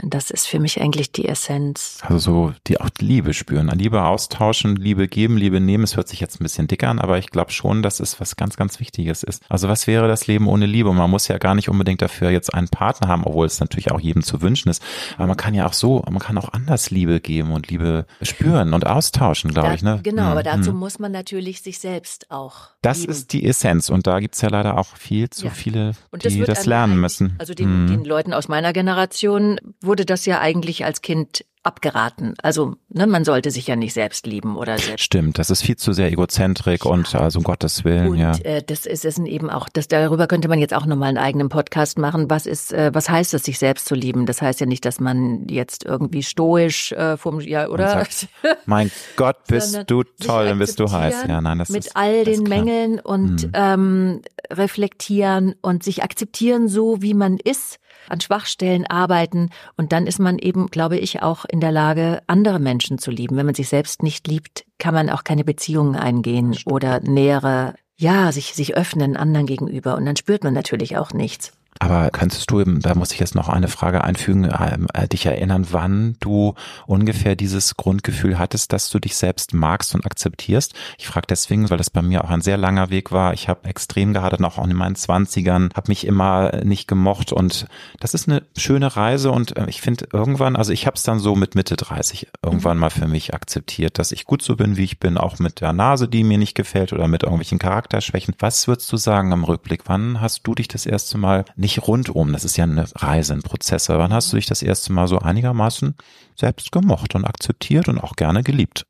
das 0.02 0.30
ist 0.30 0.46
für 0.46 0.60
mich 0.60 0.80
eigentlich 0.80 1.10
die 1.10 1.26
Essenz. 1.26 1.98
Also 2.02 2.18
so 2.18 2.52
die 2.66 2.80
auch 2.80 2.88
Liebe 3.00 3.34
spüren, 3.34 3.68
Liebe 3.68 4.04
austauschen, 4.04 4.76
Liebe 4.76 5.08
geben, 5.08 5.36
Liebe 5.36 5.60
nehmen. 5.60 5.84
Es 5.84 5.96
hört 5.96 6.08
sich 6.08 6.20
jetzt 6.20 6.40
ein 6.40 6.44
bisschen 6.44 6.68
dick 6.68 6.84
an, 6.84 6.98
aber 6.98 7.18
ich 7.18 7.30
glaube 7.30 7.50
schon, 7.50 7.82
dass 7.82 7.98
es 7.98 8.20
was 8.20 8.36
ganz, 8.36 8.56
ganz 8.56 8.78
Wichtiges 8.78 9.22
ist. 9.22 9.42
Also 9.48 9.68
was 9.68 9.86
wäre 9.86 10.06
das 10.06 10.26
Leben 10.26 10.46
ohne 10.46 10.66
Liebe? 10.66 10.88
Und 10.88 10.96
man 10.96 11.10
muss 11.10 11.26
ja 11.26 11.38
gar 11.38 11.54
nicht 11.54 11.68
unbedingt 11.68 12.00
dafür 12.00 12.30
jetzt 12.30 12.54
einen 12.54 12.68
Partner 12.68 13.08
haben, 13.08 13.24
obwohl 13.24 13.46
es 13.46 13.58
natürlich 13.58 13.90
auch 13.90 14.00
jedem 14.00 14.22
zu 14.22 14.40
wünschen 14.40 14.68
ist. 14.68 14.82
Aber 15.16 15.26
man 15.26 15.36
kann 15.36 15.54
ja 15.54 15.66
auch 15.66 15.72
so, 15.72 16.04
man 16.08 16.20
kann 16.20 16.38
auch 16.38 16.52
anders 16.52 16.90
Liebe 16.90 17.20
geben 17.20 17.52
und 17.52 17.68
Liebe 17.68 18.06
spüren 18.22 18.74
und 18.74 18.86
austauschen, 18.86 19.50
glaube 19.52 19.74
ich. 19.74 19.82
Ne? 19.82 20.00
Genau, 20.02 20.22
hm, 20.22 20.28
aber 20.28 20.42
dazu 20.44 20.70
hm. 20.70 20.76
muss 20.76 20.98
man 20.98 21.10
natürlich 21.10 21.62
sich 21.62 21.80
selbst 21.80 22.30
auch. 22.30 22.68
Das 22.82 23.00
lieben. 23.00 23.12
ist 23.12 23.32
die 23.32 23.44
Essenz 23.44 23.90
und 23.90 24.06
da 24.06 24.20
gibt's 24.20 24.40
ja 24.42 24.48
leider 24.48 24.78
auch 24.78 24.96
viel 24.96 25.28
zu 25.30 25.46
ja. 25.46 25.50
viele, 25.50 25.92
die 26.14 26.38
das, 26.38 26.58
das 26.58 26.66
lernen 26.66 27.00
müssen. 27.00 27.34
Also 27.38 27.54
den, 27.54 27.66
hm. 27.66 27.86
den 27.88 28.04
Leuten 28.04 28.32
aus 28.32 28.46
meiner 28.46 28.72
Generation 28.72 29.58
wurde 29.88 30.06
das 30.06 30.24
ja 30.26 30.40
eigentlich 30.40 30.84
als 30.84 31.02
Kind 31.02 31.44
abgeraten. 31.68 32.34
Also 32.42 32.76
ne, 32.88 33.06
man 33.06 33.24
sollte 33.24 33.50
sich 33.50 33.66
ja 33.66 33.76
nicht 33.76 33.92
selbst 33.92 34.26
lieben 34.26 34.56
oder 34.56 34.78
selbst. 34.78 35.04
Stimmt, 35.04 35.38
das 35.38 35.50
ist 35.50 35.62
viel 35.62 35.76
zu 35.76 35.92
sehr 35.92 36.10
egozentrik 36.10 36.84
ja. 36.84 36.90
und 36.90 37.14
also 37.14 37.40
um 37.40 37.44
Gottes 37.44 37.84
Willen. 37.84 38.08
Und 38.08 38.18
ja. 38.18 38.32
äh, 38.38 38.62
das 38.62 38.86
ist 38.86 39.04
es 39.04 39.18
eben 39.18 39.50
auch, 39.50 39.68
das, 39.68 39.88
darüber 39.88 40.26
könnte 40.26 40.48
man 40.48 40.60
jetzt 40.60 40.72
auch 40.72 40.86
nochmal 40.86 41.08
einen 41.08 41.18
eigenen 41.18 41.48
Podcast 41.48 41.98
machen. 41.98 42.30
Was 42.30 42.46
ist, 42.46 42.72
äh, 42.72 42.90
was 42.94 43.10
heißt 43.10 43.34
es, 43.34 43.44
sich 43.44 43.58
selbst 43.58 43.86
zu 43.86 43.94
lieben? 43.94 44.24
Das 44.24 44.40
heißt 44.40 44.60
ja 44.60 44.66
nicht, 44.66 44.84
dass 44.84 45.00
man 45.00 45.46
jetzt 45.48 45.84
irgendwie 45.84 46.22
stoisch 46.22 46.92
äh, 46.92 47.16
vom 47.16 47.40
ja, 47.40 47.68
oder? 47.68 47.88
Sagt, 47.88 48.28
mein 48.64 48.90
Gott, 49.16 49.36
bist 49.48 49.84
du 49.88 50.04
toll 50.04 50.48
und 50.48 50.58
bist 50.58 50.80
du 50.80 50.90
heiß. 50.90 51.24
Ja, 51.28 51.40
nein, 51.40 51.58
das 51.58 51.68
mit 51.68 51.86
ist, 51.86 51.96
all 51.96 52.24
den 52.24 52.44
Mängeln 52.44 53.00
und 53.00 53.42
hm. 53.42 53.50
ähm, 53.52 54.22
reflektieren 54.50 55.54
und 55.60 55.82
sich 55.82 56.02
akzeptieren, 56.02 56.68
so 56.68 57.02
wie 57.02 57.14
man 57.14 57.38
ist 57.38 57.78
an 58.10 58.20
Schwachstellen 58.20 58.86
arbeiten 58.86 59.50
und 59.76 59.92
dann 59.92 60.06
ist 60.06 60.18
man 60.18 60.38
eben, 60.38 60.68
glaube 60.68 60.98
ich, 60.98 61.22
auch 61.22 61.44
in 61.44 61.60
der 61.60 61.72
Lage, 61.72 62.22
andere 62.26 62.58
Menschen 62.58 62.98
zu 62.98 63.10
lieben. 63.10 63.36
Wenn 63.36 63.46
man 63.46 63.54
sich 63.54 63.68
selbst 63.68 64.02
nicht 64.02 64.26
liebt, 64.26 64.64
kann 64.78 64.94
man 64.94 65.10
auch 65.10 65.24
keine 65.24 65.44
Beziehungen 65.44 65.96
eingehen 65.96 66.56
oder 66.66 67.00
nähere, 67.00 67.74
ja, 67.96 68.32
sich, 68.32 68.54
sich 68.54 68.76
öffnen 68.76 69.16
anderen 69.16 69.46
gegenüber 69.46 69.96
und 69.96 70.06
dann 70.06 70.16
spürt 70.16 70.44
man 70.44 70.54
natürlich 70.54 70.96
auch 70.96 71.12
nichts. 71.12 71.57
Aber 71.78 72.10
könntest 72.10 72.50
du 72.50 72.60
eben, 72.60 72.80
da 72.80 72.94
muss 72.94 73.12
ich 73.12 73.20
jetzt 73.20 73.34
noch 73.34 73.48
eine 73.48 73.68
Frage 73.68 74.02
einfügen, 74.02 74.44
ähm, 74.44 74.88
äh, 74.94 75.06
dich 75.06 75.26
erinnern, 75.26 75.68
wann 75.70 76.16
du 76.20 76.54
ungefähr 76.86 77.36
dieses 77.36 77.76
Grundgefühl 77.76 78.38
hattest, 78.38 78.72
dass 78.72 78.90
du 78.90 78.98
dich 78.98 79.16
selbst 79.16 79.54
magst 79.54 79.94
und 79.94 80.04
akzeptierst? 80.04 80.74
Ich 80.98 81.06
frage 81.06 81.26
deswegen, 81.28 81.70
weil 81.70 81.78
das 81.78 81.90
bei 81.90 82.02
mir 82.02 82.24
auch 82.24 82.30
ein 82.30 82.40
sehr 82.40 82.56
langer 82.56 82.90
Weg 82.90 83.12
war. 83.12 83.32
Ich 83.32 83.48
habe 83.48 83.68
extrem 83.68 84.12
gehadert, 84.12 84.42
auch 84.42 84.64
in 84.64 84.74
meinen 84.74 84.96
Zwanzigern, 84.96 85.70
habe 85.74 85.88
mich 85.88 86.06
immer 86.06 86.64
nicht 86.64 86.88
gemocht 86.88 87.32
und 87.32 87.66
das 88.00 88.14
ist 88.14 88.28
eine 88.28 88.42
schöne 88.56 88.96
Reise 88.96 89.30
und 89.30 89.56
äh, 89.56 89.66
ich 89.68 89.80
finde 89.80 90.08
irgendwann, 90.12 90.56
also 90.56 90.72
ich 90.72 90.86
habe 90.86 90.96
es 90.96 91.02
dann 91.02 91.18
so 91.18 91.34
mit 91.34 91.54
Mitte 91.54 91.76
30 91.76 92.28
irgendwann 92.42 92.76
mhm. 92.76 92.80
mal 92.82 92.90
für 92.90 93.06
mich 93.06 93.34
akzeptiert, 93.34 93.98
dass 93.98 94.12
ich 94.12 94.24
gut 94.24 94.42
so 94.42 94.56
bin, 94.56 94.76
wie 94.76 94.84
ich 94.84 94.98
bin, 94.98 95.18
auch 95.18 95.38
mit 95.38 95.60
der 95.60 95.72
Nase, 95.72 96.08
die 96.08 96.24
mir 96.24 96.38
nicht 96.38 96.54
gefällt 96.54 96.92
oder 96.92 97.08
mit 97.08 97.22
irgendwelchen 97.22 97.58
Charakterschwächen. 97.58 98.34
Was 98.38 98.66
würdest 98.68 98.90
du 98.92 98.96
sagen 98.96 99.32
am 99.32 99.44
Rückblick? 99.44 99.82
Wann 99.86 100.20
hast 100.20 100.46
du 100.46 100.54
dich 100.54 100.68
das 100.68 100.86
erste 100.86 101.18
Mal 101.18 101.44
nicht 101.56 101.67
nicht 101.68 101.86
rundum, 101.86 102.32
das 102.32 102.44
ist 102.44 102.56
ja 102.56 102.64
eine 102.64 102.86
Reise, 102.96 103.34
ein 103.34 103.42
Prozess. 103.42 103.90
Aber 103.90 104.00
wann 104.00 104.12
hast 104.12 104.32
du 104.32 104.36
dich 104.36 104.46
das 104.46 104.62
erste 104.62 104.92
Mal 104.92 105.06
so 105.06 105.18
einigermaßen 105.18 105.94
selbst 106.34 106.72
gemocht 106.72 107.14
und 107.14 107.24
akzeptiert 107.24 107.88
und 107.88 107.98
auch 107.98 108.16
gerne 108.16 108.42
geliebt? 108.42 108.86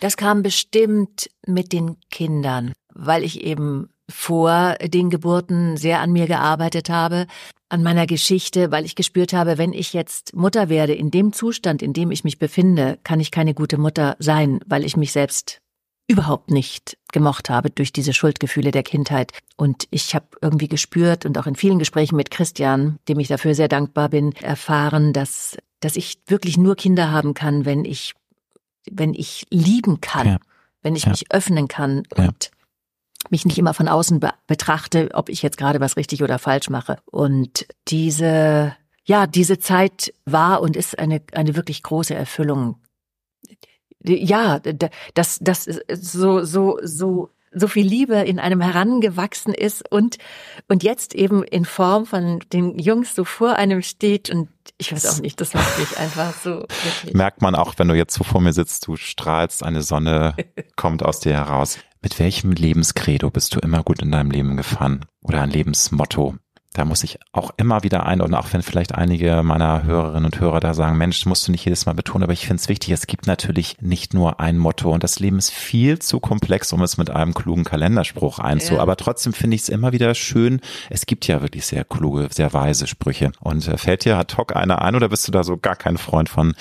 Das 0.00 0.16
kam 0.16 0.42
bestimmt 0.42 1.30
mit 1.46 1.72
den 1.72 1.96
Kindern, 2.10 2.72
weil 2.94 3.24
ich 3.24 3.42
eben 3.42 3.88
vor 4.10 4.74
den 4.82 5.08
Geburten 5.08 5.76
sehr 5.76 6.00
an 6.00 6.12
mir 6.12 6.26
gearbeitet 6.26 6.90
habe, 6.90 7.26
an 7.68 7.82
meiner 7.82 8.06
Geschichte, 8.06 8.70
weil 8.70 8.84
ich 8.84 8.96
gespürt 8.96 9.32
habe, 9.32 9.56
wenn 9.56 9.72
ich 9.72 9.92
jetzt 9.92 10.34
Mutter 10.34 10.68
werde, 10.68 10.92
in 10.94 11.10
dem 11.10 11.32
Zustand, 11.32 11.82
in 11.82 11.92
dem 11.92 12.10
ich 12.10 12.24
mich 12.24 12.38
befinde, 12.38 12.98
kann 13.04 13.20
ich 13.20 13.30
keine 13.30 13.54
gute 13.54 13.78
Mutter 13.78 14.16
sein, 14.18 14.60
weil 14.66 14.84
ich 14.84 14.96
mich 14.96 15.12
selbst 15.12 15.60
überhaupt 16.10 16.50
nicht 16.50 16.98
gemocht 17.12 17.50
habe 17.50 17.70
durch 17.70 17.92
diese 17.92 18.12
Schuldgefühle 18.12 18.72
der 18.72 18.82
Kindheit. 18.82 19.32
Und 19.56 19.86
ich 19.90 20.16
habe 20.16 20.26
irgendwie 20.42 20.66
gespürt 20.66 21.24
und 21.24 21.38
auch 21.38 21.46
in 21.46 21.54
vielen 21.54 21.78
Gesprächen 21.78 22.16
mit 22.16 22.32
Christian, 22.32 22.98
dem 23.06 23.20
ich 23.20 23.28
dafür 23.28 23.54
sehr 23.54 23.68
dankbar 23.68 24.08
bin, 24.08 24.32
erfahren, 24.32 25.12
dass, 25.12 25.56
dass 25.78 25.94
ich 25.94 26.18
wirklich 26.26 26.58
nur 26.58 26.74
Kinder 26.74 27.12
haben 27.12 27.32
kann, 27.32 27.64
wenn 27.64 27.84
ich, 27.84 28.14
wenn 28.90 29.14
ich 29.14 29.46
lieben 29.50 30.00
kann, 30.00 30.26
ja. 30.26 30.38
wenn 30.82 30.96
ich 30.96 31.04
ja. 31.04 31.10
mich 31.10 31.30
öffnen 31.30 31.68
kann 31.68 32.02
ja. 32.16 32.24
und 32.24 32.50
mich 33.28 33.44
nicht 33.44 33.58
immer 33.58 33.72
von 33.72 33.86
außen 33.86 34.18
be 34.18 34.32
betrachte, 34.48 35.10
ob 35.14 35.28
ich 35.28 35.42
jetzt 35.42 35.58
gerade 35.58 35.78
was 35.78 35.96
richtig 35.96 36.24
oder 36.24 36.40
falsch 36.40 36.70
mache. 36.70 36.98
Und 37.04 37.68
diese, 37.86 38.74
ja, 39.04 39.28
diese 39.28 39.60
Zeit 39.60 40.12
war 40.24 40.60
und 40.60 40.74
ist 40.74 40.98
eine, 40.98 41.22
eine 41.34 41.54
wirklich 41.54 41.84
große 41.84 42.16
Erfüllung 42.16 42.80
ja, 44.04 44.60
dass, 45.14 45.38
dass 45.40 45.64
so, 45.92 46.44
so, 46.44 46.78
so, 46.82 47.30
so 47.52 47.68
viel 47.68 47.86
Liebe 47.86 48.16
in 48.16 48.38
einem 48.38 48.60
herangewachsen 48.60 49.52
ist 49.52 49.90
und, 49.90 50.18
und 50.68 50.82
jetzt 50.82 51.14
eben 51.14 51.42
in 51.42 51.64
Form 51.64 52.06
von 52.06 52.40
den 52.52 52.78
Jungs 52.78 53.14
so 53.14 53.24
vor 53.24 53.56
einem 53.56 53.82
steht 53.82 54.30
und 54.30 54.48
ich 54.78 54.92
weiß 54.92 55.06
auch 55.06 55.20
nicht, 55.20 55.40
das 55.40 55.52
macht 55.52 55.78
mich 55.78 55.98
einfach 55.98 56.32
so 56.32 56.60
wirklich. 56.84 57.14
Merkt 57.14 57.42
man 57.42 57.54
auch, 57.54 57.74
wenn 57.76 57.88
du 57.88 57.94
jetzt 57.94 58.14
so 58.14 58.24
vor 58.24 58.40
mir 58.40 58.52
sitzt, 58.52 58.86
du 58.86 58.96
strahlst, 58.96 59.62
eine 59.62 59.82
Sonne 59.82 60.34
kommt 60.76 61.02
aus 61.04 61.20
dir 61.20 61.34
heraus. 61.34 61.78
Mit 62.02 62.18
welchem 62.18 62.52
Lebenskredo 62.52 63.30
bist 63.30 63.54
du 63.54 63.60
immer 63.60 63.82
gut 63.82 64.00
in 64.00 64.10
deinem 64.10 64.30
Leben 64.30 64.56
gefahren? 64.56 65.04
Oder 65.22 65.42
ein 65.42 65.50
Lebensmotto? 65.50 66.36
Da 66.72 66.84
muss 66.84 67.02
ich 67.02 67.18
auch 67.32 67.50
immer 67.56 67.82
wieder 67.82 68.06
ein 68.06 68.20
und 68.20 68.32
auch 68.32 68.52
wenn 68.52 68.62
vielleicht 68.62 68.94
einige 68.94 69.42
meiner 69.42 69.82
Hörerinnen 69.82 70.26
und 70.26 70.38
Hörer 70.38 70.60
da 70.60 70.72
sagen, 70.72 70.96
Mensch, 70.98 71.26
musst 71.26 71.48
du 71.48 71.52
nicht 71.52 71.64
jedes 71.64 71.84
Mal 71.86 71.94
betonen, 71.94 72.22
aber 72.22 72.32
ich 72.32 72.46
finde 72.46 72.60
es 72.60 72.68
wichtig, 72.68 72.90
es 72.90 73.08
gibt 73.08 73.26
natürlich 73.26 73.78
nicht 73.80 74.14
nur 74.14 74.38
ein 74.38 74.56
Motto 74.56 74.92
und 74.92 75.02
das 75.02 75.18
Leben 75.18 75.38
ist 75.38 75.50
viel 75.50 75.98
zu 75.98 76.20
komplex, 76.20 76.72
um 76.72 76.80
es 76.82 76.96
mit 76.96 77.10
einem 77.10 77.34
klugen 77.34 77.64
Kalenderspruch 77.64 78.38
einzu. 78.38 78.74
Ja. 78.74 78.80
Aber 78.80 78.96
trotzdem 78.96 79.32
finde 79.32 79.56
ich 79.56 79.62
es 79.62 79.68
immer 79.68 79.92
wieder 79.92 80.14
schön. 80.14 80.60
Es 80.90 81.06
gibt 81.06 81.26
ja 81.26 81.42
wirklich 81.42 81.66
sehr 81.66 81.84
kluge, 81.84 82.28
sehr 82.30 82.52
weise 82.52 82.86
Sprüche. 82.86 83.32
Und 83.40 83.66
äh, 83.66 83.76
fällt 83.76 84.04
dir 84.04 84.16
ad 84.16 84.36
hoc 84.36 84.54
einer 84.54 84.80
ein 84.80 84.94
oder 84.94 85.08
bist 85.08 85.26
du 85.26 85.32
da 85.32 85.42
so 85.42 85.56
gar 85.56 85.76
kein 85.76 85.98
Freund 85.98 86.28
von? 86.28 86.54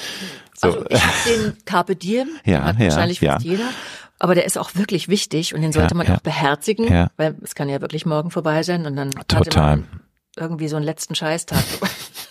So. 0.56 0.70
Also 0.70 0.86
ich 0.90 1.04
habe 1.04 1.14
den 1.28 1.66
Carpe 1.66 1.96
Diem, 1.96 2.30
ja, 2.46 2.64
hat 2.64 2.80
ja, 2.80 2.86
wahrscheinlich 2.86 3.20
fast 3.20 3.46
ja. 3.46 3.52
jeder. 3.52 3.70
Aber 4.18 4.36
der 4.36 4.46
ist 4.46 4.58
auch 4.58 4.76
wirklich 4.76 5.08
wichtig 5.08 5.56
und 5.56 5.62
den 5.62 5.72
sollte 5.72 5.94
ja, 5.94 5.98
man 5.98 6.08
ja. 6.08 6.16
auch 6.16 6.20
beherzigen, 6.20 6.92
ja. 6.92 7.10
weil 7.16 7.38
es 7.42 7.56
kann 7.56 7.70
ja 7.70 7.80
wirklich 7.80 8.06
morgen 8.06 8.32
vorbei 8.32 8.64
sein 8.64 8.86
und 8.86 8.98
dann 8.98 9.12
Total. 9.28 9.78
man 9.78 9.99
irgendwie 10.40 10.68
so 10.68 10.76
einen 10.76 10.86
letzten 10.86 11.16
Scheißtag. 11.16 11.64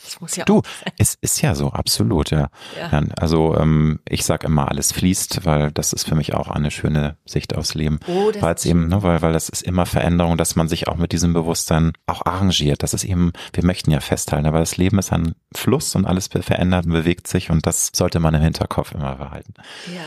Das 0.09 0.23
muss 0.23 0.37
ja 0.37 0.47
du, 0.47 0.63
es 0.97 1.19
ist 1.21 1.43
ja 1.43 1.55
so, 1.55 1.71
absolut, 1.71 2.31
ja. 2.31 2.49
ja. 2.81 3.03
Also 3.19 3.55
ähm, 3.59 4.01
ich 4.09 4.25
sag 4.25 4.43
immer, 4.43 4.69
alles 4.69 4.91
fließt, 4.93 5.45
weil 5.45 5.71
das 5.71 5.93
ist 5.93 6.09
für 6.09 6.15
mich 6.15 6.33
auch 6.33 6.49
eine 6.49 6.71
schöne 6.71 7.19
Sicht 7.27 7.55
aufs 7.55 7.75
Leben. 7.75 8.01
Oh, 8.07 8.33
weil 8.41 8.55
es 8.55 8.65
eben, 8.65 8.89
ne, 8.89 9.03
weil, 9.03 9.21
weil 9.21 9.35
das 9.35 9.51
ist 9.51 9.63
immer 9.63 9.85
Veränderung, 9.85 10.39
dass 10.39 10.57
man 10.57 10.67
sich 10.67 10.89
auch 10.89 10.97
mit 10.97 11.13
diesem 11.13 11.35
Bewusstsein 11.35 11.93
auch 12.07 12.25
arrangiert. 12.25 12.83
Das 12.83 12.95
ist 12.95 13.05
eben, 13.05 13.33
wir 13.53 13.67
möchten 13.67 13.91
ja 13.91 14.01
festhalten, 14.01 14.47
aber 14.47 14.61
das 14.61 14.79
Leben 14.79 14.99
ist 14.99 15.13
ein 15.13 15.35
Fluss 15.55 15.95
und 15.95 16.07
alles 16.07 16.29
verändert 16.29 16.87
und 16.87 16.93
bewegt 16.93 17.29
sich 17.29 17.51
und 17.51 17.67
das 17.67 17.91
sollte 17.95 18.19
man 18.19 18.33
im 18.33 18.41
Hinterkopf 18.41 18.93
immer 18.93 19.17
behalten. 19.17 19.53
Ja. 19.95 20.05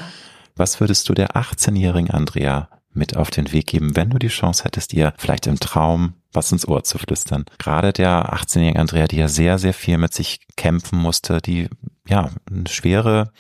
Was 0.56 0.80
würdest 0.80 1.08
du 1.10 1.14
der 1.14 1.36
18-jährigen 1.36 2.10
Andrea 2.10 2.70
mit 2.94 3.16
auf 3.16 3.32
den 3.32 3.52
Weg 3.52 3.68
geben, 3.68 3.96
wenn 3.96 4.10
du 4.10 4.20
die 4.20 4.28
Chance 4.28 4.64
hättest, 4.64 4.94
ihr 4.94 5.14
vielleicht 5.18 5.48
im 5.48 5.60
Traum 5.60 6.14
was 6.34 6.52
ins 6.52 6.68
Ohr 6.68 6.84
zu 6.84 6.98
flüstern? 6.98 7.46
Gerade 7.58 7.94
der 7.94 8.34
18-jährige 8.34 8.80
Andrea, 8.80 9.08
die 9.08 9.18
ja 9.18 9.28
sehr, 9.28 9.58
sehr 9.58 9.74
viel 9.74 9.98
mit 9.98 10.14
sich 10.14 10.40
kämpfen 10.56 10.98
musste, 10.98 11.42
die 11.42 11.68
ja 12.08 12.30
eine 12.50 12.68
schwere 12.68 13.32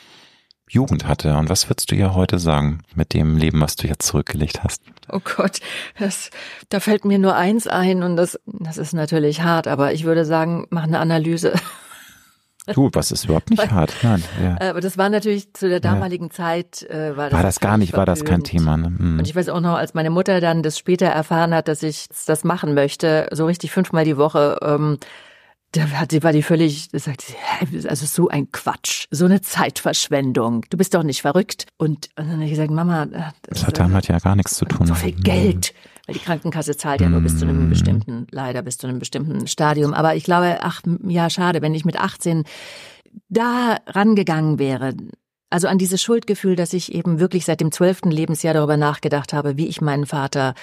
Jugend 0.69 1.06
hatte. 1.06 1.36
Und 1.36 1.49
was 1.49 1.69
würdest 1.69 1.91
du 1.91 1.95
ihr 1.95 2.14
heute 2.14 2.40
sagen 2.40 2.84
mit 2.95 3.14
dem 3.14 3.38
Leben, 3.38 3.60
was 3.60 3.76
du 3.76 3.88
jetzt 3.88 4.07
zurückgelegt 4.07 4.64
hast? 4.64 4.82
Oh 5.11 5.19
Gott, 5.19 5.60
das, 5.99 6.30
da 6.69 6.80
fällt 6.80 7.03
mir 7.03 7.19
nur 7.19 7.36
eins 7.36 7.68
ein 7.68 8.03
und 8.03 8.15
das, 8.15 8.40
das 8.45 8.78
ist 8.78 8.94
natürlich 8.94 9.41
hart, 9.41 9.68
aber 9.68 9.94
ich 9.94 10.06
würde 10.06 10.23
sagen, 10.23 10.68
mach 10.69 10.84
eine 10.84 10.99
Analyse. 10.99 11.53
Du, 12.67 12.89
was 12.93 13.11
ist 13.11 13.25
überhaupt 13.25 13.49
nicht 13.49 13.71
hart? 13.71 13.93
Nein. 14.03 14.23
Ja. 14.41 14.57
Äh, 14.59 14.69
aber 14.69 14.81
das 14.81 14.97
war 14.97 15.09
natürlich 15.09 15.53
zu 15.53 15.67
der 15.67 15.79
damaligen 15.79 16.25
ja. 16.25 16.31
Zeit 16.31 16.83
äh, 16.83 17.17
war 17.17 17.29
das, 17.29 17.33
war 17.33 17.43
das 17.43 17.59
gar 17.59 17.77
nicht, 17.77 17.93
war 17.93 18.05
das 18.05 18.23
kein 18.23 18.43
Thema. 18.43 18.77
Ne? 18.77 18.91
Mhm. 18.91 19.19
Und 19.19 19.27
ich 19.27 19.35
weiß 19.35 19.49
auch 19.49 19.61
noch, 19.61 19.75
als 19.75 19.93
meine 19.93 20.11
Mutter 20.11 20.39
dann 20.41 20.61
das 20.61 20.77
später 20.77 21.07
erfahren 21.07 21.55
hat, 21.55 21.67
dass 21.67 21.81
ich 21.81 22.07
das 22.27 22.43
machen 22.43 22.73
möchte, 22.73 23.27
so 23.31 23.47
richtig 23.47 23.71
fünfmal 23.71 24.05
die 24.05 24.17
Woche. 24.17 24.59
Ähm, 24.61 24.97
da 25.71 25.89
hat, 25.91 26.11
war 26.23 26.33
die 26.33 26.43
völlig, 26.43 26.89
sagt 26.91 27.21
sie, 27.21 27.88
also 27.88 28.05
so 28.05 28.27
ein 28.27 28.51
Quatsch, 28.51 29.07
so 29.09 29.25
eine 29.25 29.41
Zeitverschwendung. 29.41 30.65
Du 30.69 30.77
bist 30.77 30.93
doch 30.93 31.03
nicht 31.03 31.21
verrückt. 31.21 31.65
Und, 31.77 32.09
und 32.17 32.27
dann 32.27 32.33
habe 32.33 32.43
ich 32.43 32.51
gesagt, 32.51 32.71
Mama, 32.71 33.05
das, 33.05 33.33
das 33.43 33.67
hat 33.67 33.79
damit 33.79 34.07
ja 34.07 34.19
gar 34.19 34.35
nichts 34.35 34.55
zu 34.55 34.65
tun. 34.65 34.85
So 34.85 34.95
viel 34.95 35.13
Geld. 35.13 35.73
Weil 35.73 35.90
die 36.11 36.19
Krankenkasse 36.19 36.77
zahlt 36.77 37.01
ja 37.01 37.09
nur 37.09 37.21
bis 37.21 37.38
zu 37.38 37.45
einem 37.45 37.67
mm. 37.67 37.69
bestimmten, 37.69 38.27
leider 38.31 38.61
bis 38.61 38.77
zu 38.77 38.88
einem 38.88 38.99
bestimmten 38.99 39.47
Stadium. 39.47 39.93
Aber 39.93 40.15
ich 40.15 40.23
glaube, 40.23 40.59
ach, 40.61 40.81
ja, 41.07 41.29
schade, 41.29 41.61
wenn 41.61 41.75
ich 41.75 41.85
mit 41.85 41.99
18 41.99 42.43
da 43.29 43.77
rangegangen 43.88 44.59
wäre, 44.59 44.93
also 45.49 45.67
an 45.67 45.77
dieses 45.77 46.01
Schuldgefühl, 46.01 46.55
dass 46.55 46.73
ich 46.73 46.93
eben 46.93 47.19
wirklich 47.19 47.45
seit 47.45 47.59
dem 47.59 47.71
zwölften 47.71 48.09
Lebensjahr 48.09 48.53
darüber 48.53 48.77
nachgedacht 48.77 49.33
habe, 49.33 49.57
wie 49.57 49.67
ich 49.67 49.81
meinen 49.81 50.05
Vater 50.05 50.55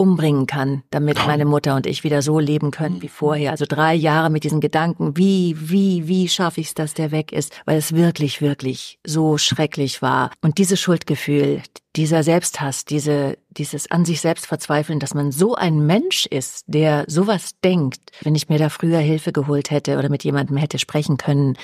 umbringen 0.00 0.46
kann, 0.46 0.82
damit 0.90 1.18
meine 1.26 1.44
Mutter 1.44 1.76
und 1.76 1.86
ich 1.86 2.04
wieder 2.04 2.22
so 2.22 2.38
leben 2.38 2.70
können 2.70 3.02
wie 3.02 3.08
vorher. 3.08 3.50
Also 3.50 3.66
drei 3.68 3.94
Jahre 3.94 4.30
mit 4.30 4.44
diesen 4.44 4.60
Gedanken, 4.60 5.18
wie, 5.18 5.54
wie, 5.58 6.08
wie 6.08 6.26
schaffe 6.26 6.62
ich 6.62 6.68
es, 6.68 6.74
dass 6.74 6.94
der 6.94 7.10
weg 7.10 7.32
ist, 7.32 7.52
weil 7.66 7.76
es 7.76 7.94
wirklich, 7.94 8.40
wirklich 8.40 8.98
so 9.04 9.36
schrecklich 9.36 10.00
war. 10.00 10.30
Und 10.40 10.56
dieses 10.56 10.80
Schuldgefühl, 10.80 11.60
dieser 11.96 12.22
Selbsthass, 12.22 12.86
diese, 12.86 13.36
dieses 13.50 13.90
an 13.90 14.06
sich 14.06 14.22
selbst 14.22 14.46
verzweifeln, 14.46 15.00
dass 15.00 15.12
man 15.12 15.32
so 15.32 15.54
ein 15.54 15.84
Mensch 15.84 16.24
ist, 16.24 16.64
der 16.66 17.04
sowas 17.06 17.50
denkt, 17.62 18.00
wenn 18.22 18.34
ich 18.34 18.48
mir 18.48 18.58
da 18.58 18.70
früher 18.70 19.00
Hilfe 19.00 19.32
geholt 19.32 19.70
hätte 19.70 19.98
oder 19.98 20.08
mit 20.08 20.24
jemandem 20.24 20.56
hätte 20.56 20.78
sprechen 20.78 21.18
können, 21.18 21.58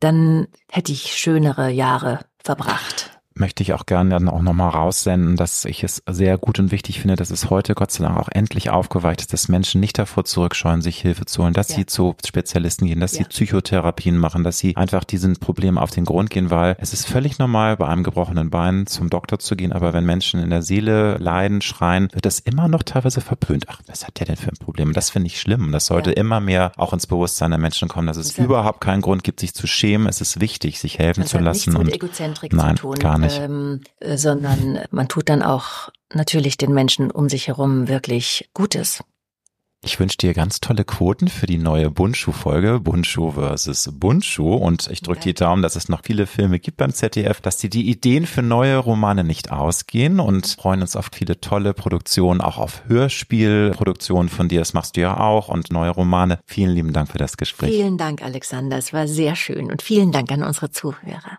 dann 0.00 0.48
hätte 0.70 0.92
ich 0.92 1.16
schönere 1.16 1.70
Jahre 1.70 2.26
verbracht 2.42 3.13
möchte 3.34 3.62
ich 3.62 3.72
auch 3.72 3.86
gerne 3.86 4.10
dann 4.10 4.28
auch 4.28 4.42
nochmal 4.42 4.70
raussenden, 4.70 5.36
dass 5.36 5.64
ich 5.64 5.82
es 5.82 6.02
sehr 6.08 6.38
gut 6.38 6.58
und 6.58 6.70
wichtig 6.70 7.00
finde, 7.00 7.16
dass 7.16 7.30
es 7.30 7.50
heute 7.50 7.74
Gott 7.74 7.90
sei 7.90 8.04
Dank 8.04 8.18
auch 8.18 8.28
endlich 8.30 8.70
aufgeweicht 8.70 9.20
ist, 9.20 9.32
dass 9.32 9.48
Menschen 9.48 9.80
nicht 9.80 9.98
davor 9.98 10.24
zurückscheuen, 10.24 10.82
sich 10.82 11.00
Hilfe 11.00 11.24
zu 11.24 11.42
holen, 11.42 11.52
dass 11.52 11.70
ja. 11.70 11.76
sie 11.76 11.86
zu 11.86 12.14
Spezialisten 12.24 12.86
gehen, 12.86 13.00
dass 13.00 13.12
ja. 13.12 13.18
sie 13.18 13.24
Psychotherapien 13.24 14.16
machen, 14.16 14.44
dass 14.44 14.58
sie 14.58 14.76
einfach 14.76 15.04
diesen 15.04 15.36
Problemen 15.36 15.78
auf 15.78 15.90
den 15.90 16.04
Grund 16.04 16.30
gehen, 16.30 16.50
weil 16.50 16.76
es 16.78 16.92
ist 16.92 17.06
völlig 17.06 17.38
normal, 17.38 17.76
bei 17.76 17.88
einem 17.88 18.04
gebrochenen 18.04 18.50
Bein 18.50 18.86
zum 18.86 19.10
Doktor 19.10 19.40
zu 19.40 19.56
gehen, 19.56 19.72
aber 19.72 19.92
wenn 19.92 20.04
Menschen 20.04 20.40
in 20.40 20.50
der 20.50 20.62
Seele 20.62 21.16
leiden, 21.18 21.60
schreien, 21.60 22.08
wird 22.12 22.26
das 22.26 22.38
immer 22.38 22.68
noch 22.68 22.84
teilweise 22.84 23.20
verpönt. 23.20 23.64
Ach, 23.68 23.80
was 23.86 24.06
hat 24.06 24.20
der 24.20 24.26
denn 24.26 24.36
für 24.36 24.50
ein 24.50 24.58
Problem? 24.58 24.92
Das 24.92 25.10
finde 25.10 25.26
ich 25.26 25.40
schlimm. 25.40 25.72
Das 25.72 25.86
sollte 25.86 26.10
ja. 26.10 26.16
immer 26.16 26.40
mehr 26.40 26.72
auch 26.76 26.92
ins 26.92 27.06
Bewusstsein 27.06 27.50
der 27.50 27.58
Menschen 27.58 27.88
kommen, 27.88 28.06
dass 28.06 28.16
es 28.16 28.38
überhaupt 28.38 28.80
keinen 28.80 29.00
Grund 29.00 29.24
gibt, 29.24 29.40
sich 29.40 29.54
zu 29.54 29.66
schämen. 29.66 30.06
Es 30.06 30.20
ist 30.20 30.40
wichtig, 30.40 30.78
sich 30.78 30.98
helfen 30.98 31.22
das 31.22 31.30
zu 31.30 31.38
lassen. 31.38 31.76
und 31.76 31.92
Egozentrik 31.92 32.52
nein, 32.52 32.76
zu 32.76 32.82
tun. 32.82 32.94
gar 32.94 33.18
nicht. 33.18 33.23
Ähm, 33.32 33.80
äh, 34.00 34.16
sondern 34.16 34.80
man 34.90 35.08
tut 35.08 35.28
dann 35.28 35.42
auch 35.42 35.90
natürlich 36.12 36.56
den 36.56 36.72
Menschen 36.72 37.10
um 37.10 37.28
sich 37.28 37.48
herum 37.48 37.88
wirklich 37.88 38.48
Gutes. 38.54 39.02
Ich 39.86 40.00
wünsche 40.00 40.16
dir 40.16 40.32
ganz 40.32 40.60
tolle 40.60 40.84
Quoten 40.84 41.28
für 41.28 41.44
die 41.44 41.58
neue 41.58 41.90
Bundschuh-Folge, 41.90 42.80
Bundschuh 42.80 43.32
versus 43.32 43.90
Bundschuh. 43.92 44.54
Und 44.54 44.88
ich 44.90 45.02
drücke 45.02 45.18
okay. 45.18 45.28
die 45.30 45.34
Daumen, 45.34 45.60
dass 45.60 45.76
es 45.76 45.90
noch 45.90 46.00
viele 46.02 46.26
Filme 46.26 46.58
gibt 46.58 46.78
beim 46.78 46.94
ZDF, 46.94 47.42
dass 47.42 47.58
dir 47.58 47.68
die 47.68 47.90
Ideen 47.90 48.24
für 48.24 48.40
neue 48.40 48.78
Romane 48.78 49.24
nicht 49.24 49.52
ausgehen 49.52 50.20
und 50.20 50.46
freuen 50.58 50.80
uns 50.80 50.96
auf 50.96 51.10
viele 51.12 51.38
tolle 51.38 51.74
Produktionen, 51.74 52.40
auch 52.40 52.56
auf 52.56 52.82
Hörspielproduktionen 52.88 54.30
von 54.30 54.48
dir. 54.48 54.60
Das 54.60 54.72
machst 54.72 54.96
du 54.96 55.02
ja 55.02 55.20
auch 55.20 55.48
und 55.48 55.70
neue 55.70 55.90
Romane. 55.90 56.38
Vielen 56.46 56.70
lieben 56.70 56.94
Dank 56.94 57.10
für 57.10 57.18
das 57.18 57.36
Gespräch. 57.36 57.70
Vielen 57.70 57.98
Dank, 57.98 58.22
Alexander. 58.22 58.78
Es 58.78 58.94
war 58.94 59.06
sehr 59.06 59.36
schön 59.36 59.70
und 59.70 59.82
vielen 59.82 60.12
Dank 60.12 60.32
an 60.32 60.42
unsere 60.42 60.70
Zuhörer. 60.70 61.38